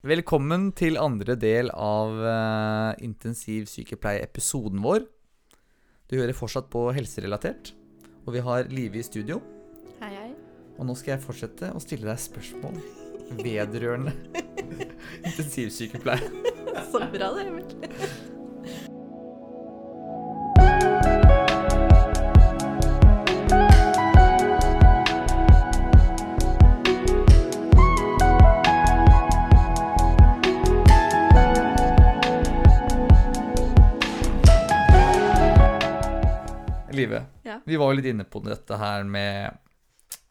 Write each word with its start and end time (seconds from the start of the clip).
Velkommen 0.00 0.70
til 0.72 0.94
andre 0.96 1.34
del 1.36 1.68
av 1.76 2.14
uh, 2.24 2.92
intensivsykepleie-episoden 3.04 4.80
vår. 4.80 5.04
Du 6.08 6.14
hører 6.16 6.32
fortsatt 6.32 6.70
på 6.72 6.86
helserelatert, 6.96 7.74
og 8.24 8.32
vi 8.32 8.40
har 8.46 8.72
Live 8.72 8.96
i 8.96 9.04
studio. 9.04 9.42
Hei, 10.00 10.08
hei. 10.14 10.30
Og 10.78 10.88
nå 10.88 10.96
skal 10.96 11.18
jeg 11.18 11.24
fortsette 11.26 11.68
å 11.76 11.84
stille 11.84 12.08
deg 12.08 12.16
spørsmål 12.16 12.80
vedrørende 13.44 14.16
intensivsykepleie. 15.28 16.32
Så 16.88 17.04
bra 17.12 17.32
det, 17.36 17.44
Emil. 17.52 18.28
Vi 37.66 37.78
var 37.80 37.90
jo 37.90 37.98
litt 37.98 38.10
inne 38.12 38.26
på 38.28 38.42
dette 38.44 38.78
her 38.80 39.04
med 39.08 39.58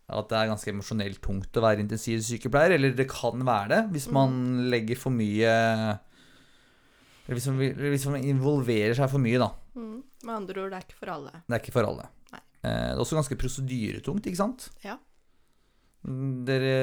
at 0.10 0.30
det 0.32 0.38
er 0.40 0.50
ganske 0.50 0.72
emosjonelt 0.74 1.20
tungt 1.22 1.58
å 1.60 1.64
være 1.64 1.84
intensivsykepleier. 1.86 2.76
Eller 2.78 2.96
det 2.98 3.10
kan 3.12 3.44
være 3.46 3.70
det, 3.74 3.82
hvis 3.94 4.08
man 4.14 4.32
legger 4.72 4.98
for 4.98 5.14
mye 5.14 5.52
Eller 7.28 7.38
hvis 7.38 7.50
man, 7.52 7.60
hvis 7.94 8.08
man 8.10 8.24
involverer 8.26 8.98
seg 8.98 9.12
for 9.12 9.22
mye, 9.22 9.42
da. 9.42 9.52
Mm. 9.78 10.00
Med 10.26 10.34
andre 10.36 10.64
ord, 10.64 10.74
det 10.74 10.80
er 10.80 10.88
ikke 10.88 11.04
for 11.04 11.14
alle. 11.14 11.36
Det 11.46 11.56
er 11.56 11.62
ikke 11.62 11.76
for 11.76 11.92
alle. 11.92 12.08
Nei. 12.34 12.42
Eh, 12.64 12.88
det 12.90 12.96
er 12.96 13.04
også 13.06 13.20
ganske 13.20 13.38
prosedyretungt, 13.40 14.26
ikke 14.32 14.42
sant? 14.42 14.66
Ja. 14.84 14.98
Mm, 16.08 16.46
Dere 16.48 16.76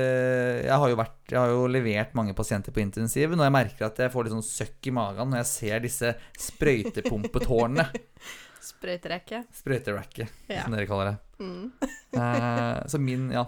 Jeg 0.66 0.76
har 0.76 0.92
vært 0.92 1.30
Jeg 1.32 1.38
har 1.40 1.48
jo 1.48 1.62
levert 1.72 2.10
mange 2.18 2.34
pasienter 2.36 2.74
på 2.74 2.82
intensiven, 2.82 3.40
og 3.40 3.46
jeg 3.46 3.54
merker 3.54 3.88
at 3.88 4.00
jeg 4.04 4.12
får 4.12 4.26
litt 4.26 4.34
sånn 4.36 4.44
søkk 4.44 4.90
i 4.90 4.92
magen 4.92 5.32
når 5.32 5.40
jeg 5.40 5.50
ser 5.52 5.86
disse 5.86 6.14
sprøytepumpetårnene. 6.46 7.88
Sprøyterekke. 8.66 9.44
Sprøyterekke, 9.54 10.26
Ja. 10.50 10.64
som 10.64 10.72
dere 10.74 10.86
kaller 10.90 11.12
det. 11.12 11.18
Mm. 11.40 11.72
Eh, 12.16 12.86
så 12.88 12.98
min 12.98 13.30
Ja. 13.34 13.44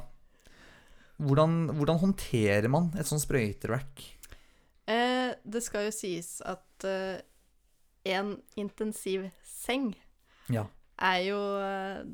Hvordan, 1.19 1.71
hvordan 1.75 1.99
håndterer 1.99 2.69
man 2.71 2.91
et 2.99 3.07
sånt 3.09 3.23
sprøyterack? 3.25 4.03
Eh, 4.87 5.33
det 5.45 5.63
skal 5.65 5.89
jo 5.89 5.95
sies 5.97 6.37
at 6.47 6.85
eh, 6.87 7.21
en 8.07 8.37
intensivseng 8.57 9.95
Ja. 10.53 10.67
er 10.99 11.19
jo 11.27 11.41
eh, 11.59 12.05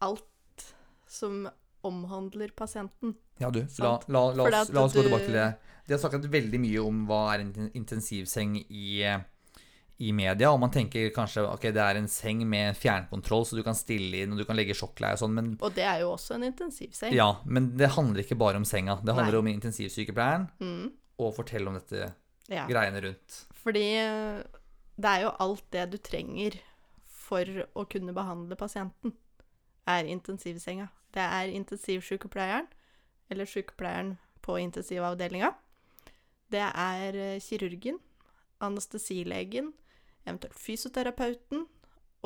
alt 0.00 0.64
som 1.08 1.48
omhandler 1.84 2.50
pasienten. 2.56 3.14
Ja, 3.40 3.50
du. 3.50 3.60
La, 3.78 3.98
la, 4.08 4.22
la, 4.34 4.48
oss, 4.62 4.70
la 4.74 4.82
oss 4.86 4.94
gå 4.96 5.02
tilbake 5.06 5.26
til 5.28 5.36
det. 5.38 5.48
De 5.86 5.94
har 5.94 6.00
snakket 6.02 6.26
veldig 6.32 6.58
mye 6.60 6.80
om 6.84 7.04
hva 7.08 7.20
er 7.34 7.44
en 7.44 7.70
intensivseng 7.78 8.56
i, 8.68 9.02
eh, 9.06 9.20
i 9.98 10.12
media, 10.14 10.52
og 10.54 10.60
man 10.62 10.70
tenker 10.70 11.08
kanskje 11.10 11.42
ok, 11.50 11.64
det 11.74 11.82
er 11.82 11.98
en 11.98 12.06
seng 12.08 12.44
med 12.46 12.76
fjernkontroll, 12.78 13.42
så 13.48 13.56
du 13.58 13.64
kan 13.66 13.74
stille 13.74 14.20
inn 14.22 14.32
og 14.32 14.38
du 14.38 14.44
kan 14.46 14.54
legge 14.56 14.76
sjokkleie 14.78 15.16
og 15.16 15.18
sånn, 15.24 15.34
men 15.34 15.48
Og 15.60 15.74
det 15.74 15.82
er 15.90 16.04
jo 16.04 16.12
også 16.12 16.36
en 16.36 16.44
intensivseng. 16.46 17.12
ja, 17.16 17.26
men 17.44 17.72
det 17.76 17.88
handler 17.96 18.22
ikke 18.22 18.38
bare 18.38 18.56
om 18.60 18.64
senga. 18.68 19.00
Det 19.02 19.14
handler 19.16 19.32
Nei. 19.32 19.42
om 19.42 19.48
intensivsykepleieren 19.56 20.48
Mm. 20.60 20.92
og 21.18 21.34
fortelle 21.34 21.66
om 21.66 21.74
dette 21.74 22.12
ja. 22.48 22.66
greiene 22.70 23.02
rundt. 23.02 23.40
Fordi 23.58 23.82
eh, 23.98 24.42
det 24.96 25.04
er 25.16 25.20
jo 25.26 25.32
alt 25.38 25.64
det 25.74 25.90
du 25.90 25.98
trenger 25.98 26.60
for 27.06 27.44
å 27.74 27.84
kunne 27.90 28.14
behandle 28.14 28.54
pasienten, 28.56 29.12
er 29.88 30.04
intensivsenga. 30.04 30.88
Det 31.12 31.22
er 31.26 31.48
intensivsykepleieren, 31.58 32.66
eller 33.30 33.44
sykepleieren 33.50 34.14
på 34.42 34.58
intensivavdelinga. 34.62 35.50
Det 36.50 36.62
er 36.62 37.16
eh, 37.18 37.40
kirurgen, 37.40 37.98
anestesilegen, 38.60 39.72
eventuelt 40.28 40.58
fysioterapeuten, 40.58 41.66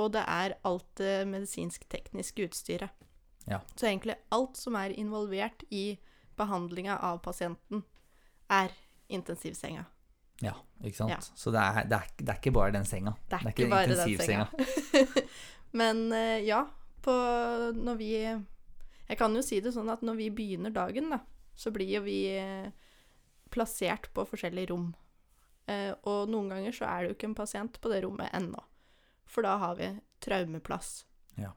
og 0.01 0.13
det 0.15 0.25
er 0.27 0.57
alt 0.69 0.89
det 0.99 1.15
medisinsk-tekniske 1.29 2.49
utstyret. 2.49 2.93
Ja. 3.49 3.61
Så 3.77 3.89
egentlig 3.89 4.17
alt 4.33 4.57
som 4.57 4.77
er 4.79 4.95
involvert 4.95 5.65
i 5.71 5.99
behandlinga 6.39 6.97
av 7.03 7.21
pasienten, 7.25 7.83
er 8.51 8.73
intensivsenga. 9.13 9.85
Ja, 10.43 10.55
ikke 10.83 10.97
sant? 10.97 11.13
Ja. 11.13 11.19
Så 11.21 11.53
det 11.55 11.63
er, 11.63 11.89
det, 11.89 11.99
er, 11.99 12.15
det 12.19 12.33
er 12.33 12.41
ikke 12.41 12.55
bare 12.55 12.75
den 12.75 12.87
senga. 12.89 13.15
Det 13.31 13.39
er, 13.39 13.51
ikke 13.53 13.69
bare 13.71 13.91
den 13.91 13.99
intensivsenga. 13.99 14.47
senga. 14.51 15.27
Men 15.81 16.09
eh, 16.13 16.41
ja, 16.47 16.65
på 17.03 17.13
når 17.77 17.95
vi 17.99 18.11
Jeg 18.23 19.19
kan 19.19 19.35
jo 19.35 19.43
si 19.45 19.61
det 19.61 19.75
sånn 19.75 19.91
at 19.93 20.03
når 20.07 20.17
vi 20.19 20.31
begynner 20.33 20.73
dagen, 20.73 21.11
da, 21.13 21.19
så 21.59 21.73
blir 21.75 21.99
jo 21.99 22.03
vi 22.07 22.19
eh, 22.39 22.71
plassert 23.53 24.09
på 24.15 24.25
forskjellige 24.25 24.71
rom. 24.73 24.93
Eh, 25.67 25.93
og 26.09 26.31
noen 26.33 26.51
ganger 26.53 26.75
så 26.75 26.89
er 26.89 27.03
det 27.03 27.11
jo 27.11 27.17
ikke 27.19 27.31
en 27.31 27.39
pasient 27.39 27.79
på 27.81 27.93
det 27.93 28.03
rommet 28.05 28.33
ennå. 28.35 28.63
For 29.29 29.47
da 29.47 29.57
har 29.63 29.79
vi 29.79 29.93
traumeplass. 30.23 31.05
Ja. 31.41 31.53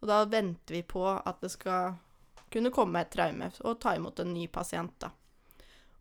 Og 0.00 0.10
da 0.10 0.24
venter 0.30 0.78
vi 0.78 0.82
på 0.86 1.04
at 1.08 1.40
det 1.42 1.52
skal 1.54 1.96
kunne 2.52 2.72
komme 2.74 3.02
et 3.02 3.12
traume 3.14 3.50
og 3.64 3.80
ta 3.82 3.96
imot 3.96 4.20
en 4.22 4.34
ny 4.34 4.46
pasient, 4.52 4.94
da. 5.02 5.10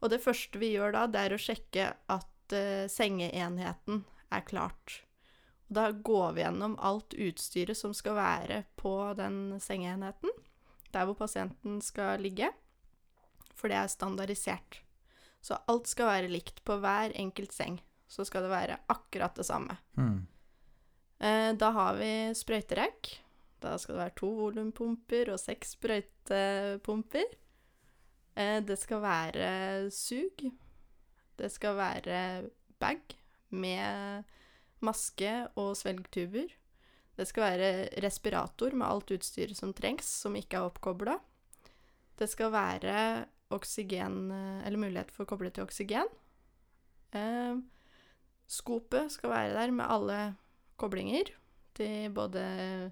Og 0.03 0.11
det 0.11 0.21
første 0.21 0.59
vi 0.61 0.73
gjør 0.75 0.93
da, 0.93 1.05
det 1.09 1.21
er 1.23 1.33
å 1.33 1.41
sjekke 1.41 1.89
at 2.13 2.53
eh, 2.53 2.85
sengeenheten 2.91 4.03
er 4.33 4.45
klart. 4.45 4.99
Og 5.69 5.77
da 5.79 5.87
går 5.89 6.35
vi 6.35 6.43
gjennom 6.43 6.75
alt 6.77 7.15
utstyret 7.17 7.77
som 7.79 7.95
skal 7.97 8.17
være 8.19 8.63
på 8.77 8.93
den 9.17 9.57
sengeenheten, 9.63 10.33
der 10.93 11.07
hvor 11.07 11.17
pasienten 11.17 11.79
skal 11.81 12.21
ligge, 12.21 12.51
for 13.55 13.71
det 13.71 13.79
er 13.79 13.89
standardisert. 13.91 14.81
Så 15.45 15.57
alt 15.69 15.89
skal 15.91 16.09
være 16.09 16.31
likt 16.31 16.63
på 16.65 16.79
hver 16.81 17.13
enkelt 17.21 17.53
seng. 17.53 17.77
Så 18.09 18.25
skal 18.25 18.45
det 18.45 18.53
være 18.53 18.79
akkurat 18.89 19.37
det 19.37 19.45
samme. 19.45 19.77
Mm. 19.97 20.25
Eh, 21.19 21.51
da 21.57 21.69
har 21.75 21.97
vi 21.99 22.11
sprøyterekk. 22.37 23.11
Da 23.61 23.75
skal 23.81 23.95
det 23.95 24.03
være 24.03 24.17
to 24.19 24.29
volumpumper 24.39 25.31
og 25.33 25.41
seks 25.41 25.75
sprøytepumper. 25.77 27.35
Eh, 28.35 28.59
det 28.65 28.77
skal 28.81 29.03
være 29.05 29.49
sug. 29.93 30.47
Det 31.37 31.51
skal 31.51 31.77
være 31.77 32.19
bag 32.79 33.01
med 33.53 34.25
maske 34.85 35.33
og 35.55 35.75
svelgtuber. 35.77 36.49
Det 37.15 37.27
skal 37.29 37.45
være 37.45 37.69
respirator 38.03 38.75
med 38.75 38.87
alt 38.87 39.13
utstyret 39.15 39.55
som 39.57 39.71
trengs, 39.73 40.07
som 40.23 40.35
ikke 40.35 40.59
er 40.59 40.67
oppkobla. 40.67 41.15
Det 42.19 42.27
skal 42.31 42.51
være 42.51 42.97
oksygen, 43.51 44.31
eh, 44.31 44.65
eller 44.67 44.77
mulighet 44.77 45.11
for 45.11 45.25
å 45.25 45.27
koble 45.29 45.51
til 45.53 45.63
oksygen. 45.65 46.07
Eh, 47.13 47.55
skopet 48.47 49.11
skal 49.11 49.29
være 49.29 49.53
der 49.53 49.71
med 49.71 49.85
alle 49.89 50.35
koblinger 50.77 51.29
til 51.75 52.09
både 52.11 52.91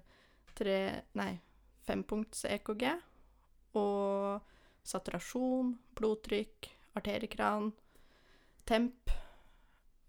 tre, 0.54 1.02
nei, 1.14 1.40
fempunkts 1.86 2.44
EKG 2.48 2.86
og 3.74 4.40
saturasjon, 4.84 5.74
blodtrykk, 5.96 6.70
arteriekran, 6.96 7.72
temp. 8.66 9.10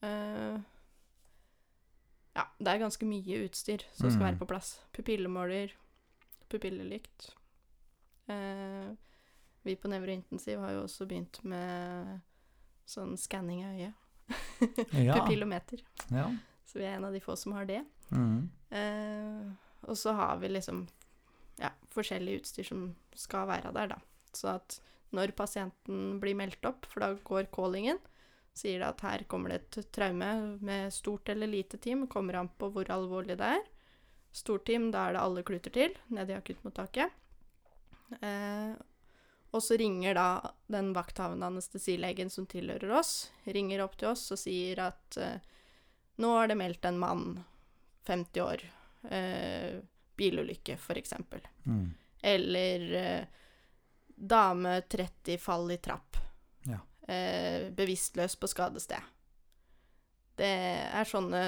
eh, 0.04 0.58
ja, 2.36 2.44
det 2.60 2.68
er 2.68 2.80
ganske 2.84 3.06
mye 3.08 3.46
utstyr 3.48 3.82
som 3.96 4.10
skal 4.12 4.22
Mm. 4.22 4.26
være 4.28 4.40
på 4.40 4.48
plass. 4.48 4.80
Pupillemåler, 4.94 5.72
pupillelykt. 6.50 7.32
Eh, 8.28 8.94
vi 9.66 9.76
på 9.80 9.90
nevrointensiv 9.92 10.59
har 10.62 10.76
jo 10.76 10.86
også 10.86 11.08
begynt 11.09 11.42
med 11.48 12.20
sånn 12.90 13.16
skanning 13.20 13.64
av 13.66 13.78
øyet. 13.80 14.02
Ja. 15.06 15.20
Pupillometer. 15.20 15.81
ja. 16.09 16.30
Så 16.66 16.80
vi 16.80 16.86
er 16.88 16.96
en 16.98 17.06
av 17.06 17.14
de 17.14 17.22
få 17.22 17.36
som 17.38 17.53
har 17.53 17.68
det. 17.70 17.84
Mm. 18.09 18.50
Eh, 18.74 19.52
og 19.86 19.98
så 20.00 20.16
har 20.18 20.40
vi 20.42 20.50
liksom 20.50 20.81
ja, 21.62 21.70
forskjellig 21.94 22.40
utstyr 22.42 22.68
som 22.68 22.88
skal 23.16 23.48
være 23.48 23.72
der, 23.76 23.94
da. 23.94 24.00
Så 24.36 24.50
at 24.56 24.80
når 25.16 25.36
pasienten 25.38 26.18
blir 26.20 26.36
meldt 26.36 26.66
opp, 26.68 26.88
for 26.90 27.03
da 27.03 27.12
går 27.28 27.52
callingen, 27.56 28.02
sier 28.56 28.82
det 28.82 28.90
at 28.90 29.03
her 29.06 29.23
kommer 29.32 29.53
det 29.53 29.62
et 29.62 29.91
traume 29.96 30.32
med 30.64 30.91
stort 30.96 31.29
eller 31.32 31.47
lite 31.52 31.79
team, 31.82 32.08
kommer 32.12 32.40
an 32.40 32.50
på 32.50 32.72
hvor 32.73 32.90
alvorlig 32.91 33.38
det 33.40 33.52
er. 33.59 33.64
Stort 34.35 34.66
team, 34.67 34.90
da 34.91 35.06
er 35.08 35.16
det 35.16 35.23
alle 35.23 35.46
kluter 35.47 35.72
til, 35.76 35.96
nede 36.12 36.34
i 36.34 36.40
akuttmottaket. 36.40 37.14
Eh, 38.20 38.73
og 39.55 39.63
så 39.63 39.78
ringer 39.79 40.17
da 40.17 40.29
den 40.67 40.91
vakthavende 40.96 41.47
anestesilegen 41.47 42.29
som 42.29 42.47
tilhører 42.49 42.91
oss, 42.97 43.31
ringer 43.47 43.85
opp 43.85 43.96
til 43.99 44.11
oss 44.11 44.28
og 44.35 44.40
sier 44.41 44.81
at 44.84 45.19
eh, 45.22 45.37
nå 46.19 46.31
er 46.41 46.52
det 46.52 46.57
meldt 46.59 46.87
en 46.87 46.99
mann, 46.99 47.25
50 48.07 48.43
år, 48.43 48.66
eh, 49.09 49.79
bilulykke, 50.16 50.78
eksempel. 50.99 51.47
Hmm. 51.63 51.93
Eller 52.22 52.85
eh, 52.99 53.23
dame 54.16 54.81
30 54.81 55.37
fall 55.37 55.72
i 55.72 55.78
trapp. 55.78 56.19
Ja. 56.67 56.79
Eh, 57.13 57.72
bevisstløs 57.72 58.35
på 58.35 58.47
skadested. 58.52 59.11
Det 60.35 60.52
er 60.91 61.07
sånne 61.07 61.46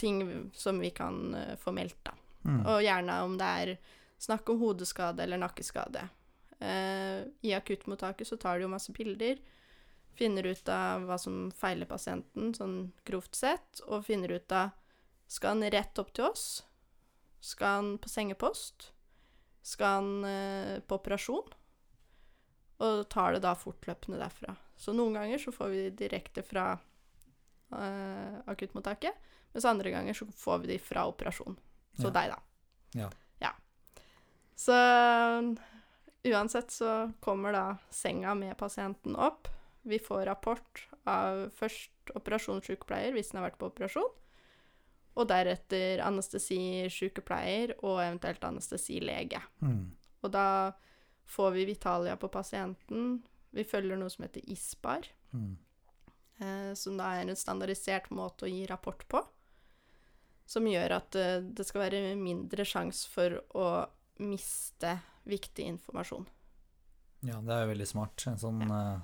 ting 0.00 0.24
som 0.56 0.80
vi 0.80 0.90
kan 0.96 1.34
eh, 1.34 1.56
få 1.60 1.72
meldt, 1.76 2.00
da. 2.02 2.16
Mm. 2.48 2.60
Og 2.64 2.80
gjerne 2.80 3.18
om 3.26 3.36
det 3.36 3.48
er 3.64 3.74
snakk 4.20 4.48
om 4.48 4.60
hodeskade 4.60 5.22
eller 5.24 5.40
nakkeskade. 5.40 6.06
Eh, 6.60 7.24
I 7.48 7.54
akuttmottaket 7.56 8.28
så 8.28 8.36
tar 8.36 8.58
de 8.58 8.66
jo 8.66 8.72
masse 8.72 8.92
bilder. 8.92 9.38
Finner 10.18 10.46
ut 10.50 10.68
av 10.68 11.06
hva 11.08 11.16
som 11.18 11.46
feiler 11.56 11.88
pasienten, 11.88 12.52
sånn 12.56 12.92
grovt 13.08 13.34
sett, 13.38 13.80
og 13.86 14.04
finner 14.04 14.36
ut 14.36 14.52
av 14.52 14.76
Skal 15.30 15.54
han 15.54 15.70
rett 15.70 15.98
opp 16.02 16.08
til 16.12 16.24
oss? 16.26 16.64
Skal 17.40 17.76
han 17.76 17.90
på 18.02 18.08
sengepost? 18.10 18.90
Skal 19.62 19.86
han 20.00 20.24
eh, 20.26 20.80
på 20.82 20.96
operasjon? 20.98 21.52
Og 22.82 23.04
tar 23.12 23.36
det 23.36 23.42
da 23.44 23.52
fortløpende 23.54 24.18
derfra. 24.18 24.56
Så 24.76 24.92
noen 24.96 25.14
ganger 25.14 25.38
så 25.38 25.52
får 25.54 25.68
vi 25.70 25.84
direkte 25.94 26.42
fra 26.42 26.72
eh, 27.70 28.36
akuttmottaket, 28.50 29.14
mens 29.54 29.64
andre 29.70 29.90
ganger 29.94 30.18
så 30.18 30.26
får 30.34 30.58
vi 30.64 30.72
de 30.74 30.78
fra 30.82 31.06
operasjon. 31.06 31.56
Så 31.94 32.08
Ja. 32.08 32.10
deg, 32.10 32.30
da. 32.34 32.40
Ja. 32.98 33.10
ja. 33.40 33.52
Så 34.56 34.74
uansett 36.24 36.70
så 36.70 37.12
kommer 37.20 37.52
da 37.52 37.64
senga 37.90 38.34
med 38.34 38.56
pasienten 38.58 39.16
opp. 39.16 39.48
Vi 39.82 39.98
får 39.98 40.26
rapport 40.28 40.88
av 41.08 41.46
først 41.56 42.12
operasjonssykepleier 42.14 43.14
hvis 43.16 43.30
den 43.32 43.40
har 43.40 43.48
vært 43.50 43.58
på 43.60 43.70
operasjon, 43.70 44.10
og 45.16 45.28
deretter 45.30 46.02
anestesisykepleier 46.04 47.72
og 47.80 48.02
eventuelt 48.02 48.44
anestesilege. 48.44 49.40
Mm. 49.64 49.90
Og 50.22 50.32
da 50.34 50.72
får 51.30 51.50
vi 51.56 51.64
Vitalia 51.70 52.16
på 52.20 52.28
pasienten. 52.28 53.22
Vi 53.50 53.64
følger 53.64 53.98
noe 53.98 54.10
som 54.12 54.26
heter 54.26 54.44
ISPAR, 54.50 55.08
Mm. 55.32 55.56
eh, 56.40 56.74
som 56.74 56.96
da 56.96 57.12
er 57.14 57.28
en 57.28 57.36
standardisert 57.36 58.10
måte 58.10 58.44
å 58.46 58.50
gi 58.50 58.66
rapport 58.66 59.06
på. 59.08 59.22
Som 60.46 60.66
gjør 60.66 60.96
at 60.96 61.14
eh, 61.14 61.40
det 61.40 61.66
skal 61.66 61.84
være 61.88 62.16
mindre 62.16 62.64
sjanse 62.64 63.08
for 63.08 63.40
å 63.54 63.86
miste 64.20 64.98
viktig 65.28 65.64
informasjon. 65.74 66.26
Ja, 67.20 67.40
det 67.44 67.54
er 67.54 67.64
jo 67.64 67.72
veldig 67.74 67.88
smart. 67.88 68.24
En 68.28 68.38
sånn 68.40 68.62
eh, 68.64 69.00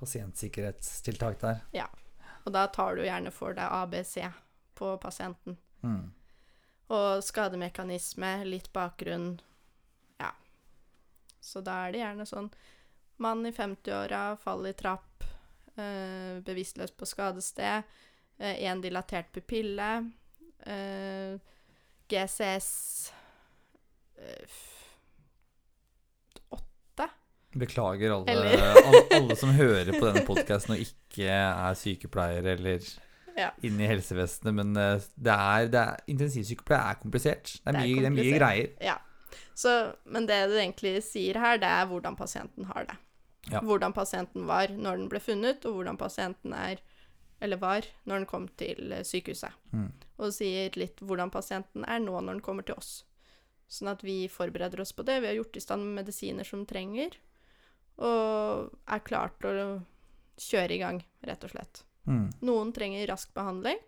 pasientsikkerhetstiltak 0.00 1.40
der. 1.42 1.64
Ja. 1.76 1.88
Og 2.46 2.54
da 2.54 2.66
tar 2.72 2.96
du 2.96 3.04
gjerne 3.04 3.32
for 3.34 3.56
deg 3.56 3.66
ABC 3.66 4.20
på 4.78 4.94
pasienten. 5.02 5.58
Mm. 5.82 6.12
Og 6.94 7.24
skademekanisme, 7.26 8.32
litt 8.46 8.70
bakgrunn. 8.72 9.34
Ja. 10.22 10.30
Så 11.40 11.60
da 11.64 11.82
er 11.86 11.94
det 11.94 12.04
gjerne 12.04 12.28
sånn 12.28 12.50
mann 13.22 13.46
i 13.48 13.52
50-åra, 13.52 14.36
fall 14.40 14.68
i 14.68 14.74
trapp, 14.76 15.24
eh, 15.74 16.36
bevisstløs 16.44 16.92
på 16.92 17.08
skadested, 17.08 17.96
én 18.38 18.82
dilatert 18.84 19.32
pupille, 19.32 20.10
eh, 20.60 21.40
GCS 22.08 23.10
eh, 23.10 23.15
åtte. 26.52 27.08
Beklager 27.56 28.14
alle, 28.18 28.36
alle, 28.86 29.02
alle 29.16 29.36
som 29.38 29.52
hører 29.56 29.92
på 29.96 30.04
denne 30.08 30.24
podkasten 30.28 30.76
og 30.76 30.82
ikke 30.84 31.28
er 31.32 31.76
sykepleiere 31.78 32.56
eller 32.58 32.86
Ja. 33.36 33.50
inne 33.62 33.84
i 33.84 33.88
helsevesenet, 33.90 34.54
men 34.56 34.76
eh, 34.80 35.02
det 35.20 35.32
er, 35.34 35.66
det 35.72 35.80
er 35.82 36.04
intensivsykepleie 36.08 36.80
er 36.94 37.00
komplisert. 37.02 37.50
Det 37.58 37.68
er, 37.68 37.72
Det 37.72 37.80
er 37.80 37.82
mye, 37.84 38.00
det 38.00 38.06
er 38.06 38.14
mye 38.16 38.38
greier. 38.38 38.70
Ja. 38.80 38.94
Så, 39.56 39.72
men 40.08 40.24
det 40.28 40.38
du 40.48 40.54
egentlig 40.56 40.94
sier 41.04 41.36
her, 41.40 41.58
det 41.60 41.68
er 41.68 41.84
hvordan 41.90 42.16
pasienten 42.16 42.64
har 42.72 42.86
det. 42.88 42.96
Ja. 43.52 43.60
Hvordan 43.62 43.92
pasienten 43.94 44.46
var 44.48 44.72
når 44.72 44.96
den 45.02 45.08
ble 45.12 45.20
funnet, 45.20 45.64
og 45.68 45.76
hvordan 45.78 45.96
pasienten 46.00 46.52
er, 46.56 46.80
eller 47.40 47.60
var, 47.60 47.84
når 48.08 48.22
den 48.22 48.26
kom 48.30 48.48
til 48.58 48.92
eh, 48.96 49.04
sykehuset. 49.04 49.52
Mm. 49.76 49.90
Og 50.18 50.32
sier 50.32 50.72
litt 50.80 51.00
hvordan 51.04 51.30
pasienten 51.30 51.84
er 51.84 52.00
nå 52.00 52.16
når 52.16 52.38
den 52.38 52.42
kommer 52.44 52.64
til 52.66 52.74
oss. 52.80 53.04
Sånn 53.68 53.88
at 53.90 54.02
vi 54.06 54.28
forbereder 54.30 54.80
oss 54.80 54.92
på 54.94 55.02
det. 55.04 55.20
Vi 55.20 55.26
har 55.26 55.34
gjort 55.34 55.56
i 55.56 55.60
stand 55.64 55.88
medisiner 55.96 56.44
som 56.46 56.64
trenger, 56.66 57.16
og 57.98 58.70
er 58.86 59.02
klart 59.06 59.38
til 59.42 59.58
å 59.62 59.66
kjøre 60.38 60.76
i 60.76 60.78
gang, 60.82 61.00
rett 61.26 61.44
og 61.48 61.50
slett. 61.54 61.82
Mm. 62.06 62.28
Noen 62.46 62.72
trenger 62.76 63.06
rask 63.10 63.32
behandling, 63.34 63.80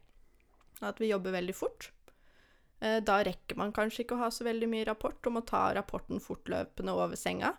at 0.82 0.98
vi 1.02 1.10
jobber 1.12 1.34
veldig 1.36 1.54
fort. 1.54 1.90
Eh, 2.80 3.00
Da 3.00 3.20
rekker 3.26 3.56
man 3.58 3.72
kanskje 3.72 4.04
ikke 4.04 4.16
å 4.16 4.22
ha 4.24 4.30
så 4.30 4.44
veldig 4.46 4.68
mye 4.70 4.86
rapport, 4.88 5.18
og 5.26 5.32
må 5.32 5.44
ta 5.46 5.68
rapporten 5.74 6.20
fortløpende 6.22 6.94
over 6.94 7.16
senga. 7.16 7.54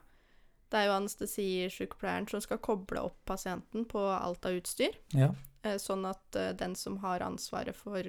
Det 0.70 0.78
er 0.78 0.86
jo 0.90 0.98
anestesisykepleieren 1.00 2.28
som 2.30 2.42
skal 2.42 2.60
koble 2.62 3.02
opp 3.02 3.18
pasienten 3.26 3.86
på 3.90 4.00
alt 4.12 4.46
av 4.46 4.52
utstyr, 4.60 4.96
Ja. 5.14 5.32
eh, 5.64 5.78
sånn 5.78 6.06
at 6.10 6.36
eh, 6.36 6.52
den 6.54 6.76
som 6.76 6.98
har 6.98 7.20
ansvaret 7.22 7.76
for 7.76 8.04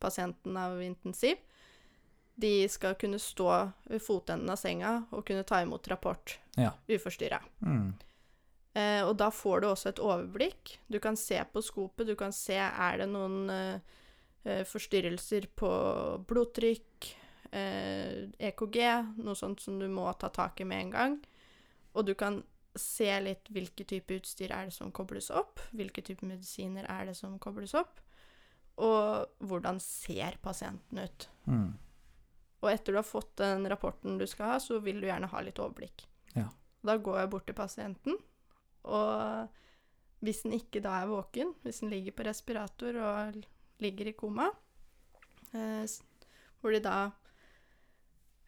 pasienten 0.00 0.56
av 0.56 0.80
intensiv, 0.82 1.36
de 2.36 2.68
skal 2.68 2.94
kunne 3.00 3.18
stå 3.18 3.50
ved 3.88 4.02
fotenden 4.04 4.50
av 4.52 4.58
senga 4.60 4.90
og 5.10 5.24
kunne 5.26 5.44
ta 5.48 5.62
imot 5.64 5.88
rapport 5.88 6.38
Ja. 6.56 6.72
uforstyrra. 6.88 7.40
Mm. 7.64 7.94
Eh, 8.76 9.02
og 9.08 9.14
da 9.16 9.30
får 9.32 9.60
du 9.60 9.66
også 9.70 9.88
et 9.88 10.02
overblikk. 10.04 10.78
Du 10.88 10.98
kan 11.00 11.16
se 11.16 11.38
på 11.52 11.62
skopet, 11.64 12.06
du 12.06 12.14
kan 12.14 12.32
se 12.32 12.58
er 12.60 12.98
det 12.98 13.06
noen 13.08 13.48
eh, 13.50 13.78
eh, 14.44 14.64
forstyrrelser 14.68 15.48
på 15.56 15.70
blodtrykk, 16.28 17.08
eh, 17.52 18.28
EKG, 18.50 18.78
noe 19.24 19.34
sånt 19.34 19.64
som 19.64 19.78
du 19.80 19.88
må 19.88 20.10
ta 20.20 20.28
tak 20.28 20.60
i 20.60 20.64
med 20.68 20.80
en 20.84 20.90
gang. 20.92 21.16
Og 21.94 22.04
du 22.04 22.14
kan 22.14 22.42
se 22.76 23.08
litt 23.24 23.48
hvilke 23.48 23.86
type 23.88 24.12
utstyr 24.18 24.52
er 24.52 24.68
det 24.68 24.74
som 24.76 24.92
kobles 24.92 25.30
opp, 25.32 25.62
hvilke 25.72 26.04
type 26.04 26.26
medisiner 26.28 26.84
er 26.84 27.06
det 27.08 27.16
som 27.16 27.38
kobles 27.40 27.72
opp, 27.74 28.02
og 28.76 29.30
hvordan 29.40 29.80
ser 29.80 30.36
pasienten 30.44 31.00
ut. 31.00 31.28
Mm. 31.48 31.78
Og 32.62 32.70
etter 32.72 32.92
du 32.92 32.98
har 32.98 33.04
fått 33.06 33.34
den 33.36 33.66
rapporten 33.68 34.16
du 34.18 34.26
skal 34.26 34.54
ha, 34.54 34.58
så 34.62 34.78
vil 34.80 35.00
du 35.00 35.06
gjerne 35.08 35.28
ha 35.28 35.40
litt 35.44 35.58
overblikk. 35.60 36.06
Ja. 36.34 36.48
Da 36.86 36.96
går 36.96 37.18
jeg 37.20 37.30
bort 37.30 37.46
til 37.46 37.54
pasienten, 37.58 38.16
og 38.86 39.48
hvis 40.24 40.42
den 40.46 40.54
ikke 40.56 40.80
da 40.82 41.02
er 41.02 41.10
våken, 41.10 41.54
hvis 41.62 41.80
den 41.82 41.90
ligger 41.92 42.14
på 42.16 42.24
respirator 42.26 42.96
og 43.02 43.40
ligger 43.84 44.08
i 44.08 44.14
koma, 44.16 44.48
eh, 45.52 45.84
hvor 46.62 46.72
de 46.72 46.80
da 46.80 46.96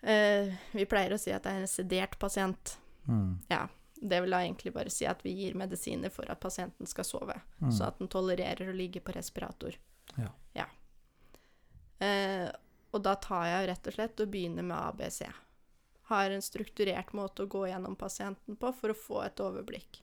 eh, 0.03 0.55
Vi 0.73 0.87
pleier 0.89 1.13
å 1.15 1.19
si 1.21 1.33
at 1.35 1.43
det 1.45 1.53
er 1.53 1.61
en 1.65 1.71
sedert 1.71 2.17
pasient. 2.19 2.77
Mm. 3.09 3.41
Det 3.99 4.21
vil 4.23 4.31
da 4.31 4.39
egentlig 4.45 4.73
bare 4.73 4.91
si 4.95 5.05
at 5.11 5.25
vi 5.27 5.33
gir 5.35 5.57
medisiner 5.59 6.11
for 6.15 6.31
at 6.31 6.41
pasienten 6.41 6.87
skal 6.87 7.05
sove, 7.05 7.35
Mm. 7.61 7.73
så 7.75 7.89
at 7.89 7.99
den 7.99 8.09
tolererer 8.09 8.71
å 8.71 8.77
ligge 8.77 9.01
på 9.01 9.13
respirator. 9.17 9.75
Ja. 10.17 10.67
Eh, 12.01 12.49
og 12.93 13.03
da 13.05 13.15
tar 13.21 13.45
jeg 13.47 13.69
rett 13.69 13.87
og 13.91 13.95
slett 13.99 14.21
og 14.25 14.31
begynner 14.33 14.63
med 14.65 14.77
ABC. 14.79 15.23
Har 16.09 16.31
en 16.33 16.43
strukturert 16.43 17.13
måte 17.13 17.45
å 17.45 17.51
gå 17.53 17.67
gjennom 17.69 17.97
pasienten 18.01 18.57
på 18.57 18.73
for 18.73 18.95
å 18.95 18.97
få 18.97 19.23
et 19.27 19.41
overblikk. 19.45 20.01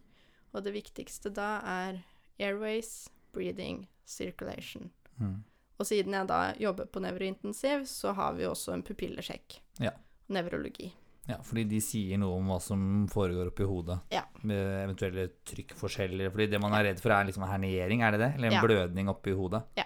Og 0.53 0.63
det 0.63 0.73
viktigste 0.75 1.31
da 1.33 1.59
er 1.65 2.03
airways, 2.39 3.09
breathing, 3.33 3.87
circulation. 4.05 4.91
Mm. 5.19 5.39
Og 5.79 5.87
siden 5.89 6.13
jeg 6.15 6.27
da 6.29 6.53
jobber 6.61 6.85
på 6.87 7.01
nevrointensiv, 7.03 7.83
så 7.89 8.13
har 8.15 8.37
vi 8.37 8.45
også 8.47 8.71
en 8.77 8.83
pupillesjekk. 8.85 9.57
Ja. 9.83 9.91
Nevrologi. 10.31 10.91
ja, 11.27 11.39
fordi 11.43 11.63
de 11.69 11.79
sier 11.81 12.17
noe 12.21 12.37
om 12.37 12.47
hva 12.53 12.59
som 12.61 13.07
foregår 13.11 13.49
oppi 13.49 13.65
hodet. 13.67 13.97
Ja. 14.13 14.21
Med 14.45 14.61
eventuelle 14.85 15.27
trykkforskjeller. 15.49 16.29
Fordi 16.31 16.47
det 16.53 16.59
man 16.61 16.73
er 16.77 16.85
redd 16.91 17.01
for, 17.01 17.11
er 17.11 17.25
liksom 17.25 17.43
hernering, 17.49 18.03
er 18.05 18.11
det 18.13 18.19
det? 18.21 18.31
Eller 18.37 18.47
en 18.47 18.53
Ja. 18.53 18.61
blødning 18.61 19.09
oppi 19.09 19.33
hodet? 19.33 19.63
Ja. 19.75 19.85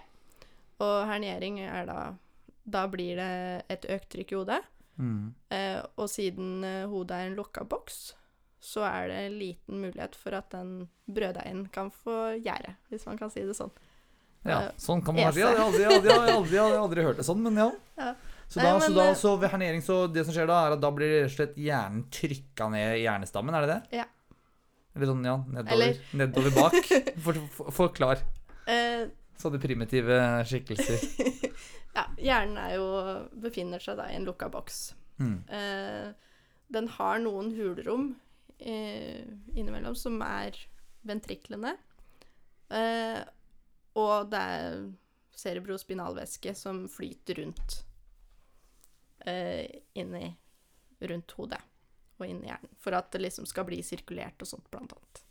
Og 0.83 1.07
hernering 1.07 1.59
er 1.63 1.85
da 1.85 1.99
Da 2.63 2.85
blir 2.91 3.19
det 3.19 3.31
et 3.71 3.85
økt 3.89 4.09
trykk 4.13 4.33
i 4.33 4.39
hodet. 4.39 4.61
Mm. 4.99 5.33
Eh, 5.55 5.79
og 5.95 6.09
siden 6.11 6.63
eh, 6.67 6.87
hodet 6.91 7.17
er 7.17 7.29
en 7.29 7.37
lukka 7.39 7.63
boks, 7.69 7.99
så 8.59 8.83
er 8.83 9.07
det 9.11 9.19
en 9.25 9.37
liten 9.39 9.83
mulighet 9.85 10.17
for 10.19 10.35
at 10.35 10.49
den 10.51 10.89
brøddeigen 11.07 11.69
kan 11.71 11.93
få 12.03 12.35
gjære, 12.43 12.75
hvis 12.91 13.07
man 13.07 13.19
kan 13.21 13.31
si 13.31 13.45
det 13.47 13.55
sånn. 13.57 13.71
Ja, 14.47 14.59
Eh, 14.59 14.67
sånn 14.79 15.01
kan 15.03 15.15
man 15.17 15.33
si. 15.35 15.41
Jeg 15.41 15.51
har 15.51 15.59
aldri, 15.59 17.03
hørt 17.03 17.17
det 17.19 17.25
sånn, 17.27 17.41
men 17.43 17.59
ja. 17.59 17.69
Ja. 17.99 18.13
Så, 18.49 18.61
Nei, 18.63 18.71
men, 18.71 18.81
så, 18.81 18.93
da, 18.95 19.07
eh, 19.09 19.17
så 19.19 19.33
ved 19.37 19.51
hernering, 19.51 19.81
så 19.85 19.97
det 20.09 20.23
som 20.25 20.33
skjer 20.33 20.47
da, 20.49 20.61
er 20.65 20.75
at 20.77 20.81
da 20.81 20.89
blir 20.95 21.11
rett 21.19 21.27
og 21.29 21.35
slett 21.35 21.59
hjernen 21.59 22.05
trykka 22.13 22.69
ned 22.73 22.95
i 22.97 23.03
hjernestammen, 23.03 23.55
er 23.55 23.65
det 23.65 23.75
det? 23.75 23.99
Ja. 23.99 24.07
Eller 24.95 25.11
sånn, 25.11 25.27
ja, 25.27 25.35
nedover, 25.53 25.99
nedover 26.17 26.55
bak. 26.55 26.77
For, 27.23 27.41
for, 27.53 27.75
forklar. 27.83 28.23
Eh, 28.69 29.05
Sånne 29.39 29.59
primitive 29.63 30.19
skikkelser. 30.47 31.03
ja, 31.97 32.05
hjernen 32.19 32.57
er 32.59 32.73
jo 32.75 32.87
befinner 33.39 33.79
seg 33.83 33.99
da 33.99 34.09
i 34.11 34.17
en 34.17 34.27
lukka 34.27 34.49
boks. 34.51 34.81
Mm. 35.19 35.37
Eh, 35.47 36.09
den 36.69 36.89
har 36.97 37.21
noen 37.23 37.53
hulrom 37.55 38.11
eh, 38.59 39.23
innimellom 39.55 39.95
som 39.95 40.19
er 40.25 40.57
ventriklene. 41.07 41.75
Eh, 42.69 43.21
og 43.99 44.29
det 44.31 44.41
er 44.55 44.81
cerebrospinalvæske 45.39 46.53
som 46.57 46.83
flyter 46.91 47.39
rundt 47.39 47.79
eh, 49.25 49.65
inni 49.97 50.35
rundt 50.99 51.31
hodet 51.39 51.61
og 52.19 52.27
inni 52.27 52.49
hjernen. 52.49 52.75
For 52.83 52.95
at 52.97 53.11
det 53.13 53.23
liksom 53.23 53.47
skal 53.47 53.67
bli 53.69 53.79
sirkulert 53.85 54.41
og 54.43 54.51
sånt, 54.51 54.67
blant 54.71 54.93
annet. 54.95 55.23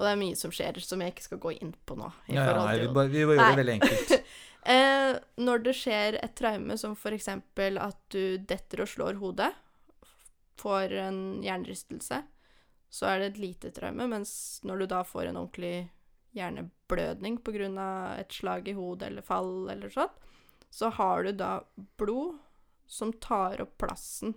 Og 0.00 0.06
det 0.06 0.12
er 0.14 0.20
mye 0.22 0.36
som 0.40 0.52
skjer 0.54 0.80
som 0.80 1.02
jeg 1.04 1.12
ikke 1.12 1.26
skal 1.26 1.40
gå 1.42 1.50
inn 1.60 1.74
på 1.84 1.94
nå. 2.00 2.06
Ja, 2.32 2.46
ja, 2.48 2.54
nei, 2.56 2.78
vi 2.80 2.86
bare, 2.88 3.12
vi 3.12 3.26
bare 3.28 3.36
gjør 3.36 3.50
det 3.50 3.64
veldig 3.64 3.76
enkelt. 3.80 4.16
Eh, 4.60 5.14
når 5.40 5.62
det 5.64 5.72
skjer 5.72 6.18
et 6.20 6.34
traume 6.36 6.74
som 6.76 6.92
f.eks. 6.92 7.30
at 7.32 8.00
du 8.12 8.36
detter 8.44 8.82
og 8.84 8.90
slår 8.92 9.16
hodet, 9.16 9.48
får 10.60 10.92
en 11.00 11.20
hjernerystelse, 11.40 12.18
så 12.92 13.06
er 13.08 13.22
det 13.22 13.30
et 13.30 13.40
lite 13.40 13.70
traume, 13.72 14.04
mens 14.12 14.60
når 14.68 14.82
du 14.82 14.86
da 14.92 15.00
får 15.00 15.30
en 15.30 15.40
ordentlig 15.40 15.88
hjerneblødning 16.36 17.40
pga. 17.40 18.16
et 18.20 18.36
slag 18.36 18.68
i 18.68 18.76
hodet 18.76 19.08
eller 19.08 19.24
fall 19.24 19.70
eller 19.72 19.88
sånn, 19.88 20.12
så 20.70 20.92
har 21.00 21.24
du 21.24 21.32
da 21.32 21.64
blod 21.96 22.36
som 22.86 23.12
tar 23.12 23.62
opp 23.64 23.78
plassen 23.78 24.36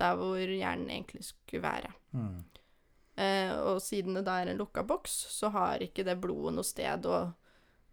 der 0.00 0.16
hvor 0.16 0.38
hjernen 0.38 0.90
egentlig 0.90 1.24
skulle 1.24 1.66
være. 1.66 1.92
Mm. 2.12 2.44
Og 3.60 3.82
siden 3.82 4.14
det 4.18 4.24
da 4.26 4.40
er 4.40 4.52
en 4.52 4.58
lukka 4.60 4.82
boks, 4.86 5.12
så 5.34 5.50
har 5.54 5.84
ikke 5.84 6.04
det 6.04 6.18
blodet 6.20 6.54
noe 6.56 6.66
sted 6.66 7.06
å 7.06 7.20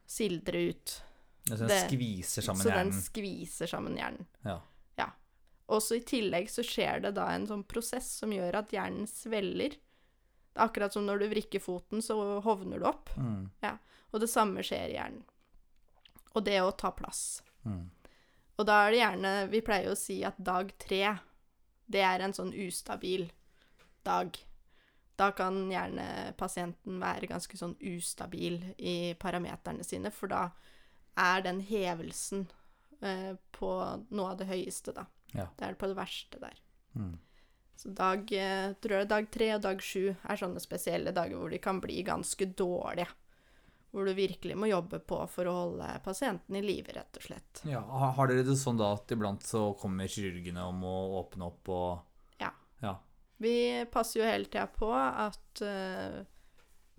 sildre 0.09 0.69
ut. 0.71 1.01
Ja, 1.49 1.55
så 1.55 1.67
den 1.67 1.67
Det- 1.67 1.85
skviser 1.89 2.41
sammen 2.45 2.63
så 2.63 2.73
den 2.73 2.91
skviser 2.91 3.67
sammen 3.67 3.97
hjernen. 3.97 4.25
Ja. 4.45 4.59
Og 5.69 5.83
så 5.85 5.99
i 5.99 6.05
tillegg 6.05 6.49
så 6.49 6.63
skjer 6.65 7.03
det 7.03 7.13
da 7.19 7.27
en 7.35 7.45
sånn 7.49 7.63
prosess 7.69 8.07
som 8.21 8.31
gjør 8.33 8.55
at 8.63 8.71
hjernen 8.73 9.05
sveller. 9.09 9.75
Det 9.77 10.57
er 10.57 10.65
akkurat 10.65 10.95
som 10.95 11.05
når 11.05 11.21
du 11.21 11.27
vrikker 11.29 11.61
foten, 11.61 12.01
så 12.01 12.41
hovner 12.41 12.81
du 12.81 12.87
opp. 12.89 13.11
Mm. 13.15 13.51
Og 14.09 14.19
det 14.23 14.31
samme 14.31 14.63
skjer 14.65 14.89
i 14.89 14.97
hjernen. 14.97 15.23
Og 16.33 16.43
det 16.45 16.57
å 16.63 16.73
ta 16.75 16.89
plass. 16.89 17.43
Mm. 17.65 17.89
Og 18.57 18.65
da 18.65 18.87
er 18.87 18.91
det 18.91 18.99
gjerne 18.99 19.33
Vi 19.51 19.61
pleier 19.61 19.91
å 19.91 19.97
si 19.97 20.23
at 20.25 20.41
dag 20.41 20.71
tre, 20.81 21.19
det 21.89 22.01
er 22.01 22.25
en 22.25 22.33
sånn 22.33 22.51
ustabil 22.53 23.29
dag. 24.03 24.37
Da 25.19 25.31
kan 25.35 25.65
gjerne 25.67 26.33
pasienten 26.39 26.99
være 27.01 27.27
ganske 27.27 27.57
sånn 27.59 27.75
ustabil 27.83 28.61
i 28.77 29.13
parameterne 29.19 29.83
sine, 29.83 30.13
for 30.15 30.31
da 30.31 30.45
er 31.19 31.43
den 31.43 31.59
hevelsen 31.67 32.45
eh, 33.03 33.33
på 33.55 33.71
noe 34.15 34.29
av 34.31 34.37
det 34.39 34.47
høyeste, 34.47 34.95
da. 34.95 35.09
Ja. 35.35 35.49
Det 35.57 35.65
er 35.67 35.75
på 35.79 35.89
det 35.91 35.97
verste 35.99 36.39
der. 36.41 36.61
Mm. 36.95 37.17
Så 37.79 37.89
dag, 37.95 38.31
eh, 38.31 38.73
tror 38.81 38.97
jeg 38.97 39.07
dag 39.07 39.27
tre 39.31 39.53
og 39.55 39.61
dag 39.63 39.81
sju 39.83 40.09
er 40.11 40.39
sånne 40.39 40.59
spesielle 40.59 41.13
dager 41.15 41.39
hvor 41.39 41.51
de 41.53 41.61
kan 41.63 41.77
bli 41.83 42.01
ganske 42.03 42.49
dårlige. 42.59 43.07
Hvor 43.89 44.05
du 44.05 44.13
virkelig 44.13 44.53
må 44.59 44.67
jobbe 44.69 44.99
på 45.01 45.17
for 45.31 45.49
å 45.49 45.53
holde 45.55 45.87
pasienten 46.05 46.59
i 46.59 46.61
live, 46.61 46.93
rett 46.93 47.15
og 47.17 47.23
slett. 47.25 47.61
Ja, 47.65 47.79
Har 47.81 48.29
dere 48.29 48.43
det 48.45 48.57
sånn 48.59 48.77
da 48.77 48.91
at 48.93 49.09
iblant 49.15 49.47
så 49.47 49.71
kommer 49.79 50.11
kirurgene 50.11 50.67
om 50.69 50.83
å 50.85 50.97
åpne 51.23 51.47
opp 51.47 51.71
og. 51.73 52.05
Vi 53.39 53.55
passer 53.91 54.19
jo 54.21 54.27
hele 54.27 54.49
tida 54.51 54.65
på 54.71 54.89
at 54.93 55.63
uh, 55.63 56.21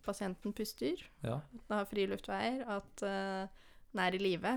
pasienten 0.06 0.54
puster, 0.56 1.02
ja. 1.20 1.38
at 1.40 1.64
den 1.66 1.76
har 1.76 1.88
frie 1.90 2.08
luftveier, 2.08 2.62
at 2.64 3.04
uh, 3.04 3.66
den 3.92 4.04
er 4.06 4.16
i 4.16 4.22
live. 4.22 4.54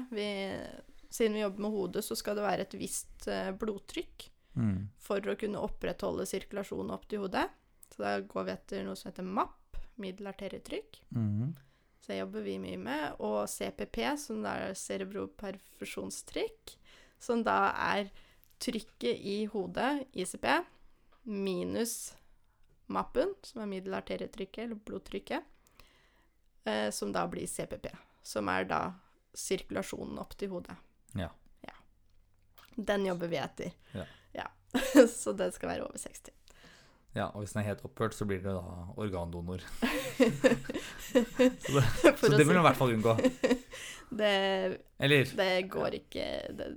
Siden 1.14 1.36
vi 1.36 1.44
jobber 1.44 1.66
med 1.68 1.76
hodet, 1.76 2.06
så 2.08 2.16
skal 2.18 2.40
det 2.40 2.46
være 2.48 2.68
et 2.68 2.78
visst 2.80 3.28
uh, 3.28 3.52
blodtrykk 3.60 4.30
Mm. 4.54 4.90
for 5.02 5.18
å 5.26 5.34
kunne 5.40 5.62
opprettholde 5.66 6.28
sirkulasjonen 6.30 6.94
opp 6.94 7.08
til 7.10 7.24
hodet. 7.24 7.48
Så 7.90 8.04
da 8.04 8.16
går 8.22 8.48
vi 8.48 8.54
etter 8.54 8.84
noe 8.86 8.98
som 8.98 9.10
heter 9.10 9.26
MAP, 9.26 9.80
middelarterietrykk. 10.02 11.00
Mm. 11.14 11.54
Så 12.02 12.12
det 12.12 12.20
jobber 12.20 12.46
vi 12.46 12.60
mye 12.62 12.80
med. 12.82 13.16
Og 13.24 13.48
CPP, 13.50 13.98
som 14.20 14.44
da 14.46 14.56
er 14.68 14.78
cerebroperfusjonstrykk, 14.78 16.76
som 17.22 17.44
da 17.46 17.58
er 17.96 18.12
trykket 18.64 19.18
i 19.20 19.38
hodet, 19.52 20.06
ICP, 20.14 20.48
minus 21.24 22.16
mappen, 22.86 23.34
som 23.42 23.62
er 23.62 23.72
middelarterietrykket, 23.72 24.64
eller 24.64 24.76
blodtrykket, 24.76 25.44
eh, 26.64 26.90
som 26.90 27.12
da 27.12 27.28
blir 27.28 27.48
CPP. 27.48 27.88
Som 28.24 28.50
er 28.52 28.68
da 28.68 28.82
sirkulasjonen 29.34 30.20
opp 30.22 30.36
til 30.38 30.54
hodet. 30.54 30.76
Ja. 31.18 31.30
ja. 31.66 31.76
Den 32.76 33.06
jobber 33.06 33.32
vi 33.32 33.40
etter. 33.42 33.74
Ja. 33.94 34.06
ja. 34.34 34.48
Så 35.08 35.34
den 35.38 35.52
skal 35.52 35.74
være 35.74 35.88
over 35.88 35.98
60. 35.98 36.32
ja, 37.14 37.28
og 37.28 37.44
hvis 37.44 37.54
den 37.54 37.62
er 37.62 37.68
helt 37.72 37.84
opphørt, 37.86 38.16
så 38.18 38.26
blir 38.26 38.42
det 38.42 38.54
da 38.54 38.88
organdonor. 38.98 39.62
For 41.74 42.28
Så 42.28 42.38
det 42.38 42.46
vil 42.48 42.56
man 42.56 42.64
i 42.64 42.68
hvert 42.68 42.80
fall 42.80 42.96
unngå. 42.96 43.18
det, 44.22 44.34
Eller 45.00 45.36
det 45.38 45.70
går 45.70 46.00
ikke 46.00 46.26
det, 46.58 46.74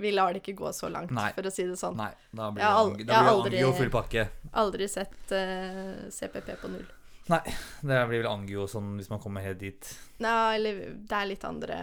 Vi 0.00 0.12
lar 0.12 0.34
det 0.34 0.42
ikke 0.42 0.56
gå 0.58 0.72
så 0.76 0.90
langt, 0.92 1.10
Nei. 1.14 1.30
for 1.36 1.48
å 1.48 1.52
si 1.52 1.64
det 1.68 1.76
sånn. 1.80 1.96
Nei, 1.98 2.10
da 2.36 2.50
blir 2.52 3.06
det 3.06 3.16
angio 3.16 3.72
full 3.76 3.90
pakke. 3.92 4.26
Aldri 4.60 4.88
sett 4.92 5.32
uh, 5.32 6.06
CPP 6.12 6.52
på 6.60 6.70
null. 6.72 6.86
Nei, 7.32 7.40
Det 7.82 8.00
blir 8.06 8.22
vel 8.22 8.30
angio 8.30 8.68
sånn 8.70 8.94
hvis 9.00 9.10
man 9.10 9.22
kommer 9.22 9.42
helt 9.42 9.58
dit. 9.58 9.88
Nei, 10.22 10.56
eller 10.58 10.82
det 10.94 11.16
er 11.16 11.26
litt 11.26 11.44
andre 11.48 11.78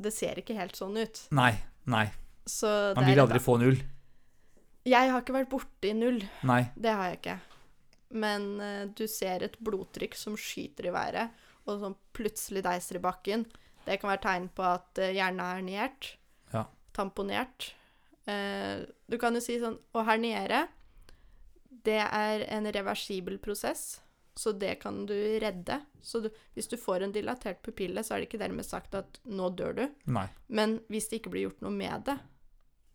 Det 0.00 0.12
ser 0.14 0.40
ikke 0.40 0.56
helt 0.56 0.78
sånn 0.78 0.96
ut. 0.96 1.26
Nei, 1.36 1.52
nei. 1.92 2.06
Så 2.48 2.70
Man 2.96 3.06
vil 3.06 3.20
aldri 3.22 3.38
da- 3.38 3.44
få 3.44 3.58
null. 3.60 3.76
Jeg 4.88 5.10
har 5.12 5.20
ikke 5.22 5.36
vært 5.36 5.50
borti 5.52 5.92
null. 5.94 6.22
Nei. 6.42 6.62
Det 6.74 6.90
har 6.90 7.10
jeg 7.10 7.20
ikke. 7.20 7.36
Men 8.22 8.48
uh, 8.60 8.84
du 8.90 9.04
ser 9.08 9.44
et 9.46 9.58
blodtrykk 9.62 10.16
som 10.18 10.34
skyter 10.36 10.88
i 10.88 10.94
været, 10.94 11.44
og 11.68 11.78
som 11.84 11.94
plutselig 12.16 12.64
deiser 12.66 12.98
i 12.98 13.04
bakken. 13.04 13.44
Det 13.86 14.00
kan 14.00 14.10
være 14.12 14.22
tegn 14.24 14.48
på 14.54 14.64
at 14.66 14.98
eh, 15.02 15.14
hjernen 15.16 15.42
er 15.42 15.56
hernert. 15.58 16.10
Tamponert. 16.96 17.72
Eh, 18.30 18.84
du 19.10 19.18
kan 19.18 19.34
jo 19.34 19.40
si 19.42 19.56
sånn 19.58 19.74
Og 19.98 20.04
her 20.06 20.20
nede, 20.22 20.60
det 21.82 21.98
er 22.04 22.44
en 22.54 22.68
reversibel 22.70 23.38
prosess. 23.42 24.00
Så 24.38 24.54
det 24.56 24.78
kan 24.80 25.02
du 25.08 25.14
redde. 25.42 25.80
Så 26.00 26.22
du, 26.24 26.28
hvis 26.56 26.70
du 26.70 26.78
får 26.80 27.04
en 27.04 27.12
dilatert 27.12 27.58
pupille, 27.64 28.00
så 28.04 28.14
er 28.14 28.22
det 28.22 28.30
ikke 28.30 28.40
dermed 28.40 28.64
sagt 28.64 28.94
at 28.96 29.18
nå 29.28 29.50
dør 29.58 29.74
du. 29.76 29.82
Nei. 30.14 30.24
Men 30.48 30.78
hvis 30.92 31.10
det 31.10 31.20
ikke 31.20 31.32
blir 31.34 31.48
gjort 31.48 31.60
noe 31.66 31.74
med 31.74 32.06
det, 32.06 32.16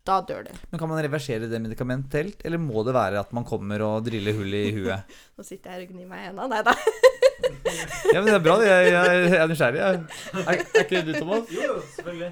da 0.08 0.16
dør 0.24 0.48
du. 0.48 0.50
Men 0.72 0.80
kan 0.80 0.90
man 0.90 1.02
reversere 1.04 1.50
det 1.50 1.60
medikamentelt, 1.62 2.42
eller 2.48 2.58
må 2.58 2.82
det 2.86 2.94
være 2.96 3.20
at 3.20 3.30
man 3.36 3.46
kommer 3.46 3.84
og 3.86 4.06
driller 4.08 4.34
hull 4.38 4.56
i 4.56 4.64
huet? 4.80 5.14
Nå 5.36 5.46
sitter 5.46 5.70
jeg 5.70 5.76
her 5.76 5.86
og 5.86 5.92
gnir 5.94 6.10
meg 6.10 6.24
i 6.24 6.28
hendene. 6.30 6.48
Nei 6.56 6.64
da. 6.66 6.74
Ja, 8.08 8.18
men 8.18 8.26
det 8.32 8.34
er 8.38 8.42
bra. 8.42 8.54
Jeg, 8.64 8.86
jeg, 8.90 9.18
jeg 9.28 9.36
er 9.38 9.50
nysgjerrig. 9.50 9.78
jeg. 9.78 9.98
Er, 10.40 10.48
er 10.48 10.80
ikke 10.82 11.02
du, 11.06 11.10
Thomas? 11.14 11.50
Jo, 11.52 11.76
selvfølgelig. 11.94 12.30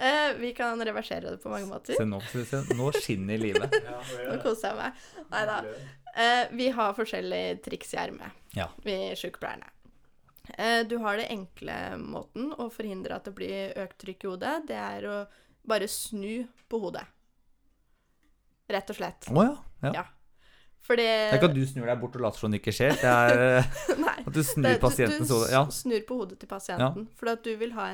Eh, 0.00 0.30
vi 0.40 0.54
kan 0.56 0.80
reversere 0.80 1.30
det 1.34 1.42
på 1.42 1.50
mange 1.52 1.66
måter. 1.68 1.94
Se 1.98 2.04
nå, 2.08 2.20
se, 2.32 2.60
nå 2.78 2.86
skinner 2.96 3.36
livet. 3.42 3.74
Ja, 3.84 3.98
Nå 4.30 4.38
koser 4.42 4.70
jeg 4.70 4.78
meg. 4.78 5.02
Nei 5.34 5.42
da. 5.50 5.58
Eh, 6.16 6.44
vi 6.56 6.70
har 6.74 6.94
forskjellige 6.96 7.58
triks 7.66 7.92
i 7.94 7.98
ermet, 8.00 8.38
Ja. 8.56 8.70
vi 8.84 8.94
sykepleierne. 9.20 9.68
Eh, 10.56 10.80
du 10.88 10.96
har 11.04 11.20
det 11.20 11.28
enkle 11.30 11.76
måten 12.00 12.48
å 12.56 12.70
forhindre 12.72 13.14
at 13.20 13.28
det 13.28 13.34
blir 13.36 13.76
økt 13.84 13.98
trykk 14.02 14.24
i 14.24 14.30
hodet. 14.32 14.54
Det 14.72 14.78
er 14.80 15.06
å 15.06 15.18
bare 15.68 15.86
snu 15.92 16.46
på 16.70 16.80
hodet. 16.82 17.04
Rett 18.70 18.90
og 18.92 18.96
slett. 18.98 19.28
Å 19.30 19.44
ja. 19.44 19.54
ja. 19.84 19.92
Ja. 20.00 20.04
Fordi 20.86 21.04
Det 21.04 21.28
er 21.28 21.36
ikke 21.38 21.48
at 21.50 21.56
du 21.58 21.64
snur 21.68 21.86
deg 21.90 21.98
bort 22.00 22.14
og 22.16 22.22
later 22.24 22.40
som 22.40 22.50
det 22.54 22.60
ikke 22.62 22.72
skjer. 22.74 22.94
Det 23.02 23.10
er 23.12 23.42
eh, 23.60 23.80
Nei. 24.06 24.16
at 24.24 24.32
du 24.32 24.40
snur 24.46 24.70
Det- 24.70 24.78
du- 24.78 24.84
pasientens 24.86 25.28
du 25.28 25.34
hode. 25.36 25.50
Ja. 25.52 25.64
snur 25.74 26.00
på 26.08 26.16
hodet 26.22 26.38
til 26.40 26.48
pasienten. 26.50 27.08
For 27.20 27.30
at 27.34 27.44
du 27.44 27.52
vil 27.60 27.74
ha 27.76 27.90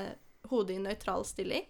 hodet 0.53 0.77
i 0.79 0.83
nøytral 0.85 1.25
stilling, 1.27 1.67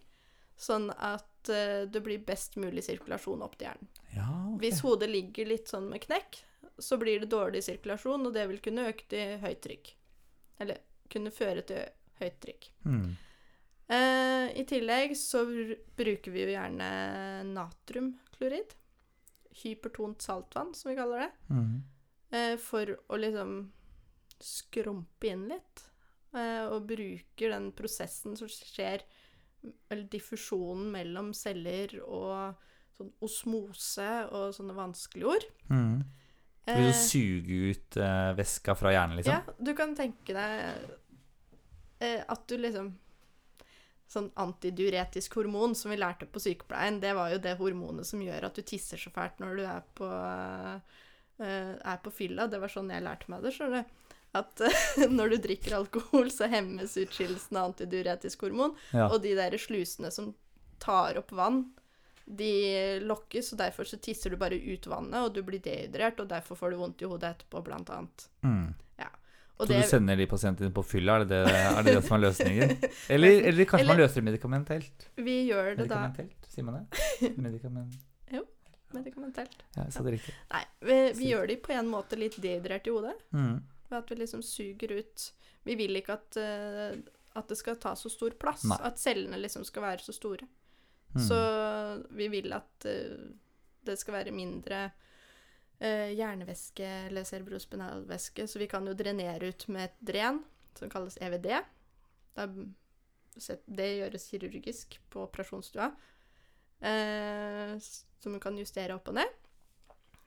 sånn 0.57 0.89
at 0.93 1.51
uh, 1.53 1.85
det 1.91 2.03
blir 2.05 2.25
best 2.27 2.57
mulig 2.61 2.85
sirkulasjon 2.87 3.45
opp 3.45 3.59
til 3.59 3.69
hjernen. 3.69 3.91
ja 4.15 4.27
okay. 4.27 4.61
Hvis 4.65 4.83
hodet 4.87 5.11
ligger 5.13 5.51
litt 5.53 5.71
sånn 5.73 5.91
med 5.93 6.03
knekk, 6.07 6.41
så 6.79 6.99
blir 7.01 7.23
det 7.23 7.33
dårlig 7.33 7.63
sirkulasjon, 7.65 8.27
og 8.29 8.35
det 8.35 8.47
vil 8.51 8.61
kunne 8.65 8.89
øke 8.91 9.07
til 9.11 9.39
høyt 9.43 9.63
trykk. 9.65 9.93
Eller 10.65 10.83
kunne 11.13 11.33
føre 11.33 11.63
til 11.69 11.87
høyt 12.21 12.41
trykk. 12.43 12.69
Hmm. 12.85 13.15
Uh, 13.87 14.51
I 14.51 14.65
tillegg 14.67 15.15
så 15.19 15.45
bruker 15.97 16.35
vi 16.35 16.43
jo 16.43 16.55
gjerne 16.57 16.89
natriumklorid. 17.53 18.75
Hypertont 19.63 20.25
saltvann, 20.25 20.75
som 20.75 20.91
vi 20.91 20.97
kaller 20.99 21.27
det. 21.27 21.31
Mm. 21.55 21.77
Uh, 22.35 22.55
for 22.61 22.97
å 23.09 23.21
liksom 23.21 23.59
skrumpe 24.43 25.31
inn 25.31 25.47
litt. 25.53 25.85
Uh, 26.35 26.67
og 26.75 26.89
bruker 26.91 27.55
den 27.55 27.71
prosessen 27.77 28.35
som 28.37 28.51
skjer, 28.51 29.07
eller 29.91 30.07
diffusjonen 30.13 30.91
mellom 30.95 31.33
celler 31.37 31.97
og 32.05 32.63
sånn 32.97 33.11
osmose 33.25 34.11
og 34.33 34.55
sånne 34.57 34.77
vanskelige 34.77 35.33
ord. 35.35 35.49
Mm. 35.69 35.99
Vil 36.67 36.83
Eh, 36.83 36.87
du 36.89 36.93
suge 36.99 37.57
ut 37.71 37.97
eh, 38.03 38.31
væska 38.35 38.75
fra 38.75 38.91
hjernen, 38.91 39.17
liksom? 39.21 39.37
Ja, 39.39 39.55
du 39.59 39.73
kan 39.79 39.93
tenke 39.95 40.35
deg 40.35 40.87
eh, 42.03 42.23
at 42.27 42.47
du 42.51 42.57
liksom 42.59 42.95
Sånn 44.07 44.29
antidiuretisk 44.39 45.33
hormon 45.35 45.73
som 45.75 45.91
vi 45.91 45.97
lærte 45.99 46.29
på 46.31 46.39
sykepleien, 46.39 47.01
det 47.03 47.11
var 47.19 47.33
jo 47.33 47.41
det 47.43 47.57
hormonet 47.59 48.07
som 48.07 48.21
gjør 48.23 48.45
at 48.47 48.55
du 48.55 48.63
tisser 48.63 49.01
så 49.03 49.11
fælt 49.11 49.41
når 49.43 49.57
du 49.59 49.63
er 49.67 49.81
på, 49.99 50.11
eh, 51.43 51.73
er 51.75 51.99
på 52.05 52.13
fylla. 52.15 52.47
Det 52.47 52.61
var 52.63 52.71
sånn 52.71 52.93
jeg 52.95 53.03
lærte 53.03 53.27
meg 53.33 53.43
det, 53.43 53.51
skjønner 53.57 53.83
du. 53.83 54.06
At 54.37 54.63
eh, 54.65 55.07
når 55.19 55.35
du 55.35 55.39
drikker 55.49 55.79
alkohol, 55.79 56.31
så 56.35 56.51
hemmes 56.53 56.97
utskillelsen 57.01 57.59
av 57.59 57.73
antidiuretisk 57.73 58.47
hormon. 58.47 58.77
Ja. 58.93 59.09
Og 59.11 59.21
de 59.25 59.35
der 59.39 59.57
slusene 59.61 60.13
som 60.15 60.35
tar 60.83 61.19
opp 61.21 61.33
vann, 61.37 61.65
de 62.27 62.53
lokkes, 63.07 63.53
og 63.55 63.61
derfor 63.63 63.87
så 63.87 64.01
tisser 64.03 64.35
du 64.35 64.41
bare 64.41 64.59
ut 64.59 64.89
vannet, 64.91 65.21
og 65.23 65.37
du 65.37 65.45
blir 65.47 65.63
dehydrert, 65.63 66.19
og 66.21 66.29
derfor 66.33 66.59
får 66.59 66.75
du 66.75 66.81
vondt 66.81 67.05
i 67.05 67.09
hodet 67.09 67.37
etterpå, 67.37 67.63
blant 67.69 67.93
annet. 67.95 68.27
Mm. 68.43 68.75
Og 69.57 69.65
Så 69.65 69.73
det, 69.73 69.77
du 69.81 69.89
sender 69.89 70.19
de 70.21 70.27
pasientene 70.29 70.73
på 70.75 70.83
fylla? 70.85 71.15
Er 71.17 71.25
det 71.25 71.29
det, 71.33 71.53
er 71.53 71.79
det, 71.87 71.95
det 71.97 72.03
som 72.05 72.17
er 72.19 72.23
løsningen? 72.27 72.75
Eller, 73.15 73.39
eller 73.49 73.69
kanskje 73.71 73.87
man 73.89 74.01
løser 74.03 74.21
det 74.21 74.25
medikamentelt? 74.27 75.07
vi 75.17 75.37
gjør 75.49 75.71
det 75.79 75.87
da 75.89 76.03
Medikamentelt, 76.03 76.51
sier 76.53 76.67
man 76.67 76.77
det? 76.77 77.31
Medikament... 77.47 77.97
medikamentelt. 78.97 79.65
Ja, 79.77 79.87
sa 79.93 80.03
det 80.05 80.13
riktig. 80.15 80.33
Nei, 80.53 80.61
vi, 80.89 80.99
vi 81.19 81.31
gjør 81.33 81.49
de 81.51 81.57
på 81.61 81.73
en 81.75 81.89
måte 81.91 82.17
litt 82.21 82.37
dehydrert 82.41 82.87
i 82.87 82.93
hodet. 82.95 83.17
Mm. 83.35 83.57
Ved 83.89 83.99
at 83.99 84.11
vi 84.11 84.19
liksom 84.19 84.43
suger 84.43 84.97
ut 84.99 85.33
Vi 85.67 85.75
vil 85.79 85.99
ikke 85.99 86.15
at, 86.15 86.37
eh, 86.39 86.99
at 87.39 87.49
det 87.51 87.59
skal 87.59 87.79
ta 87.83 87.95
så 87.99 88.11
stor 88.11 88.37
plass. 88.39 88.65
Nei. 88.71 88.79
At 88.87 89.01
cellene 89.03 89.39
liksom 89.41 89.65
skal 89.67 89.83
være 89.83 90.05
så 90.05 90.15
store. 90.15 90.47
Mm. 91.15 91.23
Så 91.27 91.39
vi 92.15 92.29
vil 92.31 92.55
at 92.55 92.87
eh, 92.87 93.33
det 93.87 93.97
skal 93.99 94.19
være 94.21 94.35
mindre 94.35 94.85
eh, 95.79 96.13
hjernevæske 96.15 96.87
eller 97.09 97.27
cerebrospinalvæske, 97.27 98.47
så 98.47 98.59
vi 98.63 98.69
kan 98.71 98.87
jo 98.87 98.95
drenere 98.95 99.51
ut 99.51 99.69
med 99.69 99.89
et 99.89 100.03
dren 100.13 100.43
som 100.79 100.91
kalles 100.93 101.19
EVD. 101.23 101.51
Det 103.67 103.89
gjøres 103.97 104.29
kirurgisk 104.31 105.01
på 105.11 105.25
operasjonsstua. 105.27 105.91
Eh, 106.81 107.79
som 108.21 108.35
vi 108.35 108.41
kan 108.43 108.59
justere 108.59 108.95
opp 108.95 109.09
og 109.09 109.17
ned 109.17 109.46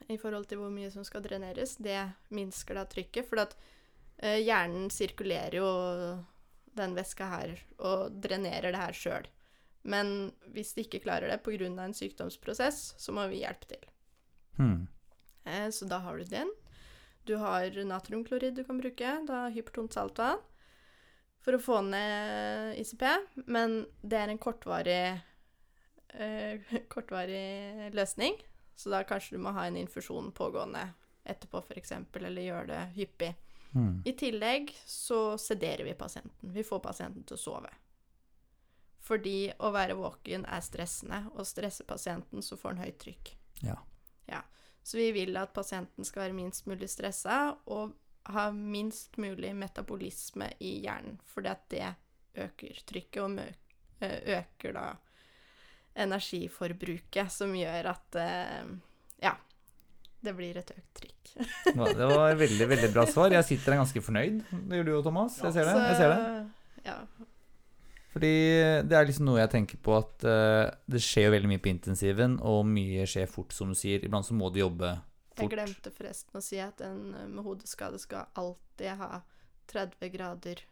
i 0.07 0.17
forhold 0.17 0.47
til 0.49 0.61
hvor 0.61 0.71
mye 0.73 0.91
som 0.93 1.05
skal 1.07 1.23
dreneres. 1.25 1.75
Det 1.77 1.97
minsker 2.33 2.77
da 2.77 2.85
trykket, 2.89 3.27
for 3.27 3.43
at 3.43 3.55
eh, 4.17 4.39
hjernen 4.41 4.89
sirkulerer 4.93 5.59
jo 5.59 5.69
den 6.79 6.95
væska 6.95 7.27
her 7.29 7.53
og 7.77 8.15
drenerer 8.23 8.71
det 8.71 8.81
her 8.81 8.95
sjøl. 8.95 9.27
Men 9.89 10.31
hvis 10.53 10.73
de 10.75 10.85
ikke 10.85 11.03
klarer 11.03 11.31
det 11.31 11.41
pga. 11.43 11.67
en 11.67 11.93
sykdomsprosess, 11.93 12.95
så 12.97 13.11
må 13.11 13.27
vi 13.27 13.43
hjelpe 13.43 13.69
til. 13.69 13.85
Hmm. 14.57 14.87
Eh, 15.45 15.69
så 15.69 15.85
da 15.85 15.99
har 16.03 16.17
du 16.17 16.23
den. 16.23 16.51
Du 17.25 17.37
har 17.37 17.69
natriumklorid 17.85 18.55
du 18.55 18.63
kan 18.63 18.79
bruke, 18.79 19.09
da 19.27 19.49
hypertont 19.53 19.93
saltvann, 19.93 20.41
for 21.39 21.55
å 21.55 21.61
få 21.61 21.81
ned 21.85 22.77
ICP. 22.81 23.05
Men 23.47 23.85
det 24.01 24.19
er 24.19 24.33
en 24.33 24.41
kortvarig, 24.41 25.21
eh, 26.13 26.73
kortvarig 26.93 27.93
løsning, 27.93 28.39
så 28.79 28.93
da 28.93 29.03
kanskje 29.03 29.35
du 29.35 29.43
må 29.43 29.51
ha 29.51 29.65
en 29.67 29.77
infusjon 29.77 30.31
pågående 30.31 30.85
etterpå, 31.27 31.59
f.eks., 31.67 31.91
eller 32.15 32.41
gjøre 32.41 32.67
det 32.69 32.83
hyppig. 32.95 33.33
Mm. 33.75 34.01
I 34.07 34.13
tillegg 34.17 34.71
så 34.85 35.37
sederer 35.37 35.83
vi 35.83 35.93
pasienten. 35.99 36.53
Vi 36.55 36.63
får 36.63 36.79
pasienten 36.79 37.25
til 37.27 37.35
å 37.35 37.41
sove. 37.41 37.73
Fordi 39.03 39.49
å 39.59 39.73
være 39.75 39.97
våken 39.99 40.45
er 40.47 40.63
stressende, 40.63 41.25
og 41.35 41.47
stresser 41.47 41.87
pasienten, 41.89 42.39
så 42.45 42.55
får 42.57 42.77
han 42.77 42.85
høyt 42.85 43.01
trykk. 43.03 43.33
Ja. 43.65 43.75
Ja. 44.31 44.41
Så 44.83 45.01
vi 45.01 45.11
vil 45.11 45.35
at 45.37 45.51
pasienten 45.53 46.07
skal 46.07 46.29
være 46.29 46.39
minst 46.39 46.69
mulig 46.71 46.87
stressa 46.89 47.41
og 47.67 47.97
ha 48.31 48.47
minst 48.55 49.19
mulig 49.19 49.51
metabolisme 49.59 50.53
i 50.63 50.77
hjernen, 50.85 51.19
fordi 51.27 51.51
at 51.51 51.67
det 51.73 51.91
øker 52.47 52.81
trykket 52.87 53.23
og 53.25 54.07
øker 54.39 54.75
da 54.79 54.87
energiforbruket, 55.99 57.31
som 57.33 57.53
gjør 57.55 57.89
at 57.91 58.19
eh, 58.21 58.69
ja, 59.23 59.33
det 60.23 60.35
blir 60.35 60.59
et 60.59 60.71
økt 60.75 61.01
trykk. 61.01 61.15
Det 61.99 62.07
var 62.09 62.31
et 62.31 62.39
veldig 62.39 62.67
veldig 62.67 62.87
bra 62.91 63.05
svar. 63.07 63.31
Jeg 63.31 63.45
sitter 63.47 63.75
her 63.75 63.83
ganske 63.83 64.01
fornøyd. 64.03 64.39
Det 64.49 64.79
gjør 64.79 64.87
du 64.87 64.93
jo, 64.95 65.01
Thomas. 65.05 65.37
Jeg 65.43 65.55
ser 65.55 65.67
det. 65.69 65.75
Jeg 65.91 65.99
ser 65.99 66.13
det. 66.13 66.47
Ja, 66.87 66.95
Fordi 68.15 68.31
det 68.89 68.97
er 68.97 69.05
liksom 69.05 69.27
noe 69.27 69.37
jeg 69.37 69.51
tenker 69.53 69.79
på 69.85 69.93
at 69.99 70.25
uh, 70.25 70.71
det 70.89 71.03
skjer 71.05 71.27
jo 71.27 71.35
veldig 71.35 71.51
mye 71.51 71.61
på 71.61 71.71
intensiven, 71.71 72.39
og 72.41 72.63
mye 72.67 73.05
skjer 73.07 73.29
fort, 73.29 73.53
som 73.55 73.71
du 73.71 73.77
sier. 73.77 74.01
Iblant 74.03 74.27
så 74.27 74.35
må 74.35 74.49
du 74.49 74.61
jobbe 74.63 74.95
fort. 74.97 75.45
Jeg 75.45 75.53
glemte 75.53 75.93
forresten 75.95 76.39
å 76.39 76.43
si 76.43 76.59
at 76.63 76.81
en 76.83 77.13
eh, 77.13 77.29
med 77.29 77.45
hodeskade 77.45 78.01
skal 78.01 78.31
alltid 78.39 78.97
ha 78.99 79.21
30 79.71 80.15
grader 80.15 80.63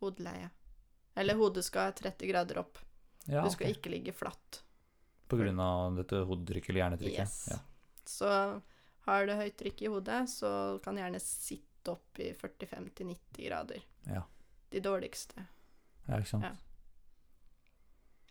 hodeleie. 0.00 0.50
Eller 1.16 1.38
hodet 1.38 1.64
skal 1.68 1.90
ha 1.90 1.96
30 1.96 2.32
grader 2.32 2.64
opp. 2.64 2.80
Ja, 3.26 3.42
Du 3.42 3.50
skal 3.50 3.68
okay. 3.68 3.76
ikke 3.76 3.92
ligge 3.92 4.14
flatt. 4.16 4.62
Av 5.32 5.96
dette 5.96 6.22
hodetrykket 6.28 6.70
eller 6.70 6.82
hjernetrykket. 6.84 7.18
Yes. 7.18 7.48
Ja. 7.50 7.58
Så 8.06 8.30
har 9.06 9.26
du 9.26 9.34
høyt 9.38 9.56
trykk 9.58 9.82
i 9.82 9.90
hodet, 9.90 10.20
så 10.30 10.50
kan 10.84 10.98
gjerne 10.98 11.20
sitte 11.22 11.94
opp 11.94 12.18
i 12.22 12.32
45-90 12.34 13.42
grader. 13.46 13.82
Ja. 14.10 14.22
De 14.70 14.82
dårligste. 14.82 15.46
ja, 16.06 16.18
ikke 16.18 16.30
sant. 16.30 16.46
Ja. 16.46 16.54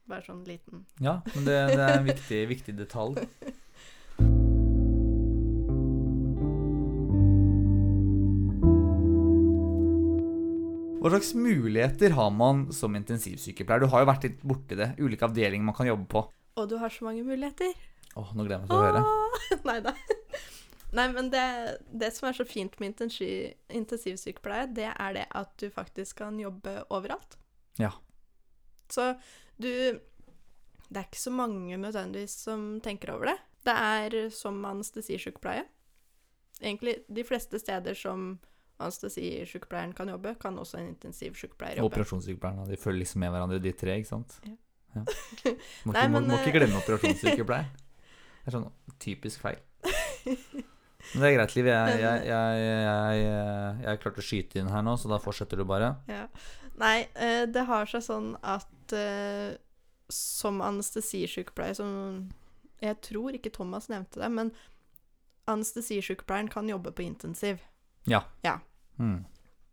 Bare 0.06 0.22
sånn 0.22 0.44
liten 0.46 0.84
Ja, 1.02 1.16
men 1.34 1.48
det, 1.48 1.56
det 1.72 1.82
er 1.82 1.96
en 1.98 2.06
viktig, 2.06 2.42
viktig 2.52 2.76
detalj. 2.78 3.24
Hva 11.06 11.12
slags 11.14 11.36
muligheter 11.38 12.16
har 12.18 12.32
man 12.34 12.64
som 12.74 12.96
intensivsykepleier? 12.98 13.84
Du 13.84 13.92
har 13.94 14.02
jo 14.02 14.08
vært 14.10 14.24
litt 14.26 14.40
borti 14.42 14.78
det. 14.80 14.88
Ulike 14.98 15.28
avdelinger 15.28 15.68
man 15.68 15.76
kan 15.78 15.86
jobbe 15.86 16.08
på. 16.10 16.24
Og 16.56 16.70
du 16.72 16.78
har 16.80 16.94
så 16.94 17.06
mange 17.08 17.24
muligheter. 17.28 17.74
Åh, 18.16 18.32
nå 18.36 18.46
gleder 18.48 18.64
jeg 18.64 18.68
meg 18.68 18.70
til 18.70 18.78
å 18.78 18.86
høre. 18.86 19.04
Nei 19.70 19.80
da. 19.84 19.96
Nei, 20.96 21.08
men 21.12 21.30
det, 21.34 21.46
det 21.92 22.12
som 22.16 22.30
er 22.30 22.38
så 22.38 22.46
fint 22.48 22.78
med 22.80 22.94
intensivsykepleie, 22.96 24.70
det 24.72 24.88
er 24.94 25.18
det 25.18 25.26
at 25.36 25.52
du 25.60 25.68
faktisk 25.74 26.22
kan 26.22 26.38
jobbe 26.40 26.78
overalt. 26.96 27.36
Ja. 27.82 27.92
Så 28.88 29.16
du 29.58 30.00
Det 30.86 31.00
er 31.02 31.08
ikke 31.10 31.20
så 31.20 31.34
mange 31.34 31.78
nødvendigvis 31.82 32.36
som 32.46 32.80
tenker 32.80 33.16
over 33.16 33.34
det. 33.34 33.38
Det 33.66 33.74
er 33.74 34.30
som 34.30 34.60
anestesisykepleie. 34.70 35.66
Egentlig 36.62 37.00
de 37.10 37.24
fleste 37.26 37.60
steder 37.60 37.98
som 37.98 38.38
anestesisykepleieren 38.80 39.96
kan 39.98 40.12
jobbe, 40.12 40.36
kan 40.40 40.60
også 40.60 40.78
en 40.80 40.92
intensivsykepleier 40.94 41.82
jobbe. 41.82 41.90
operasjonssykepleierne. 41.92 42.68
De 42.70 42.78
følger 42.78 43.02
liksom 43.02 43.24
med 43.26 43.34
hverandre, 43.34 43.60
de 43.64 43.74
tre, 43.74 43.98
ikke 44.00 44.12
sant? 44.12 44.38
Ja. 44.46 44.56
Ja. 44.96 45.04
Må, 45.86 45.94
Nei, 45.94 46.06
ikke, 46.06 46.12
må, 46.12 46.20
men, 46.20 46.30
må 46.30 46.38
ikke 46.40 46.52
eh, 46.52 46.58
glemme 46.60 46.80
operasjonssykepleier. 46.84 47.68
Det 48.46 48.52
er 48.52 48.54
sånn 48.54 48.68
typisk 49.02 49.42
feil. 49.42 49.58
Men 51.14 51.22
det 51.22 51.28
er 51.28 51.34
greit, 51.36 51.52
Liv. 51.56 51.68
Jeg, 51.70 51.98
jeg, 52.02 52.22
jeg, 52.30 52.62
jeg, 52.66 53.24
jeg 53.82 53.90
er 53.92 54.00
klar 54.02 54.16
å 54.18 54.24
skyte 54.26 54.58
inn 54.62 54.70
her 54.74 54.86
nå, 54.86 54.96
så 54.98 55.10
da 55.12 55.20
fortsetter 55.22 55.62
du 55.62 55.66
bare. 55.70 55.92
Ja. 56.10 56.24
Nei, 56.82 57.08
eh, 57.14 57.44
det 57.50 57.66
har 57.70 57.90
seg 57.90 58.04
sånn 58.06 58.32
at 58.46 58.96
eh, 58.96 59.58
som 60.12 60.62
anestesisykepleier 60.62 61.78
som 61.78 61.92
Jeg 62.84 62.98
tror 63.06 63.38
ikke 63.38 63.54
Thomas 63.54 63.88
nevnte 63.90 64.20
det, 64.22 64.30
men 64.30 64.52
anestesisykepleieren 65.50 66.50
kan 66.52 66.70
jobbe 66.70 66.92
på 66.92 67.06
intensiv. 67.06 67.62
Ja. 68.10 68.26
Ja. 68.44 68.60
Mm. 68.98 69.24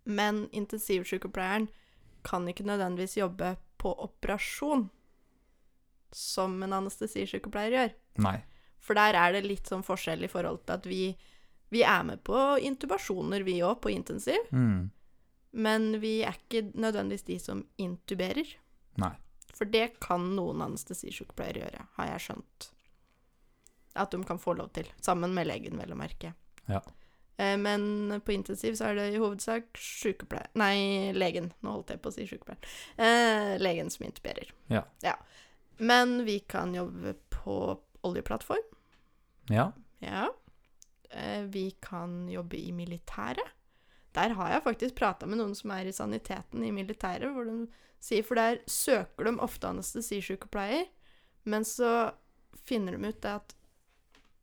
Men 0.05 0.47
intensivsykepleieren 0.53 1.69
kan 2.25 2.49
ikke 2.49 2.67
nødvendigvis 2.69 3.17
jobbe 3.19 3.57
på 3.83 3.93
operasjon, 4.05 4.89
som 6.17 6.59
en 6.63 6.73
anestesisykepleier 6.83 7.77
gjør. 7.77 7.95
Nei. 8.27 8.39
For 8.83 8.99
der 8.99 9.15
er 9.19 9.37
det 9.37 9.45
litt 9.47 9.69
sånn 9.71 9.85
forskjell 9.87 10.25
i 10.27 10.31
forhold 10.31 10.65
til 10.67 10.75
at 10.75 10.89
vi, 10.91 11.03
vi 11.71 11.85
er 11.87 12.03
med 12.09 12.23
på 12.27 12.39
intubasjoner, 12.59 13.45
vi 13.47 13.61
òg, 13.63 13.79
på 13.85 13.93
intensiv. 13.95 14.49
Mm. 14.51 14.91
Men 15.53 15.91
vi 16.03 16.23
er 16.27 16.39
ikke 16.39 16.65
nødvendigvis 16.75 17.27
de 17.29 17.39
som 17.39 17.67
intuberer. 17.81 18.49
Nei. 19.01 19.13
For 19.53 19.69
det 19.69 20.01
kan 20.03 20.33
noen 20.37 20.65
anestesisykepleiere 20.65 21.67
gjøre, 21.67 21.85
har 21.99 22.11
jeg 22.15 22.25
skjønt. 22.27 22.71
At 24.01 24.15
de 24.15 24.23
kan 24.25 24.41
få 24.41 24.55
lov 24.57 24.73
til. 24.73 24.89
Sammen 25.05 25.35
med 25.37 25.47
legen, 25.51 25.77
vel 25.79 25.93
å 25.93 25.99
merke. 26.01 26.33
Ja. 26.67 26.81
Eh, 27.37 27.57
Men 27.61 28.21
på 28.25 28.33
intensiv 28.33 28.75
så 28.79 28.91
er 28.91 28.99
det 28.99 29.07
i 29.13 29.21
hovedsak 29.21 29.77
sykepleier 29.79 30.49
Nei, 30.59 31.13
legen. 31.17 31.53
Nå 31.61 31.77
holdt 31.77 31.93
jeg 31.95 32.03
på 32.03 32.09
å 32.13 32.17
si 32.17 32.27
sykepleier. 32.29 32.73
Eh, 32.97 33.55
legen 33.61 33.91
som 33.93 34.07
intuberer. 34.09 34.51
Ja. 34.73 34.87
Ja. 35.05 35.17
Men 35.83 36.21
vi 36.27 36.39
kan 36.47 36.75
jobbe 36.77 37.17
på 37.35 37.57
oljeplattform. 38.07 38.63
Ja. 39.51 39.73
Ja. 40.03 40.29
Eh, 41.11 41.43
Vi 41.51 41.71
kan 41.83 42.29
jobbe 42.31 42.57
i 42.59 42.71
militæret. 42.73 43.51
Der 44.15 44.35
har 44.37 44.51
jeg 44.53 44.63
faktisk 44.63 44.95
prata 44.99 45.27
med 45.27 45.39
noen 45.41 45.55
som 45.57 45.71
er 45.75 45.89
i 45.89 45.93
saniteten 45.97 46.63
i 46.65 46.71
militæret, 46.75 47.33
hvor 47.33 47.49
de 47.49 47.67
sier 48.03 48.23
For 48.27 48.35
der 48.39 48.59
søker 48.67 49.25
de 49.25 49.33
ofte 49.41 49.69
anestesisykepleier, 49.71 50.87
men 51.45 51.65
så 51.65 52.13
finner 52.67 52.97
de 52.97 53.09
ut 53.09 53.25
at 53.31 53.55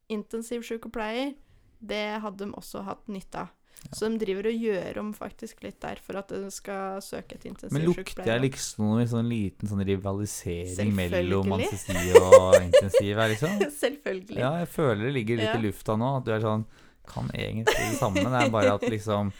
intensivsykepleier, 0.09 1.33
det 1.79 2.03
hadde 2.23 2.45
de 2.45 2.55
også 2.57 2.81
hatt 2.87 3.07
nytte 3.11 3.43
av. 3.45 3.51
Ja. 3.79 3.95
Så 3.95 4.09
de 4.11 4.17
driver 4.21 4.49
og 4.51 4.57
gjør 4.65 4.97
om 4.99 5.13
faktisk 5.15 5.63
litt 5.63 5.79
der 5.81 5.99
for 6.03 6.17
at 6.19 6.27
de 6.33 6.49
skal 6.51 6.99
søke 7.01 7.37
et 7.39 7.45
Men 7.71 7.85
lukter 7.87 8.25
jeg 8.27 8.41
liksom 8.43 8.85
noen 8.85 9.07
sånn 9.07 9.29
liten 9.29 9.69
sånn 9.71 9.83
rivalisering 9.87 10.91
mellom 10.93 11.53
anestesi 11.53 12.11
og 12.19 12.57
intensiv 12.61 13.15
her, 13.17 13.29
liksom? 13.33 13.55
Selvfølgelig. 13.83 14.37
Ja, 14.37 14.51
jeg 14.59 14.67
føler 14.67 15.05
det 15.07 15.13
ligger 15.15 15.37
litt 15.39 15.47
Ja. 15.49 15.55
i 15.57 15.63
lufta 15.63 15.95
nå. 15.97 16.11
At 16.19 16.25
du 16.27 16.33
er 16.35 16.43
sånn 16.43 16.65
Kan 17.09 17.31
egentlig 17.33 17.73
det 17.73 17.97
samme. 17.97 18.21
Det 18.21 18.41
er 18.43 18.51
bare 18.53 18.73
at 18.75 18.83
liksom 18.85 19.31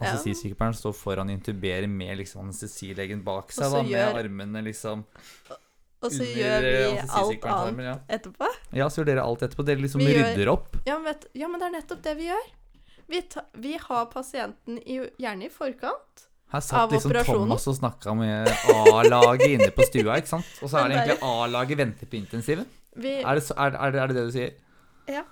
Anestesisykepleieren 0.00 0.76
står 0.78 0.94
foran 0.94 1.28
og 1.28 1.34
intuberer 1.34 1.88
med 1.90 2.16
liksom 2.22 2.46
anestesilegen 2.46 3.24
bak 3.26 3.50
seg, 3.52 3.66
da, 3.74 3.82
med 3.82 3.90
gjør- 3.90 4.18
armene 4.22 4.62
liksom 4.64 5.02
Og 6.00 6.12
så 6.14 6.24
gjør 6.24 6.62
vi 6.64 7.00
alt 7.10 7.44
annet. 7.44 7.84
Ja. 7.84 7.96
etterpå. 8.08 8.46
ja, 8.72 8.86
så 8.88 9.02
gjør 9.02 9.10
dere 9.10 9.24
alt 9.26 9.42
etterpå. 9.42 9.66
Dere 9.66 9.82
liksom 9.82 10.00
Vi 10.00 10.14
gjør- 10.14 10.30
rydder 10.30 10.48
opp. 10.54 10.76
Ja 10.86 10.94
men, 10.96 11.04
vet, 11.12 11.26
ja, 11.34 11.48
men 11.48 11.60
det 11.60 11.66
er 11.68 11.74
nettopp 11.82 12.00
det 12.06 12.16
vi 12.16 12.30
gjør. 12.30 12.46
Vi, 13.10 13.22
ta, 13.22 13.42
vi 13.58 13.76
har 13.80 14.04
pasienten 14.12 14.78
i, 14.78 15.00
gjerne 15.18 15.48
i 15.48 15.50
forkant. 15.50 16.26
Her 16.50 16.62
satt 16.62 16.92
liksom. 16.94 17.14
Thomas 17.26 17.66
og 17.70 17.76
snakka 17.78 18.14
med 18.18 18.48
A-laget 18.74 19.56
inne 19.56 19.70
på 19.74 19.86
stua, 19.86 20.18
ikke 20.18 20.30
sant? 20.30 20.48
Og 20.62 20.70
så 20.70 20.80
er 20.80 20.90
det 20.90 20.98
egentlig 20.98 21.16
A-laget 21.26 21.78
venter 21.78 22.10
på 22.10 22.18
intensiven. 22.18 22.66
Vi, 22.94 23.20
Er 23.22 23.38
det, 23.38 23.44
så, 23.46 23.54
er, 23.54 23.74
er, 23.78 23.94
det, 23.94 24.00
er 24.02 24.10
det 24.10 24.16
det 24.18 24.24
du 24.26 24.32
sier? 24.34 24.56
Ja. 25.10 25.24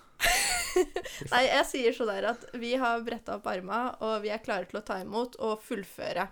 Nei, 1.33 1.43
jeg 1.49 1.65
sier 1.67 1.95
så 1.97 2.07
der 2.07 2.29
at 2.33 2.45
vi 2.59 2.75
har 2.79 3.03
bretta 3.07 3.39
opp 3.39 3.47
arma, 3.51 3.81
og 4.07 4.23
vi 4.23 4.31
er 4.35 4.43
klare 4.43 4.67
til 4.71 4.79
å 4.79 4.85
ta 4.87 5.01
imot 5.03 5.39
og 5.43 5.63
fullføre 5.67 6.29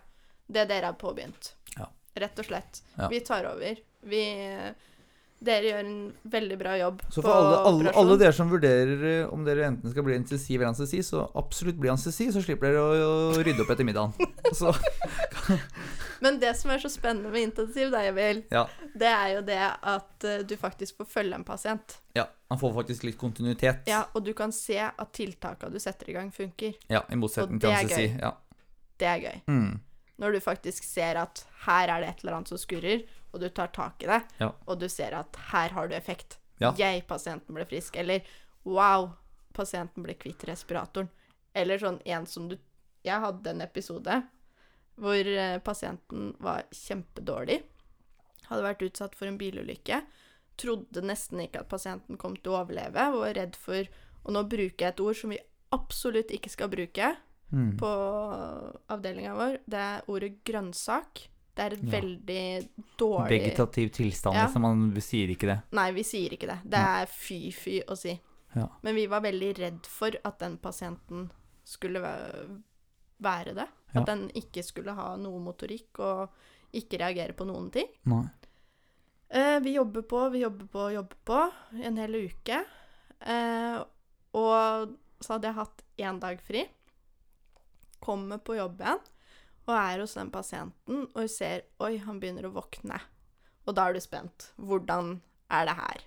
det 0.47 0.69
dere 0.71 0.93
har 0.93 0.99
påbegynt. 0.99 1.53
Ja. 1.75 1.89
Rett 2.23 2.39
og 2.43 2.47
slett. 2.47 2.83
Ja. 2.95 3.11
Vi 3.11 3.23
tar 3.27 3.49
over. 3.51 3.83
Vi 4.07 4.23
Dere 5.37 5.69
gjør 5.69 5.81
en 5.85 5.97
veldig 6.33 6.57
bra 6.57 6.75
jobb 6.81 7.03
Så 7.13 7.21
for 7.21 7.29
alle, 7.29 7.57
alle, 7.69 7.91
alle 8.01 8.15
dere 8.17 8.33
som 8.33 8.49
vurderer 8.49 9.03
eh, 9.11 9.27
om 9.29 9.43
dere 9.45 9.67
enten 9.69 9.93
skal 9.93 10.07
bli 10.07 10.17
anestesi 10.17 10.55
eller 10.57 10.71
anestesi, 10.71 11.03
så 11.05 11.27
absolutt 11.37 11.77
bli 11.77 11.91
anestesi, 11.93 12.31
så 12.33 12.41
slipper 12.41 12.73
dere 12.73 12.81
å, 13.05 13.11
å 13.37 13.43
rydde 13.45 13.67
opp 13.67 13.75
etter 13.75 13.85
middagen. 13.85 14.17
Så, 14.57 14.73
Men 16.25 16.39
det 16.41 16.55
som 16.57 16.71
er 16.73 16.81
så 16.81 16.89
spennende 16.89 17.29
med 17.29 17.51
intensiv, 17.51 17.91
da, 17.93 18.01
Emil, 18.09 18.41
ja, 18.49 18.63
det 18.97 19.11
er 19.11 19.33
jo 19.35 19.43
det 19.45 19.59
at 19.61 20.25
eh, 20.25 20.45
du 20.49 20.55
faktisk 20.57 21.03
får 21.03 21.11
følge 21.19 21.37
en 21.37 21.45
pasient. 21.45 21.99
ja, 22.17 22.25
Han 22.49 22.61
får 22.63 22.73
faktisk 22.79 23.05
litt 23.05 23.19
kontinuitet. 23.21 23.85
Ja, 23.91 24.07
og 24.15 24.25
du 24.25 24.33
kan 24.39 24.55
se 24.57 24.79
at 24.87 25.13
tiltaka 25.13 25.69
du 25.69 25.77
setter 25.83 26.09
i 26.11 26.17
gang, 26.17 26.33
funker. 26.33 26.73
Ja, 26.89 27.05
I 27.13 27.21
motsetning 27.21 27.61
til 27.61 27.75
anestesi. 27.75 28.15
Ja. 28.23 28.33
Det 28.97 29.11
er 29.13 29.21
gøy. 29.27 29.43
Mm. 29.53 29.75
Når 30.17 30.39
du 30.39 30.41
faktisk 30.41 30.87
ser 30.89 31.21
at 31.21 31.45
her 31.67 31.93
er 31.93 32.01
det 32.01 32.15
et 32.15 32.25
eller 32.25 32.39
annet 32.39 32.55
som 32.55 32.61
skurrer, 32.61 33.05
og 33.33 33.41
du 33.41 33.49
tar 33.49 33.69
tak 33.75 34.03
i 34.03 34.07
det, 34.07 34.23
Ja. 34.41 34.53
og 34.67 34.79
du 34.81 34.89
ser 34.89 35.15
at 35.15 35.37
her 35.53 35.69
har 35.71 35.89
du 35.89 35.95
effekt. 35.95 36.39
Ja. 36.61 36.73
Jeg, 36.79 37.07
pasienten, 37.07 37.55
ble 37.55 37.65
frisk. 37.67 37.97
Eller 37.97 38.23
wow, 38.65 39.11
pasienten 39.53 40.03
ble 40.03 40.15
kvitt 40.15 40.45
respiratoren. 40.49 41.09
Eller 41.55 41.79
sånn 41.79 42.01
en 42.07 42.27
som 42.27 42.49
du 42.49 42.59
Jeg 43.05 43.21
hadde 43.21 43.47
en 43.51 43.61
episode 43.63 44.23
hvor 44.99 45.15
eh, 45.29 45.59
pasienten 45.59 46.35
var 46.41 46.65
kjempedårlig. 46.73 47.63
Hadde 48.49 48.63
vært 48.65 48.83
utsatt 48.83 49.15
for 49.15 49.27
en 49.29 49.39
bilulykke. 49.39 50.01
Trodde 50.59 51.03
nesten 51.03 51.39
ikke 51.45 51.61
at 51.61 51.69
pasienten 51.69 52.17
kom 52.19 52.35
til 52.37 52.51
å 52.53 52.65
overleve. 52.65 52.95
Var 53.15 53.35
redd 53.35 53.55
for 53.57 53.85
Og 54.25 54.33
nå 54.33 54.43
bruker 54.49 54.87
jeg 54.87 54.89
et 54.95 55.01
ord 55.01 55.15
som 55.17 55.31
vi 55.31 55.39
absolutt 55.73 56.31
ikke 56.35 56.51
skal 56.51 56.69
bruke 56.69 57.17
Mm. 57.53 57.77
på 57.79 57.87
avdelinga 58.91 59.35
vår, 59.39 59.59
det 59.71 59.79
er 59.79 60.03
ordet 60.11 60.33
grønnsak. 60.45 61.29
Det 61.57 61.65
er 61.65 61.73
et 61.73 61.83
Ja. 61.85 61.91
veldig 62.01 62.69
dårlig 62.99 63.29
Vegetativ 63.41 63.91
tilstand, 63.97 64.37
Ja. 64.37 64.45
liksom. 64.47 64.63
Man 64.63 65.01
sier 65.01 65.29
ikke 65.33 65.47
det. 65.49 65.63
Nei, 65.73 65.91
vi 65.93 66.03
sier 66.03 66.31
ikke 66.31 66.47
det. 66.47 66.59
Det 66.69 66.79
er 66.79 67.07
fy-fy 67.07 67.83
å 67.89 67.97
si. 67.97 68.21
Ja. 68.55 68.69
Men 68.83 68.95
vi 68.95 69.07
var 69.07 69.21
veldig 69.23 69.55
redd 69.59 69.87
for 69.87 70.11
at 70.25 70.39
den 70.39 70.59
pasienten 70.59 71.31
skulle 71.65 72.01
være 73.23 73.55
det. 73.55 73.69
At 73.95 74.05
den 74.07 74.29
ikke 74.37 74.63
skulle 74.63 74.93
ha 74.95 75.17
noe 75.17 75.41
motorikk 75.41 75.99
og 76.05 76.29
ikke 76.75 76.99
reagere 77.01 77.33
på 77.33 77.47
noen 77.47 77.71
ting. 77.73 77.87
Nei. 78.05 78.27
Eh, 79.31 79.59
vi 79.61 79.73
jobber 79.75 80.03
på, 80.03 80.31
vi 80.31 80.41
jobber 80.45 80.67
på, 80.67 80.93
jobber 80.93 81.17
på 81.25 81.53
en 81.83 81.97
hel 81.97 82.13
uke. 82.29 82.65
Eh, 83.23 83.79
og 84.35 84.95
så 85.21 85.33
hadde 85.33 85.49
jeg 85.49 85.55
hatt 85.55 85.83
én 85.99 86.21
dag 86.21 86.41
fri. 86.41 86.67
Kommer 88.01 88.39
på 88.39 88.57
jobb 88.59 88.79
igjen 88.81 89.01
og 89.67 89.75
er 89.75 89.99
hos 90.03 90.15
den 90.15 90.31
pasienten 90.31 91.07
og 91.15 91.31
ser 91.31 91.65
Oi, 91.83 91.97
han 91.99 92.21
begynner 92.23 92.47
å 92.47 92.53
våkne. 92.55 93.01
Og 93.67 93.75
da 93.75 93.89
er 93.89 93.97
du 93.97 94.01
spent. 94.01 94.53
Hvordan 94.57 95.21
er 95.51 95.67
det 95.67 95.75
her? 95.79 96.05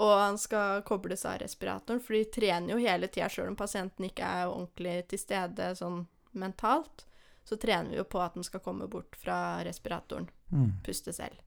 Og 0.00 0.12
han 0.18 0.38
skal 0.38 0.82
kobles 0.86 1.24
av 1.26 1.38
respiratoren, 1.42 2.00
for 2.02 2.14
de 2.16 2.24
trener 2.32 2.72
jo 2.74 2.80
hele 2.82 3.06
tida, 3.10 3.28
sjøl 3.30 3.50
om 3.52 3.56
pasienten 3.58 4.06
ikke 4.06 4.24
er 4.26 4.48
ordentlig 4.48 4.96
til 5.10 5.18
stede 5.22 5.70
sånn 5.78 6.04
mentalt. 6.32 7.04
Så 7.44 7.58
trener 7.58 7.90
vi 7.90 7.98
jo 7.98 8.04
på 8.06 8.20
at 8.22 8.34
den 8.34 8.46
skal 8.46 8.62
komme 8.64 8.86
bort 8.90 9.16
fra 9.18 9.62
respiratoren 9.66 10.28
Mm. 10.50 10.80
puste 10.82 11.12
selv. 11.14 11.38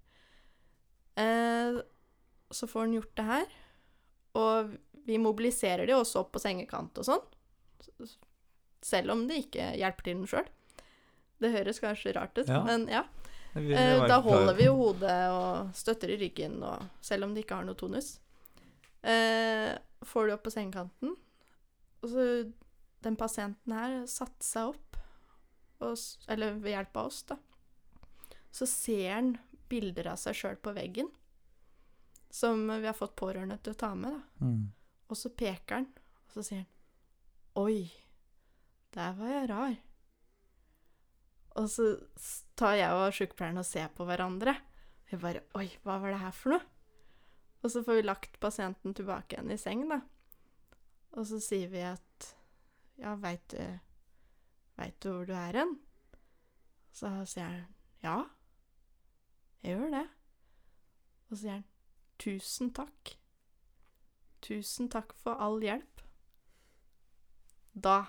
Eh, 1.20 1.82
så 2.52 2.68
får 2.68 2.80
han 2.86 2.94
gjort 2.94 3.16
det 3.16 3.24
her. 3.28 3.46
Og 4.40 4.78
vi 5.06 5.18
mobiliserer 5.20 5.86
det 5.88 5.96
også 5.98 6.22
opp 6.24 6.32
på 6.32 6.40
sengekant 6.40 6.98
og 6.98 7.04
sånn. 7.06 7.26
Selv 8.84 9.12
om 9.12 9.28
det 9.28 9.42
ikke 9.46 9.74
hjelper 9.80 10.04
til 10.08 10.18
den 10.22 10.28
sjøl. 10.28 10.48
Det 11.44 11.52
høres 11.54 11.82
kanskje 11.84 12.14
rart 12.16 12.38
ut, 12.40 12.48
Ja. 12.48 12.64
men 12.64 12.88
ja. 12.92 13.04
Det 13.54 13.78
Eh, 13.78 14.08
da 14.10 14.18
holder 14.24 14.56
vi 14.58 14.66
jo 14.66 14.74
hodet 14.80 15.18
og 15.30 15.76
støtter 15.78 16.10
i 16.10 16.18
ryggen, 16.18 16.56
og, 16.66 16.88
selv 17.06 17.28
om 17.28 17.36
de 17.36 17.44
ikke 17.44 17.60
har 17.60 17.68
noe 17.68 17.78
tonus. 17.78 18.16
Eh, 19.04 19.76
får 20.02 20.28
du 20.28 20.34
opp 20.34 20.44
på 20.48 20.54
sengekanten. 20.56 21.16
Og 22.02 22.10
så 22.10 22.26
Den 23.04 23.18
pasienten 23.20 23.74
her 23.76 24.06
satte 24.08 24.46
seg 24.48 24.70
opp, 24.72 24.98
og, 25.84 25.98
eller 26.32 26.54
ved 26.64 26.72
hjelp 26.72 26.96
av 27.02 27.10
oss, 27.10 27.18
da. 27.28 27.36
Så 28.50 28.66
ser 28.66 29.10
han 29.12 29.34
bilder 29.68 30.08
av 30.14 30.16
seg 30.22 30.38
sjøl 30.40 30.56
på 30.64 30.72
veggen, 30.74 31.10
som 32.32 32.64
vi 32.70 32.88
har 32.88 32.96
fått 32.96 33.18
pårørende 33.20 33.58
til 33.62 33.74
å 33.74 33.80
ta 33.82 33.90
med. 33.94 34.14
da. 34.14 34.46
Mm. 34.46 34.72
Og 35.10 35.20
så 35.20 35.34
peker 35.36 35.82
han, 35.82 35.90
og 36.28 36.32
så 36.38 36.46
sier 36.48 36.64
han 36.64 36.70
Oi, 37.60 37.92
der 38.96 39.12
var 39.20 39.28
jeg 39.36 39.50
rar. 39.52 39.76
Og 41.60 41.70
så 41.70 41.88
tar 42.58 42.78
jeg 42.80 42.98
og 42.98 43.14
sykepleieren 43.14 43.62
og 43.62 43.68
ser 43.68 43.92
på 43.94 44.08
hverandre. 44.10 44.56
Vi 45.10 45.20
bare 45.22 45.44
Oi, 45.60 45.68
hva 45.86 46.00
var 46.02 46.14
det 46.14 46.22
her 46.24 46.34
for 46.36 46.56
noe? 46.56 46.66
Og 47.64 47.72
så 47.72 47.84
får 47.86 48.00
vi 48.00 48.06
lagt 48.06 48.40
pasienten 48.44 48.96
tilbake 48.98 49.38
igjen 49.38 49.54
i 49.54 49.60
seng, 49.62 49.86
da. 49.88 50.02
Og 51.14 51.28
så 51.30 51.40
sier 51.44 51.70
vi 51.72 51.84
at 51.86 52.34
Ja, 53.02 53.16
veit 53.18 53.46
du 53.54 53.62
Veit 54.78 54.98
du 55.06 55.12
hvor 55.12 55.28
du 55.30 55.36
er 55.38 55.54
hen? 55.54 55.76
Så 56.94 57.10
sier 57.30 57.46
han 57.46 57.68
ja. 58.04 58.16
Jeg 59.64 59.78
gjør 59.78 59.94
det. 59.94 60.08
Og 61.30 61.36
så 61.36 61.40
sier 61.44 61.54
han 61.54 61.68
tusen 62.20 62.74
takk. 62.76 63.14
Tusen 64.44 64.90
takk 64.92 65.14
for 65.22 65.40
all 65.40 65.62
hjelp. 65.64 66.02
Da 67.74 68.02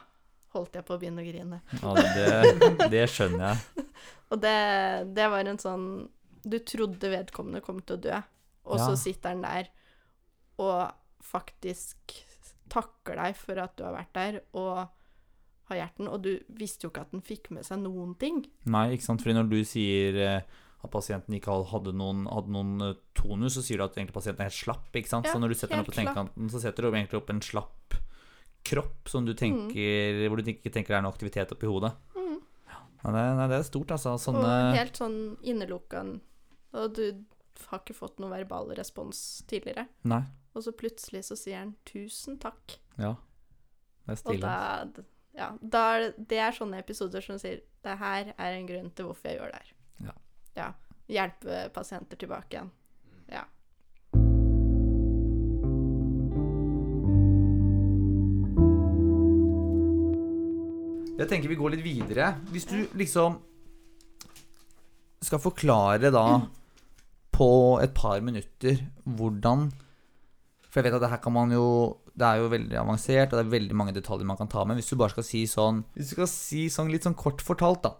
holdt 0.55 0.79
jeg 0.79 0.87
på 0.89 0.95
å 0.97 1.01
begynne 1.03 1.23
å 1.23 1.27
grine. 1.27 1.61
Ja, 1.83 1.95
det, 1.99 2.89
det 2.95 3.05
skjønner 3.13 3.53
jeg. 3.53 3.87
Og 4.35 4.41
det, 4.43 4.55
det 5.15 5.27
var 5.31 5.47
en 5.47 5.61
sånn 5.61 5.85
Du 6.43 6.57
trodde 6.67 7.11
vedkommende 7.13 7.61
kom 7.65 7.79
til 7.87 7.99
å 7.99 8.03
dø, 8.09 8.17
og 8.65 8.79
Ja. 8.81 8.87
så 8.89 8.97
sitter 8.99 9.35
han 9.35 9.43
der 9.45 9.69
og 10.61 10.93
faktisk 11.25 12.15
takker 12.73 13.17
deg 13.21 13.37
for 13.39 13.59
at 13.63 13.73
du 13.79 13.83
har 13.85 13.95
vært 13.97 14.13
der, 14.17 14.37
og 14.57 14.85
har 15.71 15.79
hjerten, 15.81 16.09
og 16.13 16.21
du 16.25 16.31
visste 16.61 16.85
jo 16.87 16.91
ikke 16.93 17.03
at 17.07 17.13
den 17.15 17.23
fikk 17.25 17.51
med 17.57 17.65
seg 17.67 17.81
noen 17.83 18.13
ting. 18.21 18.43
Nei, 18.69 18.91
ikke 18.95 19.07
sant. 19.09 19.23
Fordi 19.25 19.35
når 19.39 19.49
du 19.51 19.57
sier 19.69 20.19
eh, 20.21 20.61
at 20.85 20.93
pasienten 20.93 21.37
ikke 21.39 21.55
hadde 21.71 21.95
noen, 21.97 22.27
hadde 22.29 22.53
noen 22.53 22.75
eh, 22.91 22.99
tonus, 23.17 23.57
så 23.57 23.65
sier 23.65 23.81
du 23.81 23.87
at 23.87 23.97
egentlig 23.97 24.17
pasienten 24.19 24.45
er 24.45 24.51
helt 24.53 24.59
slapp. 24.61 24.91
ikke 25.01 25.11
sant? 25.13 25.29
Så 25.31 25.41
når 25.41 25.55
du 25.55 25.59
setter 25.59 25.75
den 25.79 25.85
opp 25.87 25.91
på 25.93 25.97
tenkekanten, 25.97 26.51
så 26.53 26.61
setter 26.63 26.85
du 26.87 26.91
egentlig 26.93 27.21
opp 27.23 27.33
en 27.33 27.41
slapp 27.45 27.97
kropp 28.65 29.11
som 29.13 29.27
du 29.27 29.35
tenker, 29.37 30.25
hvor 30.29 30.41
du 30.41 30.51
ikke 30.51 30.73
tenker 30.73 30.95
det 30.95 30.99
er 30.99 31.05
noe 31.05 31.15
aktivitet 31.15 31.53
oppi 31.55 31.69
hodet. 31.69 31.93
Mm. 32.17 32.39
Ja, 32.71 33.13
det, 33.13 33.25
det 33.53 33.59
er 33.59 33.67
stort, 33.69 33.93
altså. 33.95 34.17
Sånne 34.21 34.49
Og 34.49 34.79
helt 34.79 35.01
sånn 35.01 35.19
innelukka. 35.45 36.05
Og 36.75 36.97
du 36.97 37.05
har 37.69 37.83
ikke 37.83 37.97
fått 37.97 38.21
noen 38.23 38.35
verbal 38.35 38.73
respons 38.79 39.45
tidligere. 39.51 39.87
Nei. 40.09 40.23
Og 40.55 40.65
så 40.67 40.75
plutselig 40.77 41.25
så 41.29 41.37
sier 41.39 41.61
han 41.61 41.75
'tusen 41.87 42.39
takk'. 42.43 42.79
Ja. 42.99 43.17
Det 44.07 44.19
er 44.37 44.41
da, 44.43 45.05
ja, 45.35 45.49
er 45.57 46.01
det, 46.01 46.27
det 46.31 46.39
er 46.39 46.55
sånne 46.55 46.79
episoder 46.83 47.25
som 47.25 47.39
sier 47.41 47.63
det 47.85 47.97
her 48.01 48.35
er 48.37 48.57
en 48.57 48.69
grunn 48.69 48.91
til 48.95 49.09
hvorfor 49.09 49.31
jeg 49.31 49.39
gjør 49.39 49.53
det 49.53 49.61
her. 49.61 49.73
Ja. 50.07 50.15
ja. 50.57 50.69
Hjelpe 51.11 51.69
pasienter 51.75 52.21
tilbake 52.21 52.57
igjen. 52.57 52.71
Jeg 61.25 61.31
tenker 61.31 61.49
vi 61.49 61.57
går 61.57 61.73
litt 61.73 61.85
videre. 61.85 62.35
Hvis 62.53 62.67
du 62.69 62.77
liksom 63.01 63.39
skal 65.25 65.41
forklare 65.41 66.11
da 66.13 66.27
på 67.33 67.49
et 67.81 67.95
par 67.97 68.21
minutter 68.21 68.83
hvordan 69.09 69.71
For 70.69 70.79
jeg 70.79 70.85
vet 70.87 70.97
at 70.99 71.05
det 71.07 71.11
her 71.15 71.23
kan 71.25 71.33
man 71.35 71.55
jo 71.55 71.65
Det 72.13 72.27
er 72.29 72.43
jo 72.43 72.51
veldig 72.53 72.77
avansert, 72.79 73.33
og 73.33 73.39
det 73.39 73.45
er 73.47 73.55
veldig 73.55 73.79
mange 73.79 73.95
detaljer 73.97 74.29
man 74.29 74.37
kan 74.37 74.51
ta 74.53 74.67
med. 74.69 74.77
Hvis 74.77 74.93
du 74.93 74.99
bare 75.01 75.15
skal 75.15 75.27
si 75.27 75.47
sånn 75.51 75.81
Hvis 75.97 76.13
du 76.13 76.17
skal 76.19 76.31
si 76.31 76.67
sånn 76.71 76.93
litt 76.93 77.09
sånn 77.09 77.17
kort 77.17 77.43
fortalt, 77.43 77.89
da. 77.89 77.97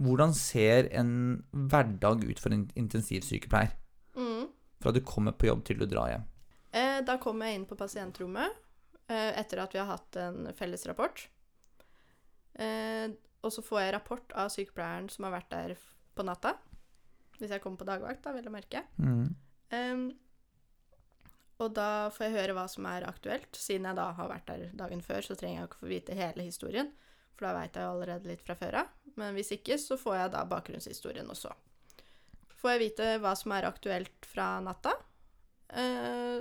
Hvordan 0.00 0.32
ser 0.32 0.88
en 0.96 1.42
hverdag 1.50 2.22
ut 2.24 2.38
for 2.40 2.54
en 2.54 2.68
intensivsykepleier? 2.78 3.74
Mm. 4.16 4.46
Fra 4.80 4.94
du 4.94 5.02
kommer 5.04 5.34
på 5.36 5.50
jobb 5.50 5.66
til 5.66 5.82
du 5.82 5.84
drar 5.90 6.08
hjem. 6.08 6.24
Eh, 6.72 7.02
da 7.04 7.18
kommer 7.20 7.50
jeg 7.50 7.58
inn 7.58 7.66
på 7.68 7.76
pasientrommet 7.76 8.54
eh, 9.10 9.34
etter 9.42 9.60
at 9.60 9.74
vi 9.74 9.82
har 9.82 9.90
hatt 9.90 10.16
en 10.22 10.48
felles 10.56 10.86
rapport. 10.88 11.26
Eh, 12.54 13.12
og 13.40 13.52
så 13.54 13.62
får 13.64 13.80
jeg 13.82 13.94
rapport 13.96 14.34
av 14.36 14.50
sykepleieren 14.52 15.08
som 15.12 15.26
har 15.26 15.38
vært 15.38 15.52
der 15.52 15.76
på 16.16 16.26
natta. 16.26 16.56
Hvis 17.38 17.54
jeg 17.54 17.62
kommer 17.64 17.80
på 17.80 17.88
dagvakt, 17.88 18.22
da, 18.24 18.34
vil 18.36 18.44
jeg 18.44 18.52
merke. 18.52 18.82
Em, 19.76 20.10
og 21.60 21.72
da 21.76 22.10
får 22.12 22.26
jeg 22.26 22.36
høre 22.36 22.56
hva 22.56 22.66
som 22.68 22.88
er 22.90 23.06
aktuelt. 23.08 23.56
Siden 23.56 23.88
jeg 23.88 23.96
da 23.96 24.10
har 24.16 24.28
vært 24.28 24.50
der 24.50 24.66
dagen 24.76 25.00
før, 25.04 25.24
så 25.24 25.36
trenger 25.38 25.62
jeg 25.62 25.70
ikke 25.70 25.80
få 25.80 25.90
vite 25.92 26.18
hele 26.18 26.44
historien. 26.44 26.92
For 27.36 27.48
da 27.48 27.54
veit 27.56 27.76
jeg 27.76 27.86
jo 27.86 27.94
allerede 27.94 28.28
litt 28.28 28.44
fra 28.44 28.56
før 28.60 28.82
av. 28.82 28.94
Men 29.20 29.36
hvis 29.36 29.54
ikke, 29.56 29.78
så 29.80 29.96
får 30.00 30.18
jeg 30.18 30.32
da 30.36 30.44
bakgrunnshistorien 30.48 31.32
også. 31.32 31.52
Får 32.60 32.74
jeg 32.74 32.82
vite 32.84 33.10
hva 33.24 33.32
som 33.38 33.54
er 33.56 33.68
aktuelt 33.68 34.28
fra 34.28 34.52
natta. 34.64 34.92
Eh, 35.72 36.40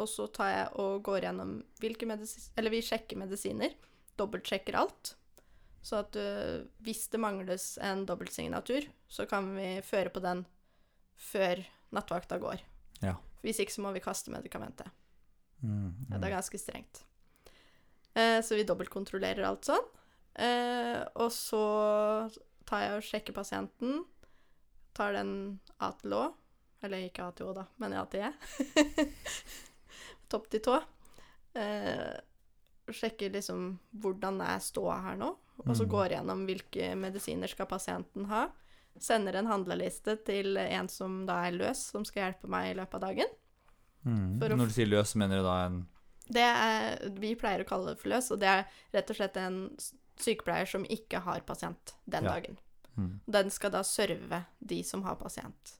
og 0.00 0.08
så 0.08 0.24
tar 0.32 0.52
jeg 0.54 0.68
og 0.80 1.02
går 1.04 1.26
gjennom 1.26 1.56
hvilke 1.82 2.06
medisiner 2.06 2.52
Eller 2.60 2.72
vi 2.72 2.80
sjekker 2.86 3.18
medisiner. 3.20 3.74
Dobbeltsjekker 4.16 4.78
alt. 4.80 5.14
Så 5.82 6.02
at 6.02 6.16
øh, 6.20 6.66
hvis 6.84 7.06
det 7.08 7.20
mangles 7.20 7.78
en 7.82 8.04
dobbeltsignatur, 8.08 8.88
så 9.08 9.26
kan 9.26 9.48
vi 9.56 9.80
føre 9.84 10.12
på 10.12 10.20
den 10.20 10.44
før 11.16 11.62
nattvakta 11.94 12.38
går. 12.40 12.60
Ja. 13.02 13.14
Hvis 13.44 13.62
ikke 13.62 13.72
så 13.72 13.84
må 13.84 13.92
vi 13.96 14.02
kaste 14.04 14.32
medikamentet. 14.32 14.90
Mm, 15.60 16.06
Ja, 16.10 16.16
det 16.16 16.24
er 16.24 16.30
mm. 16.30 16.36
ganske 16.36 16.58
strengt. 16.58 17.04
Eh, 18.14 18.40
så 18.44 18.56
vi 18.56 18.66
dobbeltkontrollerer 18.68 19.44
alt 19.46 19.68
sånn. 19.68 19.88
Eh, 20.40 21.00
og 21.20 21.30
så 21.34 21.64
tar 22.68 22.84
jeg 22.84 22.96
og 22.98 23.06
sjekker 23.06 23.36
pasienten. 23.36 24.04
Tar 24.96 25.14
den 25.16 25.32
A 25.78 25.92
til 26.00 26.16
Å. 26.16 26.24
Eller 26.84 27.06
ikke 27.06 27.26
A 27.26 27.34
til 27.36 27.50
Å, 27.50 27.54
da, 27.60 27.66
men 27.82 27.96
A 27.96 28.06
til 28.10 28.24
E. 28.28 28.32
Topp 30.32 30.48
til 30.52 30.64
tå. 30.64 30.78
Eh, 31.58 32.16
sjekker 32.90 33.32
liksom 33.34 33.74
hvordan 34.02 34.40
er 34.44 34.62
ståa 34.64 35.00
her 35.04 35.18
nå. 35.20 35.34
Og 35.66 35.76
så 35.76 35.84
Mm. 35.84 35.90
går 35.90 36.08
gjennom 36.10 36.46
hvilke 36.46 36.94
medisiner 36.96 37.48
skal 37.48 37.66
pasienten 37.66 38.26
ha. 38.26 38.48
Sender 38.98 39.34
en 39.36 39.46
handleliste 39.46 40.16
til 40.24 40.56
en 40.56 40.88
som 40.88 41.26
da 41.26 41.44
er 41.46 41.52
løs, 41.52 41.76
som 41.92 42.04
skal 42.04 42.32
hjelpe 42.32 42.48
meg 42.48 42.70
i 42.70 42.78
løpet 42.80 42.94
av 42.94 43.00
dagen. 43.00 43.26
Mm. 44.04 44.38
Når 44.40 44.56
du 44.56 44.70
sier 44.72 44.86
løs, 44.88 45.14
mener 45.16 45.36
du 45.38 45.42
da 45.44 45.66
en 45.66 45.86
Det 46.30 46.40
er, 46.42 47.10
vi 47.10 47.34
pleier 47.34 47.60
å 47.64 47.66
kalle 47.68 47.86
det 47.94 47.98
for 48.00 48.08
løs, 48.08 48.30
og 48.30 48.38
det 48.40 48.48
er 48.48 48.64
rett 48.94 49.10
og 49.10 49.16
slett 49.16 49.36
en 49.36 49.76
sykepleier 50.16 50.66
som 50.68 50.84
ikke 50.84 51.20
har 51.20 51.40
pasient 51.40 51.94
den 52.08 52.24
Ja. 52.24 52.30
dagen. 52.40 52.58
mm. 52.96 53.20
Den 53.28 53.50
skal 53.50 53.70
da 53.70 53.82
serve 53.82 54.46
de 54.64 54.82
som 54.82 55.02
har 55.02 55.16
pasient. 55.16 55.76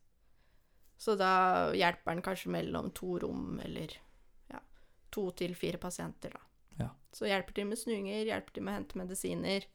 Så 0.99 1.17
da 1.17 1.71
hjelper 1.73 2.15
den 2.15 2.23
kanskje 2.23 2.47
mellom 2.51 2.91
to 2.93 3.19
rom, 3.19 3.61
eller 3.65 3.89
ja, 4.51 4.59
to 5.11 5.31
til 5.33 5.55
fire 5.55 5.79
pasienter, 5.79 6.31
da. 6.33 6.41
Ja. 6.79 6.91
Så 7.13 7.27
hjelper 7.27 7.57
til 7.57 7.69
med 7.71 7.81
snuinger, 7.81 8.23
hjelper 8.29 8.55
til 8.55 8.67
med 8.67 8.73
å 8.73 8.79
hente 8.79 9.01
medisiner, 9.01 9.67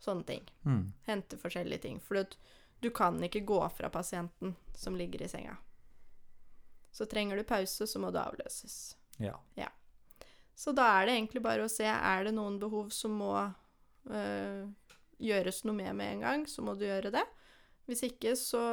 sånne 0.00 0.28
ting. 0.28 0.46
Mm. 0.64 0.84
Hente 1.08 1.40
forskjellige 1.40 1.84
ting. 1.86 1.98
For 2.04 2.20
du, 2.20 2.38
du 2.80 2.90
kan 2.94 3.18
ikke 3.24 3.44
gå 3.48 3.60
fra 3.74 3.90
pasienten 3.92 4.54
som 4.76 4.96
ligger 4.96 5.26
i 5.26 5.28
senga. 5.28 5.58
Så 6.90 7.06
trenger 7.06 7.36
du 7.36 7.44
pause, 7.46 7.86
så 7.86 8.02
må 8.02 8.10
du 8.10 8.18
avløses. 8.18 8.96
Ja. 9.20 9.36
Så 10.60 10.72
da 10.76 10.86
er 10.98 11.06
det 11.06 11.16
egentlig 11.16 11.40
bare 11.44 11.64
å 11.64 11.72
se 11.72 11.86
er 11.88 12.26
det 12.26 12.34
noen 12.36 12.58
behov 12.60 12.90
som 12.92 13.14
må 13.16 13.32
øh, 13.40 14.64
gjøres 15.16 15.62
noe 15.64 15.76
med 15.76 15.94
med 15.96 16.16
en 16.16 16.24
gang, 16.26 16.42
så 16.48 16.64
må 16.64 16.74
du 16.76 16.84
gjøre 16.84 17.12
det. 17.14 17.22
Hvis 17.88 18.04
ikke 18.10 18.34
så 18.36 18.64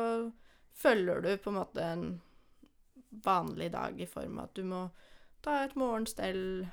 følger 0.76 1.22
du 1.24 1.30
på 1.39 1.54
en 1.54 1.60
måte 1.62 1.86
en 1.86 2.08
vanlig 3.24 3.72
dag 3.72 4.02
i 4.02 4.10
form 4.10 4.39
av 4.39 4.50
at 4.50 4.60
du 4.60 4.67
må 4.67 4.82
ta 5.46 5.62
et 5.63 5.78
morgenstell, 5.80 6.67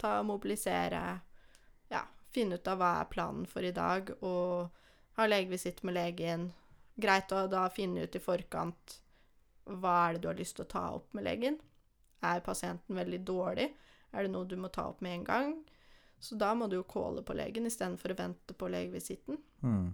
ta 0.00 0.18
og 0.20 0.28
mobilisere, 0.30 1.02
ja, 1.92 2.02
finne 2.32 2.58
ut 2.58 2.70
av 2.70 2.80
hva 2.80 2.92
er 3.00 3.10
planen 3.12 3.46
for 3.50 3.66
i 3.66 3.74
dag, 3.76 4.10
og 4.20 4.70
ha 5.18 5.28
legevisitt 5.28 5.82
med 5.84 5.96
legen. 5.98 6.50
Greit 7.00 7.32
å 7.32 7.46
da 7.50 7.66
finne 7.72 8.06
ut 8.06 8.16
i 8.16 8.22
forkant 8.22 9.00
hva 9.70 9.96
er 10.06 10.16
det 10.16 10.24
du 10.24 10.30
har 10.30 10.38
lyst 10.38 10.56
til 10.58 10.66
å 10.66 10.72
ta 10.72 10.86
opp 10.96 11.12
med 11.16 11.26
legen. 11.26 11.60
Er 12.26 12.42
pasienten 12.44 12.98
veldig 12.98 13.20
dårlig? 13.28 13.68
Er 14.10 14.26
det 14.26 14.32
noe 14.32 14.48
du 14.48 14.56
må 14.58 14.70
ta 14.72 14.88
opp 14.90 15.00
med 15.04 15.20
en 15.20 15.26
gang? 15.28 15.52
Så 16.20 16.36
da 16.36 16.52
må 16.54 16.68
du 16.68 16.76
jo 16.76 16.88
calle 16.88 17.22
på 17.24 17.36
legen 17.36 17.68
istedenfor 17.68 18.12
å 18.12 18.18
vente 18.18 18.56
på 18.56 18.68
legevisitten. 18.68 19.38
Mm. 19.64 19.86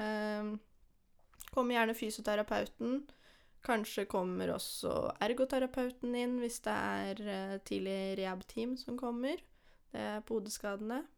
Um, 0.00 0.50
kommer 1.54 1.78
gjerne 1.78 1.96
fysioterapeuten. 1.96 3.00
Kanskje 3.64 4.06
kommer 4.08 4.52
også 4.54 4.92
ergoterapeuten 5.24 6.16
inn 6.16 6.38
hvis 6.40 6.60
det 6.64 6.74
er 6.74 7.22
uh, 7.24 7.56
tidlig 7.64 8.18
rehab-team 8.20 8.76
som 8.80 8.98
kommer. 9.00 9.40
Det 9.90 10.00
er 10.00 10.20
på 10.26 10.38
hodeskadene. 10.38 11.02
Ja, 11.04 11.16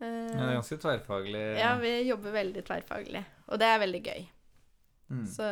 Eh, 0.00 0.30
det 0.32 0.40
er 0.40 0.54
ganske 0.56 0.78
tverrfaglig. 0.80 1.40
ja, 1.58 1.74
vi 1.76 1.90
jobber 2.08 2.32
veldig 2.32 2.62
tverrfaglig, 2.64 3.20
og 3.48 3.58
det 3.60 3.66
er 3.68 3.78
veldig 3.82 4.02
gøy. 4.06 4.22
mm. 5.10 5.26
Så 5.28 5.48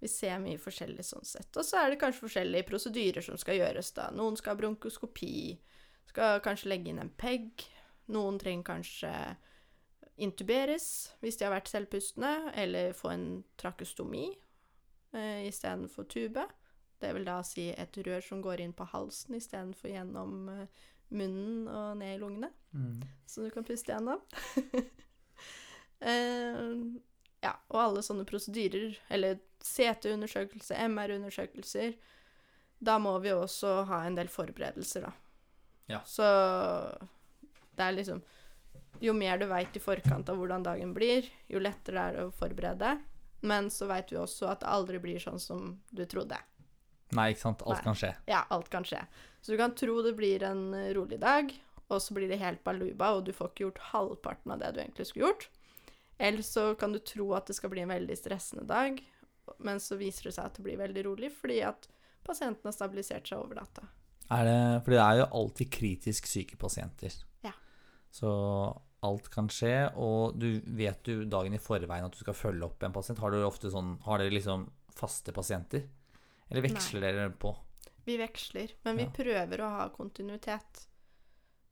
vi 0.00 0.08
ser 0.08 0.38
mye 0.40 0.56
forskjellig 0.56 1.04
sånn 1.04 1.26
sett. 1.28 1.50
Og 1.60 1.64
så 1.64 1.82
er 1.82 1.90
det 1.90 1.98
kanskje 2.00 2.24
forskjellige 2.24 2.64
prosedyrer 2.70 3.20
som 3.20 3.36
skal 3.36 3.58
gjøres, 3.58 3.92
da. 3.92 4.06
Noen 4.16 4.38
skal 4.40 4.54
ha 4.54 4.60
bronkoskopi, 4.62 5.58
skal 6.08 6.40
kanskje 6.40 6.70
legge 6.72 6.88
inn 6.88 7.02
en 7.02 7.10
PEG. 7.10 7.66
Noen 8.08 8.38
trenger 8.40 8.64
kanskje 8.64 9.36
intuberes 10.16 11.12
hvis 11.20 11.36
de 11.36 11.44
har 11.44 11.52
vært 11.52 11.68
selvpustende, 11.68 12.52
eller 12.56 12.96
få 12.96 13.12
en 13.12 13.44
trakeostomi 13.60 14.30
eh, 15.12 15.44
istedenfor 15.48 16.08
tube. 16.08 16.46
Det 17.00 17.12
vil 17.16 17.24
da 17.24 17.38
si 17.46 17.70
et 17.72 18.00
rør 18.06 18.24
som 18.24 18.42
går 18.44 18.60
inn 18.64 18.74
på 18.76 18.86
halsen 18.92 19.36
istedenfor 19.38 19.88
gjennom 19.92 20.48
eh, 20.52 20.80
munnen 21.10 21.68
og 21.68 21.96
ned 22.00 22.16
i 22.16 22.22
lungene 22.22 22.50
Mm. 22.70 23.00
så 23.26 23.42
du 23.42 23.50
kan 23.50 23.64
puste 23.66 23.90
gjennom. 23.90 24.20
uh, 26.06 27.00
ja, 27.46 27.54
og 27.68 27.80
alle 27.82 28.02
sånne 28.06 28.22
prosedyrer, 28.28 28.94
eller 29.10 29.40
CT-undersøkelse, 29.58 30.76
MR-undersøkelser, 30.86 31.96
da 32.78 32.94
må 33.02 33.16
vi 33.24 33.32
også 33.34 33.80
ha 33.90 34.04
en 34.06 34.14
del 34.14 34.30
forberedelser, 34.30 35.08
da. 35.08 35.10
Ja. 35.90 35.98
Så 36.06 36.22
det 37.74 37.82
er 37.88 37.96
liksom 37.96 38.22
Jo 39.00 39.12
mer 39.16 39.38
du 39.40 39.46
veit 39.48 39.74
i 39.76 39.80
forkant 39.80 40.28
av 40.28 40.36
hvordan 40.36 40.62
dagen 40.62 40.90
blir, 40.94 41.24
jo 41.48 41.58
lettere 41.58 42.02
er 42.02 42.16
det 42.18 42.24
å 42.26 42.32
forberede. 42.36 42.90
Men 43.48 43.70
så 43.72 43.86
veit 43.88 44.10
vi 44.12 44.18
også 44.20 44.50
at 44.50 44.60
det 44.60 44.68
aldri 44.68 44.98
blir 45.00 45.18
sånn 45.22 45.40
som 45.40 45.78
du 45.88 46.02
trodde. 46.04 46.36
Nei, 47.16 47.30
ikke 47.32 47.44
sant. 47.44 47.64
Alt 47.66 47.80
Nei. 47.80 47.86
kan 47.88 47.98
skje. 47.98 48.12
Ja, 48.30 48.44
alt 48.54 48.70
kan 48.72 48.86
skje. 48.86 49.00
Så 49.40 49.52
du 49.52 49.58
kan 49.60 49.74
tro 49.78 50.00
det 50.04 50.14
blir 50.18 50.44
en 50.46 50.74
eh, 50.76 50.90
rolig 50.96 51.20
dag, 51.22 51.52
og 51.90 52.02
så 52.02 52.14
blir 52.14 52.30
det 52.30 52.40
helt 52.42 52.62
baluba, 52.66 53.14
og 53.16 53.24
du 53.26 53.32
får 53.34 53.50
ikke 53.50 53.64
gjort 53.66 53.80
halvparten 53.90 54.54
av 54.54 54.60
det 54.62 54.74
du 54.74 54.82
egentlig 54.82 55.08
skulle 55.08 55.30
gjort. 55.30 55.48
Eller 56.20 56.44
så 56.44 56.74
kan 56.78 56.92
du 56.92 57.00
tro 57.00 57.30
at 57.34 57.48
det 57.48 57.56
skal 57.56 57.72
bli 57.72 57.82
en 57.82 57.94
veldig 57.94 58.18
stressende 58.18 58.66
dag, 58.68 59.00
men 59.58 59.80
så 59.82 59.96
viser 59.98 60.28
det 60.28 60.36
seg 60.36 60.50
at 60.50 60.58
det 60.58 60.66
blir 60.66 60.78
veldig 60.78 61.02
rolig 61.08 61.30
fordi 61.34 61.62
at 61.66 61.88
pasienten 62.26 62.68
har 62.68 62.76
stabilisert 62.76 63.26
seg 63.26 63.40
over 63.40 63.58
data. 63.62 63.88
Er 64.30 64.46
det, 64.46 64.58
fordi 64.84 64.98
det 64.98 65.06
er 65.06 65.20
jo 65.22 65.30
alltid 65.40 65.72
kritisk 65.74 66.28
syke 66.30 66.58
pasienter. 66.60 67.16
Ja. 67.42 67.54
Så 68.14 68.30
alt 69.06 69.30
kan 69.32 69.48
skje, 69.50 69.88
og 69.98 70.36
du 70.38 70.60
vet 70.76 71.08
jo 71.08 71.24
dagen 71.24 71.56
i 71.56 71.62
forveien 71.62 72.06
at 72.06 72.14
du 72.14 72.20
skal 72.20 72.36
følge 72.36 72.68
opp 72.68 72.84
en 72.84 72.94
pasient. 72.94 73.18
Har 73.24 73.34
ofte 73.46 73.72
sånn 73.72 73.96
Har 74.04 74.20
dere 74.20 74.34
liksom 74.34 74.68
faste 74.94 75.32
pasienter? 75.34 75.88
Eller 76.50 76.62
veksler 76.66 77.00
dere 77.00 77.30
på? 77.30 77.54
Vi 78.06 78.16
veksler, 78.18 78.72
men 78.84 78.96
vi 78.96 79.02
Ja. 79.04 79.10
prøver 79.10 79.58
å 79.60 79.68
ha 79.70 79.88
kontinuitet. 79.90 80.86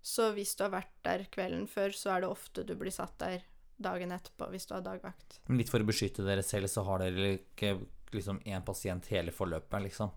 Så 0.02 0.32
hvis 0.34 0.54
du 0.56 0.64
har 0.64 0.70
vært 0.70 0.92
der 1.02 1.24
kvelden 1.24 1.66
før, 1.68 1.90
så 1.92 2.16
er 2.16 2.20
det 2.20 2.28
ofte 2.30 2.64
du 2.64 2.74
blir 2.76 2.90
satt 2.92 3.18
der 3.18 3.42
dagen 3.80 4.10
etterpå 4.12 4.48
hvis 4.50 4.66
du 4.66 4.74
har 4.74 4.82
dagvakt. 4.82 5.40
Men 5.48 5.58
litt 5.58 5.68
for 5.70 5.80
å 5.80 5.86
beskytte 5.86 6.24
dere 6.24 6.42
selv, 6.42 6.66
så 6.68 6.84
har 6.84 6.98
dere 6.98 7.38
ikke 7.38 7.86
liksom 8.12 8.40
én 8.46 8.64
pasient 8.64 9.06
hele 9.06 9.30
forløpet, 9.30 9.82
liksom. 9.82 10.10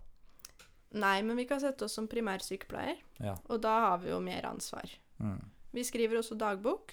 Nei, 0.94 1.22
men 1.22 1.36
vi 1.36 1.44
kan 1.48 1.60
sette 1.60 1.84
oss 1.86 1.94
som 1.94 2.06
primærsykepleier, 2.08 2.98
Ja. 3.20 3.36
og 3.48 3.60
da 3.62 3.80
har 3.90 3.98
vi 3.98 4.10
jo 4.10 4.20
mer 4.20 4.42
ansvar. 4.42 4.88
Mm. 5.20 5.40
Vi 5.72 5.80
skriver 5.84 6.18
også 6.18 6.36
dagbok 6.36 6.92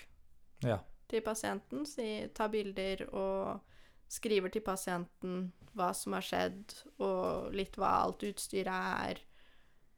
Ja. 0.63 0.79
til 1.07 1.21
pasienten, 1.21 1.85
si, 1.85 2.27
tar 2.33 2.49
bilder 2.49 3.09
og 3.13 3.61
skriver 4.09 4.51
til 4.53 4.63
pasienten 4.65 5.51
hva 5.77 5.91
som 5.95 6.15
har 6.17 6.25
skjedd, 6.25 6.73
og 6.99 7.53
litt 7.55 7.77
hva 7.79 7.91
alt 8.03 8.23
utstyret 8.25 8.73
er, 8.73 9.19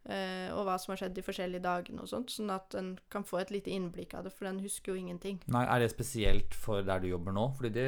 eh, 0.06 0.50
og 0.54 0.66
hva 0.68 0.76
som 0.82 0.92
har 0.92 1.00
skjedd 1.00 1.16
de 1.16 1.24
forskjellige 1.26 1.64
dagene 1.64 2.04
og 2.04 2.10
sånt, 2.12 2.34
sånn 2.34 2.52
at 2.54 2.70
den 2.76 2.92
kan 3.14 3.24
få 3.28 3.40
et 3.42 3.54
lite 3.56 3.72
innblikk 3.72 4.14
av 4.20 4.28
det, 4.28 4.34
for 4.36 4.50
den 4.50 4.60
husker 4.66 4.92
jo 4.94 5.00
ingenting. 5.00 5.40
Nei, 5.48 5.64
er 5.66 5.80
det 5.86 5.92
spesielt 5.94 6.54
for 6.54 6.84
der 6.84 7.00
du 7.00 7.08
jobber 7.14 7.32
nå? 7.36 7.48
Fordi 7.58 7.72
det, 7.80 7.88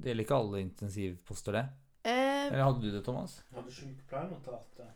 det 0.00 0.12
gjelder 0.12 0.24
ikke 0.28 0.38
alle 0.38 0.62
intensivposter, 0.64 1.58
det. 1.58 1.66
Eh, 2.04 2.46
Eller 2.46 2.64
hadde 2.64 2.80
du 2.86 2.90
det, 2.94 3.04
Thomas? 3.04 3.40
Hadde 3.52 3.74
sykepleiernotat 3.74 4.80
eh, 4.86 4.94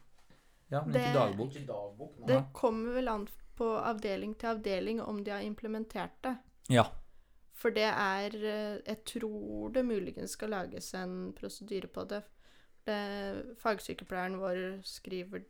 Ja, 0.71 0.81
men 0.83 0.93
Det- 0.95 1.03
ikke 1.03 1.19
dagbok. 1.19 1.51
Ikke 1.55 1.67
dagbok, 1.69 2.14
det 2.27 2.38
kommer 2.57 2.95
vel 2.97 3.09
an 3.12 3.27
på 3.55 3.67
avdeling 3.79 4.33
til 4.38 4.49
avdeling 4.55 5.01
om 5.03 5.21
de 5.23 5.31
har 5.31 5.43
implementert 5.45 6.17
det. 6.25 6.37
Ja. 6.73 6.87
For 7.55 7.71
det 7.71 7.87
er 7.87 8.35
eh, 8.35 8.79
Jeg 8.87 9.05
tror 9.07 9.71
det 9.75 9.85
muligens 9.87 10.35
skal 10.37 10.51
lages 10.51 10.88
en 10.99 11.33
prosedyre 11.38 11.87
på 11.88 12.05
det. 12.11 12.23
det. 12.87 13.01
Fagsykepleieren 13.62 14.38
vår 14.43 14.62
skriver 14.85 15.45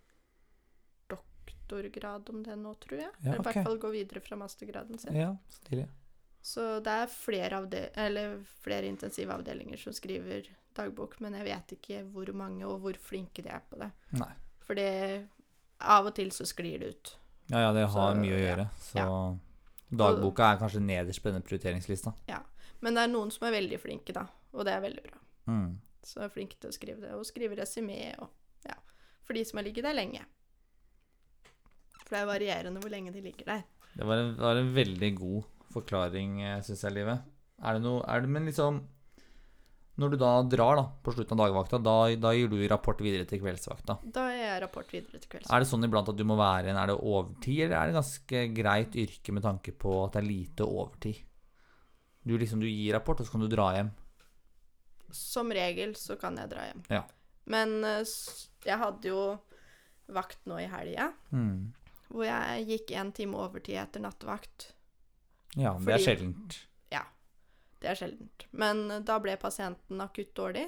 doktorgrad 1.09 2.29
om 2.31 2.43
det 2.45 2.57
nå, 2.61 2.75
tror 2.75 2.99
jeg. 3.01 3.11
Ja, 3.21 3.31
Eller 3.33 3.41
i 3.41 3.47
hvert 3.49 3.65
fall 3.67 3.79
gå 3.83 3.91
videre 3.95 4.21
fra 4.21 4.37
mastergraden 4.37 4.99
sin. 4.99 5.17
ja 5.17 5.33
stilig. 5.49 5.87
Så 6.45 6.61
det 6.85 6.93
er 6.93 7.07
flere, 7.09 7.63
eller 7.97 8.35
flere 8.61 8.87
intensivavdelinger 8.93 9.81
som 9.81 9.93
skriver 9.97 10.51
dagbok, 10.77 11.17
men 11.25 11.33
jeg 11.39 11.47
vet 11.47 11.73
ikke 11.79 12.03
hvor 12.13 12.29
mange 12.37 12.67
og 12.69 12.83
hvor 12.85 12.99
flinke 13.01 13.41
de 13.43 13.49
er 13.49 13.63
på 13.71 13.79
det. 13.81 13.89
Nei. 14.19 14.33
Fordi 14.67 14.89
Av 15.81 16.07
og 16.07 16.15
til 16.17 16.31
så 16.33 16.45
sklir 16.49 16.79
det 16.81 16.89
ut. 16.95 17.15
Ja, 17.51 17.61
ja, 17.67 17.73
det 17.77 17.87
har 17.93 18.13
Så, 18.15 18.21
mye 18.21 18.37
å 18.37 18.39
ja. 18.39 18.45
gjøre. 18.45 18.67
Så 18.81 19.07
dagboka 19.99 20.51
er 20.53 20.61
kanskje 20.61 20.83
nederst 20.85 21.23
på 21.23 21.31
denne 21.31 21.45
prioriteringslista. 21.45 22.15
Ja. 22.31 22.41
Men 22.85 22.97
det 22.97 23.05
er 23.05 23.13
noen 23.13 23.33
som 23.33 23.47
er 23.49 23.55
veldig 23.57 23.81
flinke, 23.81 24.15
da, 24.17 24.27
og 24.53 24.67
det 24.69 24.75
er 24.75 24.83
veldig 24.85 25.05
bra. 25.07 25.21
Mm. 25.49 25.69
Så 26.05 26.25
er 26.25 26.33
flinke 26.33 26.59
til 26.61 26.73
å 26.73 26.77
skrive 26.77 27.01
det, 27.01 27.13
og 27.17 27.25
skrive 27.29 27.57
resymé 27.57 27.99
og 28.21 28.29
ja, 28.69 28.77
for 29.25 29.37
de 29.37 29.45
som 29.49 29.61
har 29.61 29.67
ligget 29.69 29.87
der 29.87 29.97
lenge. 29.97 30.25
For 32.03 32.13
det 32.13 32.21
er 32.21 32.29
varierende 32.29 32.83
hvor 32.83 32.93
lenge 32.93 33.15
de 33.15 33.23
ligger 33.25 33.49
der. 33.49 33.63
Det 33.95 34.09
var 34.09 34.21
en, 34.21 34.35
var 34.37 34.61
en 34.61 34.73
veldig 34.75 35.11
god 35.17 35.47
forklaring, 35.73 36.43
syns 36.67 36.85
jeg, 36.85 36.97
Livet. 36.99 37.25
Er 37.65 37.79
det 37.79 37.85
noe 37.87 38.03
er 38.11 38.25
det, 38.25 38.31
Men 38.35 38.49
liksom 38.51 38.83
Når 39.97 40.11
du 40.11 40.17
da 40.19 40.31
drar 40.51 40.75
da, 40.81 40.83
på 41.07 41.13
slutten 41.15 41.39
av 41.39 41.47
dagvakta, 41.47 41.79
da, 41.79 41.93
da 42.19 42.33
gir 42.35 42.49
du 42.51 42.57
rapport 42.69 42.99
videre 42.99 43.29
til 43.31 43.39
kveldsvakta. 43.39 43.95
Da 44.11 44.25
gir 44.33 44.41
jeg 44.43 44.63
rapport 44.65 44.89
videre 44.91 45.21
til 45.23 45.31
kveldsvakta. 45.31 45.55
Er 45.55 45.63
det 45.63 45.69
sånn 45.71 45.87
iblant 45.87 46.09
at 46.11 46.17
du 46.19 46.25
må 46.27 46.35
være 46.41 46.73
en 46.73 46.81
Er 46.83 46.91
det 46.91 46.97
overtid, 46.99 47.61
eller 47.69 47.77
er 47.79 47.87
det 47.93 47.95
ganske 48.01 48.41
greit 48.57 48.97
yrke 48.99 49.33
med 49.37 49.45
tanke 49.47 49.71
på 49.79 49.93
at 50.07 50.17
det 50.17 50.23
er 50.25 50.27
lite 50.27 50.67
overtid? 50.67 51.21
Du 52.27 52.35
liksom 52.41 52.59
du 52.59 52.67
gir 52.67 52.97
rapport, 52.97 53.21
og 53.23 53.27
så 53.29 53.37
kan 53.37 53.45
du 53.47 53.49
dra 53.53 53.69
hjem. 53.77 53.93
Som 55.15 55.53
regel 55.55 55.95
så 55.95 56.17
kan 56.19 56.37
jeg 56.43 56.51
dra 56.51 56.67
hjem. 56.67 56.83
Ja. 56.91 57.05
Men 57.47 57.77
eh, 57.85 58.03
jeg 58.67 58.81
hadde 58.81 59.11
jo 59.13 59.23
vakt 60.11 60.41
nå 60.49 60.59
i 60.59 60.67
helga, 60.69 61.13
Mm. 61.31 61.73
hvor 62.11 62.25
jeg 62.27 62.67
gikk 62.69 62.91
en 62.99 63.13
time 63.13 63.39
overtid 63.39 63.79
etter 63.79 64.01
nattevakt. 64.03 64.73
Ja, 65.55 65.77
det 65.79 65.95
er 65.95 66.03
sjeldent. 66.03 66.59
Det 67.85 67.93
er 67.93 68.01
sjeldent. 68.01 68.47
Men 68.57 68.89
eh, 68.91 69.05
da 69.05 69.19
ble 69.21 69.37
pasienten 69.41 70.01
akutt 70.01 70.33
dårlig, 70.37 70.67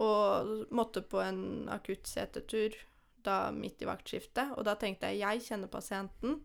og 0.00 0.70
måtte 0.70 1.02
på 1.02 1.18
en 1.24 1.68
akutt 1.72 2.06
setetur 2.06 2.76
da 3.24 3.50
midt 3.52 3.82
i 3.82 3.88
vaktskiftet. 3.88 4.54
Og 4.56 4.64
da 4.68 4.76
tenkte 4.78 5.10
jeg 5.10 5.24
jeg 5.24 5.46
kjenner 5.48 5.72
pasienten. 5.72 6.38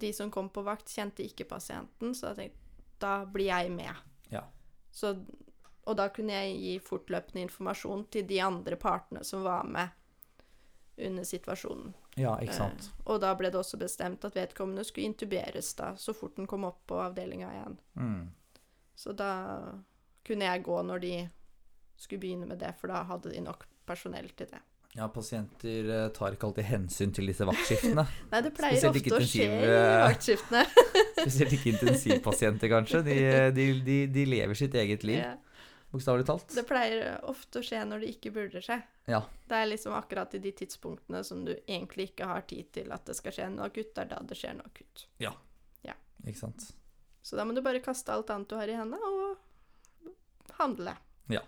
De 0.00 0.12
som 0.16 0.30
kom 0.32 0.48
på 0.52 0.62
vakt, 0.64 0.92
kjente 0.92 1.24
ikke 1.24 1.48
pasienten, 1.48 2.14
så 2.14 2.30
da 2.30 2.38
tenkte 2.38 2.56
jeg 2.56 2.68
da 3.00 3.24
blir 3.24 3.48
jeg 3.48 3.70
med. 3.72 3.96
Ja. 4.28 4.44
Så, 4.92 5.14
og 5.88 5.96
da 5.96 6.10
kunne 6.12 6.36
jeg 6.36 6.58
gi 6.60 6.74
fortløpende 6.84 7.46
informasjon 7.46 8.04
til 8.12 8.26
de 8.28 8.42
andre 8.44 8.76
partene 8.80 9.24
som 9.24 9.46
var 9.46 9.64
med 9.64 9.96
under 11.00 11.24
situasjonen. 11.24 11.94
Ja, 12.20 12.34
ikke 12.42 12.58
sant. 12.58 12.90
Eh, 12.90 13.06
og 13.08 13.22
da 13.22 13.32
ble 13.38 13.48
det 13.48 13.60
også 13.60 13.80
bestemt 13.80 14.24
at 14.28 14.36
vedkommende 14.36 14.84
skulle 14.84 15.08
intuberes 15.08 15.72
da, 15.78 15.94
så 15.96 16.12
fort 16.16 16.36
den 16.36 16.48
kom 16.50 16.66
opp 16.68 16.82
på 16.90 17.00
avdelinga 17.00 17.52
igjen. 17.54 17.78
Mm. 17.96 18.22
Så 18.96 19.12
da 19.16 19.30
kunne 20.26 20.48
jeg 20.50 20.64
gå 20.66 20.80
når 20.86 21.00
de 21.04 21.14
skulle 22.00 22.20
begynne 22.22 22.46
med 22.48 22.58
det, 22.62 22.74
for 22.80 22.88
da 22.92 23.02
hadde 23.08 23.32
de 23.34 23.40
nok 23.44 23.66
personell 23.88 24.28
til 24.36 24.48
det. 24.52 24.60
Ja, 24.96 25.06
pasienter 25.12 25.86
eh, 25.86 26.08
tar 26.16 26.34
ikke 26.34 26.48
alltid 26.48 26.66
hensyn 26.66 27.12
til 27.14 27.28
disse 27.30 27.46
vaktskiftene. 27.46 28.02
Nei, 28.32 28.40
det 28.42 28.50
pleier 28.56 28.80
Spesielt 28.80 29.12
ofte 29.12 29.20
å 29.20 29.28
skje 29.28 29.44
i 29.46 29.68
eh, 29.68 29.98
vaktskiftene. 30.08 30.62
Spesielt 31.20 31.54
ikke 31.54 31.70
intensivpasienter, 31.76 32.72
kanskje. 32.72 33.02
De, 33.06 33.14
de, 33.54 33.66
de, 33.86 33.98
de 34.10 34.24
lever 34.26 34.58
sitt 34.58 34.74
eget 34.74 35.06
liv, 35.06 35.20
Ja. 35.22 35.36
bokstavelig 35.92 36.26
talt. 36.26 36.48
Det 36.56 36.64
pleier 36.66 37.20
ofte 37.30 37.62
å 37.62 37.66
skje 37.66 37.84
når 37.86 38.02
det 38.02 38.10
ikke 38.16 38.32
burde 38.34 38.64
skje. 38.66 38.80
Ja. 39.10 39.22
Det 39.50 39.60
er 39.62 39.70
liksom 39.70 39.94
akkurat 39.94 40.34
i 40.34 40.42
de 40.42 40.52
tidspunktene 40.58 41.22
som 41.26 41.44
du 41.46 41.52
egentlig 41.60 42.10
ikke 42.10 42.26
har 42.32 42.42
tid 42.50 42.72
til 42.74 42.90
at 42.94 43.06
det 43.06 43.14
skal 43.18 43.36
skje 43.36 43.46
noe 43.54 43.70
akutt, 43.70 43.94
det 43.94 44.04
er 44.08 44.10
da 44.16 44.20
det 44.26 44.38
skjer 44.42 44.58
noe 44.58 44.70
akutt. 44.72 45.06
Ja, 45.22 45.36
Ikke 46.26 46.36
sant. 46.36 46.66
Så 47.22 47.36
da 47.36 47.44
må 47.44 47.54
du 47.54 47.60
bare 47.62 47.82
kaste 47.84 48.12
alt 48.14 48.30
annet 48.32 48.48
du 48.48 48.56
har 48.56 48.68
i 48.68 48.76
hendene, 48.78 49.00
og 49.04 50.54
handle. 50.60 50.96
Ja. 51.30 51.42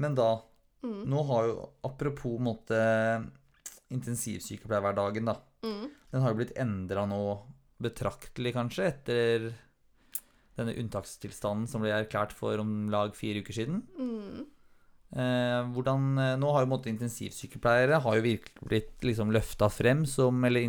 Men 0.00 0.14
da, 0.16 0.42
Mm. 0.82 1.02
nå 1.12 1.22
har 1.28 1.44
jo 1.46 1.68
Apropos 1.84 2.38
måte 2.40 2.78
intensivsykepleierhverdagen, 3.90 5.26
da. 5.28 5.34
Mm. 5.62 5.90
Den 6.12 6.22
har 6.22 6.32
jo 6.32 6.38
blitt 6.38 6.54
endra 6.56 7.04
nå 7.08 7.18
betraktelig, 7.82 8.54
kanskje, 8.56 8.86
etter 8.88 9.50
denne 10.56 10.74
unntakstilstanden 10.76 11.68
som 11.70 11.82
ble 11.84 11.92
erklært 11.94 12.32
for 12.36 12.58
om 12.60 12.88
lag 12.92 13.14
fire 13.16 13.40
uker 13.42 13.56
siden. 13.56 13.82
Mm. 13.98 14.46
Eh, 15.10 15.60
hvordan, 15.74 16.04
eh, 16.22 16.36
nå 16.38 16.52
har 16.54 16.64
jo 16.64 16.70
måte 16.70 16.90
intensivsykepleiere 16.92 18.00
har 18.00 18.16
jo 18.16 18.22
virkelig 18.22 18.68
blitt 18.68 19.00
liksom 19.02 19.32
løfta 19.34 19.68
frem 19.72 20.04
som 20.06 20.44
Eller 20.44 20.62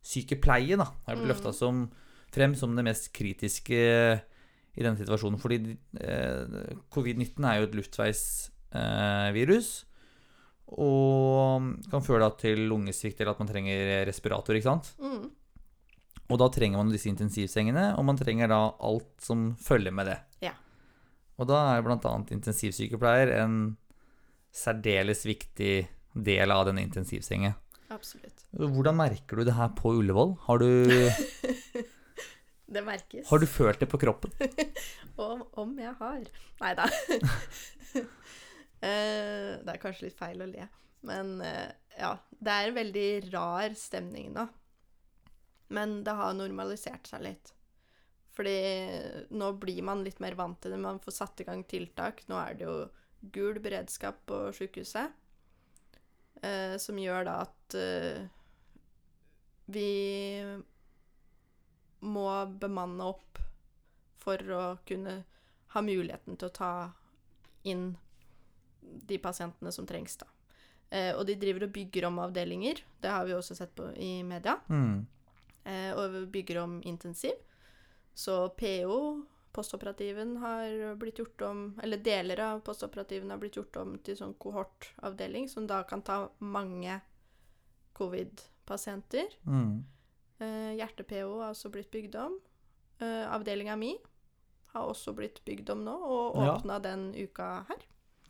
intensivsykepleie, 0.00 0.76
da. 0.76 0.84
Har 1.06 1.16
blitt 1.16 1.24
Mm. 1.24 1.28
løfta 1.34 1.52
som, 1.52 1.90
frem 2.32 2.54
som 2.54 2.74
det 2.76 2.84
mest 2.84 3.12
kritiske 3.12 4.22
i 4.76 4.82
denne 4.82 4.96
situasjonen. 4.96 5.38
Fordi 5.38 5.76
eh, 6.00 6.46
covid-19 6.90 7.44
er 7.44 7.60
jo 7.60 7.66
et 7.66 7.74
luftveisvirus. 7.74 9.84
Eh, 9.84 9.86
og 10.78 11.62
kan 11.90 12.00
føre 12.02 12.20
da 12.20 12.30
til 12.38 12.68
lungesvikt 12.68 13.20
eller 13.20 13.32
at 13.32 13.38
man 13.40 13.48
trenger 13.48 14.06
respirator, 14.06 14.54
ikke 14.54 14.70
sant. 14.70 14.94
Mm. 15.00 15.30
Og 16.30 16.38
da 16.38 16.48
trenger 16.48 16.78
man 16.78 16.90
disse 16.92 17.08
intensivsengene, 17.10 17.98
og 17.98 18.04
man 18.04 18.16
trenger 18.16 18.46
da 18.48 18.70
alt 18.78 19.20
som 19.20 19.56
følger 19.56 19.90
med 19.92 20.06
det. 20.06 20.18
Ja. 20.40 20.52
Og 21.38 21.48
da 21.48 21.76
er 21.76 21.82
bl.a. 21.82 21.98
intensivsykepleier 22.30 23.32
en 23.42 23.76
særdeles 24.54 25.24
viktig 25.26 25.88
del 26.14 26.50
av 26.50 26.66
denne 26.66 26.82
intensivsengen. 26.86 27.54
Absolutt. 27.90 28.44
Hvordan 28.54 28.96
merker 29.00 29.40
du 29.40 29.44
det 29.48 29.56
her 29.56 29.72
på 29.78 29.92
Ullevål? 29.98 30.36
Har 30.46 30.62
du, 30.62 30.68
Det 32.74 32.82
merkes. 32.86 33.26
har 33.28 33.42
du 33.42 33.46
følt 33.50 33.80
det 33.82 33.88
på 33.90 33.98
kroppen? 33.98 34.30
Om, 35.20 35.42
om 35.60 35.72
jeg 35.82 35.92
har. 35.98 36.22
Nei 36.62 36.74
da. 36.78 36.86
Eh, 38.80 39.58
det 39.60 39.68
er 39.74 39.76
kanskje 39.82 40.06
litt 40.06 40.16
feil 40.16 40.40
å 40.40 40.46
le, 40.48 40.64
men 41.04 41.34
eh, 41.44 41.68
ja. 42.00 42.14
Det 42.32 42.48
er 42.54 42.70
en 42.70 42.76
veldig 42.78 43.08
rar 43.34 43.74
stemning 43.76 44.30
nå. 44.32 44.46
Men 45.76 45.98
det 46.06 46.14
har 46.16 46.32
normalisert 46.38 47.10
seg 47.10 47.26
litt. 47.26 47.50
Fordi 48.32 48.54
nå 49.36 49.50
blir 49.60 49.82
man 49.84 50.00
litt 50.06 50.22
mer 50.24 50.32
vant 50.38 50.56
til 50.64 50.72
det. 50.72 50.80
Man 50.80 50.96
får 51.04 51.12
satt 51.18 51.42
i 51.44 51.46
gang 51.50 51.60
tiltak. 51.68 52.22
Nå 52.32 52.38
er 52.40 52.56
det 52.56 52.64
jo 52.70 52.78
gul 53.36 53.60
beredskap 53.60 54.22
på 54.30 54.38
sykehuset. 54.56 55.12
Eh, 56.42 56.76
som 56.80 56.98
gjør 56.98 57.26
da 57.28 57.36
at 57.44 57.74
eh, 57.76 58.22
vi 59.70 59.90
må 62.00 62.28
bemanne 62.60 63.10
opp 63.12 63.40
for 64.20 64.52
å 64.56 64.62
kunne 64.88 65.20
ha 65.74 65.82
muligheten 65.84 66.38
til 66.40 66.48
å 66.48 66.54
ta 66.54 66.72
inn 67.68 67.92
de 68.80 69.18
pasientene 69.22 69.72
som 69.72 69.86
trengs, 69.86 70.16
da. 70.20 70.26
Eh, 70.90 71.12
og 71.14 71.26
de 71.28 71.36
driver 71.38 71.68
og 71.68 71.74
bygger 71.74 72.08
om 72.08 72.18
avdelinger. 72.24 72.82
Det 73.00 73.12
har 73.12 73.26
vi 73.28 73.36
også 73.36 73.54
sett 73.54 73.74
på 73.76 73.92
i 73.94 74.22
media. 74.26 74.56
Mm. 74.68 75.06
Eh, 75.64 75.92
og 75.94 76.16
bygger 76.32 76.62
om 76.64 76.80
intensiv. 76.82 77.36
Så 78.14 78.48
PO, 78.58 78.98
postoperativen, 79.52 80.36
har 80.36 80.94
blitt 80.96 81.18
gjort 81.18 81.42
om 81.42 81.80
Eller 81.82 81.96
deler 81.98 82.40
av 82.40 82.60
postoperativen 82.60 83.30
har 83.30 83.38
blitt 83.38 83.56
gjort 83.56 83.76
om 83.76 83.98
til 83.98 84.16
sånn 84.16 84.34
kohortavdeling, 84.38 85.48
som 85.48 85.66
da 85.66 85.82
kan 85.82 86.02
ta 86.02 86.28
mange 86.38 87.00
covid-pasienter. 87.98 89.26
Mm. 89.46 89.84
Eh, 90.40 90.72
Hjerte-PO 90.78 91.40
har 91.42 91.50
også 91.52 91.70
blitt 91.72 91.90
bygd 91.90 92.16
om. 92.16 92.38
Eh, 93.00 93.26
Avdelinga 93.34 93.76
mi 93.76 93.94
har 94.72 94.86
også 94.88 95.12
blitt 95.16 95.42
bygd 95.44 95.70
om 95.74 95.84
nå, 95.84 95.94
og 95.94 96.36
Ja. 96.36 96.78
den 96.78 97.14
uka 97.14 97.64
her. 97.68 97.76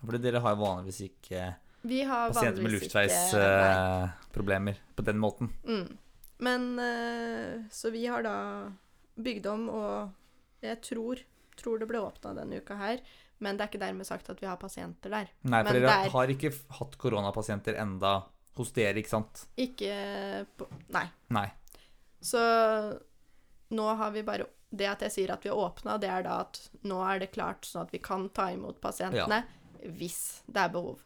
Fordi 0.05 0.19
dere 0.19 0.41
har 0.41 0.57
vanligvis 0.57 1.01
ikke 1.11 1.55
Vi 1.83 2.03
har 2.03 2.31
pasienter 2.31 2.63
med 2.63 2.71
vanligvis 2.73 2.93
luftveisproblemer 2.95 4.77
på 4.97 5.05
den 5.05 5.19
måten. 5.19 5.51
Mm. 5.65 5.99
Men 6.39 6.79
eh, 6.79 7.65
Så 7.71 7.91
vi 7.91 8.07
har 8.07 8.23
da 8.23 8.73
bygd 9.17 9.47
om, 9.47 9.69
og 9.69 10.11
jeg 10.63 10.81
tror, 10.83 11.21
tror 11.57 11.79
det 11.81 11.89
ble 11.91 11.99
åpna 12.05 12.35
denne 12.37 12.61
uka 12.61 12.77
her. 12.81 13.01
Men 13.41 13.57
det 13.57 13.65
er 13.65 13.71
ikke 13.73 13.81
dermed 13.87 14.07
sagt 14.07 14.29
at 14.29 14.41
vi 14.43 14.47
har 14.47 14.59
pasienter 14.61 15.11
der. 15.11 15.31
Nei, 15.49 15.63
for 15.65 15.73
Men 15.73 15.83
dere 15.83 15.87
der- 16.05 16.11
har 16.13 16.29
ikke 16.35 16.51
hatt 16.79 16.99
koronapasienter 17.01 17.79
enda 17.81 18.25
hos 18.57 18.73
dere, 18.77 18.99
ikke 19.01 19.09
sant? 19.15 19.47
Ikke 19.57 20.47
på 20.59 20.67
Nei. 20.93 21.07
Nei. 21.31 21.47
Så 22.21 22.39
nå 23.71 23.87
har 23.97 24.11
vi 24.11 24.23
bare 24.27 24.47
Det 24.71 24.87
at 24.87 25.01
jeg 25.03 25.11
sier 25.11 25.31
at 25.35 25.43
vi 25.43 25.49
har 25.51 25.57
åpna, 25.59 25.97
det 25.99 26.07
er 26.13 26.23
da 26.23 26.41
at 26.45 26.61
nå 26.87 27.01
er 27.03 27.19
det 27.19 27.33
klart 27.35 27.65
sånn 27.67 27.83
at 27.89 27.91
vi 27.91 27.99
kan 27.99 28.29
ta 28.29 28.51
imot 28.55 28.77
pasientene 28.81 29.41
hvis 29.99 30.43
det 30.47 30.61
er 30.63 30.69
behov. 30.71 31.01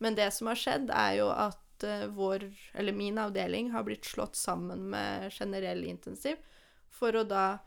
Men 0.00 0.16
det 0.16 0.32
som 0.34 0.48
har 0.50 0.56
skjedd, 0.58 0.90
er 0.90 1.12
jo 1.20 1.28
at 1.30 1.84
eh, 1.84 2.06
vår, 2.08 2.48
eller 2.74 2.92
min 2.96 3.18
avdeling, 3.20 3.70
har 3.70 3.84
blitt 3.86 4.08
slått 4.08 4.34
sammen 4.34 4.88
med 4.90 5.30
generell 5.30 5.84
intensiv 5.84 6.40
for 6.90 7.12
å 7.12 7.22
da 7.28 7.58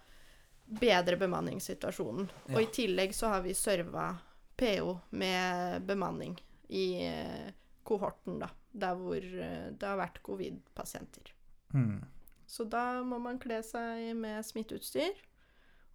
bedre 0.70 1.17
bemanningssituasjonen. 1.17 2.30
Og 2.53 2.61
i 2.61 2.70
tillegg 2.74 3.13
så 3.15 3.34
har 3.34 3.41
vi 3.45 3.55
serva 3.57 4.11
PO 4.59 4.99
med 5.09 5.82
bemanning 5.88 6.36
i 6.70 7.07
eh, 7.07 7.49
kohorten, 7.84 8.39
da. 8.43 8.51
Der 8.72 8.97
hvor 8.99 9.17
eh, 9.17 9.70
det 9.72 9.88
har 9.88 9.97
vært 9.97 10.22
covid-pasienter. 10.26 11.32
Mm. 11.74 12.03
Så 12.49 12.65
da 12.70 13.01
må 13.05 13.17
man 13.22 13.39
kle 13.41 13.61
seg 13.65 14.11
med 14.17 14.45
smitteutstyr. 14.45 15.15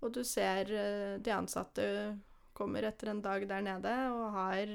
Og 0.02 0.14
du 0.16 0.22
ser 0.26 0.70
eh, 0.74 1.18
de 1.22 1.34
ansatte 1.34 1.86
kommer 2.54 2.86
etter 2.86 3.10
en 3.10 3.22
dag 3.22 3.46
der 3.50 3.62
nede 3.66 3.92
og 4.14 4.26
har 4.36 4.72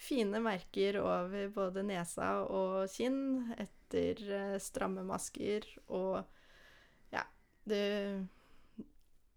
fine 0.00 0.40
merker 0.40 0.96
over 1.02 1.50
både 1.52 1.84
nesa 1.84 2.30
og 2.48 2.88
kinn 2.88 3.50
etter 3.60 4.56
stramme 4.62 5.04
masker 5.04 5.66
og 5.92 6.22
Ja, 7.12 7.24
det 7.68 7.82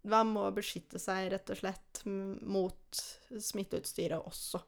Man 0.04 0.32
må 0.34 0.44
beskytte 0.52 1.00
seg 1.00 1.30
rett 1.32 1.50
og 1.50 1.56
slett 1.56 2.02
mot 2.04 3.00
smitteutstyret 3.40 4.20
også. 4.20 4.60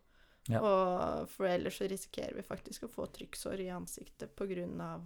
Ja. 0.49 0.61
Og 0.63 1.29
for 1.29 1.49
ellers 1.51 1.77
så 1.81 1.89
risikerer 1.91 2.37
vi 2.39 2.45
faktisk 2.47 2.87
å 2.87 2.91
få 2.93 3.09
trykksår 3.13 3.61
i 3.65 3.71
ansiktet 3.75 4.35
pga. 4.39 5.01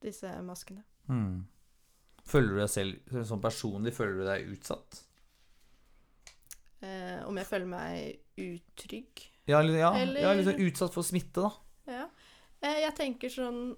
disse 0.00 0.30
maskene. 0.42 0.82
Mm. 1.08 1.44
Føler 2.24 2.48
du 2.54 2.60
deg 2.62 2.70
selv 2.72 3.24
sånn 3.28 3.42
personlig 3.42 3.92
føler 3.92 4.14
du 4.16 4.24
deg 4.24 4.48
utsatt? 4.54 5.02
Eh, 6.80 7.20
om 7.28 7.36
jeg 7.36 7.46
føler 7.46 7.68
meg 7.68 8.20
utrygg? 8.40 9.26
Ja, 9.50 9.60
ja, 9.62 9.92
Eller- 9.94 10.20
ja, 10.22 10.32
liksom 10.32 10.60
utsatt 10.64 10.94
for 10.94 11.02
smitte, 11.04 11.42
da. 11.42 11.50
Ja. 11.86 12.08
Eh, 12.62 12.80
jeg 12.86 12.96
tenker 12.96 13.28
sånn 13.28 13.76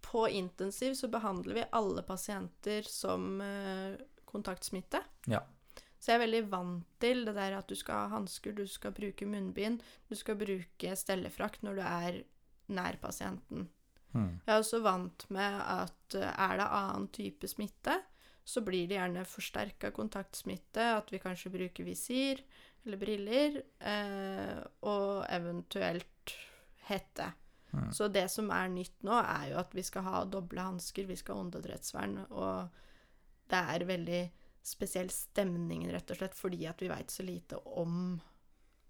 På 0.00 0.26
intensiv 0.30 0.94
så 0.94 1.10
behandler 1.10 1.54
vi 1.54 1.64
alle 1.72 2.02
pasienter 2.02 2.82
som 2.88 3.40
eh, 3.40 3.96
kontaktsmitte. 4.32 5.02
Ja. 5.30 5.42
Så 6.00 6.12
jeg 6.12 6.16
er 6.16 6.24
veldig 6.24 6.44
vant 6.52 6.86
til 7.02 7.26
det 7.28 7.34
der 7.36 7.58
at 7.58 7.68
du 7.68 7.76
skal 7.76 8.06
ha 8.06 8.14
hansker, 8.14 8.54
du 8.56 8.64
skal 8.70 8.94
bruke 8.96 9.28
munnbind, 9.28 9.82
du 10.08 10.16
skal 10.16 10.38
bruke 10.40 10.94
stellefrakt 10.96 11.66
når 11.66 11.76
du 11.76 11.82
er 11.84 12.22
nær 12.72 12.96
pasienten. 13.02 13.68
Mm. 14.14 14.40
Jeg 14.46 14.54
er 14.54 14.56
også 14.56 14.80
vant 14.82 15.26
med 15.30 15.58
at 15.60 16.16
eh, 16.18 16.30
er 16.30 16.56
det 16.58 16.70
annen 16.80 17.10
type 17.14 17.50
smitte, 17.50 17.98
så 18.44 18.62
blir 18.64 18.88
det 18.88 18.96
gjerne 18.96 19.26
forsterka 19.28 19.92
kontaktsmitte, 19.94 20.86
at 20.96 21.12
vi 21.12 21.20
kanskje 21.22 21.52
bruker 21.54 21.86
visir 21.86 22.40
eller 22.86 22.96
briller, 22.96 23.60
eh, 23.78 24.58
og 24.88 25.26
eventuelt 25.28 26.34
hette. 26.88 27.28
Mm. 27.70 27.90
Så 27.94 28.08
det 28.08 28.26
som 28.32 28.48
er 28.54 28.72
nytt 28.72 29.04
nå, 29.06 29.14
er 29.20 29.50
jo 29.52 29.60
at 29.60 29.74
vi 29.76 29.84
skal 29.86 30.06
ha 30.08 30.22
doble 30.26 30.64
hansker, 30.64 31.06
vi 31.06 31.18
skal 31.20 31.36
ha 31.36 31.44
åndedrettsvern, 31.44 32.16
og 32.30 32.80
det 33.50 33.60
er 33.74 33.84
veldig 33.88 34.20
spesiell 34.62 35.08
stemning, 35.10 35.86
rett 35.92 36.10
og 36.12 36.18
slett, 36.20 36.34
fordi 36.36 36.66
at 36.68 36.80
vi 36.82 36.88
veit 36.92 37.10
så 37.10 37.24
lite 37.24 37.58
om 37.80 38.20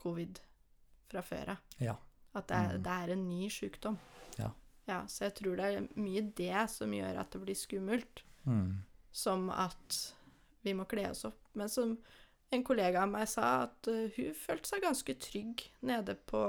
covid 0.00 0.40
fra 1.11 1.22
før 1.22 1.52
av. 1.54 1.61
Ja. 1.78 1.96
At 2.34 2.46
det 2.50 2.56
er, 2.56 2.76
Mm. 2.76 2.82
det 2.82 2.92
er 2.96 3.12
en 3.12 3.28
ny 3.28 3.48
sjukdom. 3.50 3.98
Ja. 4.38 4.50
ja. 4.86 5.00
Så 5.06 5.24
jeg 5.26 5.34
tror 5.40 5.56
det 5.56 5.64
er 5.66 5.88
mye 5.96 6.22
det 6.36 6.70
som 6.70 6.92
gjør 6.94 7.18
at 7.20 7.30
det 7.32 7.40
blir 7.44 7.54
skummelt, 7.58 8.22
Mm. 8.46 8.82
som 9.12 9.50
at 9.50 10.14
vi 10.62 10.72
må 10.72 10.84
kle 10.88 11.11
oss 11.11 11.24
opp. 11.24 11.40
Men 11.54 11.68
som 11.68 11.98
en 12.52 12.64
kollega 12.64 13.02
av 13.02 13.08
meg 13.11 13.28
sa, 13.28 13.62
at 13.64 13.88
eh, 13.88 14.11
hun 14.16 14.34
følte 14.34 14.68
seg 14.68 14.82
ganske 14.82 15.14
trygg 15.20 15.64
nede 15.82 16.14
på 16.26 16.40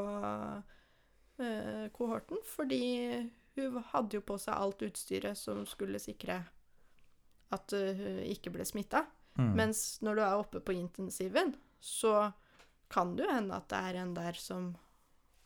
uh, 1.40 1.88
kohorten, 1.94 2.38
fordi 2.46 3.30
hun 3.56 3.84
hadde 3.92 4.18
jo 4.18 4.22
på 4.26 4.38
seg 4.40 4.56
alt 4.56 4.82
utstyret 4.86 5.38
som 5.38 5.66
skulle 5.66 6.00
sikre 6.00 6.44
at 7.56 7.74
eh, 7.78 7.98
hun 7.98 8.22
ikke 8.32 8.54
ble 8.54 8.68
smitta. 8.68 9.06
Mm. 9.40 9.54
Mens 9.58 9.84
når 10.04 10.18
du 10.18 10.24
er 10.26 10.44
oppe 10.44 10.62
på 10.64 10.76
intensiven, 10.76 11.54
så 11.80 12.32
kan 12.92 13.16
det 13.16 13.26
jo 13.26 13.34
hende 13.34 13.58
at 13.58 13.70
det 13.72 13.82
er 13.90 14.02
en 14.02 14.16
der 14.16 14.38
som 14.38 14.74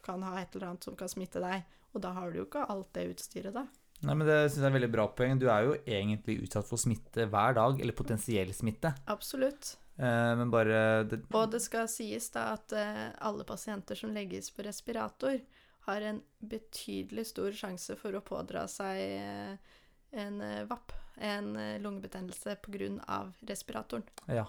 kan 0.05 0.23
ha 0.25 0.37
et 0.41 0.53
eller 0.55 0.71
annet 0.71 0.85
som 0.85 0.97
kan 0.97 1.09
smitte 1.09 1.41
deg, 1.41 1.65
og 1.93 2.03
da 2.03 2.11
har 2.17 2.31
du 2.31 2.41
jo 2.41 2.45
ikke 2.47 2.65
alt 2.69 2.91
det 2.97 3.07
utstyret, 3.13 3.55
da. 3.55 3.65
Nei, 4.05 4.13
men 4.13 4.27
Det 4.27 4.37
synes 4.51 4.59
jeg 4.59 4.65
er 4.65 4.73
et 4.73 4.77
veldig 4.77 4.91
bra 4.91 5.05
poeng. 5.17 5.39
Du 5.39 5.47
er 5.49 5.65
jo 5.65 5.75
egentlig 5.87 6.41
utsatt 6.43 6.67
for 6.67 6.81
smitte 6.81 7.25
hver 7.31 7.55
dag, 7.57 7.79
eller 7.81 7.95
potensiell 7.95 8.51
smitte. 8.53 8.91
Absolutt. 9.09 9.77
Eh, 9.95 10.31
men 10.37 10.51
bare 10.51 11.05
det, 11.07 11.21
Og 11.31 11.47
det 11.53 11.61
skal 11.63 11.87
sies 11.89 12.27
da 12.33 12.49
at 12.57 12.75
eh, 12.75 13.07
alle 13.23 13.47
pasienter 13.47 13.97
som 13.97 14.13
legges 14.13 14.51
på 14.51 14.65
respirator, 14.67 15.39
har 15.85 16.01
en 16.01 16.19
betydelig 16.41 17.27
stor 17.29 17.53
sjanse 17.53 17.95
for 17.99 18.17
å 18.17 18.23
pådra 18.25 18.65
seg 18.69 19.01
eh, 19.05 19.73
en 20.17 20.41
eh, 20.41 20.63
VAP, 20.69 20.93
en 21.17 21.55
eh, 21.55 21.77
lungebetennelse 21.81 22.55
pga. 22.61 23.31
respiratoren. 23.49 24.03
Ja. 24.27 24.45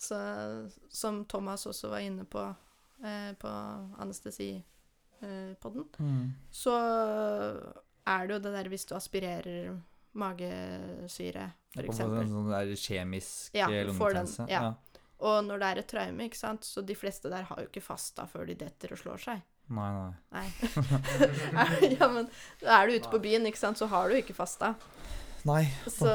Så, 0.00 0.16
som 0.88 1.24
Thomas 1.28 1.66
også 1.66 1.88
var 1.92 1.98
inne 2.00 2.24
på 2.24 2.54
eh, 3.04 3.32
på 3.38 3.48
anestesipodden, 4.00 4.64
Mm. 6.00 6.32
så 6.50 6.72
er 8.06 8.26
det 8.26 8.34
jo 8.34 8.38
det 8.40 8.52
der 8.54 8.68
hvis 8.72 8.86
du 8.88 8.94
aspirerer 8.96 9.74
magesyre, 10.16 11.50
f.eks. 11.76 12.00
en 12.00 12.30
sånn 12.32 12.48
der 12.50 12.72
kjemisk 12.74 13.54
Ja, 13.54 13.66
lungebetennelse? 13.68 13.76
den, 13.76 13.86
lungebetennelse. 13.86 14.46
ja. 14.50 14.72
Og 15.20 15.44
når 15.44 15.58
det 15.60 15.66
er 15.68 15.78
et 15.82 15.86
traume, 15.92 16.24
ikke 16.24 16.38
sant, 16.38 16.64
så 16.64 16.80
de 16.80 16.94
fleste 16.96 17.28
der 17.28 17.42
har 17.44 17.58
jo 17.60 17.66
ikke 17.68 17.82
fasta 17.84 18.24
før 18.26 18.46
de 18.48 18.54
detter 18.54 18.94
og 18.94 18.98
slår 19.02 19.18
seg. 19.20 19.42
Nei, 19.68 19.90
nei. 19.92 20.14
Nei. 20.32 21.90
ja, 22.00 22.08
men 22.08 22.24
er 22.64 22.86
du 22.88 22.94
ute 22.96 23.10
på 23.12 23.20
byen, 23.22 23.44
ikke 23.46 23.60
sant, 23.60 23.76
så 23.78 23.86
har 23.92 24.08
du 24.08 24.16
ikke 24.16 24.34
fasta. 24.34 24.72
Nei. 25.48 25.64
Så 25.88 26.06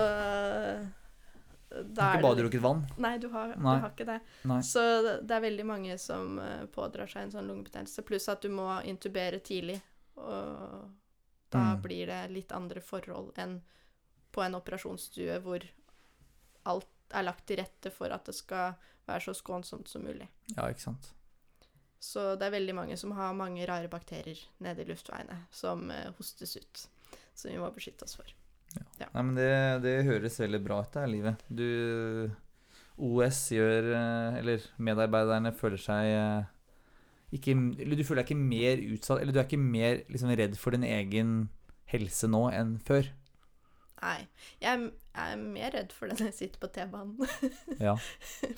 da 1.75 1.81
Ikke 1.81 2.03
er 2.05 2.19
det 2.21 2.23
badedrukket 2.23 2.61
vann. 2.63 2.83
Nei, 3.01 3.17
du 3.19 3.27
har, 3.33 3.55
Nei. 3.57 3.75
du 3.75 3.81
har 3.83 3.89
ikke 3.91 4.05
det. 4.07 4.19
Nei. 4.47 4.59
Så 4.63 4.79
det- 5.03 5.27
det 5.27 5.35
er 5.35 5.41
veldig 5.41 5.65
mange 5.65 5.97
som 5.99 6.39
eh, 6.39 6.65
pådrar 6.67 7.07
seg 7.09 7.23
en 7.23 7.31
sånn 7.31 7.47
lungebetennelse, 7.49 8.01
pluss 8.05 8.29
at 8.29 8.41
du 8.41 8.49
må 8.49 8.81
intubere 8.85 9.39
tidlig. 9.39 9.81
Og 10.15 10.91
da 11.49 11.75
Mm. 11.75 11.81
blir 11.81 12.05
det 12.07 12.31
litt 12.31 12.51
andre 12.51 12.79
forhold 12.81 13.33
enn 13.37 13.61
på 14.31 14.41
en 14.43 14.53
operasjonsstue 14.55 15.41
hvor 15.41 15.61
alt 16.65 16.87
er 17.11 17.23
lagt 17.23 17.45
til 17.47 17.57
rette 17.57 17.91
for 17.91 18.07
at 18.09 18.25
det 18.25 18.35
skal 18.35 18.75
være 19.07 19.21
så 19.21 19.33
skånsomt 19.35 19.87
som 19.87 20.03
mulig. 20.03 20.27
Ja, 20.55 20.63
ikke 20.69 20.79
sant. 20.81 21.11
Så 21.99 22.37
det 22.37 22.43
er 22.47 22.59
veldig 22.59 22.75
mange 22.75 22.97
som 22.97 23.11
har 23.11 23.33
mange 23.33 23.65
rare 23.67 23.87
bakterier 23.89 24.39
nede 24.59 24.79
i 24.81 24.85
luftveiene 24.85 25.45
som 25.51 25.89
eh, 25.91 26.11
hostes 26.17 26.55
ut. 26.57 26.87
Som 27.33 27.51
vi 27.51 27.57
må 27.57 27.73
beskytte 27.73 28.03
oss 28.03 28.15
for. 28.15 28.25
Nei, 28.99 29.21
men 29.23 29.35
det, 29.37 29.49
det 29.85 29.93
høres 30.07 30.39
veldig 30.41 30.59
bra 30.65 30.81
ut, 30.83 30.91
det 30.93 31.01
her 31.05 31.11
livet. 31.11 31.43
Du 31.49 32.31
OS 32.97 33.39
gjør 33.51 33.89
eh, 33.91 34.37
Eller 34.39 34.63
medarbeiderne 34.79 35.51
føler 35.55 35.81
seg 35.83 36.07
eh, 36.15 36.45
ikke 37.35 37.51
Eller 37.83 37.99
du 37.99 38.03
føler 38.07 38.21
deg 38.23 38.29
ikke 38.31 38.39
mer 38.39 38.83
utsatt 38.95 39.19
Eller 39.19 39.35
du 39.35 39.39
er 39.41 39.47
ikke 39.49 39.59
mer 39.59 39.97
liksom, 40.07 40.31
redd 40.39 40.55
for 40.61 40.71
din 40.77 40.85
egen 40.87 41.33
helse 41.91 42.27
nå 42.31 42.45
enn 42.55 42.77
før. 42.81 43.11
Nei. 44.01 44.19
Jeg 44.63 44.71
er, 44.71 44.85
jeg 45.15 45.35
er 45.35 45.41
mer 45.43 45.75
redd 45.75 45.91
for 45.95 46.07
det 46.09 46.17
når 46.19 46.31
jeg 46.31 46.37
sitter 46.39 46.61
på 46.63 46.69
T-banen, 46.75 47.29
Ja, 47.87 47.93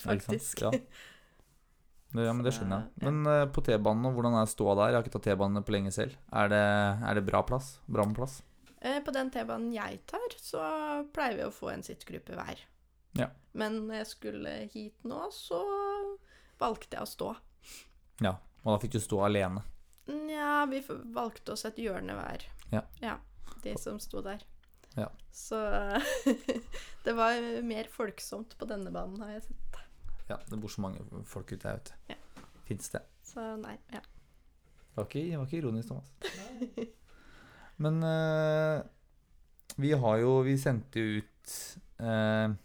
faktisk. 0.06 0.62
Ja. 0.66 0.72
Det- 0.72 2.24
ja, 2.24 2.32
men 2.34 2.46
det 2.46 2.54
skjønner 2.56 2.86
jeg. 2.86 3.02
Ja. 3.04 3.10
Men 3.12 3.28
eh, 3.34 3.44
på 3.52 3.62
T-banen, 3.68 4.14
hvordan 4.16 4.38
er 4.40 4.48
ståa 4.50 4.78
der? 4.80 4.94
Jeg 4.94 4.98
har 5.00 5.04
ikke 5.06 5.16
tatt 5.18 5.28
T-bane 5.28 5.62
på 5.68 5.74
lenge 5.76 5.92
selv. 5.92 6.14
Er 6.32 6.48
det, 6.54 6.62
er 7.10 7.18
det 7.20 7.26
bra 7.28 7.42
plass? 7.46 7.74
Bra 7.92 8.06
med 8.08 8.16
plass? 8.22 8.38
Eh, 8.82 9.00
På 9.04 9.12
den 9.12 9.32
T-banen 9.34 9.72
jeg 9.74 10.02
tar, 10.10 10.36
så 10.42 10.64
pleier 11.14 11.40
vi 11.40 11.46
å 11.48 11.54
få 11.54 11.72
en 11.74 11.86
sittgruppe 11.86 12.38
hver. 12.38 12.62
Ja. 13.18 13.32
Men 13.58 13.88
når 13.88 14.04
jeg 14.04 14.10
skulle 14.12 14.56
hit 14.74 15.08
nå, 15.08 15.24
så 15.34 15.62
valgte 16.62 17.00
jeg 17.00 17.06
å 17.06 17.10
stå. 17.10 17.32
Ja. 18.22 18.36
Og 18.64 18.74
da 18.74 18.78
fikk 18.84 18.98
du 18.98 19.02
stå 19.02 19.22
alene. 19.26 19.64
Nja, 20.12 20.66
vi 20.70 20.82
valgte 21.16 21.56
oss 21.56 21.66
et 21.68 21.80
hjørne 21.82 22.16
hver. 22.18 22.46
Ja. 22.74 22.84
ja 23.02 23.18
de 23.64 23.74
som 23.80 24.00
sto 24.00 24.22
der. 24.26 24.44
Ja. 24.98 25.08
Så 25.32 25.60
det 27.06 27.14
var 27.14 27.62
mer 27.64 27.90
folksomt 27.92 28.58
på 28.58 28.68
denne 28.70 28.92
banen, 28.92 29.22
har 29.22 29.38
jeg 29.38 29.48
sett. 29.50 29.82
Ja, 30.28 30.40
det 30.50 30.60
bor 30.60 30.72
så 30.72 30.84
mange 30.84 31.24
folk 31.26 31.52
ute 31.54 31.70
her, 31.70 31.80
ute. 31.80 31.98
Ja. 32.12 32.18
Fins 32.68 32.90
det. 32.92 33.04
Så 33.24 33.44
nei, 33.62 33.78
ja. 33.94 34.02
Det 34.02 34.98
var 34.98 35.08
ikke, 35.08 35.26
det 35.30 35.38
var 35.38 35.46
ikke 35.46 35.62
ironisk, 35.62 35.94
Thomas. 35.94 36.14
Men 37.84 38.00
uh, 38.04 38.82
vi 39.78 39.92
har 39.94 40.22
jo 40.24 40.40
Vi 40.48 40.56
sendte 40.58 41.04
jo 41.04 41.20
ut 41.22 41.52
uh, 42.02 42.56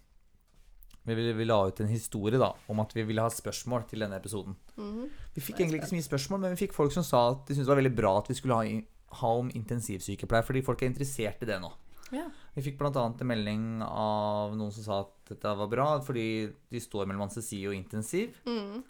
vi, 1.03 1.15
vi, 1.15 1.33
vi 1.33 1.45
la 1.45 1.59
ut 1.67 1.81
en 1.83 1.91
historie 1.91 2.39
da 2.39 2.53
om 2.71 2.81
at 2.83 2.95
vi 2.95 3.03
ville 3.07 3.25
ha 3.25 3.31
spørsmål 3.33 3.89
til 3.91 4.05
denne 4.05 4.19
episoden. 4.21 4.55
Mhm. 4.77 5.09
Vi 5.35 5.43
fikk 5.43 5.61
egentlig 5.61 5.81
ikke 5.81 5.91
så 5.91 5.97
mye 5.97 6.07
spørsmål, 6.07 6.41
men 6.45 6.55
vi 6.55 6.61
fikk 6.61 6.77
folk 6.77 6.95
som 6.95 7.07
sa 7.07 7.25
at 7.33 7.47
de 7.49 7.57
syntes 7.57 7.67
det 7.67 7.73
var 7.73 7.81
veldig 7.81 7.97
bra 7.97 8.13
at 8.21 8.29
vi 8.31 8.37
skulle 8.39 8.59
ha, 8.59 8.77
ha 9.19 9.31
om 9.41 9.51
intensivsykepleier, 9.51 10.47
fordi 10.47 10.63
folk 10.63 10.83
er 10.83 10.93
interessert 10.93 11.43
i 11.43 11.49
det 11.49 11.59
nå. 11.63 11.73
ja. 12.15 12.29
Vi 12.55 12.63
fikk 12.67 12.79
bl.a. 12.79 12.93
en 12.93 13.27
melding 13.27 13.83
av 13.83 14.53
noen 14.55 14.71
som 14.77 14.85
sa 14.85 15.01
at 15.07 15.33
dette 15.33 15.55
var 15.57 15.71
bra, 15.73 15.87
fordi 16.05 16.53
de 16.71 16.83
står 16.85 17.09
mellom 17.09 17.25
anestesi 17.25 17.65
og 17.67 17.75
intensiv. 17.75 18.37
Mhm. 18.47 18.83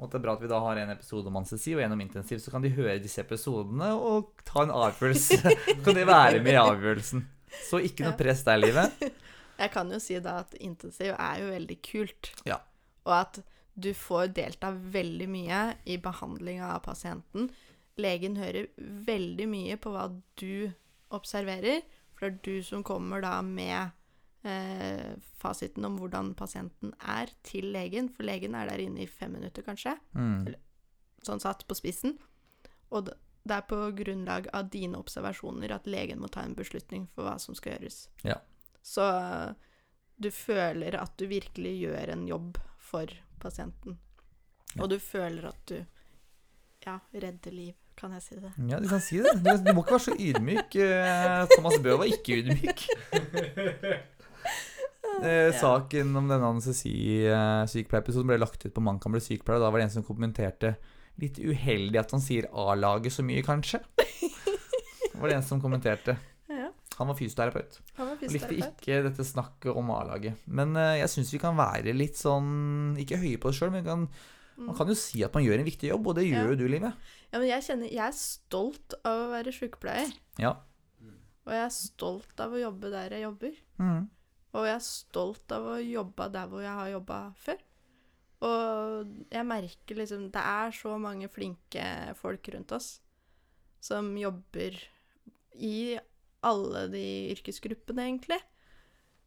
Og 0.00 0.10
det 0.10 0.18
er 0.18 0.24
bra 0.24 0.34
at 0.34 0.42
vi 0.42 0.50
da 0.50 0.58
har 0.58 0.78
en 0.80 0.90
episode 0.90 1.30
om 1.30 1.36
anestesi 1.38 1.74
og 1.76 1.82
en 1.84 1.94
om 1.94 2.00
intensiv, 2.02 2.40
så 2.42 2.50
kan 2.50 2.64
de 2.64 2.72
høre 2.74 2.98
disse 3.02 3.22
episodene 3.22 3.92
og 3.94 4.32
ta 4.46 4.64
en 4.64 4.74
avgjørelse. 4.74 5.38
Kan 5.84 5.94
de 5.94 6.06
være 6.08 6.40
med 6.42 6.56
i 6.56 6.58
avgjørelsen. 6.58 7.22
Så 7.68 7.78
ikke 7.86 8.08
noe 8.08 8.16
press 8.18 8.42
der, 8.46 8.58
livet. 8.58 9.04
Jeg 9.62 9.70
kan 9.70 9.90
jo 9.94 10.00
si 10.02 10.18
da 10.18 10.40
at 10.42 10.56
intensiv 10.58 11.12
er 11.14 11.42
jo 11.44 11.52
veldig 11.52 11.76
kult. 11.86 12.32
Ja. 12.48 12.58
Og 13.06 13.14
at 13.20 13.38
du 13.74 13.92
får 13.94 14.32
delta 14.34 14.72
veldig 14.74 15.28
mye 15.30 15.60
i 15.86 15.98
behandlinga 16.02 16.72
av 16.74 16.82
pasienten. 16.88 17.48
Legen 17.94 18.38
hører 18.40 18.66
veldig 18.78 19.46
mye 19.50 19.78
på 19.78 19.94
hva 19.94 20.08
du 20.40 20.72
observerer, 21.14 21.84
for 22.18 22.26
det 22.26 22.34
er 22.34 22.42
du 22.42 22.66
som 22.66 22.82
kommer 22.86 23.22
da 23.22 23.36
med 23.46 23.94
eh, 24.44 25.14
fasiten 25.40 25.84
om 25.88 25.98
hvordan 26.00 26.34
pasienten 26.38 26.94
er, 27.00 27.32
til 27.46 27.70
legen. 27.74 28.10
For 28.12 28.26
legen 28.26 28.56
er 28.58 28.70
der 28.70 28.82
inne 28.84 29.04
i 29.04 29.10
fem 29.10 29.34
minutter, 29.36 29.64
kanskje. 29.66 29.96
Mm. 30.12 30.54
Sånn 31.24 31.42
satt 31.42 31.66
på 31.68 31.76
spissen. 31.78 32.18
Og 32.94 33.08
det 33.08 33.56
er 33.56 33.66
på 33.68 33.78
grunnlag 33.96 34.48
av 34.56 34.70
dine 34.72 35.00
observasjoner 35.00 35.74
at 35.74 35.88
legen 35.90 36.22
må 36.22 36.30
ta 36.32 36.44
en 36.44 36.56
beslutning 36.56 37.08
for 37.14 37.26
hva 37.26 37.36
som 37.42 37.56
skal 37.56 37.76
gjøres. 37.76 38.06
Ja. 38.24 38.38
Så 38.84 39.04
du 40.16 40.30
føler 40.32 40.96
at 41.00 41.16
du 41.18 41.26
virkelig 41.28 41.74
gjør 41.82 42.14
en 42.14 42.28
jobb 42.28 42.60
for 42.80 43.10
pasienten. 43.42 43.98
Ja. 44.74 44.84
Og 44.84 44.90
du 44.92 44.98
føler 45.02 45.48
at 45.50 45.60
du 45.70 45.78
ja, 46.84 46.98
redder 47.12 47.52
liv, 47.54 47.74
kan 47.96 48.12
jeg 48.16 48.24
si 48.24 48.36
det. 48.40 48.52
Ja, 48.68 48.80
du 48.80 48.88
kan 48.88 49.00
si 49.00 49.20
det. 49.22 49.36
Du, 49.40 49.50
du 49.64 49.70
må 49.72 49.84
ikke 49.84 49.96
være 49.96 50.06
så 50.06 50.16
ydmyk. 50.18 50.76
Eh, 50.84 51.44
Thomas 51.54 51.78
Bøe 51.84 52.00
var 52.00 52.10
ikke 52.10 52.40
ydmyk. 52.42 52.84
Eh, 55.22 55.52
saken 55.60 56.10
om 56.16 56.26
denne 56.28 56.48
anestesi-sykepleierepisoden 56.54 58.28
ble 58.28 58.38
lagt 58.42 58.64
ut 58.66 58.74
på 58.74 58.82
Man 58.84 58.98
kan 59.02 59.12
bli 59.14 59.20
sykepleier, 59.22 59.60
og 59.60 59.66
da 59.66 59.70
var 59.72 59.80
det 59.82 59.88
en 59.88 59.96
som 60.00 60.06
kommenterte 60.06 60.74
Litt 61.22 61.36
uheldig 61.38 62.00
at 62.00 62.10
han 62.10 62.22
sier 62.24 62.48
A-laget 62.50 63.12
så 63.14 63.22
mye, 63.22 63.42
kanskje. 63.46 63.78
Det 64.00 65.12
var 65.20 65.30
det 65.30 65.36
en 65.36 65.44
som 65.46 65.60
kommenterte. 65.62 66.16
Han 66.98 67.08
var 67.10 67.16
fysioterapeut. 67.18 67.80
han 67.98 68.06
var 68.08 68.20
Og 68.22 68.32
likte 68.34 68.54
ikke 68.54 69.00
dette 69.02 69.24
snakket 69.26 69.74
om 69.78 69.88
A-laget. 69.94 70.40
Men 70.46 70.74
eh, 70.78 70.96
jeg 71.00 71.10
syns 71.10 71.32
vi 71.34 71.40
kan 71.42 71.56
være 71.58 71.94
litt 71.94 72.14
sånn 72.18 72.94
Ikke 73.02 73.18
høye 73.18 73.38
på 73.42 73.50
oss 73.50 73.58
sjøl, 73.58 73.70
men 73.74 73.82
vi 73.84 73.90
kan, 73.90 74.04
man 74.08 74.68
Mm. 74.70 74.76
kan 74.78 74.86
jo 74.86 74.94
si 74.94 75.18
at 75.26 75.34
man 75.34 75.42
gjør 75.42 75.58
en 75.58 75.66
viktig 75.66 75.88
jobb, 75.88 76.06
og 76.06 76.14
det 76.14 76.28
gjør 76.28 76.52
jo 76.52 76.58
du, 76.60 76.68
Live. 76.70 76.92
Ja, 77.32 77.38
men 77.40 77.48
jeg 77.48 77.64
kjenner 77.66 77.88
Jeg 77.90 78.04
er 78.06 78.12
stolt 78.14 78.94
av 79.02 79.22
å 79.24 79.30
være 79.32 79.50
sykepleier. 79.50 80.12
Ja. 80.38 80.52
Og 81.42 81.50
jeg 81.56 81.64
er 81.64 81.72
stolt 81.74 82.38
av 82.38 82.54
å 82.54 82.60
jobbe 82.60 82.90
der 82.92 83.16
jeg 83.16 83.24
jobber. 83.24 83.56
Mm. 83.82 84.04
Og 84.54 84.66
jeg 84.68 84.76
er 84.78 84.86
stolt 84.86 85.54
av 85.54 85.66
å 85.74 85.78
jobbe 85.82 86.28
der 86.34 86.50
hvor 86.50 86.62
jeg 86.62 86.78
har 86.78 86.92
jobba 86.92 87.20
før. 87.42 87.62
Og 88.44 89.14
jeg 89.32 89.46
merker 89.48 89.98
liksom 89.98 90.26
Det 90.34 90.42
er 90.42 90.74
så 90.76 90.98
mange 91.00 91.30
flinke 91.32 91.84
folk 92.18 92.50
rundt 92.52 92.74
oss 92.76 92.98
som 93.84 94.14
jobber 94.16 94.76
i 95.60 95.96
alle 96.44 96.86
de 96.92 97.04
yrkesgruppene, 97.34 98.06
egentlig. 98.08 98.38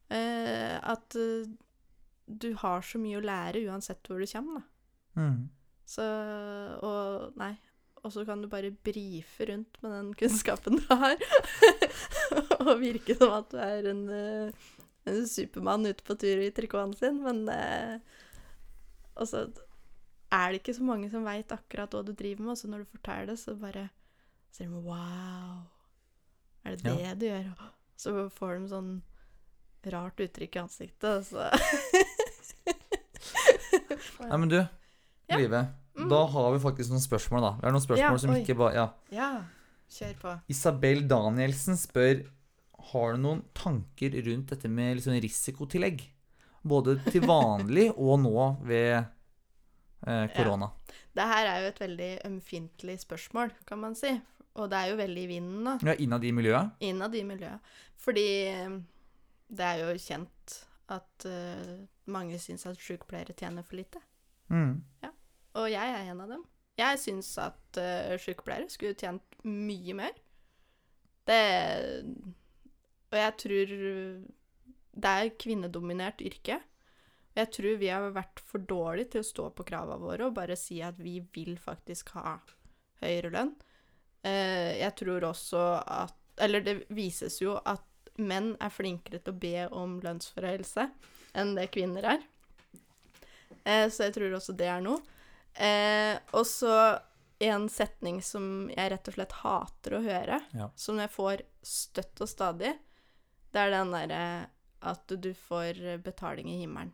Eh, 0.09 0.77
at 0.81 1.17
eh, 1.19 1.49
du 2.25 2.49
har 2.61 2.81
så 2.85 2.99
mye 3.01 3.19
å 3.19 3.25
lære 3.25 3.61
uansett 3.69 4.09
hvor 4.09 4.21
du 4.21 4.27
kommer, 4.31 4.61
da. 4.61 5.21
Mm. 5.21 5.39
Så 5.87 6.05
Og 6.85 7.37
nei. 7.39 7.53
Og 8.05 8.13
så 8.13 8.23
kan 8.27 8.41
du 8.41 8.47
bare 8.47 8.71
brife 8.71 9.47
rundt 9.49 9.79
med 9.83 9.91
den 9.91 10.11
kunnskapen 10.15 10.77
du 10.79 10.85
har. 10.89 11.17
og 12.61 12.77
virke 12.79 13.17
som 13.17 13.33
at 13.35 13.49
du 13.51 13.57
er 13.59 13.89
en, 13.91 14.03
uh, 14.07 14.67
en 14.79 14.86
supermann 15.29 15.85
ute 15.87 16.03
på 16.07 16.15
tur 16.19 16.41
i 16.43 16.51
trikoten 16.55 16.93
sin, 16.97 17.21
men 17.23 17.43
eh, 17.49 17.99
Og 19.17 19.27
så 19.27 19.45
er 20.31 20.51
det 20.51 20.59
ikke 20.61 20.75
så 20.77 20.83
mange 20.83 21.09
som 21.09 21.23
veit 21.25 21.51
akkurat 21.55 21.93
hva 21.95 22.03
du 22.05 22.11
driver 22.13 22.43
med, 22.43 22.51
og 22.53 22.57
så 22.59 22.67
når 22.69 22.83
du 22.83 22.91
forteller 22.97 23.25
det, 23.31 23.37
så 23.39 23.55
bare 23.57 23.85
sier 24.51 24.67
de 24.69 24.81
Wow. 24.83 25.63
Er 26.65 26.75
det 26.75 26.83
det 26.83 26.97
Ja. 27.01 27.13
du 27.15 27.25
gjør? 27.25 27.53
Så 27.97 28.13
får 28.35 28.59
de 28.59 28.67
sånn 28.73 28.91
rart 29.87 30.19
uttrykk 30.19 30.55
i 30.57 30.59
ansiktet, 30.65 31.25
så 31.29 31.47
Nei, 34.27 34.37
men 34.37 34.49
du, 34.51 34.59
Ja. 35.27 35.37
Live. 35.37 35.59
Mm. 35.97 36.09
Da 36.11 36.19
har 36.31 36.51
vi 36.53 36.59
faktisk 36.63 36.91
noen 36.93 37.01
spørsmål, 37.03 37.41
da. 37.43 37.49
Det 37.59 37.67
er 37.67 37.73
noen 37.75 37.83
spørsmål 37.83 38.13
Ja, 38.15 38.21
som 38.21 38.31
oi. 38.35 38.41
ikke 38.43 38.55
bare 38.59 38.73
Ja. 38.75 38.85
Ja, 39.11 39.29
kjør 39.91 40.13
på. 40.21 40.33
Isabel 40.53 41.01
Danielsen 41.09 41.75
spør 41.79 42.21
Har 42.91 43.15
du 43.15 43.23
noen 43.23 43.43
tanker 43.57 44.15
rundt 44.27 44.53
dette 44.53 44.69
med 44.71 45.01
sånn 45.03 45.19
risikotillegg. 45.23 46.05
Både 46.67 46.97
til 47.07 47.23
vanlig 47.27 47.89
og 47.95 48.17
nå 48.23 48.47
ved 48.67 48.95
eh, 48.97 50.25
korona. 50.35 50.71
Det 51.15 51.27
her 51.31 51.49
er 51.49 51.61
jo 51.63 51.69
et 51.71 51.81
veldig 51.83 52.09
ømfintlig 52.27 52.97
spørsmål, 53.03 53.53
kan 53.67 53.79
man 53.81 53.95
si. 53.97 54.11
Og 54.57 54.69
det 54.71 54.79
er 54.79 54.91
jo 54.91 54.99
veldig 54.99 55.23
i 55.23 55.29
vinden 55.29 55.63
nå, 55.67 55.75
Ja, 55.85 55.93
innad 56.01 56.25
i 56.25 56.31
miljøet. 56.33 56.79
innad 56.81 57.15
i 57.15 57.23
miljøet. 57.27 57.73
Fordi 58.01 58.27
eh, 58.49 58.77
det 59.47 59.67
er 59.67 59.83
jo 59.83 59.95
kjent 60.01 60.57
at 60.91 61.27
uh, 61.27 61.79
mange 62.11 62.39
syns 62.39 62.65
at 62.67 62.79
sykepleiere 62.79 63.35
tjener 63.35 63.65
for 63.67 63.79
lite. 63.79 63.99
Mm. 64.47 64.79
Og 65.59 65.67
jeg 65.71 65.93
er 65.93 66.11
en 66.11 66.21
av 66.23 66.31
dem. 66.31 66.43
Jeg 66.79 66.99
syns 67.01 67.31
at 67.41 67.79
uh, 67.81 68.15
sykepleiere 68.21 68.69
skulle 68.71 68.95
tjent 68.95 69.39
mye 69.43 69.95
mer. 69.97 70.15
Det 71.27 71.41
Og 73.11 73.17
jeg 73.19 73.35
tror 73.43 73.71
det 74.97 75.11
er 75.11 75.27
et 75.29 75.37
kvinnedominert 75.39 76.21
yrke. 76.25 76.57
Og 76.57 77.41
jeg 77.43 77.51
tror 77.53 77.77
vi 77.79 77.89
har 77.93 78.07
vært 78.15 78.41
for 78.49 78.63
dårlige 78.65 79.11
til 79.13 79.21
å 79.23 79.27
stå 79.29 79.49
på 79.55 79.65
kravene 79.69 80.01
våre 80.01 80.25
og 80.27 80.35
bare 80.39 80.57
si 80.59 80.79
at 80.81 80.97
vi 80.99 81.19
vil 81.35 81.55
faktisk 81.61 82.09
ha 82.17 82.39
høyere 83.03 83.29
lønn. 83.35 83.53
Eh, 84.25 84.79
jeg 84.81 84.95
tror 85.03 85.27
også 85.29 85.65
at 85.85 86.15
Eller 86.39 86.61
det 86.61 86.73
vises 86.93 87.39
jo 87.41 87.55
at 87.65 87.81
menn 88.21 88.51
er 88.61 88.69
flinkere 88.69 89.17
til 89.23 89.33
å 89.33 89.39
be 89.41 89.63
om 89.73 89.95
lønnsforhøyelse 90.03 90.83
enn 91.37 91.55
det 91.57 91.71
kvinner 91.73 92.05
er. 92.13 92.19
Eh, 93.65 93.87
så 93.89 94.05
jeg 94.05 94.13
tror 94.13 94.35
også 94.37 94.53
det 94.57 94.67
er 94.69 94.83
noe. 94.85 95.01
Eh, 95.57 96.13
og 96.37 96.45
så 96.45 96.99
en 97.41 97.65
setning 97.69 98.19
som 98.21 98.67
jeg 98.69 98.91
rett 98.93 99.09
og 99.09 99.17
slett 99.17 99.33
hater 99.41 99.97
å 99.97 100.03
høre, 100.05 100.39
Ja. 100.53 100.69
som 100.75 100.97
jeg 101.01 101.09
får 101.09 101.41
støtt 101.65 102.21
og 102.21 102.29
stadig, 102.29 102.75
det 103.57 103.65
er 103.65 103.73
den 103.73 103.91
derre 103.95 104.21
at 104.87 105.17
du 105.17 105.31
får 105.33 105.81
betaling 106.05 106.51
i 106.53 106.61
himmelen. 106.61 106.93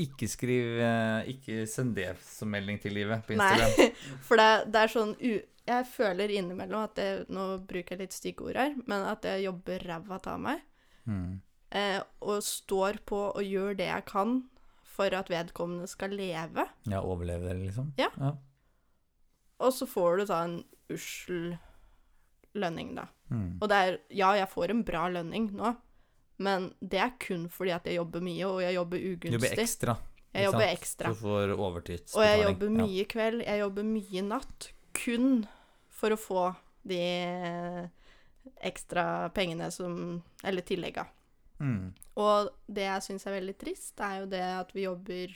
Ikke 0.00 0.26
skriv 0.26 0.80
eh, 0.82 1.28
Ikke 1.30 1.64
send 1.70 1.94
det 1.94 2.10
som 2.26 2.50
melding 2.50 2.80
til 2.82 2.96
livet 2.96 3.22
på 3.26 3.36
Instagram. 3.36 3.74
Nei, 3.78 3.90
for 4.26 4.40
det, 4.40 4.48
det 4.74 4.84
er 4.84 4.94
sånn 4.94 5.16
u... 5.20 5.34
Jeg 5.64 5.86
føler 5.88 6.32
innimellom 6.34 6.82
at 6.84 6.96
det 6.98 7.08
Nå 7.32 7.44
bruker 7.64 7.94
jeg 7.94 8.02
litt 8.02 8.16
stygge 8.16 8.50
ord 8.50 8.58
her, 8.60 8.74
men 8.84 9.06
at 9.08 9.24
jeg 9.24 9.46
jobber 9.46 9.86
ræva 9.88 10.18
av 10.28 10.42
meg. 10.42 10.64
Mm. 11.08 11.38
Eh, 11.74 12.00
og 12.26 12.42
står 12.44 13.00
på 13.08 13.20
og 13.30 13.40
gjør 13.40 13.78
det 13.78 13.86
jeg 13.88 14.06
kan 14.10 14.42
for 14.94 15.14
at 15.16 15.30
vedkommende 15.32 15.88
skal 15.90 16.12
leve. 16.14 16.66
Ja, 16.90 17.00
overleve 17.00 17.48
det 17.48 17.56
liksom? 17.62 17.94
Ja. 17.98 18.10
ja. 18.18 18.34
Og 19.64 19.72
så 19.74 19.88
får 19.88 20.20
du 20.20 20.26
da 20.30 20.42
en 20.44 20.58
ussel 20.92 21.54
lønning, 22.54 22.94
da. 22.94 23.06
Mm. 23.30 23.58
Og 23.62 23.68
det 23.68 23.76
er 23.76 23.98
Ja, 24.10 24.32
jeg 24.34 24.48
får 24.48 24.70
en 24.70 24.82
bra 24.84 25.08
lønning 25.08 25.50
nå, 25.52 25.76
men 26.38 26.72
det 26.80 26.98
er 27.00 27.12
kun 27.18 27.48
fordi 27.48 27.70
at 27.74 27.84
jeg 27.86 27.96
jobber 27.96 28.20
mye, 28.20 28.44
og 28.46 28.60
jeg 28.62 28.74
jobber 28.74 28.98
ugunstig. 28.98 29.32
jobber 29.32 29.62
ekstra. 29.62 29.96
Jeg 30.34 30.44
jobber 30.48 30.60
sant? 30.66 30.78
ekstra. 30.78 31.08
Så 31.08 31.14
du 31.14 31.20
får 31.22 31.52
overtidsbetaling. 31.58 32.18
Og 32.18 32.24
jeg 32.26 32.42
jobber 32.48 32.66
Ja. 32.66 32.86
mye 32.86 33.04
kveld, 33.06 33.44
jeg 33.46 33.60
jobber 33.60 33.82
mye 33.84 34.22
natt, 34.28 34.72
kun 34.94 35.48
for 35.90 36.10
å 36.10 36.18
få 36.18 36.56
de 36.86 37.88
ekstra 38.62 39.30
pengene 39.34 39.70
som 39.72 40.22
Eller 40.44 40.62
tillegga. 40.62 41.06
Mm. 41.60 41.92
Og 42.16 42.50
det 42.68 42.82
jeg 42.82 43.02
syns 43.06 43.26
er 43.26 43.40
veldig 43.40 43.56
trist, 43.58 44.00
er 44.00 44.20
jo 44.20 44.26
det 44.26 44.42
at 44.42 44.72
vi 44.74 44.82
jobber 44.84 45.28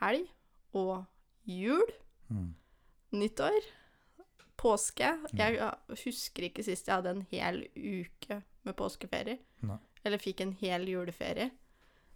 helg 0.00 0.28
og 0.74 1.06
jul, 1.46 1.86
Mm. 2.30 2.54
nyttår, 3.12 3.60
påske. 4.62 5.08
Jeg 5.34 5.58
husker 6.04 6.48
ikke 6.48 6.64
sist 6.66 6.88
jeg 6.88 7.00
hadde 7.00 7.16
en 7.16 7.26
hel 7.32 7.64
uke 7.74 8.42
med 8.62 8.76
påskeferie. 8.78 9.40
Nei. 9.66 9.78
Eller 10.02 10.22
fikk 10.22 10.42
en 10.44 10.54
hel 10.60 10.86
juleferie. 10.90 11.50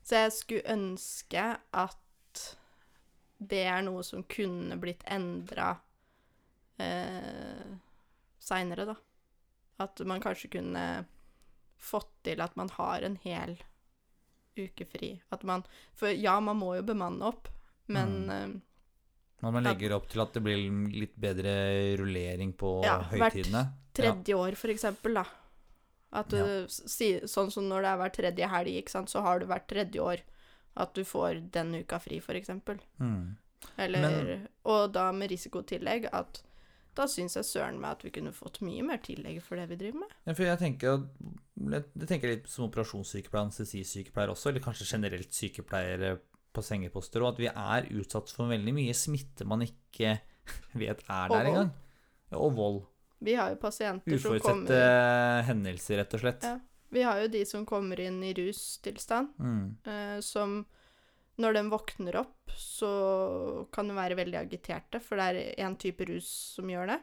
Så 0.07 0.23
jeg 0.23 0.35
skulle 0.37 0.77
ønske 0.77 1.47
at 1.59 2.45
det 3.39 3.65
er 3.69 3.83
noe 3.85 4.05
som 4.07 4.23
kunne 4.31 4.79
blitt 4.81 5.03
endra 5.11 5.75
eh, 6.81 7.75
seinere, 8.41 8.87
da. 8.93 8.97
At 9.83 10.01
man 10.09 10.23
kanskje 10.25 10.55
kunne 10.57 10.85
fått 11.77 12.13
til 12.25 12.41
at 12.41 12.55
man 12.57 12.71
har 12.79 13.05
en 13.05 13.19
hel 13.27 13.59
uke 14.57 14.87
fri. 14.89 15.11
At 15.35 15.43
man 15.45 15.67
For 15.95 16.15
ja, 16.15 16.39
man 16.41 16.63
må 16.63 16.77
jo 16.79 16.87
bemanne 16.87 17.27
opp, 17.29 17.51
men 17.93 18.31
eh, 18.31 18.55
At 19.43 19.53
man 19.53 19.65
legger 19.67 19.93
opp 19.93 20.09
til 20.09 20.21
at 20.23 20.33
det 20.33 20.43
blir 20.43 20.63
litt 20.97 21.17
bedre 21.21 21.53
rullering 22.01 22.55
på 22.57 22.83
Ja, 22.85 23.03
hvert 23.11 23.33
tredje 23.37 23.67
tredje 23.97 24.35
år, 24.37 24.57
for 24.57 24.69
eksempel, 24.73 25.15
da. 25.15 25.25
At 26.13 26.29
du, 26.29 26.37
Ja. 26.37 26.67
sånn 26.67 27.51
som 27.53 27.69
når 27.69 27.83
det 27.83 27.91
er 27.91 27.97
hver 28.01 28.13
tredje 28.15 28.49
helg, 28.49 28.77
ikke 28.83 28.91
sant, 28.91 29.09
så 29.11 29.23
har 29.23 29.39
du 29.41 29.47
hvert 29.47 29.67
tredje 29.69 30.01
år 30.01 30.21
at 30.77 30.95
du 30.95 31.03
får 31.05 31.51
den 31.53 31.75
uka 31.75 31.99
fri, 31.99 32.19
for 32.21 32.35
eksempel. 32.35 32.79
Mm. 33.01 33.37
Eller, 33.79 34.01
Men- 34.01 34.49
og 34.65 34.93
da 34.93 35.11
med 35.13 35.31
risikotillegg 35.31 36.09
at 36.13 36.43
da 36.95 37.05
syns 37.05 37.35
jeg 37.37 37.45
søren 37.45 37.79
meg 37.79 37.91
at 37.91 38.03
vi 38.05 38.11
kunne 38.11 38.33
fått 38.33 38.61
mye 38.63 38.83
mer 38.83 38.99
tillegg 38.99 39.43
for 39.43 39.57
det 39.57 39.69
vi 39.69 39.77
driver 39.77 39.99
med. 40.01 40.09
Ja, 40.27 40.33
for 40.33 40.45
jeg 40.45 40.59
tenker, 40.59 41.09
jeg 41.71 42.09
tenker 42.09 42.29
litt 42.29 42.49
som 42.49 42.71
operasjonssykepleier, 42.71 43.45
anestesisykepleier 43.51 44.31
også, 44.33 44.49
eller 44.49 44.61
kanskje 44.61 44.89
generelt 44.89 45.29
sykepleiere 45.31 46.19
på 46.57 46.65
sengeposter, 46.65 47.23
og 47.25 47.35
at 47.35 47.41
vi 47.45 47.49
er 47.53 47.89
utsatt 48.01 48.33
for 48.33 48.49
veldig 48.51 48.73
mye 48.77 48.95
smitte 48.97 49.47
man 49.49 49.63
ikke 49.67 50.17
vet 50.83 51.03
er 51.07 51.33
der 51.33 51.51
engang. 51.53 51.71
Og 52.37 52.55
vold. 52.57 52.81
Vi 53.25 53.35
har 53.39 53.53
jo 53.55 53.61
pasienter 53.63 54.19
som 54.21 54.35
Uforutsette 54.35 54.81
hendelser, 55.49 56.01
rett 56.03 56.17
og 56.19 56.21
slett. 56.25 56.45
Ja. 56.49 56.57
Vi 56.97 57.03
har 57.03 57.19
jo 57.25 57.29
de 57.33 57.41
som 57.49 57.65
kommer 57.67 57.99
inn 58.01 58.21
i 58.25 58.33
rustilstand, 58.37 59.33
Mm. 59.43 59.77
eh, 59.85 60.19
som 60.23 60.65
når 61.39 61.53
de 61.59 61.63
våkner 61.69 62.17
opp, 62.23 62.53
så 62.57 63.67
kan 63.73 63.89
de 63.91 63.97
være 63.97 64.17
veldig 64.17 64.39
agiterte, 64.39 65.01
for 65.05 65.17
det 65.21 65.27
er 65.27 65.65
en 65.67 65.75
type 65.77 66.07
rus 66.09 66.29
som 66.57 66.69
gjør 66.73 66.87
det. 66.95 67.01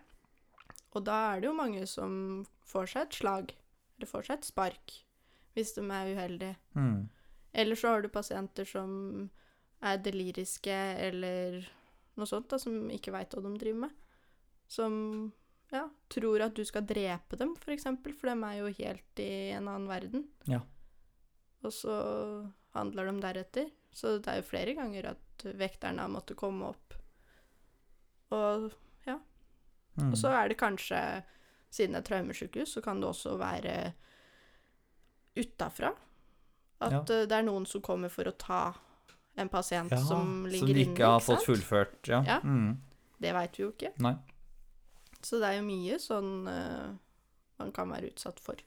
Og 0.95 1.03
da 1.05 1.17
er 1.33 1.41
det 1.43 1.49
jo 1.49 1.57
mange 1.57 1.83
som 1.89 2.45
får 2.69 2.87
seg 2.93 3.01
et 3.07 3.19
slag, 3.19 3.53
eller 3.97 4.09
får 4.09 4.25
seg 4.29 4.37
et 4.39 4.47
spark, 4.49 4.95
hvis 5.53 5.75
de 5.77 5.83
er 5.85 6.13
uheldige. 6.15 6.55
Mm. 6.77 7.09
Eller 7.53 7.77
så 7.77 7.93
har 7.93 8.01
du 8.01 8.09
pasienter 8.09 8.65
som 8.65 9.29
er 9.83 9.97
deliriske, 10.05 10.75
eller 11.07 11.59
noe 12.15 12.29
sånt, 12.29 12.47
da, 12.53 12.57
som 12.61 12.89
ikke 12.93 13.11
veit 13.15 13.33
hva 13.35 13.41
de 13.43 13.53
driver 13.59 13.79
med. 13.87 13.95
Som 14.71 14.95
ja, 15.73 15.87
tror 16.13 16.41
at 16.45 16.53
du 16.55 16.63
skal 16.65 16.85
drepe 16.87 17.37
dem, 17.39 17.55
for 17.59 17.73
eksempel, 17.73 18.13
for 18.15 18.29
de 18.31 18.37
er 18.47 18.59
jo 18.61 18.71
helt 18.77 19.19
i 19.23 19.29
en 19.57 19.67
annen 19.67 19.87
verden. 19.89 20.27
Ja. 20.47 20.61
Og 21.63 21.73
så 21.73 21.95
handler 22.77 23.09
de 23.11 23.19
deretter. 23.23 23.71
Så 23.93 24.17
det 24.21 24.27
er 24.31 24.39
jo 24.41 24.47
flere 24.49 24.73
ganger 24.77 25.11
at 25.11 25.43
vekterne 25.59 26.01
har 26.01 26.09
måttet 26.13 26.37
komme 26.39 26.71
opp. 26.73 26.93
Og 28.33 28.71
Mm. 29.95 30.07
og 30.09 30.17
så 30.17 30.31
er 30.33 30.47
det 30.49 30.55
kanskje, 30.57 30.99
siden 31.69 31.93
det 31.93 31.99
er 31.99 32.07
traumesykehus, 32.07 32.71
så 32.73 32.81
kan 32.81 32.97
det 32.99 33.05
også 33.11 33.35
være 33.37 33.93
utafra. 35.37 35.91
At 36.81 36.91
Ja. 36.91 36.99
eh, 37.21 37.25
det 37.27 37.31
er 37.31 37.43
noen 37.43 37.67
som 37.67 37.79
kommer 37.81 38.09
for 38.09 38.23
å 38.25 38.35
ta 38.35 38.73
en 39.35 39.49
pasient 39.49 39.91
ja, 39.91 39.97
som 39.97 40.45
ligger 40.45 40.67
som 40.67 40.75
inne. 40.75 40.91
ikke 40.91 41.13
har 41.15 41.23
fått 41.23 41.45
fullført. 41.45 41.97
Ja. 42.07 42.21
Ja. 42.27 42.39
Mm. 42.43 42.77
Det 43.23 43.33
veit 43.33 43.57
vi 43.57 43.63
jo 43.63 43.71
ikke. 43.73 43.93
Nei. 44.03 44.13
Så 45.23 45.39
det 45.39 45.49
er 45.49 45.59
jo 45.61 45.65
mye 45.65 45.97
sånn 46.03 46.31
uh, 46.49 46.91
man 47.61 47.71
kan 47.75 47.91
være 47.93 48.11
utsatt 48.11 48.41
for. 48.43 48.59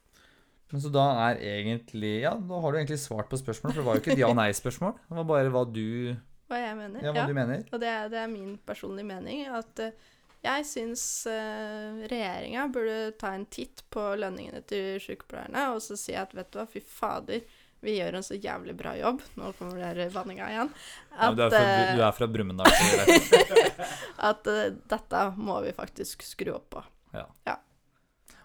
Men 0.73 0.83
så 0.83 0.91
da 0.91 1.05
er 1.29 1.39
egentlig 1.47 2.17
Ja, 2.25 2.33
da 2.35 2.61
har 2.63 2.73
du 2.73 2.81
egentlig 2.81 2.99
svart 2.99 3.29
på 3.31 3.39
spørsmålet, 3.39 3.77
for 3.77 3.83
det 3.83 3.87
var 3.87 3.99
jo 3.99 4.03
ikke 4.03 4.15
et 4.17 4.25
ja-nei-spørsmål. 4.25 4.97
Det 5.09 5.19
var 5.21 5.29
bare 5.29 5.53
hva 5.55 5.63
du, 5.71 6.17
Hva 6.51 6.59
jeg 6.63 6.79
mener. 6.81 7.05
ja, 7.05 7.15
hva 7.15 7.27
du 7.29 7.37
mener. 7.37 7.63
Og 7.71 7.83
det 7.83 7.91
er, 7.93 8.09
det 8.11 8.19
er 8.25 8.33
min 8.33 8.57
personlige 8.67 9.07
mening 9.13 9.45
at 9.47 9.85
uh, 9.85 10.09
jeg 10.47 10.67
syns 10.69 11.05
uh, 11.31 12.03
regjeringa 12.11 12.67
burde 12.75 12.99
ta 13.21 13.33
en 13.35 13.47
titt 13.51 13.85
på 13.93 14.03
lønningene 14.19 14.63
til 14.69 14.99
sykepleierne 15.03 15.69
og 15.75 15.81
så 15.85 15.99
si 15.99 16.15
at 16.19 16.35
vet 16.37 16.51
du 16.53 16.61
hva, 16.61 16.67
fy 16.71 16.83
fader, 16.83 17.47
vi 17.85 17.97
gjør 17.99 18.19
en 18.19 18.25
så 18.25 18.37
jævlig 18.39 18.75
bra 18.79 18.95
jobb. 18.99 19.21
Nå 19.39 19.53
kommer 19.59 19.83
der 19.83 20.11
vanninga 20.15 20.49
igjen. 20.53 20.73
Ja, 21.13 21.31
du, 21.33 21.43
er 21.45 21.53
fra, 21.53 21.61
eh, 21.61 21.93
du 21.97 22.03
er 22.07 22.17
fra 22.17 22.29
Brumunddal. 22.31 22.73
du 22.73 23.13
vet. 23.13 23.85
at 24.31 24.51
uh, 24.51 24.63
dette 24.95 25.23
må 25.37 25.61
vi 25.67 25.75
faktisk 25.77 26.25
skru 26.27 26.55
opp 26.57 26.71
på. 26.77 26.83
Ja. 27.17 27.27
ja. 27.49 27.59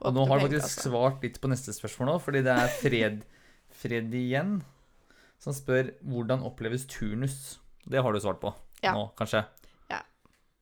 Og 0.02 0.16
nå 0.16 0.26
har 0.30 0.42
du 0.42 0.48
faktisk 0.48 0.68
faktisk 0.68 0.90
svart 0.90 1.26
litt 1.26 1.40
på 1.42 1.52
neste 1.52 1.74
spørsmål 1.76 2.14
nå, 2.14 2.20
fordi 2.24 2.44
det 2.46 2.54
er 2.58 2.76
Fred, 2.82 3.24
Fred 3.82 4.14
igjen 4.18 4.60
som 5.42 5.56
spør 5.58 5.94
hvordan 6.06 6.46
oppleves 6.46 6.86
turnus. 6.90 7.60
Det 7.86 8.02
har 8.02 8.14
du 8.14 8.22
svart 8.22 8.42
på 8.42 8.54
Ja. 8.84 8.94
nå, 8.94 9.10
kanskje? 9.18 9.44
Ja. 9.90 10.02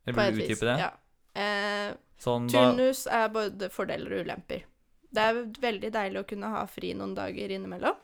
Eller 0.05 0.31
vil 0.31 0.39
du 0.39 0.43
utdype 0.45 0.65
det? 0.65 0.77
Ja. 0.79 0.91
Eh, 1.39 1.95
Sånn, 2.19 2.49
Turnus 2.51 3.05
er 3.07 3.29
både 3.31 3.69
fordeler 3.71 4.17
og 4.17 4.27
ulemper. 4.27 4.65
Det 5.09 5.23
er 5.23 5.37
veldig 5.63 5.91
deilig 5.95 6.19
å 6.19 6.27
kunne 6.27 6.51
ha 6.51 6.65
fri 6.67 6.91
noen 6.93 7.15
dager 7.15 7.51
innimellom. 7.55 7.95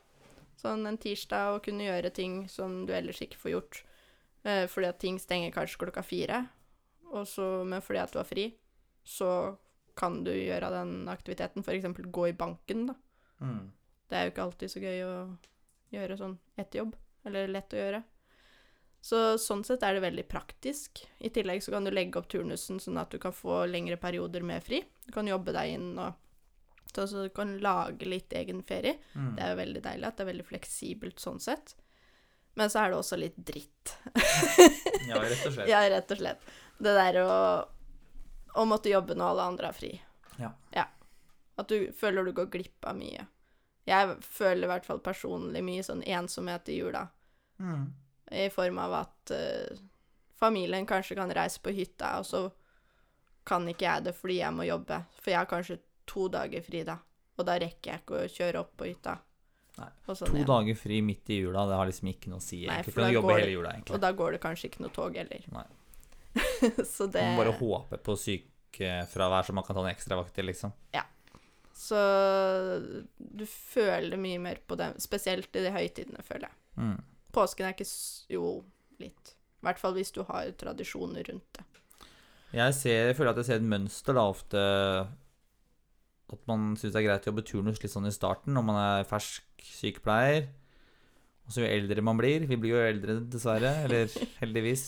Sånn 0.65 0.87
en 0.89 0.97
tirsdag 1.01 1.53
og 1.53 1.65
kunne 1.67 1.85
gjøre 1.85 2.09
ting 2.15 2.45
som 2.49 2.83
du 2.87 2.93
ellers 2.97 3.21
ikke 3.21 3.37
får 3.37 3.53
gjort. 3.53 3.81
Eh, 4.45 4.65
fordi 4.71 4.89
at 4.89 5.01
ting 5.01 5.19
stenger 5.21 5.53
kanskje 5.53 5.83
klokka 5.83 6.01
fire, 6.05 6.45
så, 7.29 7.45
men 7.63 7.83
fordi 7.85 8.01
at 8.01 8.13
du 8.13 8.19
har 8.19 8.27
fri, 8.27 8.49
så 9.05 9.29
kan 9.95 10.23
du 10.25 10.33
gjøre 10.33 10.71
den 10.73 11.07
aktiviteten. 11.07 11.63
F.eks. 11.63 12.01
gå 12.11 12.27
i 12.27 12.37
banken, 12.37 12.89
da. 12.89 12.95
mm. 13.39 13.65
Det 14.09 14.17
er 14.17 14.27
jo 14.27 14.33
ikke 14.33 14.43
alltid 14.43 14.71
så 14.71 14.81
gøy 14.83 14.99
å 15.05 15.13
gjøre 15.95 16.17
sånn 16.19 16.35
etter 16.59 16.81
jobb. 16.83 16.91
Eller 17.25 17.49
lett 17.49 17.73
å 17.73 17.79
gjøre. 17.79 18.01
Så 19.05 19.21
sånn 19.41 19.63
sett 19.65 19.83
er 19.85 19.95
det 19.95 20.03
veldig 20.03 20.25
praktisk. 20.29 21.03
I 21.21 21.31
tillegg 21.33 21.63
så 21.63 21.73
kan 21.73 21.85
du 21.85 21.91
legge 21.93 22.19
opp 22.19 22.29
turnusen 22.29 22.81
sånn 22.81 22.99
at 23.01 23.13
du 23.13 23.19
kan 23.21 23.33
få 23.33 23.63
lengre 23.69 23.97
perioder 24.01 24.45
med 24.45 24.65
fri. 24.65 24.83
Du 25.05 25.13
kan 25.13 25.29
jobbe 25.29 25.53
deg 25.55 25.75
inn 25.77 25.91
og 25.93 26.17
så 26.97 27.25
å 27.25 27.31
kan 27.35 27.57
lage 27.63 28.07
litt 28.07 28.33
egen 28.33 28.63
ferie. 28.63 28.95
Mm. 29.13 29.33
Det 29.35 29.43
er 29.43 29.51
jo 29.51 29.59
veldig 29.59 29.83
deilig 29.83 30.07
at 30.07 30.17
det 30.17 30.23
er 30.23 30.31
veldig 30.31 30.47
fleksibelt 30.47 31.19
sånn 31.21 31.41
sett. 31.43 31.75
Men 32.55 32.71
så 32.71 32.85
er 32.85 32.91
det 32.91 32.99
også 33.01 33.19
litt 33.19 33.37
dritt. 33.37 33.95
Ja, 35.05 35.19
rett 35.21 35.43
og 35.45 35.53
slett. 35.53 35.67
Ja, 35.69 35.79
rett 35.85 36.11
og 36.15 36.17
slett. 36.17 36.45
Det 36.81 36.93
der 36.97 37.17
å, 37.21 37.33
å 38.57 38.63
måtte 38.65 38.89
jobbe 38.89 39.13
når 39.13 39.35
alle 39.35 39.43
andre 39.51 39.69
har 39.69 39.75
fri. 39.77 39.91
Ja. 40.41 40.87
At 41.55 41.69
du 41.69 41.91
føler 41.93 42.25
du 42.25 42.33
går 42.35 42.49
glipp 42.51 42.87
av 42.89 42.97
mye. 42.97 43.27
Jeg 43.85 44.15
føler 44.25 44.65
i 44.65 44.71
hvert 44.71 44.87
fall 44.87 44.99
personlig 45.03 45.61
mye 45.63 45.83
sånn 45.85 46.01
ensomhet 46.03 46.71
i 46.73 46.79
jula. 46.79 47.05
Mm. 47.61 47.85
I 48.33 48.47
form 48.49 48.79
av 48.81 48.95
at 49.03 49.33
uh, 49.35 49.83
familien 50.39 50.87
kanskje 50.89 51.17
kan 51.19 51.31
reise 51.37 51.61
på 51.61 51.73
hytta, 51.75 52.17
og 52.19 52.25
så 52.25 52.41
kan 53.45 53.67
ikke 53.69 53.85
jeg 53.85 54.07
det 54.07 54.15
fordi 54.17 54.39
jeg 54.41 54.57
må 54.57 54.65
jobbe. 54.65 54.99
For 55.19 55.31
jeg 55.31 55.43
har 55.43 55.51
kanskje 55.51 55.79
to 56.09 56.27
dager 56.33 56.65
fri 56.65 56.83
da, 56.87 56.97
og 57.35 57.47
da 57.47 57.57
rekker 57.61 57.91
jeg 57.91 58.03
ikke 58.03 58.19
å 58.21 58.27
kjøre 58.31 58.61
opp 58.63 58.75
på 58.79 58.89
hytta. 58.89 59.17
Nei, 59.75 59.89
sånn 60.07 60.29
To 60.29 60.37
igjen. 60.37 60.47
dager 60.47 60.77
fri 60.79 61.01
midt 61.03 61.31
i 61.35 61.39
jula, 61.41 61.65
det 61.67 61.79
har 61.79 61.89
liksom 61.89 62.11
ikke 62.13 62.31
noe 62.31 62.39
å 62.39 62.45
si. 62.45 62.61
Nei, 62.69 62.81
for 62.87 63.03
da 63.03 63.09
går 63.11 63.39
hele 63.41 63.55
jula, 63.57 63.73
Og 63.91 63.99
da 63.99 64.11
går 64.15 64.37
det 64.37 64.43
kanskje 64.45 64.69
ikke 64.69 64.85
noe 64.85 64.93
tog 64.95 65.17
heller. 65.19 65.47
Nei. 65.51 65.65
så 66.95 67.07
det 67.07 67.23
Man 67.23 67.35
må 67.35 67.43
bare 67.43 67.57
håpe 67.59 67.99
på 68.03 68.15
sykefravær, 68.19 69.47
så 69.47 69.55
man 69.55 69.67
kan 69.67 69.77
ta 69.77 69.83
en 69.87 70.31
til 70.35 70.49
liksom. 70.51 70.73
Ja. 70.95 71.03
Så 71.75 71.99
du 73.17 73.43
føler 73.45 74.15
mye 74.17 74.39
mer 74.39 74.61
på 74.67 74.77
det, 74.79 74.93
spesielt 75.03 75.51
i 75.55 75.63
de 75.65 75.73
høytidene, 75.75 76.23
føler 76.23 76.47
jeg. 76.47 76.57
Mm. 76.79 76.97
Påsken 77.35 77.67
er 77.67 77.75
ikke 77.75 77.87
Jo, 78.31 78.63
litt. 78.99 79.35
I 79.59 79.67
hvert 79.67 79.81
fall 79.81 79.95
hvis 79.97 80.13
du 80.15 80.21
har 80.23 80.51
tradisjoner 80.55 81.25
rundt 81.27 81.59
det. 81.59 81.65
Jeg, 82.55 82.75
ser, 82.77 83.09
jeg 83.09 83.15
føler 83.17 83.33
at 83.33 83.41
jeg 83.41 83.47
ser 83.49 83.59
et 83.59 83.67
mønster 83.67 84.15
da 84.15 84.23
ofte 84.31 84.61
At 86.33 86.41
man 86.49 86.73
syns 86.79 86.93
det 86.95 87.01
er 87.01 87.07
greit 87.09 87.27
å 87.27 87.31
jobbe 87.31 87.45
turnus 87.45 87.81
litt 87.83 87.93
sånn 87.93 88.09
i 88.09 88.13
starten 88.13 88.55
når 88.57 88.65
man 88.65 88.79
er 88.81 89.09
fersk 89.09 89.65
sykepleier. 89.65 90.47
Og 91.45 91.53
så 91.53 91.61
jo 91.61 91.69
eldre 91.69 92.01
man 92.01 92.17
blir 92.17 92.47
Vi 92.49 92.57
blir 92.57 92.73
jo 92.73 92.81
eldre, 92.81 93.19
dessverre. 93.29 93.75
Eller 93.85 94.09
heldigvis. 94.41 94.85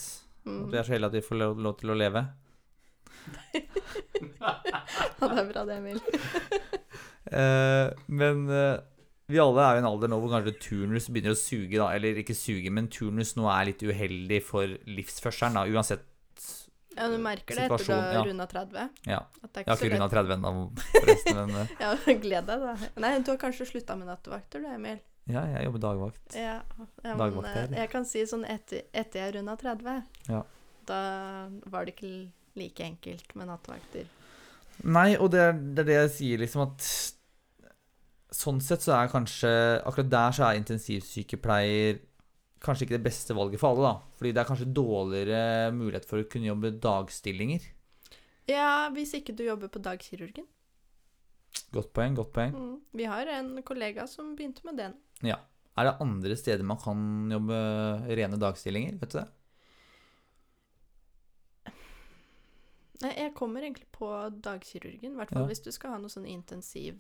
Mm. 0.48 0.64
At 0.64 0.74
vi 0.74 0.80
er 0.80 0.88
så 0.88 0.96
heldige 0.96 1.12
at 1.12 1.18
vi 1.20 1.28
får 1.28 1.42
lov, 1.44 1.62
lov 1.68 1.80
til 1.82 1.94
å 1.94 2.00
leve. 2.00 2.26
Ja, 4.38 4.54
det 5.28 5.40
er 5.42 5.48
bra 5.50 5.64
det, 5.68 5.80
Emil. 5.82 6.02
Eh, 7.28 7.90
men 8.08 8.46
eh, 8.56 8.78
vi 9.28 9.40
alle 9.44 9.60
er 9.60 9.74
jo 9.76 9.80
i 9.82 9.82
en 9.82 9.88
alder 9.90 10.08
nå 10.08 10.18
hvor 10.24 10.32
kanskje 10.32 10.54
turnus 10.64 11.10
begynner 11.12 11.34
å 11.36 11.40
suge, 11.40 11.74
da. 11.76 11.90
Eller 11.92 12.22
ikke 12.22 12.36
suge, 12.38 12.72
men 12.72 12.88
turnus 12.88 13.34
nå 13.36 13.50
er 13.52 13.68
litt 13.68 13.84
uheldig 13.84 14.38
for 14.48 14.78
livsførselen, 14.88 15.58
da. 15.60 15.66
Uansett. 15.68 16.06
Ja, 16.98 17.08
du 17.14 17.18
merker 17.22 17.56
det 17.60 17.66
etter 17.68 17.84
du 17.86 17.92
har 17.94 18.14
ja. 18.18 18.24
runda 18.26 18.48
30. 18.50 18.90
Ja. 19.06 19.20
Jeg 19.44 19.68
har 19.68 19.78
ikke 19.78 19.92
runda 19.94 20.08
30 20.14 20.34
ennå, 20.38 20.54
forresten. 20.96 21.38
Men 21.38 21.54
eh, 21.62 21.74
Ja, 21.84 21.92
gled 22.26 22.50
deg, 22.50 22.66
da. 22.66 22.74
Nei, 23.04 23.12
du 23.22 23.32
har 23.34 23.40
kanskje 23.42 23.68
slutta 23.70 23.96
med 24.00 24.10
nattevakter, 24.10 24.64
du, 24.66 24.70
Emil. 24.74 25.00
ja, 25.30 25.44
jeg 25.54 25.68
jobber 25.68 25.84
dagvakt. 25.84 26.38
Ja, 26.40 26.56
ja 27.04 27.14
men 27.14 27.22
Dagvakter. 27.22 27.68
eh, 27.72 27.78
jeg 27.84 27.92
kan 27.94 28.08
si 28.10 28.24
sånn 28.30 28.46
etter, 28.50 28.86
etter 28.94 29.26
jeg 29.26 29.36
runda 29.38 29.56
30, 29.60 30.02
Ja. 30.32 30.42
da 30.90 31.02
var 31.70 31.86
det 31.86 31.96
ikke 31.98 32.14
like 32.58 32.84
enkelt 32.84 33.36
med 33.38 33.52
nattevakter. 33.52 34.08
Nei, 34.84 35.12
og 35.18 35.32
det 35.34 35.40
er, 35.42 35.54
det 35.54 35.84
er 35.84 35.88
det 35.92 36.00
jeg 36.02 36.12
sier, 36.18 36.42
liksom 36.46 36.66
at 36.68 36.90
Sånn 38.38 38.58
sett 38.60 38.84
så 38.84 38.92
er 38.98 39.08
kanskje 39.08 39.50
Akkurat 39.88 40.10
der 40.12 40.34
så 40.36 40.44
er 40.50 40.58
intensivsykepleier 40.60 42.02
kanskje 42.64 42.86
ikke 42.88 42.98
det 42.98 43.06
beste 43.08 43.36
valget 43.38 43.62
for 43.62 43.74
alle, 43.74 43.90
da. 43.90 44.16
Fordi 44.20 44.34
det 44.34 44.42
er 44.42 44.50
kanskje 44.50 44.70
dårligere 44.74 45.72
mulighet 45.76 46.08
for 46.10 46.22
å 46.22 46.28
kunne 46.30 46.50
jobbe 46.50 46.74
dagstillinger. 46.84 47.66
Ja, 48.48 48.88
hvis 48.96 49.14
ikke 49.18 49.36
du 49.36 49.44
jobber 49.44 49.72
på 49.72 49.82
dagkirurgen. 49.84 50.48
Godt 51.74 51.92
poeng, 51.96 52.16
godt 52.16 52.32
poeng. 52.36 52.54
Mm. 52.56 52.76
Vi 52.96 53.08
har 53.10 53.28
en 53.28 53.52
kollega 53.68 54.06
som 54.08 54.36
begynte 54.38 54.64
med 54.68 54.78
den. 54.80 54.96
Ja. 55.26 55.40
Er 55.78 55.86
det 55.92 55.98
andre 56.02 56.36
steder 56.40 56.66
man 56.66 56.80
kan 56.82 57.30
jobbe 57.32 57.58
rene 58.10 58.40
dagstillinger? 58.42 58.98
Vet 59.02 59.14
du 59.14 59.20
det? 59.20 59.28
Nei, 63.04 63.12
jeg 63.14 63.34
kommer 63.38 63.62
egentlig 63.62 63.86
på 63.94 64.08
dagkirurgen, 64.42 65.12
i 65.14 65.20
hvert 65.20 65.30
fall 65.30 65.44
Ja. 65.46 65.48
hvis 65.52 65.62
du 65.62 65.72
skal 65.72 65.92
ha 65.94 65.98
noe 66.02 66.10
sånn 66.10 66.26
intensiv. 66.26 66.98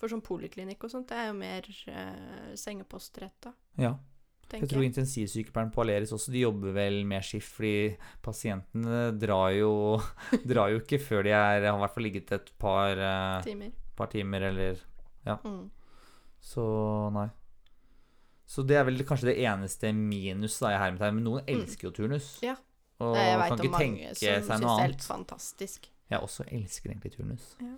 For 0.00 0.08
sånn 0.08 0.22
poliklinikk 0.24 0.82
og 0.84 0.90
sånt, 0.94 1.08
det 1.08 1.16
er 1.18 1.26
jo 1.28 1.34
mer 1.36 1.66
eh, 1.92 2.54
da 2.56 3.52
Ja. 3.76 3.98
Tenker 4.50 4.66
Jeg 4.66 4.72
tror 4.74 4.86
intensivsykepleieren 4.88 5.72
på 5.74 5.82
Aleris 5.84 6.12
også, 6.16 6.32
de 6.34 6.44
jobber 6.44 6.74
vel 6.76 7.00
med 7.08 7.24
skift, 7.26 7.52
fordi 7.54 7.96
pasientene 8.24 9.02
drar 9.22 9.50
jo, 9.56 9.72
drar 10.50 10.72
jo 10.74 10.80
ikke 10.82 11.00
før 11.02 11.26
de 11.26 11.34
er, 11.34 11.66
har 11.68 11.76
i 11.78 11.82
hvert 11.84 11.94
fall 11.96 12.06
ligget 12.08 12.32
et 12.36 12.50
par, 12.60 12.98
eh, 12.98 13.42
Timer. 13.46 13.70
par 13.96 14.10
timer, 14.12 14.48
eller 14.52 14.86
Mm. 15.44 15.68
Så 16.40 16.62
nei. 17.12 17.26
Så 18.48 18.64
det 18.66 18.78
er 18.80 18.86
vel 18.88 19.04
kanskje 19.06 19.28
det 19.28 19.36
eneste 19.44 19.92
minus 19.94 20.56
da, 20.58 20.72
i 20.72 20.78
her, 20.80 20.96
Men 21.12 21.22
noen 21.22 21.44
elsker 21.46 21.90
jo 21.90 21.92
turnus. 21.94 22.32
Mm. 22.40 22.46
Ja. 22.48 22.56
Og 23.00 23.14
Nei, 23.14 23.26
jeg 23.28 23.36
kan 23.38 23.42
veit 23.44 23.60
om 23.60 23.70
mange 23.76 24.08
som 24.08 24.18
seg 24.20 24.42
syns 24.44 24.48
det 24.48 24.70
er 24.72 24.82
helt 24.82 25.04
fantastisk. 25.06 25.86
Jeg 26.10 26.24
også 26.26 26.44
elsker 26.50 26.90
egentlig 26.90 27.12
turnus. 27.14 27.44
Ja. 27.60 27.76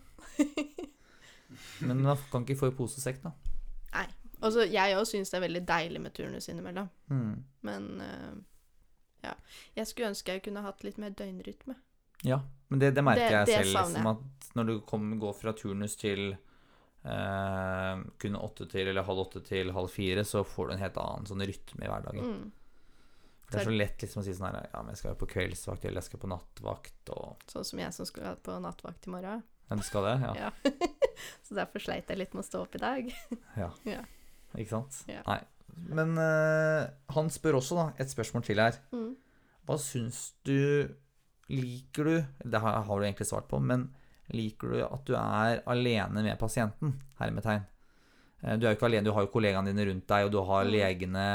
Men 1.83 2.01
man 2.07 2.17
kan 2.33 2.47
ikke 2.47 2.57
få 2.63 2.71
i 2.73 2.77
pose 2.79 2.99
og 2.99 3.05
sekk, 3.05 3.21
da. 3.27 3.35
Altså, 4.43 4.65
jeg 4.69 4.97
òg 4.99 5.07
syns 5.07 5.31
det 5.31 5.39
er 5.39 5.45
veldig 5.49 5.63
deilig 5.69 6.01
med 6.03 6.13
turnus 6.15 6.49
innimellom, 6.53 6.89
Mm. 7.11 7.45
men 7.63 7.89
uh, 8.01 8.35
ja. 9.23 9.35
Jeg 9.77 9.87
skulle 9.87 10.09
ønske 10.11 10.33
jeg 10.35 10.43
kunne 10.43 10.63
hatt 10.65 10.83
litt 10.85 10.99
mer 10.99 11.11
døgnrytme. 11.11 11.77
Ja, 12.27 12.41
men 12.69 12.79
det, 12.83 12.95
det 12.95 13.05
merker 13.05 13.29
Det- 13.29 13.33
jeg 13.33 13.47
det 13.47 13.55
selv. 13.67 13.77
savner 13.77 14.03
Liksom, 14.03 14.07
at 14.11 14.55
når 14.57 14.67
du 14.67 14.81
kom, 14.81 15.19
går 15.21 15.35
fra 15.35 15.53
turnus 15.53 15.97
til 15.97 16.33
uh, 17.05 18.03
kun 18.19 18.37
åtte 18.39 18.67
til 18.71 18.89
eller 18.89 19.03
halv 19.07 19.19
åtte 19.27 19.43
til 19.47 19.73
halv 19.75 19.91
fire, 19.91 20.25
så 20.25 20.45
får 20.47 20.69
du 20.69 20.73
en 20.77 20.83
helt 20.83 20.97
annen 21.03 21.27
sånn 21.27 21.43
rytme 21.47 21.85
i 21.87 21.91
hverdagen. 21.91 22.35
Mm. 22.35 22.53
Det 23.53 23.61
er 23.61 23.65
så 23.69 23.75
lett 23.77 24.01
liksom 24.01 24.23
å 24.23 24.25
si 24.25 24.33
sånn 24.33 24.49
her 24.55 24.69
Ja, 24.73 24.81
men 24.81 24.95
jeg 24.95 24.99
skal 25.03 25.11
jo 25.13 25.19
på 25.21 25.27
kveldsvakt, 25.29 25.85
eller 25.85 26.01
jeg 26.01 26.05
skal 26.09 26.21
på 26.23 26.31
nattvakt, 26.31 27.11
og 27.13 27.43
Sånn 27.53 27.65
som 27.69 27.79
jeg 27.83 27.93
som 27.93 28.07
skal 28.09 28.37
på 28.41 28.55
nattvakt 28.65 29.07
i 29.07 29.11
morgen. 29.13 29.43
Ja, 29.69 29.77
du 29.77 29.83
skal 29.85 30.05
det? 30.05 30.15
Ja. 30.25 30.33
Ja. 30.47 30.51
så 31.47 31.55
derfor 31.59 31.79
sleit 31.85 32.09
jeg 32.09 32.19
litt 32.23 32.33
med 32.35 32.45
å 32.45 32.49
stå 32.49 32.63
opp 32.65 32.75
i 32.77 32.83
dag. 32.83 33.13
Ikke 34.57 34.71
sant? 34.77 35.05
Ja. 35.09 35.23
Nei. 35.27 35.41
Men 35.89 36.13
uh, 36.19 36.87
han 37.15 37.31
spør 37.33 37.57
også, 37.61 37.77
da, 37.79 37.87
et 38.03 38.11
spørsmål 38.13 38.43
til 38.45 38.61
her. 38.61 38.77
Mm. 38.93 39.15
Hva 39.67 39.79
syns 39.81 40.33
du 40.45 40.89
Liker 41.53 42.05
du 42.07 42.15
Det 42.49 42.61
har, 42.63 42.83
har 42.87 42.99
du 43.01 43.05
egentlig 43.05 43.27
svart 43.29 43.49
på, 43.51 43.59
men 43.61 43.91
liker 44.33 44.71
du 44.73 44.79
at 44.87 45.03
du 45.05 45.13
er 45.19 45.59
alene 45.69 46.23
med 46.25 46.39
pasienten? 46.41 46.95
Hermetegn. 47.19 47.65
Eh, 48.43 48.57
Du 48.57 48.65
er 48.67 48.73
jo 48.73 48.77
ikke 48.79 48.87
alene, 48.89 49.05
du 49.05 49.13
har 49.13 49.27
jo 49.27 49.33
kollegaene 49.35 49.69
dine 49.69 49.85
rundt 49.91 50.07
deg, 50.09 50.25
og 50.25 50.33
du 50.33 50.39
har 50.49 50.65
Mm. 50.65 50.71
legene 50.73 51.27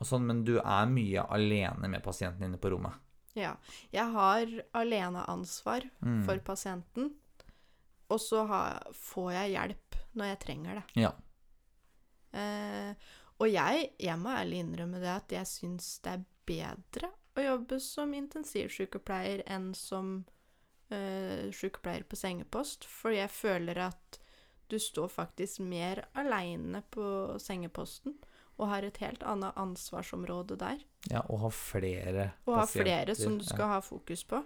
og 0.00 0.06
sånn, 0.06 0.24
men 0.24 0.44
du 0.44 0.56
er 0.60 0.86
mye 0.86 1.26
alene 1.28 1.88
med 1.90 2.02
pasienten 2.02 2.44
inne 2.46 2.56
på 2.56 2.70
rommet. 2.70 2.94
Ja. 3.34 3.56
Jeg 3.92 4.06
har 4.14 4.46
aleneansvar 4.74 5.82
Mm. 6.00 6.24
for 6.24 6.38
pasienten, 6.38 7.12
og 8.08 8.18
så 8.20 8.46
har, 8.46 8.82
får 8.94 9.32
jeg 9.32 9.52
hjelp 9.58 9.96
når 10.14 10.24
jeg 10.32 10.38
trenger 10.46 10.74
det. 10.76 10.84
Ja. 11.02 11.12
Eh, 12.38 13.14
og 13.38 13.50
jeg, 13.50 13.90
jeg 14.02 14.18
må 14.18 14.32
ærlig 14.34 14.62
innrømme 14.64 15.02
det 15.02 15.10
at 15.12 15.34
jeg 15.40 15.50
syns 15.50 15.96
det 16.04 16.16
er 16.16 16.26
bedre 16.48 17.12
å 17.38 17.44
jobbe 17.44 17.78
som 17.82 18.14
intensivsykepleier 18.16 19.44
enn 19.50 19.70
som 19.76 20.24
eh, 20.90 21.48
sykepleier 21.54 22.06
på 22.08 22.18
sengepost, 22.18 22.86
for 22.88 23.14
jeg 23.14 23.30
føler 23.32 23.78
at 23.88 24.18
du 24.68 24.76
står 24.80 25.08
faktisk 25.08 25.62
mer 25.64 26.02
aleine 26.18 26.82
på 26.92 27.38
sengeposten 27.40 28.18
og 28.58 28.72
har 28.72 28.84
et 28.84 28.98
helt 29.00 29.22
annet 29.22 29.56
ansvarsområde 29.56 30.58
der. 30.58 30.82
ja, 31.12 31.22
og 31.28 31.46
har 31.46 31.54
flere 31.54 32.30
Og 32.44 32.56
har 32.56 32.66
pasienter. 32.66 32.84
flere 32.84 33.14
som 33.14 33.38
du 33.38 33.44
skal 33.46 33.70
ha 33.70 33.78
fokus 33.80 34.24
på. 34.24 34.42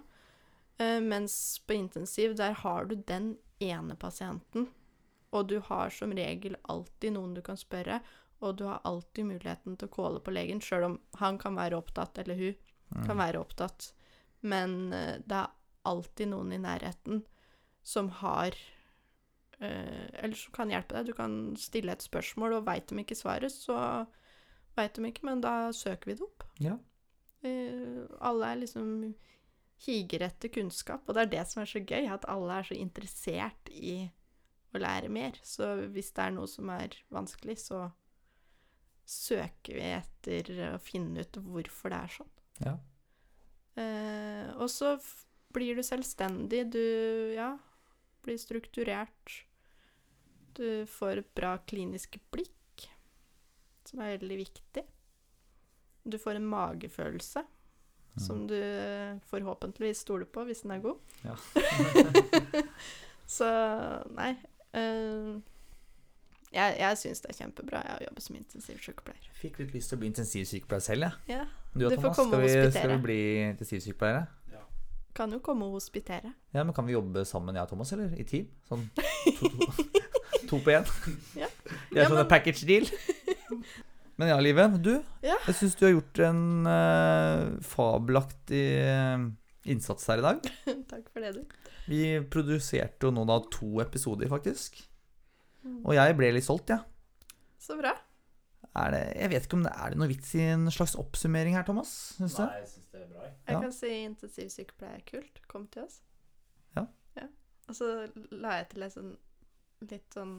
Uh, 0.79 1.01
mens 1.01 1.59
på 1.67 1.73
intensiv, 1.73 2.35
der 2.37 2.53
har 2.61 2.85
du 2.85 2.95
den 2.95 3.37
ene 3.59 3.95
pasienten. 3.95 4.69
Og 5.33 5.47
du 5.49 5.57
har 5.65 5.89
som 5.93 6.13
regel 6.13 6.55
alltid 6.69 7.15
noen 7.15 7.33
du 7.33 7.41
kan 7.45 7.57
spørre, 7.57 8.01
og 8.43 8.57
du 8.59 8.65
har 8.67 8.83
alltid 8.85 9.25
muligheten 9.25 9.77
til 9.79 9.87
å 9.89 9.93
calle 9.93 10.19
på 10.21 10.33
legen, 10.35 10.61
sjøl 10.61 10.85
om 10.91 10.99
han 11.21 11.39
kan 11.41 11.55
være 11.57 11.79
opptatt, 11.79 12.19
eller 12.21 12.39
hun 12.39 12.55
Mm. 12.93 13.07
kan 13.07 13.17
være 13.17 13.39
opptatt. 13.41 13.93
Men 14.45 14.93
uh, 14.93 15.17
det 15.25 15.37
er 15.39 15.53
alltid 15.89 16.29
noen 16.29 16.51
i 16.53 16.59
nærheten 16.61 17.23
som 17.83 18.09
har 18.21 18.53
uh, 19.63 20.07
Eller 20.13 20.35
som 20.35 20.53
kan 20.53 20.69
hjelpe 20.69 20.93
deg. 20.93 21.07
Du 21.09 21.13
kan 21.17 21.55
stille 21.57 21.91
et 21.95 22.05
spørsmål, 22.05 22.59
og 22.59 22.67
veit 22.67 22.87
de 22.91 22.99
ikke 23.01 23.17
svaret, 23.17 23.51
så 23.51 24.05
veit 24.77 24.93
de 24.93 25.09
ikke, 25.09 25.25
men 25.25 25.41
da 25.41 25.71
søker 25.73 26.11
vi 26.11 26.17
det 26.19 26.27
opp. 26.27 26.43
Ja. 26.61 26.77
Uh, 27.43 28.05
alle 28.21 28.51
er 28.51 28.61
liksom 28.61 29.15
higer 29.87 30.27
etter 30.29 30.51
kunnskap, 30.53 31.07
og 31.07 31.15
det 31.15 31.23
er 31.25 31.31
det 31.31 31.47
som 31.49 31.63
er 31.63 31.71
så 31.73 31.81
gøy, 31.81 32.05
at 32.13 32.27
alle 32.29 32.59
er 32.59 32.67
så 32.69 32.77
interessert 32.77 33.73
i 33.73 34.11
å 34.73 34.81
lære 34.81 35.11
mer. 35.13 35.37
Så 35.45 35.67
hvis 35.93 36.11
det 36.15 36.27
er 36.27 36.33
noe 36.35 36.49
som 36.49 36.69
er 36.73 36.95
vanskelig, 37.13 37.57
så 37.65 37.85
søker 39.05 39.77
vi 39.77 39.85
etter 39.97 40.51
å 40.71 40.79
finne 40.81 41.25
ut 41.25 41.39
hvorfor 41.43 41.93
det 41.93 41.99
er 41.99 42.15
sånn. 42.17 42.33
Ja. 42.63 42.75
Eh, 43.81 44.49
og 44.61 44.69
så 44.71 44.95
blir 45.53 45.77
du 45.77 45.83
selvstendig, 45.85 46.65
du 46.73 46.83
ja, 47.35 47.53
blir 48.25 48.39
strukturert. 48.41 49.39
Du 50.53 50.85
får 50.89 51.23
et 51.23 51.31
bra 51.35 51.55
klinisk 51.67 52.19
blikk, 52.33 52.87
som 53.89 54.03
er 54.03 54.17
veldig 54.17 54.39
viktig. 54.43 54.85
Du 56.03 56.17
får 56.19 56.37
en 56.37 56.49
magefølelse, 56.49 57.43
som 58.21 58.43
du 58.45 58.59
forhåpentligvis 59.31 60.03
stoler 60.05 60.29
på 60.29 60.43
hvis 60.45 60.61
den 60.65 60.75
er 60.75 60.83
god. 60.83 61.15
Ja. 61.25 61.37
så 63.37 63.47
nei 64.13 64.35
eh, 64.73 65.33
Jeg, 66.53 66.75
jeg 66.79 66.97
syns 67.01 67.21
det 67.23 67.29
er 67.33 67.37
kjempebra 67.43 67.79
jeg, 67.87 67.95
å 67.97 68.03
jobbe 68.09 68.21
som 68.21 68.35
intensivsykepleier. 68.37 69.29
Fikk 69.39 69.59
litt 69.63 69.71
lyst 69.73 69.89
til 69.89 69.97
å 69.97 70.01
bli 70.03 70.09
intensivsykepleier 70.11 70.83
selv, 70.85 71.07
jeg. 71.07 71.37
Ja. 71.39 71.45
Du 71.73 71.87
og 71.87 71.95
Thomas, 71.95 72.17
skal 72.19 72.41
vi, 72.43 72.49
skal 72.75 72.91
vi 72.93 72.97
bli 73.07 73.19
intensivsykepleiere? 73.49 74.25
Kan 75.13 75.29
jo 75.33 75.37
komme 75.45 75.65
og 75.67 75.75
hospitere. 75.77 76.31
Ja, 76.55 76.63
men 76.65 76.73
kan 76.73 76.87
vi 76.87 76.93
jobbe 76.95 77.21
sammen, 77.29 77.53
jeg 77.53 77.61
og 77.67 77.69
Thomas, 77.69 77.91
eller? 77.93 78.13
I 78.17 78.23
team? 78.25 78.47
Sånn 78.65 78.87
to, 78.97 79.49
to, 79.49 79.67
to 80.49 80.57
på 80.65 80.73
én? 80.73 80.87
Ja. 81.37 81.49
Det 81.91 81.99
er 81.99 82.03
Ja, 82.03 82.07
sånn 82.07 82.15
men- 82.17 82.23
en 82.23 82.29
package 82.31 82.65
deal. 82.69 82.89
Men 84.17 84.29
ja, 84.29 84.35
Live. 84.41 84.65
Du, 84.85 84.91
Ja. 85.25 85.35
jeg 85.47 85.55
syns 85.57 85.75
du 85.77 85.85
har 85.87 85.91
gjort 85.95 86.19
en 86.21 86.41
uh, 86.69 87.57
fabelaktig 87.65 88.59
eh, 88.85 89.23
innsats 89.65 90.07
her 90.11 90.19
i 90.21 90.25
dag. 90.25 90.41
Takk 90.91 91.09
for 91.13 91.19
det, 91.23 91.33
du. 91.37 91.43
Vi 91.87 92.01
produserte 92.31 93.07
jo 93.07 93.11
nå 93.15 93.25
da 93.27 93.39
to 93.51 93.79
episoder, 93.83 94.27
faktisk. 94.31 94.81
Mm. 95.63 95.81
Og 95.85 95.93
jeg 95.95 96.15
ble 96.19 96.31
litt 96.35 96.45
solgt, 96.47 96.69
jeg. 96.73 96.83
Så 97.63 97.77
bra. 97.79 97.93
Er 98.75 98.89
det, 98.91 99.01
jeg 99.21 99.29
vet 99.29 99.45
ikke 99.45 99.57
om 99.59 99.63
det 99.67 99.71
er 99.77 99.91
det 99.93 99.99
noe 100.01 100.09
vits 100.09 100.31
i 100.35 100.41
en 100.49 100.65
slags 100.73 100.95
oppsummering 100.99 101.53
her, 101.55 101.63
Thomas? 101.67 101.91
Synes? 102.17 102.39
Nei, 102.41 102.47
jeg 102.63 102.69
syns 102.71 102.87
det 102.95 103.01
er 103.03 103.09
bra. 103.11 103.21
jeg. 103.27 103.33
Jeg 103.47 103.53
Ja. 103.55 103.61
kan 103.61 103.71
si 103.75 103.91
intensivsykepleie 104.07 104.95
er 104.97 105.03
kult. 105.11 105.41
Kom 105.47 105.67
til 105.67 105.83
oss. 105.85 105.99
Ja. 106.75 106.87
Og 107.69 107.75
så 107.77 107.89
la 108.31 108.57
jeg 108.57 108.69
til 108.73 108.83
en 108.83 108.91
sånn 108.91 109.11
litt 109.91 110.09
sånn 110.17 110.33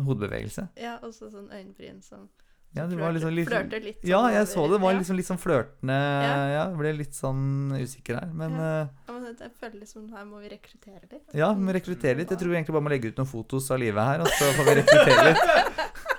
Hodebevegelse. 0.00 0.64
Ja, 0.80 0.96
og 1.04 1.12
så 1.14 1.28
sånn 1.30 1.50
øyenbryn 1.52 2.00
som 2.02 2.30
Ja, 2.74 2.86
det 2.88 2.96
var 2.96 3.12
liksom 3.12 3.34
litt 3.36 3.48
Flørter 3.50 3.82
litt. 3.84 3.98
Ja, 4.08 4.22
sånn 4.22 4.32
jeg 4.32 4.46
så 4.48 4.62
det. 4.64 4.70
Det 4.72 4.80
var 4.80 4.94
liksom 4.96 5.16
litt 5.18 5.28
sånn 5.28 5.40
flørtende 5.42 5.96
Ja. 6.24 6.36
Ja, 6.52 6.62
ble 6.76 6.92
litt 6.96 7.12
sånn 7.18 7.42
usikker 7.76 8.16
her. 8.20 8.30
Men 8.32 8.54
Ja. 8.56 8.68
eh, 8.82 8.86
ja, 9.08 9.12
men 9.12 9.36
jeg 9.36 9.52
føler 9.60 9.78
liksom 9.82 10.06
her 10.16 10.24
må 10.24 10.40
vi 10.40 10.48
rekruttere 10.54 11.04
litt. 11.10 11.26
ja, 11.34 11.52
vi 11.52 11.60
må 11.60 11.72
rekruttere 11.76 12.16
litt. 12.16 12.30
Jeg 12.32 12.38
tror 12.40 12.48
vi 12.48 12.56
egentlig 12.56 12.72
bare 12.78 12.86
må 12.88 12.94
legge 12.94 13.08
ut 13.12 13.16
noen 13.20 13.28
fotos 13.28 13.70
av 13.70 13.78
livet 13.78 14.02
her, 14.02 14.20
og 14.24 14.28
så 14.28 14.52
får 14.56 14.64
vi 14.70 14.74
rekruttere 14.80 15.22
litt. 15.28 15.42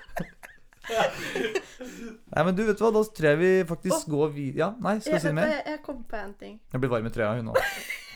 Nei, 2.34 2.43
men 2.43 2.56
du, 2.56 2.64
vet 2.68 2.78
du 2.78 2.84
hva, 2.84 2.91
da 2.93 3.01
tror 3.08 3.28
jeg 3.30 3.38
vi 3.39 3.51
faktisk 3.70 4.10
går 4.12 4.32
videre 4.34 4.60
Ja, 4.60 4.70
nei, 4.82 4.97
skal 4.99 5.18
du 5.18 5.24
si 5.24 5.28
noe 5.32 5.38
mer? 5.38 5.51
jeg, 5.54 5.64
jeg 5.74 5.82
kom 5.86 6.04
på 6.10 6.18
en 6.20 6.34
ting. 6.39 6.60
Jeg 6.74 6.82
blir 6.84 6.91
varm 6.91 7.06
i 7.08 7.12
trøya, 7.14 7.36
hun 7.38 7.51
òg. 7.54 7.60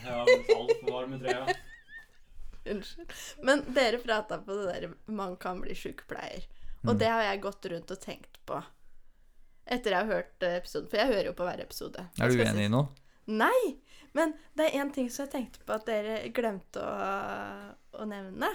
Ja, 0.05 0.23
altfor 0.57 1.13
i 1.15 1.19
trøya. 1.21 1.55
Unnskyld. 2.73 3.13
Men 3.47 3.61
dere 3.77 3.99
prata 4.03 4.39
på 4.43 4.57
det 4.59 4.65
der 4.73 4.89
man 5.07 5.37
kan 5.39 5.61
bli 5.63 5.75
sykepleier. 5.77 6.43
Og 6.87 6.93
Mm. 6.95 6.99
det 6.99 7.07
har 7.11 7.21
jeg 7.23 7.41
gått 7.43 7.65
rundt 7.71 7.91
og 7.91 7.99
tenkt 8.01 8.37
på 8.47 8.63
etter 9.67 9.91
jeg 9.91 10.05
har 10.05 10.13
hørt 10.13 10.43
eh, 10.47 10.55
episoden. 10.61 10.87
For 10.89 10.97
jeg 10.97 11.07
hører 11.11 11.25
jo 11.25 11.33
på 11.35 11.43
hver 11.43 11.59
episode. 11.59 12.05
Er 12.21 12.29
du 12.31 12.37
uenig 12.39 12.65
i 12.65 12.71
noe? 12.71 12.87
Nei! 13.27 13.77
Men 14.15 14.31
det 14.55 14.69
er 14.73 14.79
én 14.79 14.93
ting 14.95 15.09
som 15.11 15.25
jeg 15.25 15.33
tenkte 15.33 15.65
på 15.67 15.73
at 15.75 15.85
dere 15.85 16.29
glemte 16.33 16.79
å, 16.79 17.73
å 17.99 18.05
nevne. 18.07 18.47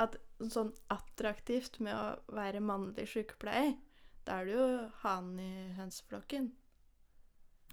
At 0.00 0.16
sånn 0.40 0.72
attraktivt 0.92 1.78
med 1.84 1.94
å 1.94 2.34
være 2.34 2.60
mannlig 2.64 3.06
sykepleier, 3.12 3.76
da 4.24 4.40
er 4.40 4.48
du 4.48 4.52
jo 4.56 4.90
hanen 5.04 5.38
i 5.40 5.74
hønseflokken. 5.76 6.50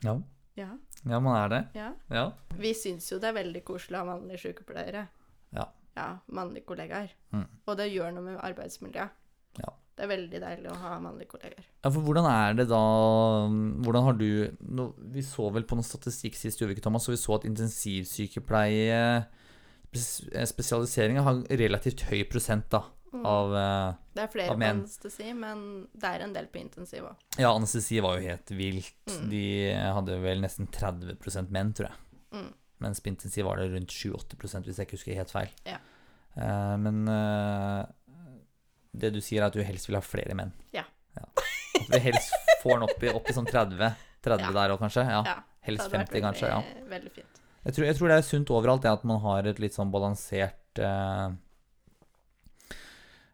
Ja. 0.03 0.17
Ja. 0.55 0.69
Ja, 1.07 1.19
man 1.19 1.35
er 1.39 1.49
det. 1.49 1.61
ja. 1.79 1.93
Ja. 2.13 2.27
Vi 2.59 2.73
syns 2.77 3.07
jo 3.11 3.17
det 3.19 3.31
er 3.31 3.39
veldig 3.39 3.63
koselig 3.65 3.97
å 3.97 4.03
ha 4.03 4.11
mannlige 4.13 4.43
sykepleiere. 4.43 5.07
Ja. 5.55 5.65
Ja, 5.95 6.19
mannlige 6.27 6.65
kollegaer. 6.67 7.11
Mm. 7.31 7.47
Og 7.67 7.77
det 7.77 7.87
gjør 7.93 8.11
noe 8.13 8.23
med 8.27 8.39
arbeidsmiljøet. 8.43 9.09
Ja. 9.61 9.73
Det 9.93 10.05
er 10.07 10.09
veldig 10.09 10.39
deilig 10.41 10.71
å 10.71 10.79
ha 10.81 10.95
mannlige 11.03 11.35
kollegaer. 11.35 11.67
Ja, 11.83 11.91
for 11.91 12.01
hvordan 12.01 12.25
er 12.25 12.55
det 12.57 12.65
da 12.71 12.79
Hvordan 13.85 14.07
har 14.07 14.15
du 14.17 14.25
nå, 14.73 14.87
Vi 15.13 15.21
så 15.21 15.51
vel 15.53 15.67
på 15.69 15.77
noen 15.77 15.85
statistikk 15.85 16.33
sist 16.39 16.63
uke, 16.63 16.81
Thomas, 16.81 17.05
og 17.07 17.13
vi 17.13 17.21
så 17.21 17.35
at 17.37 17.45
intensivsykepleie 17.45 18.97
eh, 18.97 19.29
Spesialiseringa 19.93 21.21
har 21.21 21.43
relativt 21.61 22.07
høy 22.09 22.23
prosent 22.25 22.65
da 22.73 22.81
Mm. 23.13 23.25
av 23.29 23.51
menn. 23.53 23.97
Det 24.15 24.23
er 24.23 24.31
flere 24.33 24.55
på 24.57 24.65
anestesi, 24.65 25.33
men 25.37 25.87
det 25.93 26.09
er 26.09 26.23
en 26.25 26.33
del 26.33 26.47
på 26.49 26.61
intensiv 26.63 27.05
òg. 27.05 27.15
Ja, 27.37 27.51
anestesi 27.53 28.01
var 28.01 28.17
jo 28.17 28.27
helt 28.27 28.53
vilt. 28.57 28.95
Mm. 29.05 29.27
De 29.29 29.43
hadde 29.93 30.19
vel 30.23 30.41
nesten 30.41 30.67
30% 30.73 31.53
menn, 31.53 31.73
tror 31.77 31.91
jeg. 31.91 31.99
Mm. 32.33 32.51
Mens 32.83 33.01
på 33.03 33.11
intensiv 33.13 33.45
var 33.45 33.61
det 33.61 33.69
rundt 33.71 33.93
7-8 33.93 34.39
hvis 34.65 34.79
jeg 34.79 34.87
ikke 34.87 34.97
husker 34.97 35.19
helt 35.19 35.33
feil. 35.33 35.53
Ja. 35.69 35.77
Uh, 36.33 36.73
men 36.81 37.03
eh, 37.05 37.83
det 38.93 39.09
du 39.15 39.19
sier, 39.21 39.41
er 39.41 39.47
at 39.49 39.55
du 39.57 39.63
helst 39.65 39.89
vil 39.89 39.97
ha 39.97 40.01
flere 40.05 40.35
menn. 40.37 40.51
Ja. 40.75 40.83
At 41.17 41.89
vi 41.89 41.99
helst 42.05 42.33
får 42.63 42.77
den 42.77 42.85
opp 42.87 43.03
i, 43.03 43.09
opp 43.09 43.29
i 43.29 43.35
sånn 43.35 43.47
30. 43.49 43.95
30 44.23 44.45
Ja. 44.45 44.51
der 44.55 44.73
òg, 44.75 44.79
kanskje. 44.81 45.03
Ja. 45.09 45.21
Ja, 45.27 45.37
Helst 45.63 45.89
50, 45.91 45.97
vært 46.13 46.21
kanskje. 46.27 46.49
Ja. 46.51 46.61
Veldig 46.89 47.11
fint. 47.15 47.41
Jeg 47.63 47.73
tror, 47.75 47.85
jeg 47.87 47.95
tror 47.97 48.07
det 48.11 48.17
er 48.17 48.25
sunt 48.27 48.49
overalt, 48.51 48.81
det 48.83 48.91
at 48.91 49.03
man 49.07 49.19
har 49.23 49.47
et 49.47 49.59
litt 49.63 49.73
sånn 49.75 49.91
balansert 49.91 50.79
eh, 50.83 51.29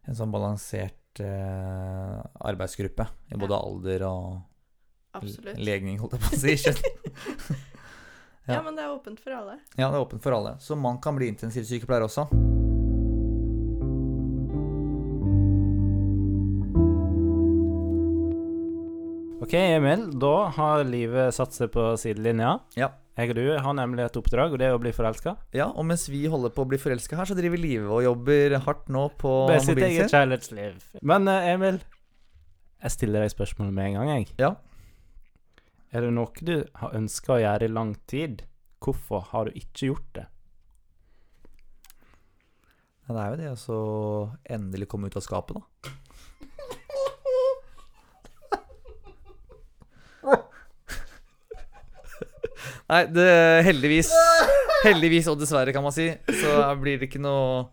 En 0.09 0.15
sånn 0.17 0.31
balansert 0.33 1.19
eh, 1.21 2.19
arbeidsgruppe 2.49 3.05
i 3.33 3.37
både 3.41 3.57
alder 3.57 4.05
og 4.09 4.39
Absolutt. 5.17 5.57
legning, 5.57 5.97
holdt 6.01 6.13
jeg 6.17 6.21
på 6.25 6.35
å 6.35 6.39
si. 6.39 6.55
Kjønn. 6.65 7.57
Ja. 8.49 8.55
ja. 8.55 8.61
men 8.65 8.73
det 8.73 8.81
er 8.81 8.89
åpent 8.89 9.19
for 9.21 9.29
alle. 9.29 9.59
Ja, 9.77 9.91
det 9.91 9.99
er 9.99 10.01
åpent 10.01 10.23
for 10.23 10.33
alle. 10.33 10.55
Så 10.59 10.73
man 10.73 10.97
kan 11.03 11.13
bli 11.19 11.27
intensivsykepleier 11.29 12.01
også. 12.07 12.23
Ok, 19.49 19.55
Emil. 19.57 20.03
Da 20.21 20.33
har 20.53 20.83
livet 20.85 21.33
satt 21.33 21.55
seg 21.57 21.71
på 21.73 21.81
sidelinja. 21.97 22.51
Ja. 22.77 22.91
Jeg 23.17 23.31
og 23.33 23.39
du 23.39 23.47
har 23.65 23.73
nemlig 23.73 24.03
et 24.05 24.17
oppdrag, 24.19 24.53
og 24.53 24.59
det 24.61 24.67
er 24.67 24.75
å 24.77 24.81
bli 24.83 24.91
forelska. 24.93 25.31
Ja, 25.57 25.65
og 25.73 25.87
mens 25.89 26.03
vi 26.07 26.19
holder 26.29 26.51
på 26.53 26.61
å 26.61 26.67
bli 26.69 26.77
forelska 26.77 27.17
her, 27.17 27.25
så 27.25 27.33
driver 27.33 27.57
Live 27.57 27.89
og 27.89 28.03
jobber 28.05 28.53
hardt 28.61 28.91
nå 28.93 29.07
på 29.17 29.31
Bare 29.49 29.63
sitt 29.65 29.81
eget 29.81 30.05
sin. 30.05 30.11
kjærlighetsliv. 30.13 30.75
Men 31.01 31.25
eh, 31.33 31.47
Emil, 31.55 31.79
jeg 32.85 32.93
stiller 32.93 33.25
deg 33.25 33.33
spørsmålet 33.33 33.73
med 33.73 33.89
en 33.89 33.97
gang, 33.97 34.11
jeg. 34.19 34.29
Ja. 34.37 34.51
Er 35.97 36.05
det 36.05 36.13
noe 36.13 36.45
du 36.45 36.53
har 36.83 36.93
ønska 37.01 37.33
å 37.35 37.41
gjøre 37.41 37.65
i 37.65 37.73
lang 37.73 37.95
tid? 38.05 38.45
Hvorfor 38.85 39.25
har 39.31 39.49
du 39.49 39.57
ikke 39.57 39.89
gjort 39.89 40.11
det? 40.19 40.27
Ja, 43.09 43.17
det 43.17 43.25
er 43.25 43.33
jo 43.33 43.41
det 43.41 43.49
å 43.55 43.59
så 43.65 43.81
endelig 44.45 44.91
komme 44.93 45.09
ut 45.09 45.17
av 45.17 45.25
skapet, 45.25 45.57
da. 45.57 45.97
Nei, 52.89 53.03
det 53.13 53.29
heldigvis 53.67 54.11
Heldigvis 54.87 55.27
og 55.31 55.39
dessverre, 55.41 55.73
kan 55.75 55.83
man 55.83 55.95
si, 55.95 56.07
så 56.39 56.59
blir 56.79 56.99
det 56.99 57.09
ikke 57.09 57.19
noe 57.19 57.67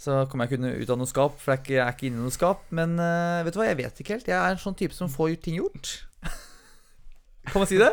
Så 0.00 0.22
kommer 0.30 0.48
jeg 0.48 0.56
ikke 0.56 0.70
ut 0.80 0.92
av 0.94 1.00
noe 1.00 1.10
skap, 1.10 1.34
for 1.42 1.52
jeg 1.52 1.58
er 1.58 1.64
ikke, 1.64 1.74
jeg 1.76 1.84
er 1.84 1.96
ikke 1.96 2.06
inne 2.08 2.22
i 2.22 2.24
noe 2.24 2.32
skap. 2.32 2.62
Men 2.72 2.94
uh, 2.96 3.42
vet 3.44 3.52
du 3.52 3.60
hva, 3.60 3.66
jeg 3.68 3.80
vet 3.82 4.00
ikke 4.00 4.14
helt. 4.16 4.30
Jeg 4.32 4.38
er 4.38 4.54
en 4.54 4.62
sånn 4.62 4.78
type 4.78 4.96
som 4.96 5.12
får 5.12 5.34
ting 5.44 5.58
gjort. 5.58 5.90
Kan 7.50 7.60
man 7.60 7.68
si 7.68 7.76
det? 7.80 7.92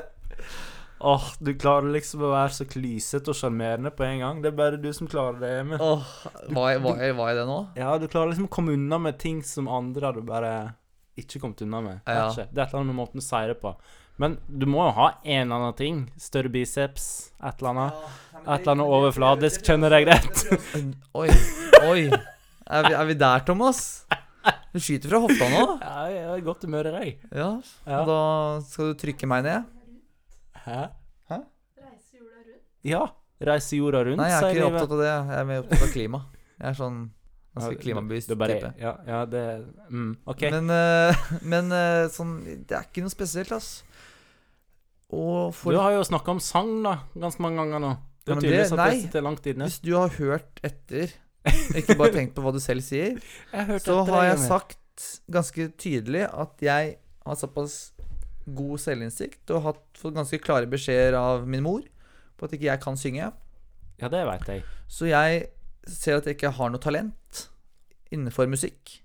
Åh, 1.00 1.26
du 1.40 1.52
klarer 1.60 1.92
liksom 1.94 2.24
å 2.26 2.32
være 2.32 2.56
så 2.56 2.66
klysete 2.66 3.30
og 3.30 3.38
sjarmerende 3.38 3.92
på 3.94 4.06
en 4.08 4.24
gang. 4.24 4.40
Det 4.42 4.50
er 4.50 4.58
bare 4.58 4.80
du 4.82 4.88
som 4.96 5.10
klarer 5.10 5.38
det, 5.44 5.52
var 5.78 6.72
jeg, 6.72 6.82
var, 6.82 7.04
jeg, 7.04 7.16
var 7.20 7.30
jeg 7.30 7.38
det 7.38 7.46
nå? 7.52 7.58
Ja, 7.78 7.92
du 8.02 8.08
klarer 8.10 8.32
liksom 8.32 8.48
å 8.48 8.54
komme 8.56 8.74
unna 8.74 8.98
med 9.04 9.20
ting 9.22 9.44
som 9.46 9.70
andre 9.70 10.10
hadde 10.10 10.26
bare 10.26 10.54
ikke 11.22 11.42
kommet 11.44 11.62
unna 11.66 11.84
med. 11.86 12.02
Ja. 12.06 12.32
Det 12.34 12.48
er 12.48 12.64
et 12.64 12.72
eller 12.72 12.82
annet 12.82 12.94
med 12.94 13.00
måten 13.04 13.22
du 13.22 13.26
sier 13.26 13.54
det 13.54 13.60
på. 13.62 13.76
Men 14.18 14.38
du 14.50 14.66
må 14.70 14.82
jo 14.88 14.94
ha 14.98 15.08
en 15.24 15.44
eller 15.44 15.60
annen 15.60 15.76
ting. 15.78 16.00
Større 16.18 16.50
biceps, 16.54 17.32
et 17.38 17.60
eller 17.62 17.74
annet. 17.74 18.06
Et 18.38 18.54
eller 18.56 18.74
annet 18.74 18.94
overfladisk, 18.98 19.66
skjønner 19.66 19.94
jeg 19.98 20.08
rett? 20.10 20.44
Oi, 21.22 21.28
oi. 21.86 22.02
Er 22.68 22.88
vi, 22.88 22.94
er 22.98 23.06
vi 23.08 23.16
der, 23.18 23.44
Thomas? 23.48 23.82
Du 24.74 24.80
skyter 24.82 25.12
fra 25.12 25.20
hofta 25.24 25.48
nå? 25.52 25.62
Ja, 25.82 25.94
jeg 26.12 26.24
er 26.24 26.40
i 26.40 26.46
godt 26.46 26.66
humør 26.66 26.90
dag. 26.92 27.12
Ja. 27.32 27.50
Og 28.00 28.10
da 28.10 28.22
skal 28.68 28.92
du 28.92 28.98
trykke 29.00 29.30
meg 29.30 29.46
ned? 29.46 29.68
Hæ? 30.66 30.88
Reise 31.78 32.18
jorda 32.18 32.42
rundt. 32.42 32.64
Ja. 32.88 33.04
Reise 33.48 33.80
jorda 33.80 34.04
rundt, 34.08 34.22
Nei, 34.22 34.32
jeg 34.32 34.42
er 34.42 34.58
ikke 34.58 34.68
opptatt 34.72 34.96
av 34.98 35.04
det. 35.04 35.14
Jeg 35.14 35.40
er 35.40 35.48
mer 35.52 35.64
opptatt 35.64 35.86
av 35.86 35.94
klima. 35.94 36.24
Jeg 36.58 36.70
er 36.72 36.78
sånn 36.80 37.00
ganske 37.58 37.82
klimabevisst 37.82 38.32
type. 38.32 38.72
Ja, 38.82 38.94
ja, 39.08 39.22
det 39.30 39.44
mm, 39.90 40.12
OK. 40.30 40.46
Men, 40.54 40.70
eh, 40.74 41.28
men 41.54 41.74
eh, 41.74 42.06
sånn 42.14 42.34
Det 42.68 42.78
er 42.78 42.88
ikke 42.90 43.06
noe 43.06 43.14
spesielt, 43.14 43.54
ass. 43.56 43.84
For 45.10 45.72
Du 45.72 45.80
har 45.80 45.94
jo 45.96 46.04
snakka 46.04 46.34
om 46.36 46.40
sang, 46.44 46.84
da, 46.84 46.98
ganske 47.16 47.42
mange 47.44 47.62
ganger 47.62 47.84
nå. 47.84 47.94
Det 48.28 48.36
er 48.36 48.42
tydeligvis 48.44 48.74
at 48.76 48.82
det 48.82 49.02
sitter 49.06 49.24
langt 49.24 49.46
inne. 49.48 49.68
Hvis 49.70 49.80
du 49.80 49.94
har 49.96 50.12
hørt 50.18 50.60
etter, 50.68 51.14
ikke 51.80 51.96
bare 51.96 52.12
tenkt 52.12 52.36
på 52.36 52.44
hva 52.44 52.52
du 52.52 52.60
selv 52.60 52.84
sier, 52.84 53.22
så 53.86 54.02
har 54.10 54.26
jeg 54.34 54.42
sagt 54.44 55.06
ganske 55.32 55.70
tydelig 55.80 56.26
at 56.28 56.66
jeg 56.66 56.98
har 57.28 57.40
såpass 57.40 57.78
god 58.48 58.80
selvinnsikt 58.80 59.52
og 59.56 59.64
hatt 59.66 60.00
fått 60.00 60.16
ganske 60.16 60.40
klare 60.44 60.68
beskjeder 60.72 61.16
av 61.20 61.48
min 61.48 61.64
mor 61.64 61.84
på 62.38 62.48
at 62.48 62.56
ikke 62.56 62.70
jeg 62.70 62.84
kan 62.84 63.00
synge. 63.00 63.32
Ja, 64.02 64.10
det 64.12 64.24
veit 64.28 64.48
jeg. 64.52 64.64
Så 64.92 65.08
jeg 65.10 65.48
ser 65.88 66.20
at 66.20 66.28
jeg 66.28 66.38
ikke 66.38 66.52
har 66.56 66.72
noe 66.72 66.84
talent 66.84 67.48
innenfor 68.12 68.48
musikk 68.52 69.00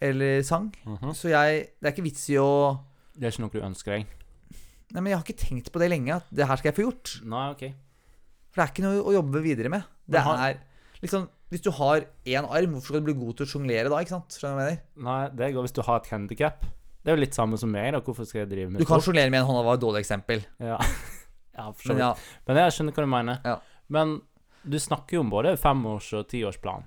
eller 0.00 0.40
sang. 0.48 0.70
Mhm. 0.84 1.12
Så 1.12 1.28
jeg 1.28 1.68
Det 1.80 1.88
er 1.88 1.92
ikke 1.92 2.08
vits 2.08 2.28
i 2.32 2.38
å 2.40 2.80
Det 3.16 3.26
er 3.28 3.32
ikke 3.34 3.44
noe 3.44 3.52
du 3.52 3.60
ønsker 3.60 3.96
deg? 3.98 4.06
Nei, 4.90 5.02
men 5.02 5.12
jeg 5.12 5.20
har 5.20 5.26
ikke 5.26 5.42
tenkt 5.44 5.70
på 5.72 5.82
det 5.82 5.90
lenge, 5.92 6.16
at 6.18 6.32
det 6.34 6.46
her 6.50 6.58
skal 6.58 6.70
jeg 6.70 6.76
få 6.78 6.86
gjort. 6.88 7.12
Nei, 7.30 7.44
OK. 7.54 7.64
For 8.50 8.60
det 8.60 8.64
er 8.64 8.72
ikke 8.72 8.84
noe 8.86 9.04
å 9.06 9.14
jobbe 9.14 9.42
videre 9.44 9.70
med. 9.72 9.86
Det 10.10 10.18
Aha. 10.18 10.48
er 10.48 10.58
liksom 11.04 11.28
Hvis 11.50 11.64
du 11.66 11.70
har 11.74 12.04
én 12.30 12.46
arm, 12.46 12.74
hvorfor 12.76 12.92
skal 12.92 13.00
du 13.02 13.06
bli 13.08 13.14
god 13.18 13.38
til 13.38 13.46
å 13.46 13.50
sjonglere 13.50 13.90
da? 13.90 13.98
ikke 13.98 14.12
sant? 14.12 14.36
Skjønner 14.38 14.52
du 14.54 14.60
hva 14.60 14.66
jeg 14.68 14.76
mener? 14.76 15.06
Nei, 15.06 15.22
det 15.34 15.48
går 15.56 15.64
hvis 15.66 15.74
du 15.74 15.80
har 15.82 15.96
et 15.98 16.10
handikap. 16.12 16.60
Det 17.00 17.10
er 17.10 17.16
jo 17.16 17.22
litt 17.24 17.34
samme 17.34 17.58
som 17.58 17.72
meg, 17.74 17.88
da. 17.96 18.00
Hvorfor 18.06 18.28
skal 18.28 18.44
jeg 18.44 18.50
drive 18.52 18.70
med 18.70 18.82
Du 18.82 18.86
kan 18.86 19.02
sjonglere 19.02 19.32
med 19.34 19.40
en 19.40 19.48
hånd, 19.48 19.58
det 19.58 19.66
var 19.66 19.78
et 19.80 19.82
dårlig 19.82 20.02
eksempel. 20.04 20.44
Ja, 20.62 20.76
ja 21.58 21.64
for 21.72 21.82
så 21.82 21.96
Men 21.96 22.02
ja, 22.04 22.10
Men 22.46 22.60
jeg 22.62 22.76
skjønner 22.76 22.94
hva 22.94 23.06
du 23.06 23.10
mener. 23.16 23.40
Ja. 23.50 23.56
Men 23.90 24.14
du 24.62 24.78
snakker 24.78 25.18
jo 25.18 25.24
om 25.24 25.32
både 25.32 25.56
femårs- 25.58 26.12
og 26.20 26.30
tiårsplan. 26.30 26.86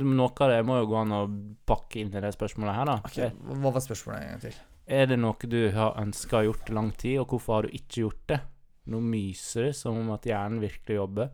Noe 0.00 0.30
av 0.30 0.52
det 0.54 0.60
må 0.64 0.78
jo 0.78 0.88
gå 0.88 1.00
an 1.00 1.14
å 1.16 1.22
pakke 1.66 2.00
inn 2.00 2.14
i 2.14 2.22
det 2.22 2.30
spørsmålet 2.36 2.76
her, 2.76 2.86
da. 2.86 2.98
ok, 3.04 3.40
Hva 3.60 3.72
var 3.74 3.82
spørsmålet 3.82 4.22
en 4.22 4.32
gang 4.36 4.44
til? 4.46 4.58
Er 4.90 5.06
det 5.06 5.20
noe 5.22 5.46
du 5.46 5.60
har 5.74 5.94
ønska 6.00 6.40
å 6.40 6.46
gjort 6.48 6.70
i 6.70 6.74
lang 6.74 6.90
tid, 6.98 7.20
og 7.22 7.30
hvorfor 7.34 7.54
har 7.60 7.68
du 7.68 7.76
ikke 7.78 8.02
gjort 8.04 8.24
det? 8.32 8.40
Nå 8.90 8.98
myser 9.04 9.68
det 9.68 9.74
som 9.78 9.98
om 10.00 10.08
at 10.16 10.26
hjernen 10.26 10.58
virkelig 10.62 10.96
jobber. 10.96 11.28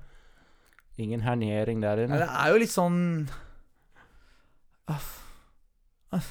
Ingen 1.01 1.23
hernering 1.25 1.81
der 1.81 2.03
Nei, 2.03 2.05
inne. 2.09 2.19
det 2.21 2.29
er 2.41 2.53
jo 2.53 2.61
litt 2.61 2.73
sånn 2.73 2.99
Aff. 4.93 5.09
Aff. 6.15 6.29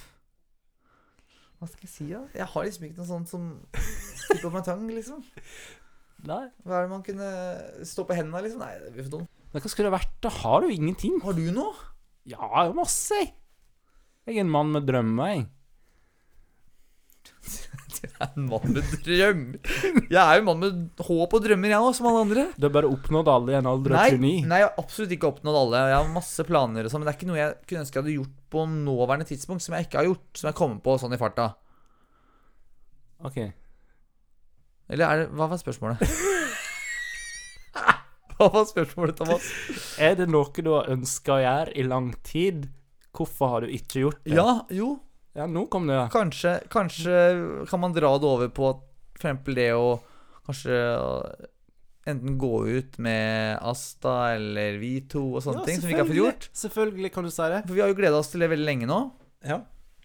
Hva 1.59 1.67
skal 1.69 1.85
jeg 1.87 1.91
si, 1.91 2.05
da? 2.11 2.21
Jeg 2.35 2.47
har 2.51 2.67
liksom 2.67 2.85
ikke 2.87 2.99
noe 3.01 3.09
sånt 3.09 3.31
som 3.31 3.49
stikker 3.75 4.47
opp 4.49 4.55
meg 4.57 4.65
tang, 4.67 4.85
liksom. 4.91 5.23
Nei. 6.29 6.43
Hva 6.65 6.77
er 6.77 6.85
det 6.85 6.93
man 6.93 7.03
kunne 7.05 7.29
stå 7.87 8.05
på 8.07 8.17
hendene, 8.17 8.43
liksom? 8.45 8.61
Nei, 8.63 8.71
det 8.83 8.93
blir 8.95 9.07
for 9.07 9.17
dumt. 9.17 9.31
Men 9.51 9.63
hva 9.63 9.71
skulle 9.71 9.89
det 9.89 9.97
vært? 9.97 10.15
Da 10.23 10.31
har 10.43 10.61
du 10.65 10.71
ingenting. 10.73 11.17
Har 11.23 11.35
du 11.37 11.43
noe? 11.55 11.73
Ja, 12.29 12.67
masse, 12.75 13.17
jeg. 13.21 13.33
Jeg 14.25 14.39
er 14.39 14.45
en 14.45 14.53
mann 14.53 14.71
med 14.73 14.87
drømmer, 14.87 15.33
jeg. 15.35 15.45
Jeg 18.05 18.11
er 18.19 18.31
en 18.35 18.47
mann 18.49 18.73
med 18.75 18.93
drøm. 19.05 19.41
Jeg 20.11 20.19
er 20.21 20.37
jo 20.37 20.41
en 20.43 20.47
mann 20.49 20.61
med 20.61 21.03
håp 21.07 21.35
og 21.37 21.43
drømmer, 21.45 21.71
jeg 21.73 21.87
òg, 21.87 21.95
som 21.97 22.07
alle 22.09 22.23
andre. 22.25 22.45
Du 22.55 22.67
har 22.67 22.73
bare 22.75 22.91
oppnådd 22.91 23.31
alle 23.31 23.53
i 23.53 23.57
en 23.59 23.69
alder 23.71 23.95
av 23.95 23.99
Nei, 23.99 24.09
29. 24.15 24.49
nei, 24.51 24.59
jeg 24.61 24.67
har 24.69 24.81
absolutt 24.83 25.15
ikke 25.17 25.29
oppnådd 25.31 25.59
alle. 25.61 25.83
Jeg 25.91 25.97
har 25.97 26.13
masse 26.15 26.47
planer 26.47 26.87
og 26.87 26.93
sånn, 26.93 27.03
men 27.03 27.09
det 27.09 27.13
er 27.13 27.19
ikke 27.19 27.29
noe 27.31 27.41
jeg 27.41 27.55
kunne 27.65 27.83
ønske 27.85 27.99
jeg 27.99 28.03
hadde 28.05 28.17
gjort 28.17 28.35
på 28.55 28.65
nåværende 28.71 29.29
tidspunkt, 29.31 29.65
som 29.65 29.77
jeg 29.77 29.87
ikke 29.87 30.01
har 30.01 30.09
gjort, 30.09 30.25
som 30.39 30.49
jeg 30.51 30.59
kommer 30.61 30.81
på 30.85 30.97
sånn 31.01 31.15
i 31.15 31.21
farta. 31.21 31.47
Ok. 33.25 33.37
Eller 34.91 35.05
er 35.07 35.23
det 35.23 35.29
Hva 35.33 35.47
var 35.49 35.61
spørsmålet? 35.61 36.03
Hva 38.35 38.49
var 38.51 38.65
spørsmålet, 38.67 39.15
Thomas? 39.15 39.45
Er 40.01 40.17
det 40.19 40.27
noe 40.27 40.51
du 40.59 40.73
har 40.73 40.89
ønska 40.91 41.37
å 41.37 41.43
gjøre 41.43 41.75
i 41.79 41.85
lang 41.87 42.11
tid? 42.27 42.67
Hvorfor 43.15 43.53
har 43.53 43.63
du 43.63 43.71
ikke 43.71 44.01
gjort 44.03 44.19
det? 44.25 44.35
Ja, 44.35 44.65
jo. 44.75 44.97
Ja, 45.35 45.45
nå 45.51 45.65
kom 45.71 45.87
det, 45.89 45.97
ja. 45.97 46.05
Kanskje, 46.13 46.55
kanskje 46.71 47.15
kan 47.69 47.79
man 47.83 47.93
dra 47.95 48.13
det 48.17 48.29
over 48.29 48.47
på 48.55 48.69
eksempel 49.17 49.55
det 49.57 49.69
å 49.75 49.97
kanskje 50.47 50.77
enten 52.05 52.35
gå 52.37 52.53
ut 52.69 52.97
med 53.01 53.57
Asta 53.65 54.35
eller 54.35 54.77
vi 54.81 54.99
to 55.09 55.23
og 55.35 55.41
sånne 55.43 55.63
Ja, 55.63 55.67
ting 55.69 55.79
som 55.81 55.89
vi 55.89 55.95
ikke 55.95 56.03
har 56.03 56.11
fått 56.11 56.19
gjort. 56.21 56.49
Selvfølgelig 56.53 57.13
kan 57.15 57.25
du 57.25 57.31
si 57.33 57.47
det. 57.51 57.63
For 57.65 57.73
vi 57.77 57.81
har 57.81 57.89
jo 57.89 57.97
gleda 57.97 58.19
oss 58.19 58.29
til 58.33 58.43
det 58.45 58.51
veldig 58.51 58.67
lenge 58.67 58.89
nå. 58.89 58.99
Ja. 59.45 59.57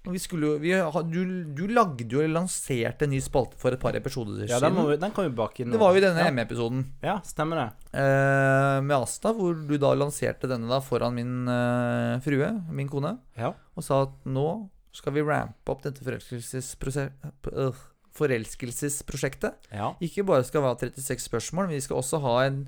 Og 0.08 0.14
vi 0.16 0.20
skulle 0.22 0.48
jo 0.48 0.56
vi 0.62 0.70
du, 1.12 1.18
du 1.52 1.66
lagde 1.76 2.06
jo 2.08 2.22
eller 2.22 2.38
lanserte 2.38 3.04
en 3.04 3.12
ny 3.12 3.18
spalte 3.20 3.58
for 3.60 3.76
et 3.76 3.82
par 3.82 3.92
episoder 3.98 4.46
Ja, 4.48 4.56
den, 4.64 4.72
må 4.72 4.86
siden. 4.86 4.94
vi, 4.94 5.00
den 5.02 5.12
kan 5.12 5.26
vi 5.28 5.34
bak 5.36 5.60
inn. 5.60 5.74
Det 5.74 5.80
var 5.82 5.92
jo 5.92 6.00
i 6.00 6.04
denne 6.06 6.24
ja. 6.24 6.32
ME-episoden 6.32 6.86
Ja, 7.04 7.18
stemmer 7.28 7.60
det. 7.60 7.66
eh, 8.00 8.78
med 8.80 8.96
Asta, 8.96 9.34
hvor 9.36 9.52
du 9.68 9.76
da 9.76 9.92
lanserte 10.00 10.48
denne 10.48 10.72
da 10.72 10.80
foran 10.80 11.18
min 11.20 11.34
eh, 11.52 12.16
frue, 12.24 12.48
min 12.72 12.88
kone, 12.88 13.18
Ja. 13.36 13.52
og 13.76 13.84
sa 13.84 14.00
at 14.08 14.16
nå 14.24 14.46
skal 14.92 15.12
vi 15.14 15.22
rampe 15.22 15.70
opp 15.70 15.82
dette 15.84 16.02
øh, 16.04 17.74
forelskelsesprosjektet. 18.16 19.68
ja. 19.72 19.92
Ikke 20.02 20.24
bare 20.26 20.44
skal 20.44 20.62
vi 20.64 20.66
ha 20.70 20.76
36 20.80 21.24
spørsmål, 21.28 21.66
men 21.68 21.76
vi 21.78 21.84
skal 21.84 22.00
også 22.00 22.20
ha 22.24 22.36
en 22.48 22.62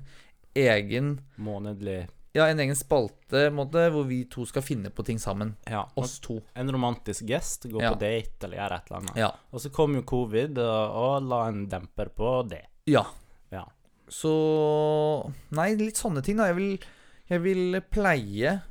egen 0.55 1.19
Månedlig. 1.37 2.07
Ja, 2.33 2.47
en 2.49 2.59
egen 2.63 2.73
spalte 2.75 3.49
måte, 3.53 3.89
hvor 3.93 4.07
vi 4.09 4.23
to 4.25 4.45
skal 4.49 4.63
finne 4.65 4.89
på 4.89 5.03
ting 5.05 5.19
sammen. 5.21 5.51
Ja. 5.69 5.83
Oss 5.95 6.15
to. 6.23 6.39
En 6.57 6.71
romantisk 6.73 7.27
gest, 7.29 7.67
gå 7.69 7.81
Ja. 7.81 7.91
på 7.93 7.99
date 8.01 8.47
eller 8.47 8.57
gjøre 8.57 8.75
et 8.79 8.87
eller 8.89 8.97
annet. 9.01 9.17
Ja. 9.21 9.31
Og 9.51 9.61
så 9.61 9.69
kom 9.69 9.93
jo 9.95 10.01
covid 10.01 10.57
og, 10.57 10.95
og 10.97 11.27
la 11.29 11.43
en 11.51 11.67
demper 11.69 12.09
på 12.09 12.49
det. 12.49 12.63
ja. 12.87 13.05
Ja. 13.53 13.67
Så 14.09 15.31
Nei, 15.51 15.75
litt 15.75 15.95
sånne 15.97 16.21
ting, 16.25 16.37
da. 16.37 16.47
Jeg 16.49 16.55
vil, 16.57 16.79
jeg 17.29 17.41
vil 17.43 17.77
pleie 17.93 18.61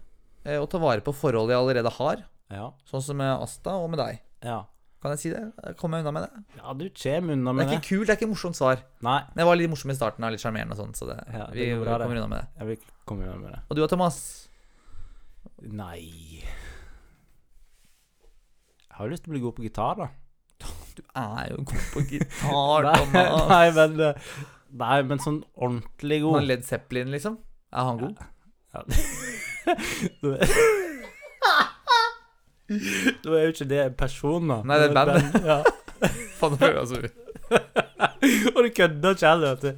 eh, 0.44 0.58
å 0.58 0.66
ta 0.70 0.78
vare 0.82 1.00
på 1.06 1.14
forhold 1.14 1.50
jeg 1.50 1.58
allerede 1.58 1.90
har. 1.98 2.24
Ja. 2.52 2.66
Sånn 2.88 3.02
som 3.04 3.16
med 3.18 3.30
Asta 3.42 3.70
og 3.80 3.88
med 3.92 3.98
deg. 4.02 4.14
Ja, 4.44 4.60
Kan 5.02 5.10
jeg 5.16 5.20
si 5.22 5.30
det? 5.32 5.40
Kommer 5.80 5.98
jeg 5.98 6.04
unna 6.06 6.12
med 6.14 6.22
det? 6.28 6.32
ja 6.60 6.72
du 6.78 6.84
kommer 6.94 7.32
unna 7.34 7.52
med 7.56 7.64
Det 7.64 7.68
Det 7.70 7.74
er 7.74 7.78
ikke 7.80 7.88
kult, 7.88 8.06
det 8.06 8.12
er 8.12 8.16
ikke 8.20 8.30
morsomt 8.30 8.56
svar. 8.58 8.76
Nei, 9.02 9.18
Men 9.32 9.38
jeg 9.42 9.46
var 9.48 9.56
litt 9.58 9.70
morsom 9.72 9.90
i 9.90 9.96
starten, 9.98 10.26
litt 10.30 10.40
sjarmerende 10.44 10.74
og 10.76 10.80
sånn, 10.84 10.94
så 10.94 11.04
det, 11.10 11.16
Ja, 11.32 11.46
det 11.50 11.56
vi, 11.56 11.60
vi 11.74 11.78
kommer 11.88 12.16
unna 12.20 12.28
med 12.30 12.38
det. 12.38 12.46
Ja, 12.60 12.64
vi 12.68 12.76
kommer 13.08 13.24
unna 13.32 13.40
med 13.42 13.50
det. 13.56 13.60
Og 13.68 13.72
du 13.76 13.80
og 13.82 13.90
Thomas? 13.90 14.16
Nei 15.62 16.02
Jeg 18.82 18.92
har 18.98 19.04
jo 19.08 19.12
lyst 19.14 19.24
til 19.24 19.30
å 19.32 19.34
bli 19.36 19.42
god 19.42 19.54
på 19.58 19.64
gitar, 19.66 19.94
da. 20.04 20.08
Du 20.94 21.02
er 21.18 21.44
jo 21.50 21.56
god 21.66 21.84
på 21.96 22.00
gitar, 22.12 22.80
Thomas. 23.00 23.48
nei, 23.48 23.66
men 23.80 23.90
eh, 24.06 24.14
Nei, 24.72 25.02
men 25.04 25.18
sånn 25.20 25.42
ordentlig 25.56 26.20
Han 26.22 26.30
god. 26.38 26.46
Led 26.48 26.62
Zeppelin, 26.68 27.10
liksom? 27.12 27.34
Er 27.72 27.82
han 27.90 27.98
god? 28.00 28.16
Ja. 28.72 28.80
Da 32.68 33.34
er 33.36 33.42
jo 33.48 33.52
ikke 33.52 33.68
det 33.68 33.82
personer. 33.98 34.62
Nei, 34.64 34.78
det 34.78 34.84
er 34.86 34.90
et 34.90 34.94
band. 34.96 35.44
Ja. 35.50 35.58
Faen, 36.40 36.56
det 36.58 36.68
jeg 36.72 36.86
så 36.90 36.96
Og 38.56 38.58
du 38.64 38.68
kødder 38.74 39.14
ikke 39.14 39.28
heller, 39.28 39.54
vet 39.54 39.62
du. 39.62 39.72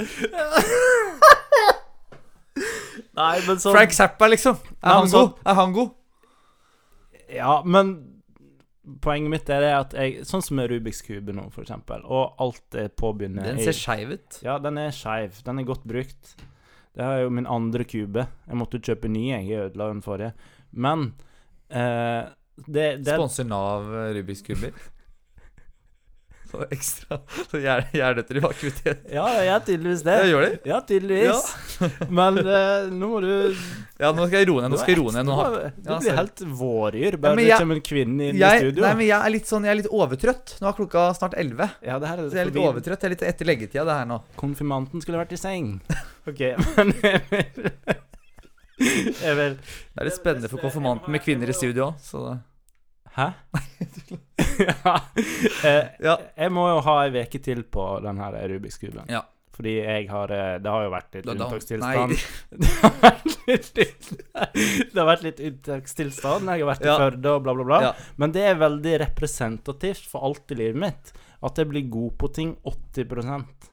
Nei, 3.14 3.34
men 3.46 3.60
sånn 3.62 3.74
Frank 3.74 3.94
Zappa, 3.94 4.28
liksom. 4.30 4.56
Nei, 4.58 4.78
Er 4.82 4.96
han 4.96 5.04
men 5.06 5.12
sånn- 5.12 5.28
god? 5.28 5.38
Er 5.50 5.58
han 5.58 5.72
god? 5.76 5.90
Ja, 7.34 7.54
men 7.64 7.92
poenget 9.04 9.30
mitt 9.32 9.48
er 9.50 9.60
det 9.64 9.70
at 9.74 9.94
jeg 9.96 10.24
Sånn 10.28 10.42
som 10.44 10.58
med 10.58 10.68
Rubiks 10.70 11.00
kube 11.02 11.32
nå, 11.34 11.46
for 11.54 11.64
eksempel, 11.64 12.02
og 12.04 12.34
alt 12.42 12.60
det 12.74 12.90
påbegynner 13.00 13.46
Den 13.48 13.60
ser 13.64 13.72
skeiv 13.76 14.12
ut. 14.18 14.40
Ja, 14.44 14.58
den 14.62 14.78
er 14.78 14.90
skeiv. 14.94 15.40
Den 15.46 15.58
er 15.62 15.68
godt 15.68 15.84
brukt. 15.88 16.34
Det 16.94 17.02
er 17.02 17.22
jo 17.24 17.30
min 17.34 17.46
andre 17.50 17.84
kube. 17.88 18.26
Jeg 18.46 18.56
måtte 18.60 18.78
kjøpe 18.78 19.08
ny. 19.10 19.30
Jeg 19.32 19.58
ødela 19.70 19.88
den 19.90 20.02
forrige. 20.04 20.32
Men 20.70 21.14
eh, 21.70 22.28
det, 22.66 22.88
det 23.04 23.14
Sponser 23.16 23.44
Nav 23.50 23.88
eh, 23.94 24.10
Rubiks 24.18 24.42
kuber. 24.46 24.70
Så 26.54 26.60
ekstra 26.70 27.16
Så 27.50 27.58
hjernedøtter 27.58 28.36
i 28.38 28.42
aktivitet. 28.46 29.00
Ja, 29.10 29.24
jeg 29.42 29.48
er 29.50 29.62
tydeligvis 29.66 30.02
det. 30.06 30.12
Ja, 30.20 30.26
gjør 30.30 30.44
det? 30.44 30.50
Ja, 30.70 30.76
tydeligvis. 30.86 31.48
Men 32.20 32.38
uh, 32.46 32.84
nå 32.94 33.08
må 33.10 33.18
du 33.24 33.30
Ja, 33.98 34.12
nå 34.14 34.28
skal 34.28 34.38
jeg 34.44 34.48
roe 34.52 34.62
ned. 34.62 34.70
Nå 34.70 34.78
skal 34.78 34.94
jeg 34.94 35.00
roe 35.00 35.14
ned. 35.16 35.26
Nå 35.26 35.34
har 35.40 35.56
Du 35.74 35.90
blir 35.96 36.14
helt 36.20 36.44
våryr 36.60 37.16
bare 37.18 37.34
men 37.34 37.48
det 37.50 37.58
kommer 37.58 37.80
en 37.80 37.86
kvinne 37.90 38.28
inn 38.30 38.38
i 38.38 38.52
studio. 38.60 38.84
nei, 38.86 38.92
men 39.00 39.06
jeg 39.08 39.18
er 39.18 39.34
litt 39.34 39.50
sånn 39.50 39.66
Jeg 39.66 39.74
er 39.74 39.80
litt 39.82 39.90
overtrøtt. 39.98 40.54
Nå 40.62 40.70
er 40.70 40.78
klokka 40.78 41.08
snart 41.18 41.34
11. 41.42 41.74
ja, 41.90 41.98
det 41.98 42.12
her 42.12 42.22
er 42.22 42.30
Så 42.30 42.38
jeg 42.38 42.44
er 42.44 42.52
litt 42.52 42.54
forbi- 42.60 42.70
overtrøtt. 42.70 43.02
Jeg 43.02 43.10
er 43.10 43.16
litt 43.16 43.26
etter 43.34 43.50
leggetida, 43.50 43.88
det 43.90 43.98
her 44.04 44.10
nå. 44.14 44.20
Konfirmanten 44.38 45.02
skulle 45.02 45.24
vært 45.24 45.34
i 45.34 45.40
seng. 45.42 45.72
OK, 46.30 46.44
men 46.78 46.94
Det 48.78 49.28
er 49.30 50.08
litt 50.08 50.16
spennende 50.16 50.50
for 50.50 50.62
konfirmanten 50.62 51.12
med 51.14 51.22
kvinner 51.24 51.50
i 51.50 51.56
studio 51.56 51.92
òg, 51.92 52.00
så 52.02 52.40
Hæ? 53.14 53.28
ja. 54.58 54.94
Eh, 55.64 55.84
Ja. 56.02 56.16
Jeg 56.36 56.50
må 56.52 56.64
jo 56.72 56.80
ha 56.82 56.96
ei 57.04 57.22
uke 57.22 57.38
til 57.42 57.62
på 57.62 57.84
den 58.02 58.18
her 58.18 58.34
Rubiks 58.50 58.78
kuben. 58.82 59.06
Ja. 59.08 59.22
Fordi 59.54 59.76
jeg 59.78 60.08
har 60.10 60.32
eh, 60.34 60.56
Det 60.58 60.70
har 60.72 60.82
jo 60.82 60.90
vært 60.90 61.14
litt 61.14 61.28
unntakstilstand. 61.30 62.16
Det 62.64 62.72
har 62.80 62.96
vært 63.04 63.36
litt 63.46 64.08
Det 64.90 64.98
har 64.98 65.06
vært 65.06 65.22
litt 65.28 65.42
unntakstilstand. 65.46 66.50
Jeg 66.50 66.64
har 66.64 66.70
vært 66.72 66.82
i 66.82 66.90
Ja. 66.90 66.96
Førde 66.98 67.36
og 67.36 67.44
bla, 67.46 67.54
bla, 67.54 67.68
bla. 67.70 67.78
Ja. 67.86 67.92
Men 68.18 68.34
det 68.34 68.42
er 68.50 68.58
veldig 68.58 68.96
representativt 69.06 70.08
for 70.10 70.26
alt 70.26 70.50
i 70.50 70.58
livet 70.58 70.80
mitt. 70.82 71.14
At 71.44 71.60
jeg 71.62 71.70
blir 71.70 71.86
god 71.92 72.18
på 72.18 72.32
ting 72.34 72.56
80% 72.66 73.70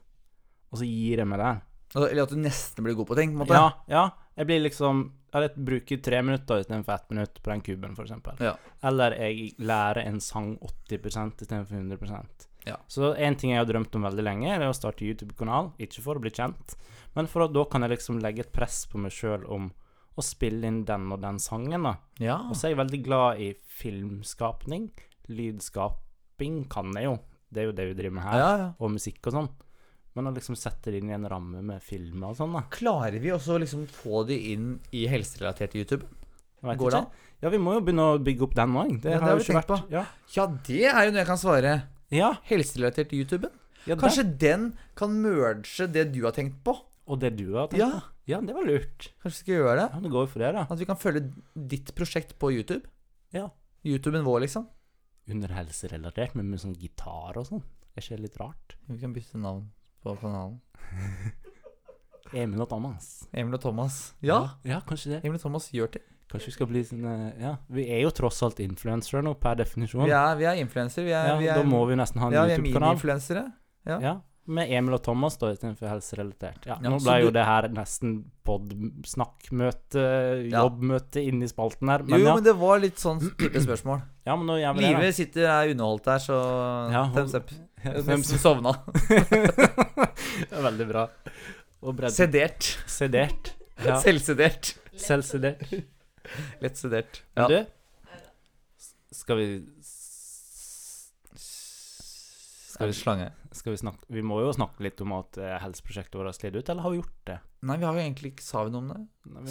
og 0.72 0.78
så 0.80 0.86
gir 0.88 1.20
jeg 1.20 1.28
meg 1.28 1.40
der. 1.42 1.58
Eller 1.98 2.22
at 2.24 2.30
du 2.32 2.38
nesten 2.40 2.86
blir 2.86 2.94
god 2.96 3.10
på 3.10 3.16
ting, 3.18 3.34
på 3.34 3.42
en 3.42 3.42
måte. 3.42 3.58
Ja, 3.58 3.66
ja. 3.92 4.04
Jeg 4.36 4.48
blir 4.48 4.62
liksom 4.64 5.10
Jeg 5.32 5.50
bruker 5.56 6.00
tre 6.04 6.22
minutter 6.22 6.60
istedenfor 6.60 6.94
ett 6.94 7.10
minutt 7.10 7.38
på 7.42 7.50
den 7.50 7.62
kuben, 7.64 7.94
f.eks. 7.96 8.40
Ja. 8.40 8.54
Eller 8.84 9.14
jeg 9.16 9.54
lærer 9.58 10.02
en 10.06 10.20
sang 10.20 10.58
80% 10.60 11.40
istedenfor 11.40 11.76
100 11.76 12.28
Ja. 12.66 12.76
Så 12.86 13.14
en 13.16 13.36
ting 13.36 13.50
jeg 13.50 13.58
har 13.58 13.66
drømt 13.66 13.94
om 13.96 14.04
veldig 14.04 14.22
lenge, 14.22 14.50
er 14.52 14.68
å 14.68 14.74
starte 14.76 15.06
YouTube-kanal. 15.06 15.72
Ikke 15.80 16.02
for 16.04 16.20
å 16.20 16.20
bli 16.20 16.30
kjent, 16.30 16.76
men 17.16 17.26
for 17.26 17.46
at 17.46 17.54
da 17.56 17.64
kan 17.64 17.82
jeg 17.82 17.96
liksom 17.96 18.20
legge 18.20 18.44
et 18.44 18.52
press 18.52 18.84
på 18.86 19.00
meg 19.00 19.10
sjøl 19.10 19.48
om 19.48 19.72
å 20.16 20.22
spille 20.22 20.68
inn 20.68 20.84
den 20.84 21.10
og 21.12 21.22
den 21.22 21.38
sangen. 21.40 21.82
da 21.82 21.96
Ja. 22.20 22.36
Og 22.50 22.54
så 22.54 22.66
er 22.68 22.74
jeg 22.74 22.82
veldig 22.84 23.02
glad 23.04 23.40
i 23.40 23.54
filmskapning. 23.80 24.90
Lydskaping 25.28 26.68
kan 26.68 26.92
jeg 26.92 27.04
jo. 27.08 27.18
Det 27.52 27.62
er 27.62 27.66
jo 27.68 27.72
det 27.76 27.86
vi 27.88 27.94
driver 27.94 28.14
med 28.16 28.24
her. 28.24 28.38
ja. 28.38 28.72
Og 28.78 28.90
musikk 28.92 29.26
og 29.26 29.32
sånn. 29.32 29.48
Men 30.14 30.28
å 30.28 30.32
liksom 30.36 30.56
sette 30.58 30.90
det 30.92 30.98
inn 31.00 31.08
i 31.10 31.14
en 31.16 31.24
ramme 31.28 31.62
med 31.64 31.80
film 31.82 32.22
og 32.28 32.34
sånn, 32.36 32.52
da. 32.52 32.64
Klarer 32.74 33.18
vi 33.22 33.30
også 33.32 33.54
å 33.56 33.60
liksom 33.62 33.86
få 33.88 34.26
de 34.28 34.36
inn 34.52 34.74
i 34.92 35.06
helserelatert 35.08 35.72
YouTube? 35.78 36.04
Jeg 36.60 36.68
vet 36.68 36.78
Går 36.78 36.90
det 36.94 36.98
ikke. 37.00 37.28
Ja, 37.42 37.48
vi 37.50 37.58
må 37.58 37.72
jo 37.74 37.80
begynne 37.80 38.04
å 38.12 38.18
bygge 38.22 38.44
opp 38.46 38.54
den 38.54 38.74
òg. 38.78 38.92
Det 39.02 39.10
Ja, 39.10 39.18
det 39.18 39.22
har 39.22 39.28
har 39.28 39.32
jo 39.32 39.40
vi 39.40 39.42
ikke 39.42 39.54
tenkt 39.56 39.72
vært 39.72 39.90
Ja, 39.90 40.04
Ja, 40.36 40.46
det 40.68 40.84
er 40.92 41.04
jo 41.06 41.10
noe 41.14 41.22
jeg 41.22 41.26
kan 41.26 41.40
svare. 41.40 41.72
ja, 42.12 42.32
Helserelatert 42.44 43.08
til 43.10 43.24
YouTuben. 43.24 43.50
ja 43.86 43.96
Kanskje 43.96 44.38
den 44.38 44.68
kan 44.94 45.10
merge 45.22 45.88
det 45.90 46.12
du 46.12 46.22
har 46.22 46.32
tenkt 46.32 46.62
på? 46.62 46.76
Og 47.08 47.18
det 47.18 47.36
du 47.36 47.54
har 47.56 47.66
tenkt 47.68 47.78
Ja. 47.80 47.90
på? 47.90 48.02
Ja, 48.26 48.40
det 48.40 48.54
var 48.54 48.62
lurt. 48.64 49.08
Kanskje 49.24 49.38
vi 49.40 49.42
skal 49.42 49.54
gjøre 49.56 49.76
det? 49.80 49.88
Ja, 49.96 50.00
det 50.00 50.10
går 50.12 50.22
jo 50.22 50.30
for 50.30 50.38
det, 50.38 50.52
da. 50.54 50.66
At 50.70 50.78
vi 50.78 50.84
kan 50.86 50.96
følge 50.96 51.32
ditt 51.56 51.94
prosjekt 51.96 52.38
på 52.38 52.52
YouTube? 52.54 52.84
Ja. 53.32 53.48
YouTuben 53.84 54.22
vår, 54.22 54.40
liksom? 54.46 54.68
Under 55.28 55.48
helserelatert, 55.48 56.34
men 56.36 56.48
med 56.50 56.60
sånn 56.60 56.76
gitar 56.78 57.36
og 57.36 57.46
sånn. 57.48 57.62
Er 57.96 58.00
ikke 58.02 58.16
det 58.16 58.20
litt 58.20 58.38
rart? 58.38 58.76
Vi 58.88 58.98
kan 59.00 59.12
bytte 59.12 59.34
navn 59.40 59.70
på 60.02 60.16
kanalen. 60.20 60.60
Emil 62.32 62.62
og 62.64 62.68
Thomas. 62.70 63.26
Emil 63.36 63.54
og 63.58 63.60
Thomas. 63.60 64.14
Ja, 64.24 64.38
Ja, 64.64 64.80
kanskje 64.88 65.16
det. 65.16 65.20
Emil 65.24 65.36
og 65.36 65.42
Thomas 65.44 65.68
gjør 65.74 65.90
det. 65.98 66.02
Kanskje 66.32 66.48
vi 66.48 66.52
skal 66.54 66.66
bli 66.70 66.80
sånn 66.88 67.04
eh, 67.04 67.42
Ja, 67.42 67.50
vi 67.68 67.82
er 67.92 68.00
jo 68.06 68.10
tross 68.16 68.38
alt 68.46 68.60
influensere 68.64 69.20
nå, 69.26 69.34
per 69.40 69.58
definisjon. 69.60 70.06
Vi 70.08 70.14
er, 70.16 70.36
vi 70.40 70.46
er 70.48 70.60
influensere. 70.62 71.04
Vi 71.04 71.12
er, 71.12 71.26
Ja, 71.28 71.34
vi 71.36 71.48
er, 71.52 71.58
da 71.60 71.64
må 71.68 71.82
vi 71.90 71.98
nesten 72.00 72.22
ha 72.22 72.30
en 72.30 72.32
ja, 72.38 72.44
vi 72.48 72.54
er 72.54 72.62
YouTube-kanal. 72.62 72.94
mini-influensere. 72.96 73.44
ja. 73.86 73.98
Ja. 74.00 74.14
Med 74.44 74.72
Emil 74.74 74.96
og 74.96 75.02
Thomas 75.06 75.36
da 75.38 75.52
istedenfor 75.54 75.86
helserelatert. 75.86 76.64
Ja, 76.66 76.74
Ja, 76.82 76.90
nå 76.90 76.96
så 76.98 77.04
ble 77.12 77.18
jo 77.22 77.28
du- 77.30 77.36
det 77.36 77.44
her 77.46 77.68
nesten 77.70 78.24
pod-snakkmøte, 78.42 80.02
Ja. 80.50 80.64
jobbmøte 80.64 81.22
inni 81.22 81.46
spalten 81.46 81.88
her. 81.88 82.00
Jo, 82.00 82.06
Men 82.16 82.20
ja. 82.24 82.34
men 82.34 82.44
det 82.44 82.54
var 82.58 82.78
litt 82.80 82.96
sånn 82.98 83.20
type 83.38 83.60
spørsmål. 83.62 84.02
Ja, 84.26 84.36
men 84.36 84.46
nå 84.46 84.56
gjør 84.60 84.76
vi 84.76 84.84
det. 84.84 84.90
Live 84.92 85.12
sitter 85.16 85.48
er 85.50 85.72
underholdt 85.72 86.06
der, 86.06 86.22
så 86.22 86.38
Ja, 86.94 87.06
Thumbs 87.14 87.34
up. 87.38 87.50
Hvem 87.82 88.22
som 88.22 88.38
sovna? 88.38 88.76
Det 89.08 90.62
veldig 90.68 90.86
bra. 90.92 91.08
Og. 91.82 92.04
Sedert. 92.14 92.76
Sedert. 92.86 93.54
Ja. 93.82 93.96
Selvsedert. 93.98 94.76
Selvsedert. 94.94 95.62
Lett 96.62 96.76
sedert. 96.78 97.16
Ja. 97.34 97.48
du, 97.50 97.56
skal 99.10 99.40
vi 99.40 99.46
Skal 102.70 102.92
vi 102.92 102.94
slange? 102.94 103.32
Skal 103.50 103.74
vi 103.74 103.80
snakke 103.80 104.06
Vi 104.12 104.22
må 104.22 104.38
jo 104.44 104.52
snakke 104.54 104.84
litt 104.86 105.00
om 105.02 105.16
at 105.16 105.40
eh, 105.40 105.56
helseprosjektet 105.64 106.14
vårt 106.20 106.30
har 106.30 106.36
slitt 106.36 106.54
ut, 106.60 106.68
eller 106.68 106.84
har 106.84 106.94
vi 106.94 107.00
gjort 107.00 107.18
det? 107.26 107.38
Nei, 107.62 107.76
vi 107.78 107.86
har 107.86 107.94
jo 107.94 108.00
egentlig 108.02 108.30
ikke 108.32 108.42
Sa 108.42 108.64
vi 108.66 108.72
noe 108.74 108.80
om 108.82 108.88
det? 108.90 108.96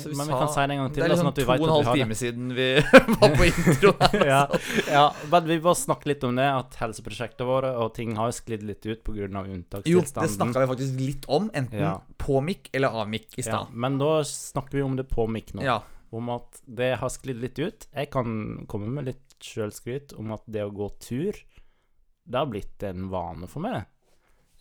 Så 0.02 0.10
vi, 0.10 0.12
vi 0.12 0.18
men 0.20 0.28
vi 0.28 0.36
kan 0.36 0.50
si 0.52 0.64
det 0.68 0.74
en 0.76 0.80
gang 0.82 0.90
Det 0.90 0.96
til, 0.98 1.04
er 1.04 1.08
da, 1.08 1.14
liksom 1.14 1.28
sånn 1.30 1.36
to 1.38 1.46
og 1.48 1.62
en 1.64 1.72
halv 1.72 1.92
time 1.96 2.18
siden 2.20 2.50
vi 2.58 2.66
var 3.22 3.36
på 3.40 3.46
intro. 3.52 3.94
her, 4.02 4.26
ja, 4.28 4.40
altså. 4.52 4.84
ja, 4.92 5.04
men 5.32 5.48
vi 5.48 5.58
bare 5.64 5.80
snakke 5.80 6.10
litt 6.12 6.26
om 6.28 6.36
det, 6.42 6.48
at 6.58 6.76
helseprosjektene 6.82 7.48
våre 7.48 7.70
og 7.80 7.94
ting 7.96 8.12
har 8.20 8.34
sklidd 8.36 8.66
litt 8.68 8.84
ut 8.90 9.00
pga. 9.08 9.16
Jo, 9.22 9.30
det 9.32 9.54
unntakstilstanden. 9.56 10.34
snakka 10.36 10.66
vi 10.66 10.70
faktisk 10.74 11.00
litt 11.00 11.30
om, 11.32 11.48
enten 11.56 11.86
Ja. 11.86 11.94
på 12.20 12.42
mikk 12.44 12.68
eller 12.76 13.00
av 13.00 13.08
mikk 13.14 13.40
i 13.40 13.46
ja, 13.48 13.62
men 13.72 13.96
da 14.02 14.12
snakker 14.28 14.82
vi 14.82 14.84
om 14.90 15.00
det 15.00 15.08
på 15.08 15.28
mikk 15.32 15.54
nå. 15.56 15.64
Ja. 15.64 15.80
Om 16.12 16.34
at 16.36 16.60
det 16.68 16.92
har 17.00 17.10
sklidd 17.16 17.40
litt 17.40 17.60
ut. 17.64 17.88
Jeg 17.96 18.12
kan 18.12 18.66
komme 18.68 18.92
med 18.92 19.08
litt 19.08 19.38
sjølskryt 19.40 20.12
om 20.20 20.34
at 20.36 20.44
det 20.52 20.66
å 20.68 20.74
gå 20.76 20.90
tur, 21.00 21.32
det 22.28 22.38
har 22.38 22.52
blitt 22.52 22.84
en 22.84 23.08
vane 23.10 23.48
for 23.48 23.64
meg. 23.64 23.88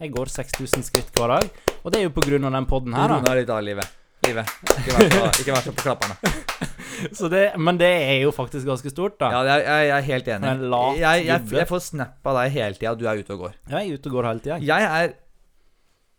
Jeg 0.00 0.14
går 0.14 0.30
6000 0.32 0.84
skritt 0.86 1.10
hver 1.12 1.28
dag, 1.28 1.48
og 1.84 1.92
det 1.92 1.98
er 1.98 2.06
jo 2.06 2.12
på 2.16 2.22
grunn 2.24 2.46
av 2.48 2.54
den 2.56 2.66
podden 2.68 2.94
her, 2.96 3.12
da. 3.20 3.32
litt 3.36 3.50
av, 3.52 3.58
livet. 3.60 3.96
Livet. 4.24 4.52
Ikke 4.78 4.94
vær 4.96 5.10
så, 5.12 5.26
ikke 5.42 5.52
vær 5.52 5.66
så 5.66 5.74
på 5.76 5.84
klapperne. 5.84 6.16
Så 7.16 7.30
det, 7.32 7.54
men 7.56 7.78
det 7.80 7.88
er 7.88 8.18
jo 8.26 8.30
faktisk 8.36 8.66
ganske 8.68 8.90
stort, 8.92 9.14
da. 9.22 9.30
Ja, 9.32 9.38
jeg, 9.48 9.62
jeg 9.64 9.92
er 9.96 10.02
helt 10.04 10.26
enig. 10.34 10.48
En 10.50 10.74
Jeg, 10.98 11.22
jeg, 11.30 11.46
jeg 11.56 11.68
får 11.70 11.80
snap 11.86 12.28
av 12.28 12.36
deg 12.36 12.50
hele 12.52 12.76
tida 12.76 12.92
du 12.92 13.06
er 13.08 13.22
ute 13.22 13.32
og 13.32 13.46
går. 13.46 13.54
Ja, 13.70 13.80
jeg 13.80 13.94
er 13.94 14.00
ute 14.00 14.10
og 14.10 14.16
går 14.18 14.28
hele 14.28 14.42
tida. 14.44 14.58
Jeg 14.68 14.88
er 14.88 15.14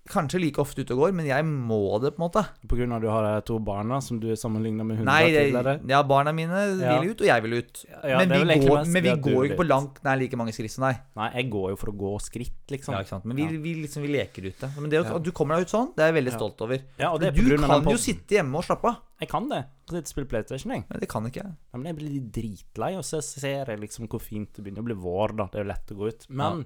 kanskje 0.09 0.39
like 0.41 0.57
ofte 0.59 0.81
ute 0.81 0.91
og 0.95 0.99
går, 1.05 1.11
men 1.13 1.25
jeg 1.27 1.43
må 1.45 1.99
det, 2.01 2.15
på 2.15 2.21
en 2.21 2.25
måte. 2.25 2.41
På 2.67 2.75
grunn 2.75 2.91
av 2.91 2.97
at 2.97 3.03
du 3.05 3.09
har 3.13 3.41
to 3.45 3.59
barna 3.59 4.01
som 4.01 4.19
du 4.19 4.31
sammenligner 4.35 4.83
med 4.83 4.97
hunder 4.97 5.05
Nei, 5.11 5.29
tidligere. 5.29 5.75
ja, 5.87 6.01
barna 6.03 6.33
mine 6.33 6.79
Ja. 6.81 6.99
vil 6.99 7.11
ut, 7.11 7.21
og 7.21 7.27
jeg 7.27 7.43
vil 7.43 7.53
ut. 7.53 7.85
Ja, 8.03 8.17
men 8.25 8.29
vi 8.47 8.59
går, 8.65 8.85
men 8.91 9.03
vi 9.03 9.09
går 9.21 9.31
jo 9.37 9.43
ikke 9.51 9.59
på 9.61 9.67
langt 9.69 10.01
nær 10.03 10.17
like 10.19 10.35
mange 10.35 10.51
skritt 10.51 10.71
som 10.71 10.83
deg. 10.89 10.97
Nei, 11.15 11.29
jeg 11.35 11.51
går 11.51 11.69
jo 11.69 11.75
for 11.77 11.91
å 11.91 11.95
gå 11.97 12.11
skritt, 12.21 12.65
liksom. 12.73 12.93
Ja? 12.97 13.21
Men 13.23 13.35
vi, 13.37 13.43
Ja. 13.43 13.49
vi, 13.61 13.75
liksom, 13.85 14.01
vi 14.01 14.07
leker 14.17 14.41
ute. 14.49 14.71
Men 14.79 14.89
det 14.89 15.05
at 15.05 15.23
du 15.23 15.31
kommer 15.31 15.55
deg 15.55 15.67
ut 15.67 15.69
sånn, 15.69 15.95
det 15.95 16.01
er 16.03 16.11
jeg 16.11 16.23
veldig 16.23 16.31
Ja. 16.33 16.37
stolt 16.37 16.61
over. 16.61 16.81
Ja, 16.97 17.13
er 17.13 17.31
du 17.31 17.57
kan 17.57 17.83
jo 17.83 17.97
sitte 17.97 18.35
hjemme 18.41 18.55
og 18.57 18.63
slappe 18.65 18.85
av. 18.85 18.97
Jeg 19.21 19.29
kan 19.29 19.47
det. 19.47 19.57
Jeg 19.57 19.87
kan 19.87 19.95
sitte 20.01 20.09
og 20.09 20.25
spille 20.25 20.27
PlayStation, 20.27 20.71
jeg. 20.71 20.85
Men 20.89 20.99
det 20.99 21.07
kan 21.09 21.23
ikke 21.23 21.43
jeg. 21.43 21.55
Ja, 21.73 21.77
men 21.77 21.85
jeg 21.85 21.95
blir 21.95 22.09
litt 22.09 22.31
dritlei, 22.31 22.95
og 22.97 23.03
så 23.03 23.21
ser 23.21 23.65
jeg 23.65 23.79
liksom 23.79 24.07
hvor 24.09 24.19
fint 24.19 24.51
det 24.53 24.63
begynner 24.65 24.81
å 24.81 24.85
bli 24.85 24.95
vår, 24.95 25.35
da. 25.37 25.45
Det 25.45 25.59
er 25.59 25.63
jo 25.63 25.69
lett 25.69 25.87
å 25.93 25.95
gå 25.95 26.07
ut. 26.07 26.25
Men 26.29 26.65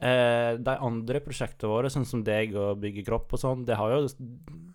eh, 0.00 0.56
de 0.60 0.74
andre 0.80 1.20
prosjektene 1.24 1.70
våre, 1.70 1.90
sånn 1.92 2.06
som 2.08 2.24
deg 2.26 2.54
og 2.58 2.80
bygge 2.82 3.04
kropp 3.06 3.36
og 3.36 3.42
sånn, 3.42 3.64
det 3.68 3.76
har 3.80 3.92
jo 3.96 4.08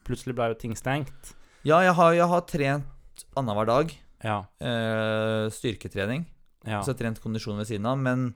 Plutselig 0.05 0.35
ble 0.37 0.51
jo 0.51 0.57
ting 0.61 0.75
stengt. 0.77 1.31
Ja, 1.65 1.79
jeg 1.81 1.95
har, 1.97 2.11
jeg 2.13 2.27
har 2.29 2.41
trent 2.45 3.23
annenhver 3.33 3.65
dag. 3.65 3.93
Ja. 4.21 4.43
Eh, 4.61 5.47
styrketrening. 5.49 6.27
ja. 6.65 6.81
Så 6.81 6.91
jeg 6.91 6.95
har 6.95 6.99
trent 6.99 7.21
kondisjon 7.23 7.57
ved 7.57 7.65
siden 7.71 7.87
av. 7.89 7.97
Men 7.97 8.35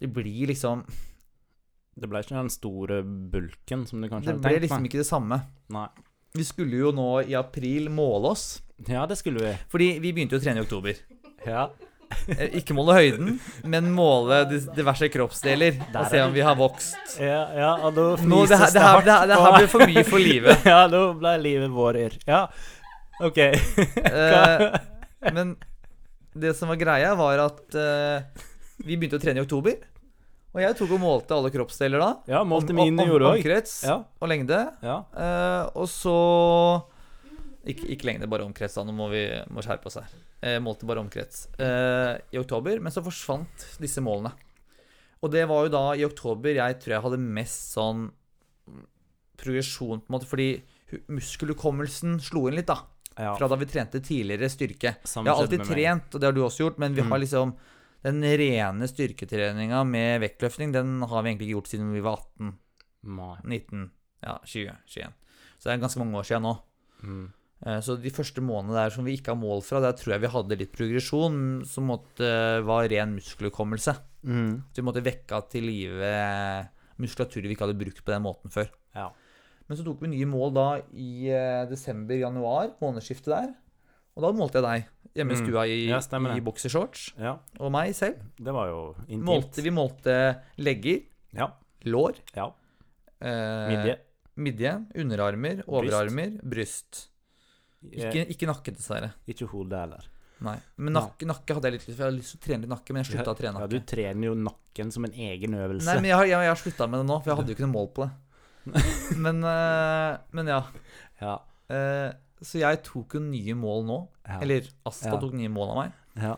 det 0.00 0.10
blir 0.12 0.50
liksom 0.52 0.84
Det 1.96 2.08
ble 2.08 2.20
ikke 2.24 2.36
den 2.36 2.50
store 2.52 3.02
bulken 3.04 3.86
som 3.88 4.00
du 4.00 4.08
kanskje 4.08 4.32
Det 4.32 4.40
ble 4.44 4.60
liksom 4.66 4.84
ikke 4.88 5.00
det 5.00 5.08
samme. 5.08 5.40
Nei. 5.72 5.86
Vi 6.32 6.44
skulle 6.48 6.76
jo 6.76 6.92
nå 6.96 7.08
i 7.28 7.34
april 7.36 7.90
måle 7.92 8.32
oss. 8.32 8.62
Ja, 8.88 9.04
det 9.06 9.18
skulle 9.20 9.40
vi. 9.44 9.52
Fordi 9.68 9.88
vi 10.00 10.12
begynte 10.12 10.36
jo 10.36 10.40
å 10.40 10.44
trene 10.44 10.62
i 10.62 10.64
oktober. 10.64 10.96
Ja. 11.46 11.66
Eh, 12.36 12.58
Ikke 12.60 12.74
måle 12.76 12.94
høyden, 12.96 13.36
men 13.68 13.88
måle 13.94 14.42
diverse 14.76 15.08
kroppsdeler. 15.12 15.78
Og 15.92 16.06
se 16.12 16.20
om 16.22 16.32
vi 16.34 16.44
har 16.44 16.56
vokst. 16.58 16.96
Ja, 17.20 17.42
ja 17.56 17.70
og 17.84 17.94
da 17.96 18.06
Nå, 18.22 18.42
det, 18.50 18.58
her, 18.60 18.70
det, 18.74 18.82
her, 18.84 19.00
det, 19.06 19.12
her, 19.16 19.26
det 19.32 19.40
her 19.42 19.56
blir 19.58 19.70
for 19.72 19.86
mye 19.88 20.04
for 20.08 20.22
livet. 20.22 20.64
Ja, 20.72 20.84
nå 20.92 21.02
ble 21.20 21.36
livet 21.42 21.70
vårer. 21.74 22.18
Ja, 22.28 22.44
OK. 23.22 23.38
Eh, 23.38 24.66
men 25.32 25.56
det 26.32 26.54
som 26.56 26.70
var 26.72 26.78
greia, 26.80 27.14
var 27.18 27.42
at 27.48 27.74
eh, 27.76 28.44
vi 28.82 28.96
begynte 28.96 29.18
å 29.20 29.22
trene 29.22 29.42
i 29.42 29.44
oktober. 29.44 29.76
Og 30.52 30.60
jeg 30.60 30.76
tok 30.76 30.90
og 30.98 31.00
målte 31.00 31.32
alle 31.36 31.48
kroppsdeler 31.52 32.00
da. 32.02 32.08
Ja, 32.28 32.42
målte 32.44 32.74
mine 32.76 33.06
gjorde 33.08 33.30
òg. 33.30 33.38
Omkrets 33.40 33.78
Ja. 33.88 34.02
og 34.20 34.28
lengde. 34.28 34.58
ja. 34.84 34.98
Eh, 35.16 35.62
og 35.80 35.88
så 35.88 36.16
ikke, 37.66 37.86
ikke 37.94 38.06
lengde, 38.08 38.26
bare 38.28 38.44
omkrets. 38.44 38.74
da 38.74 38.84
Nå 38.84 38.92
må 38.96 39.10
vi 39.12 39.22
må 39.50 39.62
skjerpe 39.62 39.86
oss 39.86 39.94
her. 40.00 40.08
Eh, 40.42 40.58
målte 40.58 40.86
bare 40.88 40.98
omkrets 41.04 41.46
eh, 41.58 42.18
i 42.32 42.38
oktober. 42.40 42.80
Men 42.82 42.92
så 42.92 43.02
forsvant 43.04 43.66
disse 43.80 44.00
målene. 44.02 44.32
Og 45.22 45.30
det 45.30 45.44
var 45.48 45.64
jo 45.68 45.70
da 45.70 45.82
i 45.94 46.04
oktober 46.04 46.54
jeg 46.56 46.80
tror 46.82 46.96
jeg 46.96 47.02
hadde 47.04 47.18
mest 47.22 47.72
sånn 47.76 48.08
progresjon, 49.42 50.00
på 50.02 50.10
en 50.10 50.14
måte, 50.16 50.28
fordi 50.30 50.48
hu- 50.92 51.02
muskelhukommelsen 51.16 52.18
slo 52.22 52.44
inn 52.48 52.56
litt, 52.58 52.66
da. 52.70 52.76
ja. 53.18 53.34
Fra 53.38 53.48
da 53.50 53.56
vi 53.58 53.66
trente 53.70 54.00
tidligere 54.04 54.48
styrke. 54.52 54.96
Samme 55.04 55.26
Jeg 55.30 55.34
har 55.36 55.42
alltid 55.46 55.64
trent, 55.66 56.14
og 56.14 56.20
det 56.20 56.28
har 56.28 56.36
du 56.36 56.42
også 56.44 56.64
gjort, 56.66 56.78
men 56.78 56.94
vi 56.94 57.02
Mm. 57.02 57.10
har 57.10 57.18
liksom 57.18 57.54
den 58.02 58.20
rene 58.22 58.88
styrketreninga 58.88 59.84
med 59.86 60.20
vektløfting, 60.22 60.72
den 60.72 61.02
har 61.02 61.22
vi 61.22 61.30
egentlig 61.30 61.48
ikke 61.48 61.56
gjort 61.60 61.68
siden 61.70 61.92
vi 61.92 62.00
var 62.00 62.18
18, 62.18 62.58
Nei. 63.04 63.36
19, 63.44 63.90
ja, 64.22 64.38
20, 64.44 64.76
21. 64.86 65.12
Så 65.58 65.64
det 65.70 65.72
er 65.72 65.82
ganske 65.86 65.98
mange 65.98 66.14
år 66.18 66.24
siden 66.26 66.42
nå. 66.42 66.54
Mm. 67.02 67.32
Eh, 67.64 67.78
Så 67.80 67.94
de 68.02 68.10
første 68.10 68.42
månedene 68.42 68.74
der 68.84 68.90
som 68.90 69.04
vi 69.06 69.16
ikke 69.16 69.32
har 69.34 69.38
mål 69.38 69.62
fra, 69.62 69.80
der 69.80 69.92
tror 69.92 70.14
jeg 70.16 70.20
vi 70.24 70.32
hadde 70.34 70.58
litt 70.58 70.72
progresjon 70.74 71.64
som 71.68 71.84
måtte, 71.86 72.62
var 72.66 72.88
ren 72.90 73.14
muskelhukommelse. 73.18 73.94
Mm. 74.26 74.62
Så 74.72 74.80
vi 74.82 74.86
måtte 74.86 75.02
vekke 75.04 75.38
til 75.50 75.62
live 75.66 76.68
muskulatur 77.02 77.42
vi 77.42 77.54
ikke 77.54 77.66
hadde 77.66 77.78
brukt 77.78 78.02
på 78.04 78.12
den 78.12 78.22
måten 78.22 78.50
før. 78.52 78.68
Ja. 78.94 79.08
Men 79.68 79.78
så 79.78 79.84
tok 79.86 80.02
vi 80.02 80.10
nye 80.12 80.26
mål 80.28 80.52
da 80.54 80.66
i 80.92 81.28
eh, 81.30 81.64
desember-januar, 81.70 82.74
månedsskiftet 82.82 83.30
der. 83.32 83.52
Og 84.16 84.22
da 84.26 84.32
målte 84.36 84.60
jeg 84.60 84.66
deg 84.66 84.88
hjemme 85.16 85.32
i 85.32 85.36
Mm. 85.38 85.46
stua 85.46 85.62
i, 85.66 85.78
Ja, 85.88 86.34
i 86.36 86.40
boksershorts. 86.40 87.12
ja. 87.18 87.38
Og 87.60 87.70
meg 87.72 87.94
selv. 87.94 88.18
Det 88.36 88.52
var 88.52 88.66
jo 88.68 88.94
intimt. 89.08 89.24
Målte, 89.24 89.62
vi 89.62 89.70
målte 89.70 90.16
legger, 90.58 91.02
Ja. 91.32 91.48
lår, 91.84 92.14
ja. 92.36 92.52
eh, 93.20 93.68
Midje. 93.70 93.96
midje, 94.36 94.86
underarmer, 94.96 95.62
overarmer, 95.66 96.40
bryst. 96.42 97.08
Ikke, 97.90 98.26
Ikke, 98.30 98.46
nakke, 98.46 98.74
dessverre. 98.76 99.12
ikke 99.26 99.48
hodet 99.50 99.78
heller. 99.80 100.08
Nei. 100.42 100.56
Men 100.76 100.94
nakke, 100.96 101.26
nakke 101.26 101.54
hadde 101.54 101.70
jeg 101.70 101.76
litt 101.76 101.84
lyst 101.86 101.90
til. 101.92 101.98
Jeg 101.98 102.06
hadde 102.08 102.18
lyst 102.18 102.32
til 102.34 102.40
å 102.40 102.44
trene 102.46 102.64
litt 102.64 102.72
nakke, 102.72 102.92
men 102.94 103.02
jeg 103.02 103.10
slutta 103.12 103.34
å 103.34 103.38
trene 103.38 103.54
nakke. 103.58 103.68
Ja, 103.68 103.78
du 103.82 103.86
trener 103.92 104.26
jo 104.28 104.34
nakken 104.38 104.92
som 104.94 105.06
en 105.06 105.14
egen 105.14 105.54
øvelse. 105.58 105.86
Nei, 105.86 105.96
men 106.00 106.10
jeg 106.10 106.18
har, 106.18 106.26
jeg, 106.30 106.46
jeg 106.46 106.52
har 106.52 106.60
slutta 106.62 106.88
med 106.90 107.02
det 107.02 107.06
nå, 107.10 107.18
for 107.22 107.30
jeg 107.32 107.38
hadde 107.40 107.52
jo 107.52 107.56
ikke 107.58 107.66
noe 107.66 107.74
mål 107.76 107.90
på 107.96 108.06
det. 108.06 108.12
Men, 109.24 109.40
eh, 109.42 110.18
men 110.30 110.46
ja. 110.46 110.60
Ja. 111.18 111.32
Eh, 111.74 112.12
så 112.42 112.60
jeg 112.62 112.78
tok 112.86 113.16
jo 113.18 113.22
nye 113.24 113.54
mål 113.58 113.82
nå. 113.88 113.96
Ja. 114.26 114.38
Eller 114.44 114.68
Asta 114.86 115.10
Ja. 115.10 115.18
tok 115.18 115.34
nye 115.34 115.50
mål 115.50 115.74
av 115.74 115.78
meg. 115.82 115.92
ja. 116.22 116.36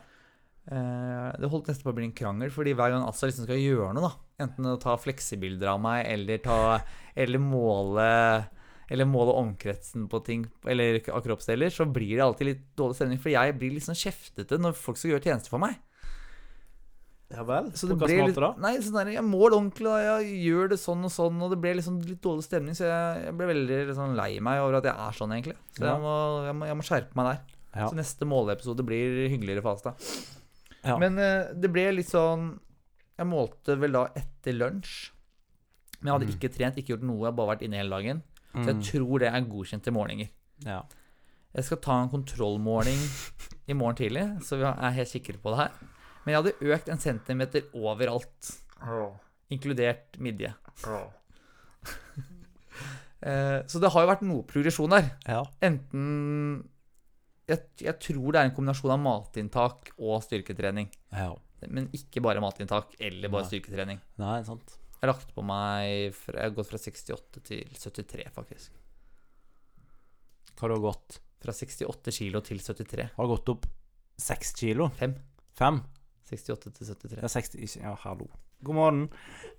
Eh, 0.65 1.31
det 1.37 1.51
holdt 1.53 1.67
nesten 1.69 1.85
på 1.85 1.93
å 1.93 1.97
bli 1.99 2.07
en 2.09 2.15
krangel, 2.17 2.49
fordi 2.49 2.73
hver 2.73 2.95
gang 2.95 3.03
Asta 3.05 3.29
liksom 3.29 3.45
skal 3.45 3.61
gjøre 3.61 3.91
noe, 3.93 4.09
da 4.09 4.45
enten 4.47 4.65
å 4.71 4.79
ta 4.81 4.95
fleksebilder 4.97 5.69
av 5.75 5.81
meg, 5.85 6.07
eller 6.09 6.39
ta 6.43 6.57
Eller 7.15 7.39
måle 7.39 8.07
Eller 8.93 9.09
måle 9.09 9.33
omkretsen 9.41 10.09
på 10.13 10.21
ting, 10.27 10.45
eller 10.69 10.99
av 11.09 11.23
kroppsdeler, 11.25 11.71
så 11.73 11.87
blir 11.89 12.17
det 12.19 12.25
alltid 12.25 12.47
litt 12.51 12.65
dårlig 12.77 12.99
stemning. 12.99 13.21
For 13.23 13.33
jeg 13.33 13.55
blir 13.59 13.73
litt 13.77 13.87
sånn 13.87 13.97
kjeftete 13.97 14.59
når 14.61 14.75
folk 14.77 14.99
skal 15.01 15.15
gjøre 15.15 15.25
tjenester 15.31 15.55
for 15.55 15.63
meg. 15.63 15.79
ja 17.35 17.43
vel? 17.49 17.71
Så 17.75 17.89
det 17.89 17.97
På 17.99 18.07
hvilken 18.07 18.29
måte 18.29 18.43
da? 18.45 18.51
Nei, 18.63 18.75
sånn 18.85 18.99
der, 19.01 19.09
jeg 19.17 19.25
måler 19.27 19.57
ordentlig, 19.57 19.89
og 19.91 20.05
jeg 20.05 20.37
gjør 20.45 20.69
det 20.75 20.79
sånn 20.83 21.07
og 21.09 21.11
sånn, 21.15 21.41
og 21.43 21.51
det 21.55 21.59
ble 21.65 21.73
liksom 21.81 21.97
litt 22.05 22.21
dårlig 22.23 22.45
stemning, 22.47 22.77
så 22.79 22.85
jeg, 22.87 23.25
jeg 23.25 23.37
ble 23.41 23.49
veldig 23.51 23.79
liksom, 23.91 24.13
lei 24.21 24.29
meg 24.45 24.61
over 24.63 24.79
at 24.79 24.89
jeg 24.91 24.95
er 25.09 25.17
sånn, 25.19 25.33
egentlig. 25.39 25.57
Så 25.75 25.87
jeg, 25.89 26.03
må, 26.05 26.13
jeg, 26.47 26.55
må, 26.61 26.69
jeg 26.69 26.79
må 26.79 26.87
skjerpe 26.87 27.19
meg 27.19 27.31
der. 27.33 27.41
Ja. 27.75 27.89
Så 27.91 27.99
neste 27.99 28.29
måleepisode 28.31 28.85
blir 28.87 29.25
hyggeligere 29.33 29.65
for 29.65 29.75
Asta. 29.81 29.97
Ja. 30.85 30.99
Men 31.01 31.17
uh, 31.19 31.51
det 31.57 31.71
ble 31.73 31.87
litt 31.97 32.11
sånn 32.13 32.51
Jeg 33.17 33.25
målte 33.31 33.73
vel 33.81 33.95
da 33.97 34.03
etter 34.21 34.53
lunsj. 34.53 35.09
Men 36.03 36.11
jeg 36.11 36.15
hadde 36.19 36.27
Mm. 36.29 36.33
ikke 36.37 36.51
trent, 36.53 36.77
ikke 36.79 36.93
gjort 36.93 37.05
noe, 37.09 37.17
jeg 37.23 37.29
hadde 37.31 37.39
bare 37.41 37.51
vært 37.55 37.63
inne 37.65 37.79
hele 37.81 37.95
dagen. 37.97 38.23
Så 38.55 38.67
jeg 38.71 38.77
Mm. 38.77 38.83
tror 38.87 39.19
det 39.19 39.29
er 39.35 39.41
godkjente 39.51 39.91
målinger. 39.93 40.29
Ja. 40.65 40.83
Jeg 41.55 41.65
skal 41.65 41.77
ta 41.79 42.03
en 42.03 42.09
kontrollmåling 42.11 42.99
i 43.71 43.75
morgen 43.75 43.97
tidlig, 43.97 44.25
så 44.47 44.57
vi 44.59 44.65
er 44.65 44.91
helt 44.95 45.09
sikre 45.11 45.39
på 45.43 45.51
det 45.51 45.59
her. 45.59 45.73
Men 46.25 46.33
jeg 46.33 46.43
hadde 46.43 46.73
økt 46.75 46.89
en 46.89 46.99
centimeter 46.99 47.63
overalt, 47.75 48.53
inkludert 49.51 50.19
midje. 50.19 50.55
Eh, 53.25 53.63
Så 53.67 53.81
det 53.81 53.89
har 53.95 54.03
jo 54.05 54.09
vært 54.11 54.23
noe 54.27 54.43
progresjon 54.45 54.91
der. 54.93 55.07
ja. 55.27 55.43
Enten 55.65 56.69
jeg, 57.49 57.59
jeg 57.81 57.99
tror 58.01 58.33
det 58.33 58.41
er 58.41 58.45
en 58.51 58.55
kombinasjon 58.57 58.93
av 58.93 59.01
matinntak 59.01 59.91
og 59.99 60.23
styrketrening. 60.27 60.91
ja. 61.13 61.35
Men 61.67 61.87
ikke 61.97 62.21
bare 62.21 62.43
matinntak 62.45 62.91
eller 63.01 63.31
bare 63.33 63.47
Nei. 63.47 63.49
styrketrening. 63.49 64.01
Nei, 64.21 64.43
sant. 64.45 64.75
Jeg 65.05 65.11
har 65.11 65.19
lagt 65.19 65.35
på 65.37 65.43
meg 65.45 66.15
Jeg 66.17 66.39
har 66.41 66.53
gått 66.57 66.71
fra 66.71 66.79
68 66.81 67.41
til 67.45 67.65
73, 67.77 68.23
faktisk. 68.33 68.71
Hva 70.55 70.63
har 70.65 70.73
du 70.73 70.81
gått? 70.81 71.19
Fra 71.45 71.53
68 71.53 72.15
kilo 72.17 72.41
til 72.41 72.63
73. 72.65 73.11
Har 73.19 73.27
du 73.27 73.33
gått 73.35 73.51
opp 73.53 73.67
6 74.25 74.55
kilo? 74.63 74.87
Fem. 74.97 75.13
Fem? 75.59 75.83
68 76.31 76.73
til 76.79 76.89
73. 76.89 77.19
Ja, 77.21 77.29
60 77.35 77.77
Ja, 77.83 77.93
hallo. 78.07 78.31
God 78.65 78.79
morgen. 78.79 79.03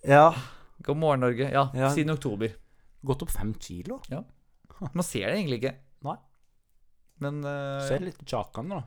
Ja. 0.02 0.32
God 0.82 0.98
morgen, 1.04 1.22
Norge. 1.28 1.52
Ja, 1.54 1.68
Ja. 1.78 1.92
siden 1.94 2.16
oktober. 2.16 2.56
Gått 3.06 3.22
opp 3.22 3.30
5 3.38 3.54
kilo? 3.62 4.00
Man 4.82 5.06
ser 5.06 5.30
det 5.30 5.38
egentlig 5.44 5.62
ikke. 5.62 5.76
Nei. 6.10 6.18
Men 7.22 7.46
uh, 7.46 7.86
Ser 7.86 8.02
litt 8.02 8.18
Jakan, 8.26 8.74
da. 8.74 8.82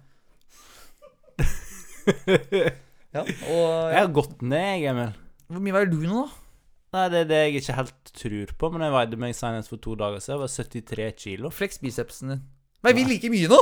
Ja, 3.14 3.22
og 3.22 3.70
Jeg 3.94 4.02
har 4.02 4.12
gått 4.12 4.42
ned, 4.42 4.82
jeg, 4.82 4.90
Emil. 4.90 5.14
Hvor 5.46 5.62
mye 5.64 5.78
veier 5.78 5.94
du 5.94 6.02
nå, 6.02 6.26
da? 6.26 6.47
Nei, 6.94 7.02
det 7.12 7.18
er 7.20 7.28
det 7.28 7.38
jeg 7.42 7.60
ikke 7.62 7.74
helt 7.76 8.12
tror 8.16 8.52
på, 8.62 8.70
men 8.72 8.84
jeg 8.86 8.94
veide 8.94 9.18
meg 9.20 9.34
senest 9.36 9.68
for 9.68 9.76
to 9.84 9.92
dager 10.00 10.22
siden. 10.24 10.38
Jeg 10.38 10.40
var 10.40 10.52
73 10.56 11.12
kilo. 11.20 11.50
Flex 11.52 11.78
bicepsen 11.82 12.32
din. 12.32 12.42
Nei, 12.86 12.92
vi 12.96 13.04
liker 13.04 13.32
mye 13.34 13.50
nå? 13.50 13.58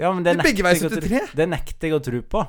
Ja, 0.00 0.12
men 0.16 0.24
det 0.24 0.38
begge 0.40 0.64
veier 0.64 0.78
nekter 0.80 0.88
jeg 0.88 0.88
å 0.88 1.02
tro- 1.02 1.10
73. 1.20 1.36
Det 1.36 1.48
nekter 1.52 1.90
jeg 1.90 1.98
å 1.98 2.02
tro 2.06 2.20
på. 2.36 2.44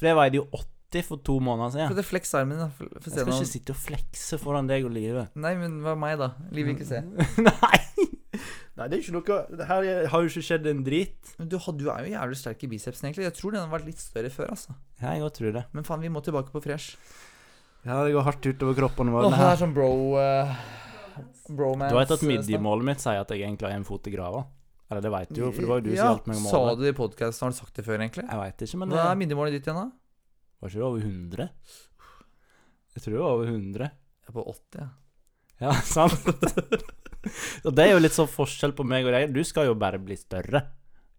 For 0.00 0.08
jeg 0.08 0.18
veide 0.18 0.40
jo 0.40 0.46
80 0.50 1.06
for 1.06 1.22
to 1.24 1.36
måneder 1.40 1.70
For 1.70 1.76
siden. 1.78 1.94
det 1.96 2.02
er 2.02 2.08
flex 2.10 2.34
armen 2.34 2.58
din, 2.58 2.64
da. 2.64 2.70
Få- 2.74 2.88
få 2.90 3.04
Jeg 3.06 3.12
skal 3.12 3.28
noen. 3.30 3.38
ikke 3.38 3.52
sitte 3.52 3.70
og 3.76 3.78
flekse 3.84 4.38
foran 4.42 4.66
deg 4.72 4.84
og 4.88 4.92
livet. 4.96 5.30
Nei, 5.38 5.54
men 5.60 5.78
hva 5.84 5.94
meg, 5.96 6.18
da? 6.18 6.32
Livet 6.50 6.72
vil 6.72 6.76
ikke 6.82 6.90
se. 6.90 7.00
Nei! 7.46 7.78
Nei, 8.72 8.86
det 8.88 8.96
er 8.96 9.02
ikke 9.04 9.12
noe 9.14 9.38
Det 9.52 9.66
her 9.68 9.86
har 10.08 10.22
jo 10.24 10.28
ikke 10.32 10.42
skjedd 10.48 10.66
en 10.70 10.78
drit. 10.82 11.34
Men 11.38 11.48
du, 11.52 11.58
du 11.60 11.86
er 11.92 12.06
jo 12.08 12.14
jævlig 12.16 12.38
sterk 12.40 12.62
i 12.64 12.70
bicepsen, 12.72 13.06
egentlig. 13.10 13.28
Jeg 13.28 13.36
tror 13.38 13.52
den 13.54 13.60
har 13.62 13.70
vært 13.78 13.86
litt 13.86 14.00
større 14.00 14.30
før, 14.32 14.48
altså. 14.56 14.74
Ja, 15.02 15.12
jeg 15.20 15.32
tror 15.36 15.52
det. 15.54 15.64
Men 15.76 15.84
faen, 15.86 16.00
vi 16.02 16.08
må 16.10 16.22
tilbake 16.24 16.50
på 16.50 16.62
fresh. 16.64 16.96
Ja, 17.84 17.98
det 18.06 18.12
går 18.14 18.22
hardt 18.28 18.46
utover 18.46 18.76
kroppen 18.78 19.10
vår. 19.10 19.26
Åh, 19.26 19.30
det 19.30 19.36
det 19.38 19.42
her. 19.42 19.52
er 19.56 19.60
sånn 19.62 19.74
bro... 19.74 19.90
Uh, 20.16 20.52
bromance. 21.52 21.90
Du 21.92 21.98
vet 21.98 22.12
at 22.14 22.22
eh, 22.22 22.28
midjemålet 22.30 22.86
mitt 22.86 23.02
sier 23.02 23.20
at 23.20 23.32
jeg 23.34 23.42
egentlig 23.42 23.68
har 23.68 23.74
en 23.76 23.86
fot 23.86 24.06
i 24.08 24.12
grava? 24.14 24.44
Eller 24.92 25.02
det 25.04 25.10
veit 25.12 25.30
du 25.32 25.40
jo, 25.40 25.50
for 25.52 25.64
det 25.64 25.68
var 25.70 25.80
jo 25.80 25.84
du 25.86 25.90
som 25.96 26.06
hjalp 26.06 26.26
meg 26.28 26.38
å 26.38 26.50
Sa 26.52 26.60
du 26.76 26.82
det 26.84 26.92
i 26.92 26.96
podkasten? 26.96 27.46
Har 27.46 27.54
du 27.54 27.58
sagt 27.58 27.78
det 27.78 27.84
før, 27.86 27.98
egentlig? 28.04 28.24
Jeg 28.28 28.40
veit 28.42 28.64
ikke, 28.66 28.80
men 28.82 28.92
Hva 28.92 29.06
er 29.10 29.18
midjemålet 29.22 29.56
ditt 29.56 29.68
igjen, 29.68 29.80
da? 29.80 29.88
var 30.62 30.70
ikke 30.70 30.78
det 30.78 30.86
over 30.86 31.06
100? 31.08 31.48
Jeg 32.92 33.02
tror 33.02 33.14
det 33.16 33.22
var 33.24 33.32
over 33.38 33.48
100. 33.50 33.88
Jeg 34.22 34.30
er 34.30 34.36
på 34.36 34.44
80, 34.52 34.82
ja. 34.82 34.88
Ja, 35.62 35.72
sant? 35.96 36.28
Og 37.66 37.74
det 37.74 37.84
er 37.86 37.92
jo 37.94 38.02
litt 38.02 38.14
sånn 38.16 38.30
forskjell 38.30 38.74
på 38.78 38.86
meg 38.86 39.06
og 39.08 39.14
deg. 39.16 39.32
Du 39.34 39.42
skal 39.46 39.68
jo 39.70 39.74
bare 39.78 39.98
bli 40.02 40.16
større. 40.18 40.62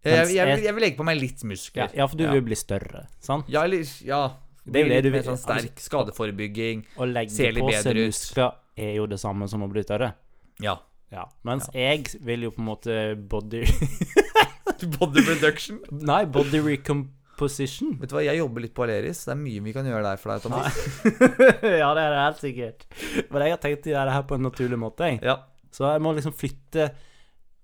Jeg, 0.04 0.12
jeg, 0.12 0.34
jeg, 0.36 0.48
vil, 0.50 0.64
jeg 0.68 0.76
vil 0.76 0.84
legge 0.84 0.98
på 1.00 1.06
meg 1.08 1.16
litt 1.16 1.40
Ja, 1.42 1.48
muskler. 1.48 1.92
ja 1.96 2.06
for 2.08 2.20
du 2.20 2.24
Ja. 2.26 2.32
vil 2.36 2.42
bli 2.44 2.56
større, 2.60 3.06
sant? 3.24 3.48
Ja, 3.52 3.62
eller 3.64 3.84
Ja. 4.04 4.22
Det 4.64 4.80
er 4.80 4.86
jo 4.86 4.92
det 4.94 5.02
du 5.04 5.10
vil- 5.10 5.22
sånn 5.26 5.38
sterk. 5.38 5.78
Skadeforebygging. 5.80 6.84
Å 6.96 7.04
legge 7.10 7.30
på 7.60 7.72
seg 7.82 7.96
muskler 7.96 8.52
er 8.76 8.94
jo 8.96 9.06
det 9.06 9.18
samme 9.20 9.48
som 9.48 9.62
å 9.62 9.68
bli 9.70 9.82
tørre. 9.84 10.14
Ja. 10.60 10.78
Ja. 11.12 11.26
Mens 11.44 11.68
jeg 11.74 12.08
vil 12.24 12.42
jo 12.48 12.50
på 12.50 12.58
en 12.58 12.66
måte 12.72 12.94
body 13.28 13.64
Body 14.98 15.20
reduction. 15.28 15.78
Nei, 15.92 16.24
body 16.26 16.58
recomposition. 16.60 17.94
Vet 18.00 18.10
du 18.10 18.16
hva, 18.16 18.24
jeg 18.24 18.36
jobber 18.40 18.64
litt 18.64 18.74
på 18.76 18.84
Aleris. 18.84 19.22
Det 19.24 19.32
er 19.32 19.38
mye 19.40 19.62
vi 19.64 19.72
kan 19.76 19.86
gjøre 19.86 20.02
der 20.04 20.18
for 20.20 20.32
deg, 20.34 20.42
Thomas. 20.44 20.76
ja, 21.82 21.88
det 21.96 22.02
er 22.02 22.12
det 22.12 22.20
helt 22.24 22.42
sikkert. 22.42 22.84
Men 23.30 23.44
jeg 23.46 23.54
har 23.54 23.62
tenkt 23.62 23.86
å 23.88 23.92
gjøre 23.94 24.08
det 24.10 24.16
her 24.18 24.26
på 24.28 24.36
en 24.38 24.44
naturlig 24.48 24.78
måte. 24.80 25.08
Jeg. 25.12 25.20
Ja. 25.24 25.38
Så 25.74 25.86
jeg 25.92 26.02
må 26.04 26.12
liksom 26.16 26.34
flytte 26.36 26.88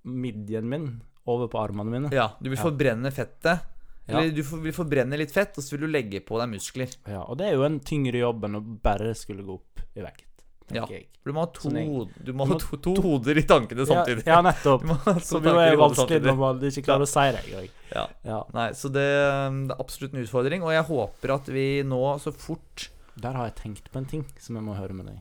midjen 0.09 0.65
min 0.71 0.87
over 1.29 1.51
på 1.53 1.61
armene 1.61 1.91
mine. 1.93 2.09
ja. 2.15 2.31
Du 2.41 2.49
vil 2.49 2.57
Ja. 2.59 2.65
forbrenne 2.65 3.13
fettet. 3.13 3.67
Eller 4.11 4.35
du 4.35 4.43
vil 4.43 4.75
forbrenne 4.75 5.19
litt 5.21 5.33
fett, 5.35 5.57
og 5.59 5.65
så 5.65 5.77
vil 5.77 5.87
du 5.87 5.93
legge 5.93 6.21
på 6.25 6.41
deg 6.41 6.51
muskler. 6.53 6.93
Ja, 7.09 7.23
og 7.25 7.39
det 7.41 7.51
er 7.51 7.57
jo 7.59 7.65
en 7.69 7.79
tyngre 7.85 8.21
jobb 8.23 8.45
enn 8.49 8.59
å 8.59 8.63
bare 8.83 9.15
skulle 9.19 9.47
gå 9.47 9.57
opp 9.59 9.83
i 9.97 10.05
vekt, 10.05 10.27
Ja. 10.75 10.85
jeg. 10.91 11.09
Du 11.27 11.33
må 11.37 11.43
ha 11.45 11.51
to, 11.53 11.71
du 12.27 12.33
må 12.33 12.47
ha 12.49 12.57
to, 12.61 12.79
to 12.81 12.95
hoder 13.05 13.39
i 13.39 13.45
tankene 13.49 13.85
samtidig. 13.89 14.25
Ja, 14.25 14.39
ja 14.39 14.45
nettopp. 14.47 14.87
Som 15.27 15.45
jo 15.45 15.57
er 15.61 15.77
vanskelig 15.81 16.23
når 16.25 16.39
man 16.41 16.63
ikke 16.71 16.87
klarer 16.87 17.05
å 17.05 17.11
si 17.11 17.27
det 17.35 17.43
engang. 17.45 17.69
Ja. 17.91 18.07
Ja. 18.25 18.41
Nei, 18.57 18.71
så 18.79 18.93
det, 18.95 19.09
um, 19.51 19.65
det 19.69 19.77
er 19.77 19.85
absolutt 19.85 20.17
en 20.17 20.25
utfordring, 20.25 20.65
og 20.65 20.73
jeg 20.75 20.87
håper 20.89 21.35
at 21.37 21.51
vi 21.53 21.67
nå 21.87 22.01
så 22.23 22.33
fort 22.33 22.89
Der 23.21 23.35
har 23.37 23.51
jeg 23.51 23.59
tenkt 23.59 23.91
på 23.93 23.99
en 24.01 24.09
ting 24.09 24.25
som 24.41 24.57
jeg 24.57 24.65
må 24.65 24.79
høre 24.79 24.97
med 24.97 25.11
deg. 25.11 25.21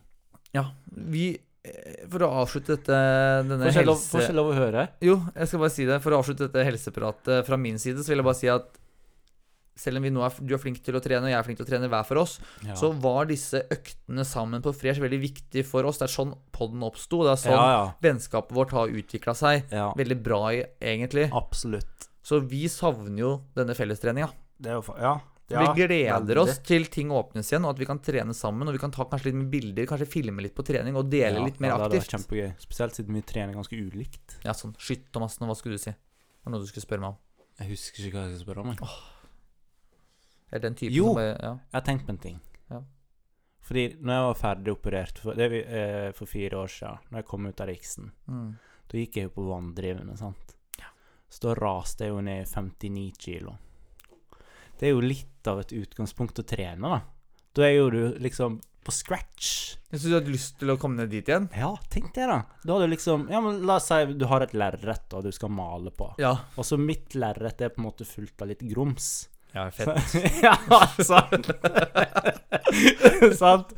Ja, 0.56 0.70
vi 0.90 1.34
For 2.10 2.26
å 2.26 2.30
avslutte 2.44 2.76
dette 2.78 3.00
denne 3.48 3.70
Får 3.70 3.84
ikke 3.84 3.86
helse... 3.92 4.36
lov 4.36 4.52
å 4.52 4.58
høre? 4.58 4.88
Jo, 5.06 5.18
jeg 5.36 5.50
skal 5.52 5.64
bare 5.64 5.74
si 5.76 5.88
det. 5.90 5.98
For 6.04 6.16
å 6.16 6.20
avslutte 6.24 6.48
dette 6.48 6.66
helsepratet 6.68 7.48
fra 7.48 7.60
min 7.60 7.80
side, 7.82 8.04
så 8.04 8.14
vil 8.14 8.22
jeg 8.24 8.28
bare 8.30 8.40
si 8.40 8.52
at 8.54 8.80
selv 9.80 10.02
om 10.02 10.04
vi 10.04 10.12
nå 10.12 10.24
er, 10.26 10.36
du 10.44 10.52
er 10.56 10.60
flink 10.60 10.82
til 10.84 10.98
å 10.98 11.02
trene, 11.04 11.24
og 11.24 11.32
jeg 11.32 11.38
er 11.40 11.46
flink 11.48 11.60
til 11.62 11.64
å 11.64 11.70
trene 11.70 11.88
hver 11.92 12.04
for 12.08 12.20
oss, 12.20 12.34
Ja. 12.68 12.76
så 12.76 12.90
var 13.00 13.30
disse 13.30 13.62
øktene 13.72 14.26
sammen 14.28 14.60
på 14.66 14.74
Fresh 14.76 15.00
veldig 15.00 15.22
viktig 15.24 15.64
for 15.68 15.88
oss. 15.88 16.02
Det 16.02 16.10
er 16.10 16.16
sånn 16.18 16.34
podden 16.52 16.84
oppsto. 16.84 17.22
Det 17.24 17.32
er 17.32 17.42
sånn 17.46 17.56
ja, 17.56 17.70
ja. 17.78 17.86
vennskapet 18.04 18.52
vårt 18.58 18.76
har 18.76 18.92
utvikla 18.92 19.36
seg. 19.40 19.72
Veldig 19.72 20.20
bra, 20.26 20.42
egentlig. 20.84 21.30
Absolutt. 21.32 22.10
Så 22.26 22.42
vi 22.44 22.66
savner 22.68 23.24
jo 23.24 23.32
denne 23.56 23.76
fellestreninga. 23.78 24.28
Ja. 24.68 25.14
Ja 25.50 25.74
vi 25.74 25.82
gleder 25.88 26.20
veldig. 26.20 26.38
oss 26.44 26.60
til 26.60 26.86
ting 26.94 27.10
åpnes 27.12 27.48
igjen, 27.52 27.64
og 27.66 27.72
at 27.74 27.80
vi 27.80 27.86
kan 27.90 28.00
trene 28.00 28.34
sammen. 28.38 28.68
Og 28.68 28.74
vi 28.76 28.82
kan 28.82 28.92
ta 28.92 29.06
kanskje 29.10 29.32
litt 29.34 29.48
bilder, 29.50 29.86
kanskje 29.90 30.06
filme 30.08 30.42
litt 30.46 30.54
på 30.56 30.64
trening 30.68 30.96
og 30.96 31.10
dele 31.10 31.40
ja, 31.40 31.46
litt 31.46 31.60
mer 31.60 31.70
ja, 31.74 31.78
det 31.78 31.98
aktivt. 32.00 32.12
Kjempegøy. 32.14 32.52
Spesielt 32.60 32.94
siden 33.00 33.16
vi 33.18 33.22
trener 33.22 33.54
ganske 33.58 33.76
ulikt. 33.80 34.38
Ja, 34.46 34.54
sånn. 34.54 34.76
Skytt, 34.78 35.08
Thomas. 35.12 35.40
Nå, 35.40 35.48
hva 35.50 35.56
skulle 35.58 35.80
du 35.80 35.82
si? 35.82 35.92
Det 35.96 36.46
var 36.46 36.54
noe 36.54 36.62
du 36.62 36.68
skulle 36.70 36.86
spørre 36.86 37.02
meg 37.02 37.10
om. 37.16 37.18
Jeg 37.60 37.72
husker 37.74 38.06
ikke 38.06 38.18
hva 38.20 38.28
jeg 38.28 38.36
skulle 38.38 38.46
spørre 38.46 38.62
om. 38.62 38.76
jeg. 38.76 38.90
Er 40.52 40.60
den 40.64 40.76
typen 40.76 40.96
Jo. 40.96 41.06
som 41.12 41.16
bare 41.16 41.34
Ja. 41.42 41.52
Jeg 41.72 41.74
har 41.74 41.82
tenkt 41.82 42.06
på 42.06 42.10
en 42.16 42.18
ting. 42.18 42.40
Ja. 42.72 42.82
Fordi 43.62 43.88
når 44.02 44.14
jeg 44.14 44.24
var 44.30 44.38
ferdig 44.40 44.72
operert 44.74 45.18
for, 45.20 45.34
det 45.36 45.52
eh, 45.68 46.12
for 46.18 46.26
fire 46.26 46.58
år 46.58 46.68
siden, 46.74 46.98
når 47.12 47.20
jeg 47.20 47.26
kom 47.26 47.46
ut 47.46 47.62
av 47.62 47.68
riksen, 47.68 48.12
Mm. 48.28 48.56
da 48.90 48.98
gikk 48.98 49.14
jeg 49.16 49.24
jo 49.26 49.30
på 49.30 49.48
vanndrivende, 49.50 50.18
sant. 50.18 50.56
Så 51.30 51.40
da 51.42 51.54
raste 51.54 52.00
jeg 52.06 52.10
jo 52.10 52.22
ned 52.22 52.48
59 52.48 53.12
kilo. 53.20 53.58
Det 54.80 54.88
er 54.88 54.96
jo 54.96 55.04
litt 55.04 55.48
av 55.50 55.62
et 55.62 55.74
utgangspunkt 55.76 56.40
å 56.40 56.48
trene, 56.48 56.90
da. 56.96 57.02
Da 57.56 57.66
er 57.68 57.76
jo 57.76 57.90
du 57.92 58.02
liksom 58.24 58.60
på 58.86 58.94
scratch. 58.96 59.50
Jeg 59.92 60.00
syns 60.00 60.08
du 60.08 60.16
hadde 60.16 60.34
lyst 60.34 60.56
til 60.62 60.72
å 60.72 60.78
komme 60.80 61.02
ned 61.02 61.12
dit 61.12 61.28
igjen. 61.28 61.50
Ja, 61.58 61.74
tenk 61.92 62.14
det, 62.16 62.28
da. 62.30 62.40
Da 62.64 62.76
hadde 62.76 62.88
du 62.88 62.94
liksom 62.94 63.28
Ja, 63.32 63.42
men 63.44 63.62
la 63.68 63.78
oss 63.80 63.90
si 63.92 64.16
du 64.16 64.26
har 64.32 64.46
et 64.46 64.56
lerret 64.58 65.18
du 65.24 65.32
skal 65.36 65.52
male 65.54 65.92
på. 65.94 66.14
Ja. 66.22 66.36
Og 66.56 66.66
så 66.68 66.80
mitt 66.80 67.18
lerret 67.18 67.62
er 67.62 67.74
på 67.74 67.84
en 67.84 67.90
måte 67.90 68.08
fullt 68.08 68.42
av 68.42 68.52
litt 68.54 68.64
grums. 68.72 69.28
Ja 69.56 69.66
fett. 69.74 70.14
ja, 70.46 70.54
sant. 71.02 71.50
sant. 73.40 73.74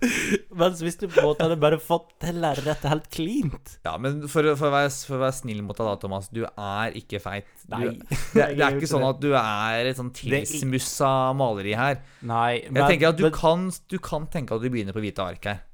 Mens 0.52 0.82
hvis 0.84 1.00
du 1.00 1.06
på 1.08 1.22
en 1.22 1.30
måte 1.30 1.46
hadde 1.48 1.58
bare 1.62 1.80
fått 1.82 2.12
det 2.24 2.34
lerretet 2.36 2.90
helt 2.92 3.08
cleant 3.14 3.78
Ja, 3.88 3.96
men 4.02 4.20
for, 4.26 4.46
for, 4.60 4.68
å 4.68 4.74
være, 4.74 4.92
for 5.08 5.18
å 5.18 5.22
være 5.24 5.38
snill 5.40 5.64
mot 5.64 5.78
deg 5.78 5.88
da, 5.88 5.96
Thomas. 6.02 6.28
Du 6.34 6.44
er 6.50 6.98
ikke 7.00 7.22
feit. 7.24 7.50
Du, 7.64 7.78
Nei. 7.78 7.96
det, 7.96 8.50
det 8.58 8.66
er 8.68 8.78
ikke 8.78 8.92
sånn 8.92 9.08
at 9.08 9.24
du 9.24 9.32
er 9.32 9.92
et 9.94 10.00
sånn 10.00 10.12
tilsmussa 10.16 11.12
maleri 11.40 11.78
her. 11.80 12.02
Nei, 12.28 12.64
Jeg 12.68 12.88
tenker 12.96 13.14
at 13.14 13.22
du 13.22 13.30
kan, 13.36 13.70
du 13.92 14.00
kan 14.04 14.28
tenke 14.32 14.58
at 14.58 14.64
du 14.64 14.72
begynner 14.72 14.96
på 14.96 15.04
hvite 15.04 15.24
ark 15.24 15.52
her. 15.54 15.68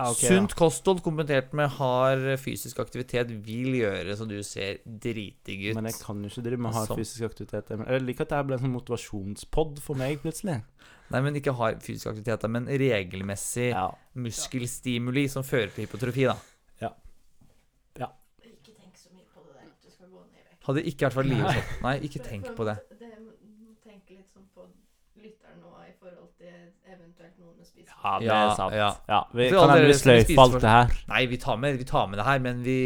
Ja, 0.00 0.10
okay, 0.10 0.30
Sunt 0.32 0.54
kosthold 0.56 1.02
kombinert 1.04 1.52
med 1.56 1.68
hard 1.76 2.26
fysisk 2.40 2.80
aktivitet 2.82 3.30
vil 3.46 3.76
gjøre 3.78 4.16
så 4.16 4.26
du 4.28 4.38
ser 4.46 4.80
dritig 4.84 5.58
ut. 5.68 5.74
Men 5.76 5.90
jeg 5.90 5.98
kan 6.00 6.22
jo 6.24 6.30
ikke 6.32 6.44
drive 6.46 6.64
med 6.66 6.76
hard 6.76 6.90
som. 6.90 7.00
fysisk 7.00 7.26
aktivitet. 7.28 7.72
Jeg 7.76 8.04
liker 8.06 8.26
at 8.26 8.32
det 8.32 8.44
ble 8.48 8.56
en 8.58 8.64
sånn 8.64 8.76
motivasjonspod 8.78 9.82
for 9.84 10.00
meg, 10.00 10.22
plutselig. 10.24 10.62
Nei, 11.10 11.20
men 11.26 11.36
ikke 11.36 11.52
hard 11.58 11.82
fysisk 11.84 12.12
aktivitet, 12.14 12.48
men 12.50 12.66
regelmessig 12.70 13.70
Ja. 13.74 13.90
muskelstimuli 14.14 15.28
som 15.28 15.42
fører 15.44 15.74
til 15.74 15.86
hypotrofi, 15.86 16.24
da. 16.30 16.38
Ikke 18.50 18.72
tenk 18.76 18.96
så 18.96 19.08
mye 19.12 19.26
på 19.34 19.40
det 19.46 19.54
der. 19.56 19.68
Du 19.84 19.90
skal 19.90 20.08
gå 20.08 20.20
ned 20.24 20.38
i 20.40 20.44
vekt. 20.48 20.64
Hadde 20.66 20.82
ikke 20.90 21.06
vært 21.06 21.16
for 21.18 21.22
livet 21.22 21.50
sånn. 21.56 21.82
Nei, 21.86 21.94
ikke 22.06 22.22
tenk 22.24 22.50
på 22.56 22.64
det. 22.68 22.76
Tenk 23.84 24.10
litt 24.10 24.28
sånn 24.32 24.46
på 24.54 24.66
lytteren 25.20 25.60
nå 25.60 25.72
i 25.86 25.92
forhold 26.00 26.30
til 26.38 26.56
eventuelt 26.96 27.38
noen 27.38 27.56
med 27.56 27.66
spiseforstyrrelser. 27.66 28.04
Ja, 28.04 28.18
det 28.18 28.26
Ja, 28.26 28.40
er 28.50 28.56
sant. 28.56 28.74
ja. 28.74 28.90
Ja, 29.08 29.20
vi 29.34 29.48
For 29.48 29.56
kan 29.56 29.62
alle 29.62 29.72
hende 29.72 29.86
vi 29.86 29.92
dere 29.92 30.02
sløyfer 30.02 30.42
alt 30.44 30.60
det 30.60 30.70
her. 30.74 30.98
Nei, 31.08 31.22
vi 31.26 31.36
tar 31.36 31.56
med, 31.56 31.78
vi 31.78 31.84
tar 31.84 32.06
med 32.10 32.18
det 32.18 32.26
her, 32.26 32.38
men 32.38 32.62
vi, 32.62 32.78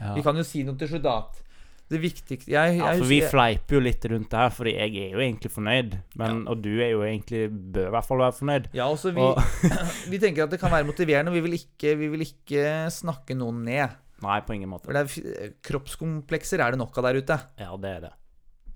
Ja. 0.00 0.14
vi 0.14 0.22
kan 0.22 0.36
jo 0.36 0.42
si 0.44 0.62
noe 0.62 0.76
til 0.76 0.88
slutt, 0.88 1.02
da. 1.02 1.18
at 1.18 1.42
Det 1.90 2.02
viktigste 2.02 2.50
jeg, 2.52 2.76
jeg, 2.76 2.78
Ja, 2.84 2.92
for 2.98 3.04
vi 3.08 3.20
jeg- 3.22 3.30
fleiper 3.30 3.72
jo 3.72 3.80
litt 3.80 4.04
rundt 4.04 4.28
det 4.28 4.38
her, 4.38 4.50
fordi 4.50 4.72
jeg 4.76 4.90
er 5.08 5.10
jo 5.16 5.18
egentlig 5.24 5.50
fornøyd. 5.50 5.94
Men, 6.16 6.46
Og 6.46 6.60
du 6.60 6.68
er 6.82 6.90
jo 6.90 7.00
egentlig 7.00 7.48
Bør 7.72 7.86
i 7.86 7.90
hvert 7.90 8.04
fall 8.04 8.18
være 8.18 8.32
fornøyd. 8.36 8.66
Ja, 8.74 8.84
også 8.92 9.14
vi, 9.14 9.20
Og, 9.22 9.36
vi 10.10 10.18
tenker 10.18 10.42
at 10.44 10.50
det 10.50 10.60
kan 10.60 10.70
være 10.70 10.84
motiverende, 10.84 11.28
og 11.30 11.34
vi 11.34 11.40
vil 11.40 11.52
ikke, 11.56 11.96
vi 11.96 12.08
vil 12.08 12.20
ikke 12.20 12.90
snakke 12.92 13.34
noen 13.34 13.64
ned. 13.64 13.88
nei, 14.20 14.40
på 14.40 14.52
ingen 14.52 14.68
måte. 14.68 14.84
For 14.84 14.92
det 14.92 15.00
er, 15.00 15.06
f- 15.06 15.54
kroppskomplekser 15.62 16.60
er 16.60 16.72
det 16.72 16.78
nok 16.78 16.96
av 16.98 17.04
der 17.04 17.22
ute. 17.22 17.40
Ja, 17.58 17.74
det 17.76 17.88
er 17.96 18.00
det. 18.00 18.12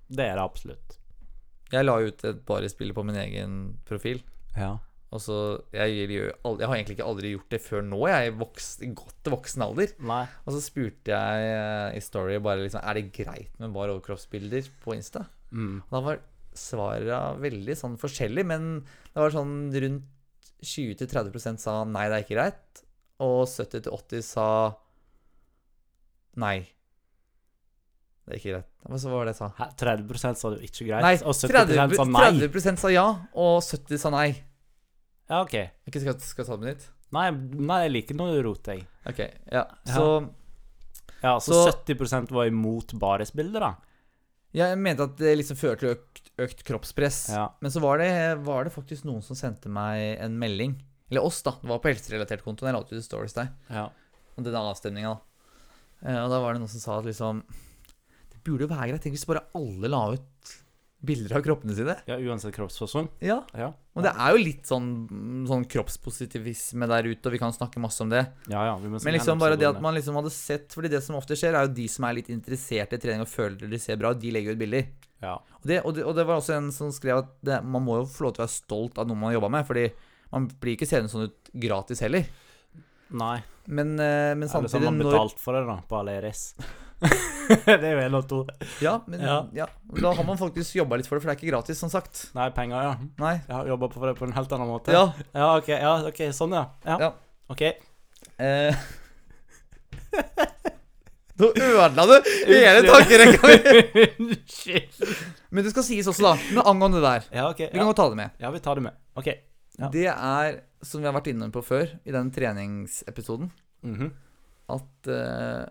Det 0.08 0.24
er 0.30 0.34
det 0.36 0.44
absolutt. 0.44 0.96
Jeg 1.70 1.84
la 1.84 1.96
ut 1.98 2.24
et 2.24 2.46
barespiller 2.46 2.94
på 2.94 3.04
min 3.04 3.16
egen 3.16 3.78
profil. 3.84 4.22
Ja. 4.56 4.76
Og 5.12 5.20
så, 5.20 5.36
jeg, 5.76 6.06
jeg 6.08 6.32
har 6.40 6.72
egentlig 6.72 6.96
ikke 6.96 7.06
aldri 7.08 7.34
gjort 7.34 7.52
det 7.52 7.60
før 7.60 7.82
nå, 7.84 7.98
jeg 8.08 8.32
i 8.32 8.90
godt 8.96 9.30
voksen 9.34 9.64
alder. 9.66 9.92
Nei. 10.08 10.22
Og 10.46 10.54
så 10.56 10.62
spurte 10.64 11.12
jeg 11.12 11.50
eh, 11.52 11.98
i 11.98 12.00
Story 12.04 12.38
bare 12.40 12.64
liksom 12.64 12.80
Er 12.80 12.96
det 12.96 13.10
greit 13.12 13.58
med 13.60 13.74
bare 13.76 13.92
overkroppsbilder 13.92 14.70
på 14.80 14.96
Insta? 14.96 15.26
Mm. 15.52 15.82
Da 15.90 16.00
var 16.00 16.22
svarene 16.56 17.20
veldig 17.40 17.76
sånn 17.76 17.98
forskjellig, 18.00 18.44
men 18.48 18.72
det 19.12 19.20
var 19.20 19.36
sånn 19.36 19.56
rundt 19.84 20.08
20-30% 20.62 21.60
sa 21.60 21.82
nei, 21.84 22.06
det 22.08 22.16
er 22.16 22.24
ikke 22.24 22.38
greit. 22.38 22.82
Og 23.22 23.44
70-80 23.50 24.24
sa 24.24 24.48
nei. 26.40 26.62
Det 28.22 28.34
er 28.34 28.38
ikke 28.38 28.52
greit. 28.54 28.66
Hva 28.86 28.98
så 29.02 29.10
var 29.10 29.24
det 29.26 29.32
jeg 29.32 29.38
sa? 29.40 29.48
Hæ, 29.58 29.66
30% 29.82 30.38
sa 30.38 30.50
du 30.52 30.60
ikke 30.62 30.86
greit, 30.86 31.02
Nei, 31.02 31.14
og 31.26 31.34
70 31.34 31.52
30, 31.52 31.96
sa 31.98 32.04
nei. 32.06 32.30
30 32.46 32.78
sa 32.78 32.90
ja, 32.94 33.06
og 33.34 33.56
70 33.66 33.98
sa 33.98 34.12
nei. 34.14 34.28
Ja, 35.30 35.40
ok. 35.42 35.56
Ikke 35.90 36.02
skal, 36.04 36.18
skal 36.22 36.44
jeg 36.44 36.50
ta 36.50 36.56
det 36.56 36.62
med 36.62 36.70
nytt? 36.76 36.86
Nei, 37.12 37.24
nei, 37.68 37.80
jeg 37.86 37.92
liker 37.96 38.18
noe 38.20 38.38
rot, 38.46 38.70
jeg. 38.70 38.86
Ok, 39.10 39.18
ja. 39.52 39.64
Så 39.90 40.06
Ja, 41.22 41.36
så, 41.38 41.52
Så- 41.54 41.72
70% 41.86 42.30
var 42.34 42.46
imot 42.50 42.94
baresbilder, 42.98 43.60
da. 43.60 43.74
Ja, 44.52 44.66
jeg 44.68 44.78
mente 44.78 45.02
at 45.06 45.16
det 45.16 45.36
liksom 45.38 45.56
fører 45.56 45.78
til 45.78 45.92
økt, 45.94 46.30
økt 46.38 46.62
kroppspress. 46.66 47.30
Ja. 47.32 47.48
Men 47.60 47.70
så 47.70 47.80
var 47.80 47.98
det, 47.98 48.10
var 48.44 48.64
det 48.64 48.72
faktisk 48.74 49.04
noen 49.08 49.22
som 49.24 49.36
sendte 49.38 49.70
meg 49.72 50.18
en 50.20 50.38
melding. 50.38 50.74
Eller 51.10 51.22
oss, 51.24 51.42
da. 51.42 51.52
Det 51.62 51.68
var 51.68 51.78
på 51.80 51.88
helserelatert 51.92 52.42
konto. 52.44 52.66
Jeg 52.66 52.74
la 52.74 52.80
ut 52.82 53.04
stories 53.04 53.32
der. 53.36 53.48
Ja. 53.70 53.86
Og 54.36 54.44
denne 54.44 54.60
avstemninga, 54.60 55.14
da. 55.14 55.20
Eh, 56.10 56.18
Og 56.24 56.30
da 56.30 56.40
var 56.40 56.52
det 56.54 56.60
noen 56.60 56.68
som 56.72 56.80
sa 56.80 56.98
at 56.98 57.04
liksom 57.06 57.42
Det 57.46 57.71
burde 58.46 58.66
jo 58.66 58.72
være 58.72 58.92
greit. 58.92 59.04
Tenk 59.04 59.16
hvis 59.16 59.28
bare 59.28 59.46
alle 59.58 59.90
la 59.90 60.02
ut 60.14 60.52
bilder 61.02 61.34
av 61.36 61.42
kroppene 61.42 61.74
sine. 61.74 61.96
ja, 62.06 62.16
uansett 62.16 62.54
kroppsfasong. 62.54 63.08
Ja. 63.24 63.40
Ja. 63.58 63.72
Og 63.98 64.04
det 64.06 64.12
er 64.12 64.34
jo 64.34 64.40
litt 64.40 64.68
sånn, 64.70 64.86
sånn 65.50 65.64
kroppspositivisme 65.70 66.86
der 66.88 67.08
ute, 67.10 67.26
og 67.26 67.34
vi 67.34 67.40
kan 67.42 67.54
snakke 67.54 67.82
masse 67.82 68.04
om 68.04 68.12
det. 68.12 68.22
ja, 68.52 68.62
ja, 68.68 68.76
vi 68.78 68.90
må 68.92 69.00
Men 69.02 69.16
liksom 69.16 69.42
bare 69.42 69.58
det 69.58 69.66
at 69.66 69.80
man 69.82 69.96
liksom 69.98 70.16
hadde 70.20 70.30
sett 70.32 70.72
Fordi 70.72 70.88
det 70.92 71.02
som 71.04 71.18
ofte 71.18 71.36
skjer, 71.38 71.58
er 71.58 71.66
jo 71.66 71.74
de 71.74 71.88
som 71.90 72.06
er 72.06 72.20
litt 72.20 72.30
interessert 72.32 72.94
i 72.94 73.00
trening 73.02 73.26
og 73.26 73.30
føler 73.30 73.66
de 73.66 73.80
ser 73.82 73.98
bra 74.00 74.14
de 74.14 74.30
legger 74.30 74.54
ut 74.54 74.62
bilder. 74.62 74.86
Ja. 75.22 75.34
Og 75.58 75.66
det, 75.66 75.80
og 75.82 75.96
det, 75.96 76.06
og 76.06 76.14
det 76.18 76.26
var 76.28 76.38
også 76.38 76.54
en 76.56 76.70
som 76.74 76.94
skrev 76.94 77.24
at 77.24 77.34
det, 77.42 77.58
man 77.66 77.82
må 77.82 77.98
jo 78.00 78.06
få 78.10 78.28
lov 78.28 78.36
til 78.36 78.44
å 78.44 78.46
være 78.46 78.54
stolt 78.54 79.02
av 79.02 79.10
noe 79.10 79.18
man 79.18 79.30
har 79.32 79.40
jobba 79.40 79.50
med, 79.56 79.66
fordi 79.66 79.88
man 80.32 80.46
blir 80.62 80.78
ikke 80.78 80.88
seende 80.88 81.10
sånn 81.12 81.26
ut 81.28 81.50
gratis 81.66 82.02
heller. 82.02 82.30
Nei. 83.12 83.36
Men, 83.66 83.92
men 83.98 84.48
samtidig 84.48 84.70
Eller 84.70 84.72
så 84.72 84.78
har 84.78 84.88
man 84.88 85.02
betalt 85.02 85.42
for 85.42 85.58
det, 85.58 85.66
da, 85.68 85.76
på 85.86 85.98
Aleris. 85.98 86.46
det 87.66 87.82
er 87.82 87.92
jo 87.96 88.00
en 88.06 88.14
av 88.18 88.24
to. 88.30 88.38
Ja, 88.84 88.94
men 89.10 89.20
ja. 89.26 89.36
Ja. 89.56 89.66
Da 89.98 90.12
har 90.14 90.24
man 90.28 90.38
faktisk 90.40 90.76
jobba 90.78 90.96
litt 91.00 91.08
for 91.10 91.18
det, 91.18 91.24
for 91.24 91.30
det 91.30 91.34
er 91.36 91.40
ikke 91.40 91.50
gratis, 91.52 91.78
som 91.82 91.90
sagt. 91.92 92.28
Nei, 92.36 92.48
penger, 92.54 92.82
ja. 92.86 92.92
Nei. 93.22 93.34
Jeg 93.48 93.54
har 93.56 93.66
jobba 93.72 93.88
for 93.92 94.06
det 94.08 94.16
på 94.20 94.26
en 94.28 94.34
helt 94.36 94.52
annen 94.56 94.70
måte. 94.70 94.94
Ja. 94.94 95.04
Ja, 95.34 95.48
ok, 95.58 95.68
ja, 95.74 95.94
ok, 96.12 96.20
sånn, 96.36 96.54
ja. 96.56 96.64
Ja. 96.86 96.98
Ja. 97.08 97.12
Ok. 97.52 97.62
Eh. 98.38 98.72
Nå 101.42 101.48
ødela 101.56 102.04
du 102.06 102.16
hele 102.46 102.82
tankerekka 102.86 103.48
mi! 103.48 104.76
Men 105.52 105.64
det 105.66 105.72
skal 105.72 105.84
sies 105.86 106.06
også, 106.08 106.22
da, 106.24 106.32
med 106.56 106.66
angående 106.68 107.00
det 107.00 107.08
der. 107.08 107.24
Ja, 107.40 107.46
ok. 107.50 107.62
Vi 107.72 107.76
kan 107.80 107.88
godt 107.88 107.98
ta 107.98 108.06
det 108.12 108.18
med. 108.20 108.36
ja, 108.40 108.50
vi 108.54 108.60
tar 108.64 108.78
det 108.78 108.84
med. 108.86 108.94
Ok. 109.18 109.28
Det 109.92 110.04
er, 110.12 110.58
som 110.84 111.00
vi 111.02 111.08
har 111.08 111.14
vært 111.16 111.30
inne 111.32 111.48
på 111.52 111.62
før, 111.64 111.90
i 112.06 112.12
den 112.14 112.30
treningsepisoden, 112.32 113.50
Mhm. 113.82 114.12
at 114.70 115.08
eh, 115.10 115.64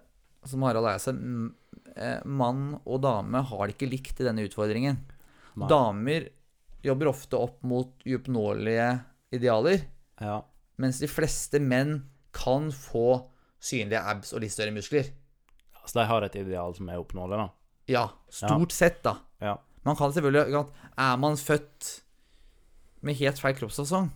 Som 0.45 0.63
Harald 0.65 0.88
Eia 0.89 0.99
sa, 0.99 1.11
eh, 1.95 2.22
mann 2.26 2.80
og 2.85 3.01
dame 3.03 3.43
har 3.45 3.68
det 3.68 3.76
ikke 3.77 3.89
likt 3.91 4.22
i 4.22 4.26
denne 4.26 4.45
utfordringen. 4.47 4.97
Nei. 5.55 5.68
Damer 5.69 6.30
jobber 6.84 7.11
ofte 7.11 7.38
opp 7.38 7.59
mot 7.68 7.91
uoppnåelige 8.07 9.03
idealer, 9.31 9.84
Ja. 10.19 10.41
mens 10.77 10.99
de 10.99 11.07
fleste 11.07 11.59
menn 11.61 12.09
kan 12.34 12.72
få 12.72 13.27
synlige 13.61 14.01
abs 14.01 14.34
og 14.34 14.41
litt 14.41 14.51
større 14.51 14.72
muskler. 14.73 15.11
Så 15.85 15.93
de 15.99 16.05
har 16.05 16.23
et 16.23 16.35
ideal 16.35 16.73
som 16.76 16.89
er 16.89 16.97
oppnåelig, 16.97 17.38
da. 17.38 17.49
Ja, 17.88 18.07
stort 18.30 18.72
sett, 18.72 19.03
da. 19.03 19.18
Ja. 19.41 19.57
Man 19.84 19.95
kan 19.95 20.11
selvfølgelig 20.13 20.69
Er 20.97 21.18
man 21.18 21.35
født 21.35 22.01
med 23.01 23.15
helt 23.18 23.39
feil 23.39 23.55
kroppsfasong 23.55 24.11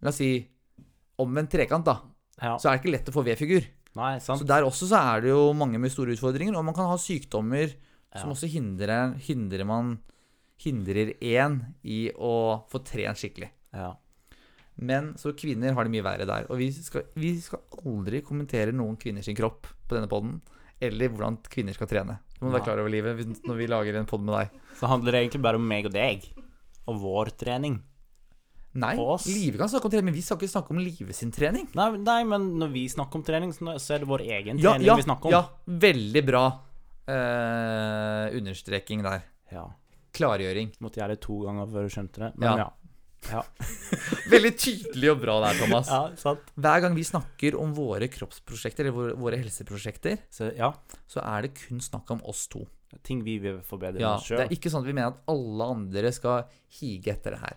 La 0.00 0.08
oss 0.08 0.16
si 0.16 0.48
omvendt 1.18 1.50
trekant, 1.50 1.84
da. 1.84 2.00
Ja. 2.40 2.56
Så 2.58 2.68
er 2.68 2.76
det 2.78 2.82
ikke 2.82 2.92
lett 2.92 3.08
å 3.08 3.12
få 3.14 3.22
V-figur. 3.24 3.64
Nei, 3.98 4.14
sant? 4.22 4.40
Så 4.42 4.48
der 4.48 4.66
også 4.66 4.88
så 4.90 5.00
er 5.14 5.24
det 5.24 5.34
jo 5.34 5.52
mange 5.56 5.78
med 5.78 5.92
store 5.92 6.16
utfordringer, 6.16 6.56
og 6.58 6.66
man 6.66 6.76
kan 6.76 6.88
ha 6.90 6.96
sykdommer 6.98 7.74
som 8.14 8.32
også 8.34 8.50
hindrer, 8.50 9.14
hindrer 9.22 9.66
man 9.68 9.96
Hindrer 10.64 11.10
én 11.18 11.56
i 11.82 12.06
å 12.14 12.62
få 12.70 12.78
trent 12.86 13.18
skikkelig. 13.18 13.48
Ja. 13.74 13.88
Men 14.78 15.10
så 15.18 15.32
kvinner 15.36 15.74
har 15.74 15.84
det 15.84 15.92
mye 15.92 16.04
verre 16.06 16.26
der. 16.30 16.46
Og 16.46 16.60
vi 16.60 16.68
skal, 16.72 17.08
vi 17.18 17.32
skal 17.42 17.60
aldri 17.82 18.22
kommentere 18.24 18.72
noen 18.72 18.94
kvinners 19.00 19.28
kropp 19.36 19.66
på 19.66 19.96
denne 19.96 20.08
poden. 20.08 20.38
eller 20.80 21.10
hvordan 21.10 21.40
kvinner 21.50 21.74
skal 21.74 21.90
trene. 21.90 22.16
Du 22.38 22.44
må 22.44 22.52
ja. 22.52 22.54
være 22.56 22.64
klar 22.68 22.80
over, 22.80 22.90
livet, 22.94 23.42
når 23.44 23.58
vi 23.58 23.68
lager 23.70 23.98
en 23.98 24.08
pod 24.08 24.22
med 24.22 24.34
deg. 24.38 24.62
Så 24.78 24.88
handler 24.90 25.12
det 25.12 25.20
egentlig 25.24 25.42
bare 25.42 25.60
om 25.60 25.68
meg 25.68 25.90
og 25.90 25.94
deg. 25.94 26.24
Og 26.86 27.02
vår 27.02 27.34
trening. 27.40 27.78
Nei, 28.74 28.96
på 28.98 29.04
oss. 29.14 29.26
Live 29.30 29.58
kan 29.60 29.68
snakke 29.70 29.86
om 29.86 29.92
trening, 29.92 30.08
men 30.10 30.16
vi 30.18 30.22
skal 30.26 30.36
ikke 30.40 30.50
snakke 30.50 30.74
om 30.74 30.80
Live 30.82 31.14
sin 31.14 31.30
trening. 31.34 31.68
Nei, 31.78 31.88
nei, 32.02 32.20
men 32.26 32.48
når 32.58 32.72
vi 32.74 32.84
snakker 32.90 33.20
om 33.20 33.24
trening, 33.26 33.52
så 33.54 33.94
er 33.94 34.02
det 34.02 34.08
vår 34.10 34.24
egen 34.26 34.58
Ja, 34.58 34.72
trening 34.74 34.88
ja, 34.88 34.96
vi 34.98 35.06
snakker 35.06 35.30
om. 35.30 35.36
ja, 35.36 35.42
veldig 35.86 36.22
bra 36.26 36.44
eh, 37.06 38.36
understreking 38.38 39.02
der. 39.04 39.22
Ja. 39.52 39.66
Klargjøring. 40.14 40.72
Måtte 40.82 41.00
gjøre 41.02 41.14
det 41.16 41.22
to 41.24 41.40
ganger 41.44 41.70
før 41.70 41.86
du 41.88 41.94
skjønte 41.94 42.22
det. 42.24 42.32
Men 42.38 42.58
Ja. 42.64 42.68
ja. 43.30 43.42
Veldig 44.34 44.50
tydelig 44.60 45.10
og 45.14 45.20
bra 45.22 45.38
der, 45.46 45.58
Thomas. 45.62 45.88
Ja, 45.88 46.02
sant. 46.20 46.50
Hver 46.60 46.82
gang 46.84 46.94
vi 46.98 47.04
snakker 47.08 47.56
om 47.60 47.72
våre 47.76 48.08
kroppsprosjekter, 48.12 48.84
eller 48.84 48.96
våre, 48.96 49.14
våre 49.16 49.38
helseprosjekter, 49.40 50.18
Så 50.30 50.50
ja, 50.56 50.72
så 51.08 51.22
er 51.24 51.46
det 51.46 51.54
kun 51.62 51.80
snakk 51.80 52.10
om 52.14 52.20
oss 52.30 52.46
to. 52.52 52.66
ting 53.02 53.24
vi 53.24 53.38
vil 53.42 53.56
forbedre 53.66 53.98
Ja, 54.00 54.16
oss 54.16 54.28
det 54.28 54.38
er 54.44 54.52
ikke 54.54 54.70
sånn 54.70 54.84
at 54.84 54.86
vi 54.86 54.92
mener 54.94 55.08
at 55.14 55.22
alle 55.26 55.64
andre 55.66 56.12
skal 56.14 56.44
hige 56.78 57.10
etter 57.16 57.34
det 57.34 57.40
her. 57.40 57.56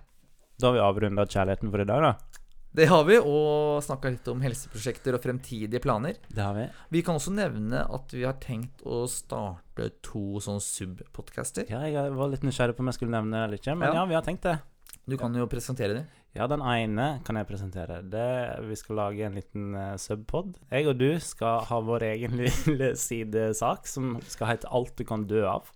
Da 0.57 0.67
har 0.67 0.73
vi 0.73 0.79
avrunda 0.81 1.21
kjærligheten 1.29 1.69
for 1.69 1.81
i 1.83 1.85
dag, 1.85 2.01
da. 2.01 2.41
Det 2.77 2.87
har 2.89 3.03
vi, 3.05 3.15
og 3.21 3.77
snakka 3.85 4.09
litt 4.09 4.27
om 4.31 4.39
helseprosjekter 4.41 5.13
og 5.13 5.21
fremtidige 5.21 5.81
planer. 5.81 6.17
Det 6.33 6.41
har 6.41 6.55
vi. 6.57 6.63
Vi 6.95 7.03
kan 7.05 7.19
også 7.19 7.33
nevne 7.33 7.83
at 7.93 8.13
vi 8.13 8.23
har 8.25 8.39
tenkt 8.41 8.81
å 8.81 9.03
starte 9.09 9.91
to 10.05 10.41
sånne 10.41 10.63
sub-podcaster. 10.65 11.69
Ja, 11.69 11.83
jeg 11.85 12.15
var 12.17 12.33
litt 12.33 12.45
nysgjerrig 12.45 12.73
på 12.77 12.81
om 12.81 12.89
jeg 12.89 12.97
skulle 12.97 13.13
nevne 13.13 13.37
det 13.37 13.43
eller 13.43 13.61
ikke, 13.61 13.77
men 13.77 13.87
Ja. 13.91 13.99
ja, 14.01 14.07
vi 14.09 14.17
har 14.17 14.25
tenkt 14.25 14.49
det. 14.49 14.57
Du 15.05 15.15
kan 15.17 15.37
jo 15.37 15.45
presentere 15.45 15.99
det. 15.99 16.03
Ja, 16.33 16.49
den 16.49 16.65
ene 16.65 17.21
kan 17.25 17.37
jeg 17.37 17.49
presentere. 17.49 18.01
Det, 18.01 18.25
vi 18.65 18.81
skal 18.81 18.97
lage 18.97 19.29
en 19.29 19.37
liten 19.37 19.71
uh, 19.77 19.93
subpod. 20.01 20.57
Jeg 20.73 20.89
og 20.89 20.97
du 20.97 21.19
skal 21.21 21.63
ha 21.69 21.81
vår 21.85 22.09
egen 22.11 22.37
lille 22.41 22.95
sidesak 22.97 23.85
som 23.85 24.17
skal 24.25 24.55
hete 24.55 24.73
'Alt 24.73 24.97
du 24.97 25.05
kan 25.05 25.29
dø 25.29 25.45
av'. 25.45 25.69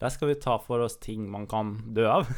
Der 0.00 0.08
skal 0.08 0.28
vi 0.28 0.40
ta 0.40 0.56
for 0.58 0.80
oss 0.80 0.96
ting 0.96 1.28
man 1.30 1.46
kan 1.46 1.78
dø 1.92 2.08
av. 2.08 2.28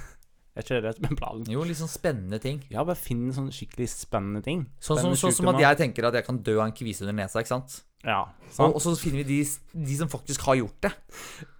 Er 0.59 0.65
ikke 0.67 0.75
det 0.81 0.89
det 0.89 0.95
som 0.99 1.07
er 1.07 1.19
planen? 1.21 1.45
Jo, 1.55 1.63
litt 1.63 1.79
sånn 1.79 1.91
spennende 1.93 2.41
ting. 2.43 2.57
Ja, 2.73 2.83
bare 2.83 2.99
finne 2.99 3.31
sånne 3.37 3.53
skikkelig 3.55 3.87
spennende 3.93 4.41
ting. 4.43 4.65
Sånn, 4.83 4.99
Spennende 4.99 5.21
sånn, 5.21 5.31
sånn 5.31 5.37
som 5.37 5.47
at 5.53 5.55
sykdommer. 5.55 5.67
jeg 5.69 5.79
tenker 5.85 6.09
at 6.09 6.17
jeg 6.19 6.27
kan 6.27 6.41
dø 6.43 6.57
av 6.59 6.65
en 6.67 6.75
kvise 6.75 7.05
under 7.07 7.15
nesa, 7.21 7.39
ikke 7.45 7.53
sant? 7.55 7.77
Ja, 8.07 8.25
Og, 8.27 8.51
sant? 8.57 8.75
og 8.75 8.83
så 8.83 8.97
finner 8.99 9.23
vi 9.23 9.39
de, 9.39 9.39
de 9.87 9.97
som 10.01 10.11
faktisk 10.11 10.43
har 10.49 10.59
gjort 10.59 10.81
det. 10.89 10.93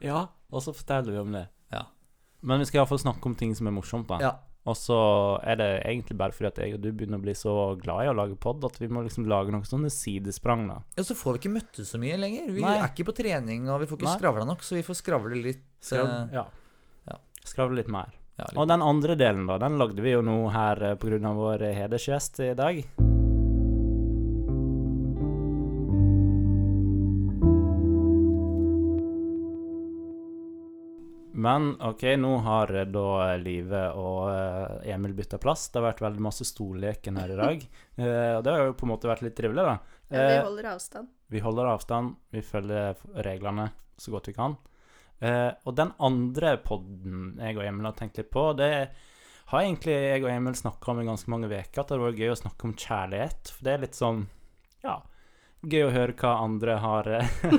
Ja, 0.03 0.25
og 0.51 0.63
så 0.67 0.75
forteller 0.75 1.15
vi 1.15 1.23
om 1.23 1.33
det. 1.39 1.45
Ja. 1.75 1.85
Men 2.43 2.59
vi 2.63 2.67
skal 2.67 2.83
iallfall 2.83 2.99
snakke 3.03 3.31
om 3.31 3.39
ting 3.39 3.55
som 3.59 3.71
er 3.71 3.75
morsomt, 3.79 4.09
da. 4.11 4.19
Ja. 4.23 4.35
Og 4.69 4.75
så 4.77 4.97
er 5.49 5.57
det 5.57 5.69
egentlig 5.87 6.17
bare 6.21 6.35
fordi 6.35 6.49
at 6.51 6.59
jeg 6.61 6.75
og 6.77 6.83
du 6.85 6.91
begynner 6.93 7.17
å 7.17 7.25
bli 7.25 7.33
så 7.39 7.53
glad 7.81 8.05
i 8.05 8.11
å 8.11 8.17
lage 8.19 8.35
pod 8.37 8.67
at 8.69 8.77
vi 8.83 8.89
må 8.93 9.01
liksom 9.07 9.25
lage 9.31 9.55
noen 9.55 9.65
sånne 9.65 9.89
sidesprang, 9.95 10.67
da. 10.69 10.83
Ja, 10.99 11.07
så 11.09 11.15
får 11.17 11.39
vi 11.39 11.45
ikke 11.45 11.55
møttes 11.55 11.89
så 11.95 12.01
mye 12.03 12.19
lenger. 12.21 12.51
Vi 12.53 12.61
Nei. 12.67 12.75
er 12.83 12.91
ikke 12.91 13.07
på 13.09 13.15
trening, 13.17 13.69
og 13.73 13.81
vi 13.81 13.89
får 13.89 14.01
ikke 14.03 14.11
Nei. 14.11 14.17
skravla 14.19 14.45
nok, 14.51 14.67
så 14.67 14.77
vi 14.77 14.83
får 14.85 14.99
skravle 15.01 15.39
litt. 15.47 15.63
Skravle, 15.81 16.19
eh, 16.29 16.35
ja. 16.37 16.45
ja. 17.09 17.17
Skravle 17.49 17.81
litt 17.81 17.89
mer. 17.95 18.13
Ja. 18.39 18.47
Og 18.57 18.69
den 18.71 18.83
andre 18.83 19.17
delen, 19.19 19.47
da, 19.51 19.59
den 19.59 19.79
lagde 19.81 20.03
vi 20.05 20.13
jo 20.15 20.23
nå 20.23 20.39
her 20.55 20.77
pga. 20.77 20.97
på 21.03 21.11
grunn 21.11 21.27
av 21.27 21.37
vår 21.43 21.63
eh, 21.69 21.75
hedersgjest 21.83 22.41
i 22.47 22.55
dag. 22.59 22.85
Men 31.39 31.77
OK, 31.81 32.03
nå 32.19 32.37
har 32.43 32.73
eh, 32.75 32.87
da 32.91 33.37
Live 33.39 33.83
og 33.95 34.25
eh, 34.33 34.89
Emil 34.95 35.13
bytta 35.15 35.39
plass. 35.39 35.69
Det 35.71 35.79
har 35.79 35.85
vært 35.93 36.01
veldig 36.03 36.23
masse 36.25 36.47
stolleken 36.49 37.21
her 37.21 37.35
i 37.35 37.39
dag. 37.43 37.69
Eh, 37.99 38.37
Og 38.39 38.45
det 38.47 38.53
har 38.55 38.61
jo 38.69 38.75
på 38.79 38.87
en 38.87 38.93
måte 38.93 39.09
vært 39.11 39.25
litt 39.27 39.35
trivelig, 39.35 39.63
da. 39.67 39.73
Ja, 40.07 40.21
vi 40.23 40.35
Eh, 40.37 40.45
holder 40.47 40.69
avstand. 40.71 41.09
vi 41.35 41.41
holder 41.43 41.67
avstand, 41.73 42.13
vi 42.31 42.43
følger 42.47 42.95
reglene 43.27 43.65
så 43.99 44.13
godt 44.15 44.29
vi 44.31 44.35
kan. 44.37 44.55
Eh, 45.19 45.51
og 45.67 45.75
den 45.79 45.91
andre 45.99 46.57
podden 46.63 47.39
jeg 47.43 47.59
og 47.59 47.65
Emil 47.67 47.89
har 47.89 47.97
tenkt 47.99 48.21
litt 48.21 48.31
på, 48.31 48.53
det 48.59 48.73
har 49.49 49.65
egentlig 49.65 49.95
jeg 49.97 50.25
og 50.25 50.31
Emil 50.31 50.57
snakka 50.59 50.93
om 50.93 51.03
i 51.03 51.07
ganske 51.09 51.33
mange 51.33 51.51
uker. 51.51 51.83
At 51.83 51.91
det 51.91 52.01
vært 52.03 52.21
gøy 52.21 52.33
å 52.35 52.43
snakke 52.43 52.69
om 52.69 52.75
kjærlighet. 52.79 53.53
For 53.55 53.67
det 53.67 53.75
er 53.75 53.87
litt 53.87 53.99
sånn 53.99 54.27
Ja, 54.85 55.01
gøy 55.67 55.89
å 55.89 55.95
høre 55.95 56.15
hva 56.21 56.35
andre 56.45 56.79
har, 56.83 57.09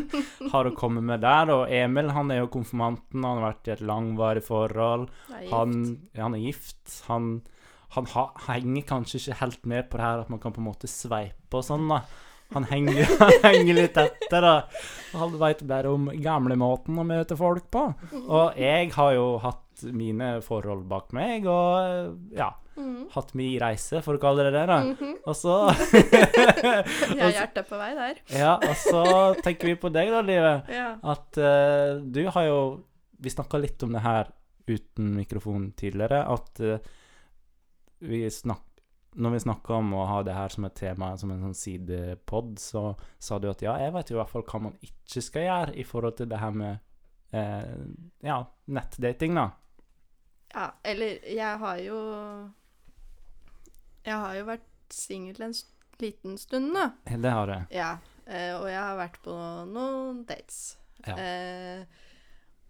har 0.53 0.69
å 0.69 0.75
komme 0.77 1.03
med 1.05 1.23
der. 1.25 1.51
Og 1.55 1.73
Emil 1.73 2.13
han 2.15 2.31
er 2.31 2.43
jo 2.43 2.53
konfirmanten, 2.53 3.25
han 3.25 3.41
har 3.41 3.49
vært 3.49 3.71
i 3.71 3.75
et 3.75 3.85
langvarig 3.89 4.45
forhold. 4.45 5.09
Er 5.33 5.49
Han, 5.51 5.79
han 6.15 6.37
er 6.37 6.45
gift. 6.45 7.01
Han, 7.09 7.39
han 7.97 8.09
ha, 8.13 8.29
henger 8.47 8.87
kanskje 8.93 9.23
ikke 9.23 9.39
helt 9.43 9.69
med 9.73 9.89
på 9.89 9.99
det 9.99 10.07
her 10.07 10.23
at 10.23 10.31
man 10.31 10.41
kan 10.43 10.55
på 10.55 10.61
en 10.63 10.69
måte 10.69 10.91
sveipe 10.91 11.59
og 11.59 11.65
sånn, 11.65 11.89
da. 11.91 12.03
Han 12.53 12.63
henger, 12.69 13.05
han 13.19 13.35
henger 13.43 13.77
litt 13.77 13.97
etter, 14.01 14.41
da. 14.41 14.53
Han 15.19 15.35
veit 15.41 15.61
bare 15.69 15.91
om 15.93 16.07
gamlemåten 16.21 16.97
å 16.97 17.05
møte 17.05 17.37
folk 17.37 17.67
på. 17.73 17.83
Og 18.25 18.57
jeg 18.57 18.91
har 18.95 19.13
jo 19.17 19.27
hatt 19.43 19.83
mine 19.95 20.39
forhold 20.43 20.87
bak 20.89 21.13
meg, 21.15 21.45
og 21.47 22.33
ja, 22.35 22.49
Mhm. 22.79 23.09
hatt 23.11 23.33
mi 23.35 23.57
reise, 23.59 23.99
for 24.01 24.15
å 24.15 24.19
kalle 24.23 24.45
det 24.47 24.53
det, 24.55 24.61
da. 24.69 24.77
Mhm. 24.87 25.15
Og 25.27 25.35
så 25.35 25.55
Jeg 27.11 27.19
har 27.19 27.33
hjertet 27.35 27.67
på 27.67 27.75
vei 27.79 27.89
der. 27.97 28.21
Ja, 28.31 28.53
og 28.55 28.75
så 28.79 29.01
tenker 29.43 29.67
vi 29.67 29.75
på 29.81 29.91
deg, 29.91 30.07
da, 30.13 30.21
Livet. 30.23 30.69
At 31.03 31.39
uh, 31.43 31.99
du 31.99 32.21
har 32.31 32.45
jo 32.47 32.59
Vi 33.19 33.33
snakka 33.33 33.59
litt 33.59 33.83
om 33.83 33.91
det 33.97 33.99
her 34.05 34.29
uten 34.69 35.09
mikrofon 35.17 35.73
tidligere. 35.75 36.21
At 36.31 36.61
uh, 36.63 36.77
vi 37.99 38.21
snak, 38.31 38.63
når 39.15 39.31
vi 39.33 39.39
snakka 39.45 39.73
om 39.79 39.93
å 39.97 40.03
ha 40.05 40.19
det 40.23 40.35
her 40.37 40.49
som 40.53 40.65
et 40.67 40.75
tema, 40.77 41.13
som 41.17 41.31
en 41.33 41.41
sånn 41.47 41.55
sidepod, 41.57 42.59
så 42.61 42.93
sa 43.17 43.39
du 43.41 43.47
at 43.49 43.63
ja, 43.65 43.73
jeg 43.81 43.93
vet 43.95 44.11
jo 44.11 44.17
i 44.17 44.19
hvert 44.21 44.33
fall 44.33 44.45
hva 44.45 44.61
man 44.67 44.75
ikke 44.85 45.23
skal 45.25 45.47
gjøre 45.47 45.73
i 45.81 45.85
forhold 45.87 46.17
til 46.19 46.29
det 46.29 46.39
her 46.43 46.53
med 46.53 46.77
eh, 47.33 47.73
ja, 48.27 48.37
nettdating, 48.69 49.35
da. 49.39 49.47
ja. 50.53 50.67
Eller 50.83 51.19
jeg 51.25 51.57
har 51.63 51.81
jo 51.83 51.97
Jeg 54.05 54.15
har 54.15 54.35
jo 54.37 54.45
vært 54.47 54.69
singel 54.93 55.41
en 55.49 55.53
liten 55.99 56.37
stund, 56.39 56.71
da. 56.73 56.85
Det 57.05 57.31
har 57.35 57.51
jeg. 57.51 57.65
Ja. 57.75 57.89
eh, 58.25 58.53
og 58.55 58.69
jeg 58.69 58.79
har 58.79 58.95
vært 58.97 59.17
på 59.25 59.33
noen 59.69 60.23
dates. 60.29 60.77
Ja. 61.05 61.17
Eh, 61.17 61.83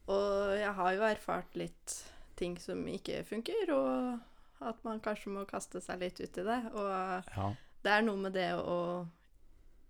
og 0.10 0.56
jeg 0.58 0.72
har 0.74 0.96
jo 0.96 1.06
erfart 1.06 1.56
litt 1.60 1.94
ting 2.40 2.56
som 2.60 2.82
ikke 2.90 3.22
funker, 3.28 3.70
og 3.76 4.18
at 4.62 4.84
man 4.84 5.00
kanskje 5.00 5.32
må 5.32 5.46
kaste 5.48 5.82
seg 5.82 6.00
litt 6.04 6.20
ut 6.20 6.38
i 6.38 6.44
det. 6.44 6.60
Og 6.74 6.90
Ja. 7.36 7.54
det 7.84 7.92
er 7.92 8.02
noe 8.02 8.18
med 8.18 8.34
det 8.34 8.52
å 8.60 9.08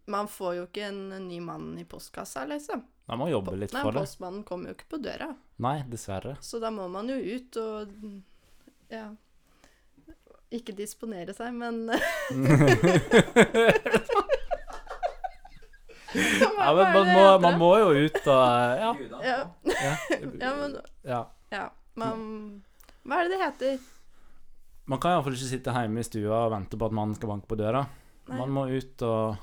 Man 0.09 0.25
får 0.27 0.55
jo 0.55 0.63
ikke 0.65 0.87
en 0.87 1.27
ny 1.27 1.39
mann 1.39 1.77
i 1.77 1.83
postkassa, 1.85 2.43
liksom. 2.49 2.81
Man 3.07 3.19
må 3.19 3.27
jobbe 3.29 3.51
litt 3.57 3.73
Nei, 3.73 3.81
for 3.83 3.91
det. 3.93 3.99
postmannen 4.01 4.43
kommer 4.43 4.69
jo 4.69 4.73
ikke 4.75 4.87
på 4.89 5.01
døra. 5.03 5.35
Nei, 5.59 5.83
dessverre. 5.89 6.37
Så 6.41 6.59
da 6.59 6.69
må 6.71 6.87
man 6.89 7.07
jo 7.09 7.15
ut 7.15 7.57
og 7.57 7.89
Ja. 8.89 9.11
Ikke 10.51 10.73
disponere 10.73 11.33
seg, 11.37 11.53
men 11.53 11.91
Ja, 16.13 16.73
men 16.73 16.93
man 16.93 17.07
må, 17.13 17.25
man 17.43 17.59
må 17.61 17.69
jo 17.77 17.89
ut 18.07 18.17
og 18.25 18.41
Ja. 18.81 18.95
Ja. 19.21 19.37
ja. 19.67 19.93
Ja, 20.41 20.53
men 20.57 20.77
ja. 21.05 21.19
Ja. 21.53 21.67
Man 21.95 22.63
Hva 23.05 23.19
er 23.21 23.29
det 23.29 23.35
det 23.37 23.41
heter? 23.43 23.77
Man 24.89 24.99
kan 25.01 25.13
iallfall 25.15 25.35
ikke 25.37 25.49
sitte 25.51 25.73
hjemme 25.75 26.01
i 26.01 26.07
stua 26.07 26.45
og 26.47 26.51
vente 26.55 26.77
på 26.79 26.87
at 26.89 26.95
mannen 26.97 27.15
skal 27.17 27.29
banke 27.29 27.49
på 27.51 27.57
døra. 27.59 27.83
Nei. 28.29 28.37
Man 28.41 28.53
må 28.55 28.63
ut 28.73 29.01
og 29.05 29.37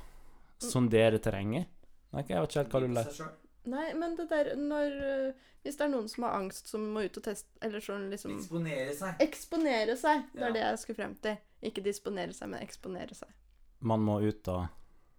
sondere 0.62 1.18
terrenget. 1.22 1.68
Nei, 2.14 2.22
jeg 2.26 2.40
vet 2.42 2.50
ikke 2.50 2.62
helt 2.62 2.72
hva 2.74 2.80
du 2.82 2.88
leter 2.96 3.34
Nei, 3.66 3.86
men 3.98 4.14
det 4.16 4.28
der 4.30 4.52
når 4.56 4.92
øh, 5.10 5.32
Hvis 5.66 5.74
det 5.76 5.84
er 5.84 5.90
noen 5.90 6.06
som 6.08 6.22
har 6.22 6.36
angst, 6.38 6.68
som 6.70 6.84
må 6.94 7.02
ut 7.02 7.16
og 7.18 7.24
teste 7.26 7.50
Eller 7.66 7.82
sånn 7.82 8.04
liksom 8.12 8.36
Eksponere 8.38 8.92
seg. 8.94 9.16
Eksponere 9.24 9.96
seg. 9.98 10.22
Det 10.32 10.40
Ja. 10.40 10.46
er 10.46 10.54
det 10.54 10.62
jeg 10.62 10.78
skulle 10.78 10.96
frem 11.00 11.16
til. 11.26 11.36
Ikke 11.66 11.82
disponere 11.82 12.32
seg, 12.32 12.48
men 12.52 12.62
eksponere 12.62 13.14
seg. 13.18 13.34
Man 13.80 14.00
må 14.06 14.20
ut 14.22 14.48
og 14.54 14.68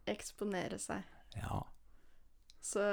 Eksponere 0.07 0.79
seg. 0.79 1.03
Ja. 1.35 1.59
Så 2.63 2.87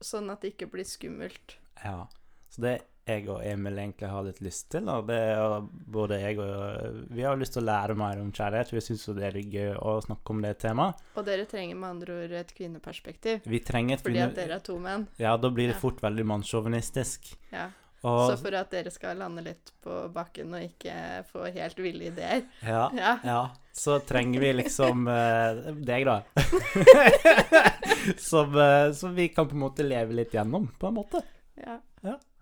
Sånn 0.00 0.30
at 0.32 0.40
det 0.40 0.54
ikke 0.54 0.70
blir 0.72 0.86
skummelt. 0.88 1.58
ja. 1.84 2.06
Så 2.50 2.62
det 2.64 2.70
jeg 3.06 3.28
og 3.28 3.40
Emil 3.44 3.78
egentlig 3.78 4.08
har 4.10 4.22
litt 4.22 4.40
lyst 4.40 4.68
til, 4.70 4.88
Og 4.88 5.06
det 5.08 5.16
er 5.16 5.60
både 5.90 6.20
jeg 6.20 6.38
og 6.38 7.08
Vi 7.10 7.22
har 7.22 7.36
lyst 7.36 7.52
til 7.56 7.62
å 7.62 7.66
lære 7.66 7.96
mer 7.96 8.20
om 8.20 8.30
kjærlighet. 8.32 8.70
Vi 8.72 8.80
syns 8.80 9.06
det 9.16 9.24
er 9.30 9.40
gøy 9.40 9.74
å 9.80 9.96
snakke 10.04 10.30
om 10.30 10.42
det 10.42 10.58
temaet. 10.58 10.94
Og 11.16 11.24
dere 11.26 11.46
trenger 11.46 11.76
med 11.76 11.90
andre 11.90 12.24
ord 12.24 12.32
et 12.32 12.54
kvinneperspektiv. 12.54 13.40
Vi 13.46 13.58
trenger 13.60 13.94
et 13.96 14.02
Fordi 14.04 14.14
kvinne- 14.14 14.28
at 14.28 14.34
dere 14.36 14.54
er 14.54 14.58
to 14.60 14.78
menn. 14.78 15.08
Ja, 15.18 15.36
da 15.36 15.48
blir 15.50 15.68
det 15.68 15.76
Ja. 15.76 15.80
fort 15.80 16.00
veldig 16.00 16.24
mannssjåvinistisk. 16.26 17.36
Ja. 17.52 17.68
Og 18.02 18.30
Så 18.30 18.36
for 18.38 18.54
at 18.56 18.70
dere 18.70 18.90
skal 18.90 19.16
lande 19.18 19.42
litt 19.44 19.72
på 19.84 20.10
bakken 20.12 20.54
og 20.54 20.62
ikke 20.62 21.24
få 21.32 21.52
helt 21.52 21.76
ville 21.76 22.06
ideer. 22.10 22.44
ja, 22.62 22.88
Ja. 22.94 23.18
Ja, 23.24 23.50
så 23.74 23.98
trenger 24.00 24.40
vi 24.40 24.52
liksom 24.62 25.06
eh, 25.08 25.72
deg, 25.84 26.06
da. 26.06 26.22
som, 28.16 28.54
eh, 28.58 28.92
som 28.92 29.14
vi 29.14 29.28
kan 29.28 29.48
på 29.48 29.52
en 29.54 29.60
måte 29.60 29.82
leve 29.86 30.12
litt 30.16 30.32
gjennom, 30.32 30.68
på 30.78 30.88
en 30.88 30.94
måte. 30.94 31.22
ja, 31.56 31.80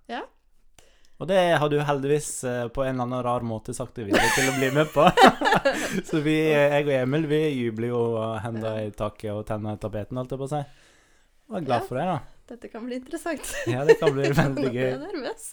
Ja. 0.08 0.22
Og 1.18 1.26
det 1.26 1.38
har 1.58 1.66
du 1.70 1.80
heldigvis 1.82 2.28
eh, 2.46 2.68
på 2.70 2.84
en 2.86 2.92
eller 2.94 3.02
annen 3.08 3.22
rar 3.26 3.42
måte 3.46 3.74
sagt 3.74 3.96
deg 3.98 4.06
villig 4.06 4.28
til 4.36 4.50
å 4.52 4.54
bli 4.54 4.68
med 4.76 4.92
på. 4.94 5.06
så 6.08 6.20
vi, 6.22 6.36
eh, 6.52 6.76
jeg 6.76 6.86
og 6.86 6.92
Emil, 7.00 7.26
vi 7.30 7.40
jubler 7.58 7.90
jo 7.90 8.02
og 8.20 8.36
hender 8.44 8.84
i 8.84 8.92
taket 8.94 9.32
og 9.34 9.42
tenner 9.48 9.74
i 9.74 9.82
tapeten, 9.82 10.20
holdt 10.20 10.36
jeg 10.36 10.42
på 10.44 10.46
å 10.46 10.52
si. 10.52 10.60
Og 11.50 11.58
er 11.58 11.66
glad 11.66 11.82
Ja. 11.82 11.88
for 11.88 11.98
det, 11.98 12.06
da. 12.12 12.18
Dette 12.52 12.70
kan 12.70 12.86
bli 12.86 13.00
interessant. 13.02 13.50
Ja, 13.74 13.82
det 13.88 13.98
kan 13.98 14.14
bli 14.14 14.30
veldig 14.30 14.70
gøy. 14.70 14.70
Nå 14.70 14.74
ble 14.78 14.86
jeg 14.86 15.02
nervøs. 15.08 15.44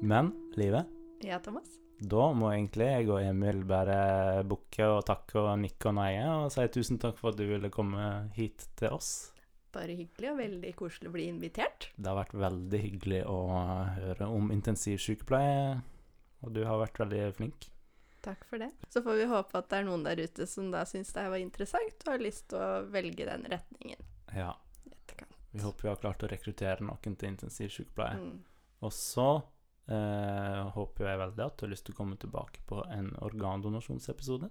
Men 0.00 0.32
livet, 0.54 0.86
Ja, 1.20 1.38
Thomas. 1.38 1.64
Da 1.98 2.28
må 2.36 2.52
egentlig 2.52 2.86
jeg 2.86 3.08
og 3.10 3.22
Emil 3.24 3.64
bare 3.66 4.44
bukke 4.46 4.86
og 4.86 5.00
takke 5.08 5.40
og 5.40 5.56
nikke 5.62 5.90
og 5.90 5.96
neie 5.98 6.26
og 6.30 6.52
si 6.54 6.66
tusen 6.70 7.00
takk 7.02 7.18
for 7.18 7.32
at 7.32 7.40
du 7.40 7.46
ville 7.48 7.72
komme 7.74 8.30
hit 8.36 8.68
til 8.78 8.94
oss. 8.94 9.32
Bare 9.74 9.96
hyggelig 9.98 10.30
og 10.30 10.38
veldig 10.38 10.70
koselig 10.78 11.10
å 11.10 11.14
bli 11.16 11.26
invitert. 11.28 11.90
Det 11.96 12.08
har 12.08 12.20
vært 12.20 12.36
veldig 12.38 12.82
hyggelig 12.84 13.24
å 13.28 13.40
høre 13.98 14.28
om 14.32 14.52
intensivsykepleie, 14.54 15.74
og 16.46 16.54
du 16.54 16.62
har 16.64 16.80
vært 16.80 17.02
veldig 17.02 17.26
flink. 17.36 17.68
Takk 18.24 18.46
for 18.48 18.62
det. 18.62 18.70
Så 18.94 19.02
får 19.02 19.18
vi 19.20 19.26
håpe 19.30 19.58
at 19.58 19.68
det 19.70 19.80
er 19.80 19.86
noen 19.86 20.06
der 20.06 20.22
ute 20.22 20.46
som 20.50 20.70
da 20.72 20.84
syns 20.88 21.12
det 21.14 21.26
her 21.26 21.34
var 21.34 21.42
interessant 21.42 22.06
og 22.06 22.14
har 22.14 22.24
lyst 22.24 22.48
til 22.50 22.62
å 22.62 22.70
velge 22.94 23.26
den 23.28 23.46
retningen. 23.50 24.08
Ja, 24.34 24.54
etterkant. 24.90 25.36
vi 25.52 25.62
håper 25.66 25.86
vi 25.86 25.92
har 25.92 26.00
klart 26.02 26.24
å 26.24 26.30
rekruttere 26.30 26.86
noen 26.86 27.18
til 27.18 27.34
intensivsykepleie. 27.34 28.18
Mm. 28.22 28.40
Og 28.86 28.94
så 28.94 29.28
eh, 29.88 30.62
håper 30.74 31.08
jeg 31.08 31.20
veldig 31.22 31.44
at 31.46 31.56
du 31.58 31.66
har 31.66 31.72
lyst 31.72 31.86
til 31.88 31.94
å 31.96 31.98
komme 31.98 32.16
tilbake 32.20 32.62
på 32.68 32.82
en 32.94 33.10
organdonasjonsepisode. 33.24 34.50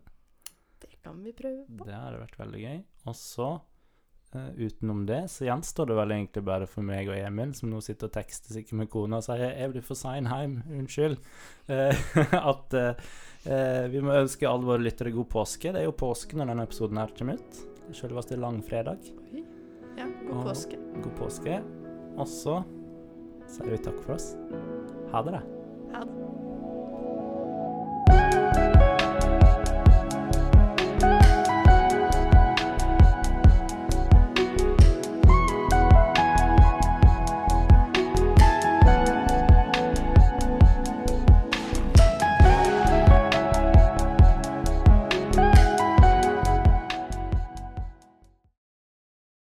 Det 0.81 0.99
kan 1.01 1.17
vi 1.23 1.33
prøve 1.33 1.65
på. 1.69 1.85
Det 1.87 1.95
hadde 1.95 2.21
vært 2.21 2.37
veldig 2.39 2.61
gøy. 2.63 2.79
Og 3.09 3.15
så, 3.17 3.47
eh, 4.33 4.49
utenom 4.67 5.05
det, 5.09 5.23
så 5.33 5.47
gjenstår 5.47 5.87
det 5.89 5.95
vel 5.97 6.11
egentlig 6.17 6.43
bare 6.45 6.67
for 6.69 6.85
meg 6.85 7.09
og 7.09 7.17
Emil, 7.17 7.53
som 7.57 7.69
nå 7.71 7.81
sitter 7.81 8.09
og 8.09 8.13
tekster 8.17 8.53
sikkert 8.53 8.77
med 8.81 8.89
kona 8.89 9.17
og 9.17 9.23
sier 9.23 9.55
'Jeg 9.57 9.71
blir 9.71 9.81
for 9.83 9.95
sein 9.95 10.25
hjem, 10.27 10.63
unnskyld', 10.69 11.17
eh, 11.69 11.95
at 12.51 12.73
vi 13.91 14.01
må 14.01 14.11
ønske 14.11 14.43
alle 14.49 14.65
våre 14.65 14.83
lyttere 14.83 15.13
god 15.13 15.29
påske. 15.29 15.71
Det 15.71 15.79
er 15.79 15.85
jo 15.85 15.91
påske 15.95 16.35
når 16.35 16.47
denne 16.47 16.63
episoden 16.67 16.97
her 16.97 17.07
kommer 17.15 17.33
ut. 17.35 17.67
Selveste 17.95 18.35
langfredag. 18.35 18.99
Oi. 19.33 19.45
Ja, 19.97 20.05
god 20.27 20.37
Og- 20.37 20.45
påske. 20.51 20.77
God 21.01 21.15
påske. 21.15 21.63
Og 22.17 22.27
så 22.27 22.63
sier 23.47 23.71
vi 23.71 23.79
takk 23.83 23.99
for 24.05 24.17
oss. 24.17 24.33
Ha 25.13 25.23
det, 25.25 25.37
da. 25.39 25.43
Ha 25.95 26.03
det. 26.05 26.26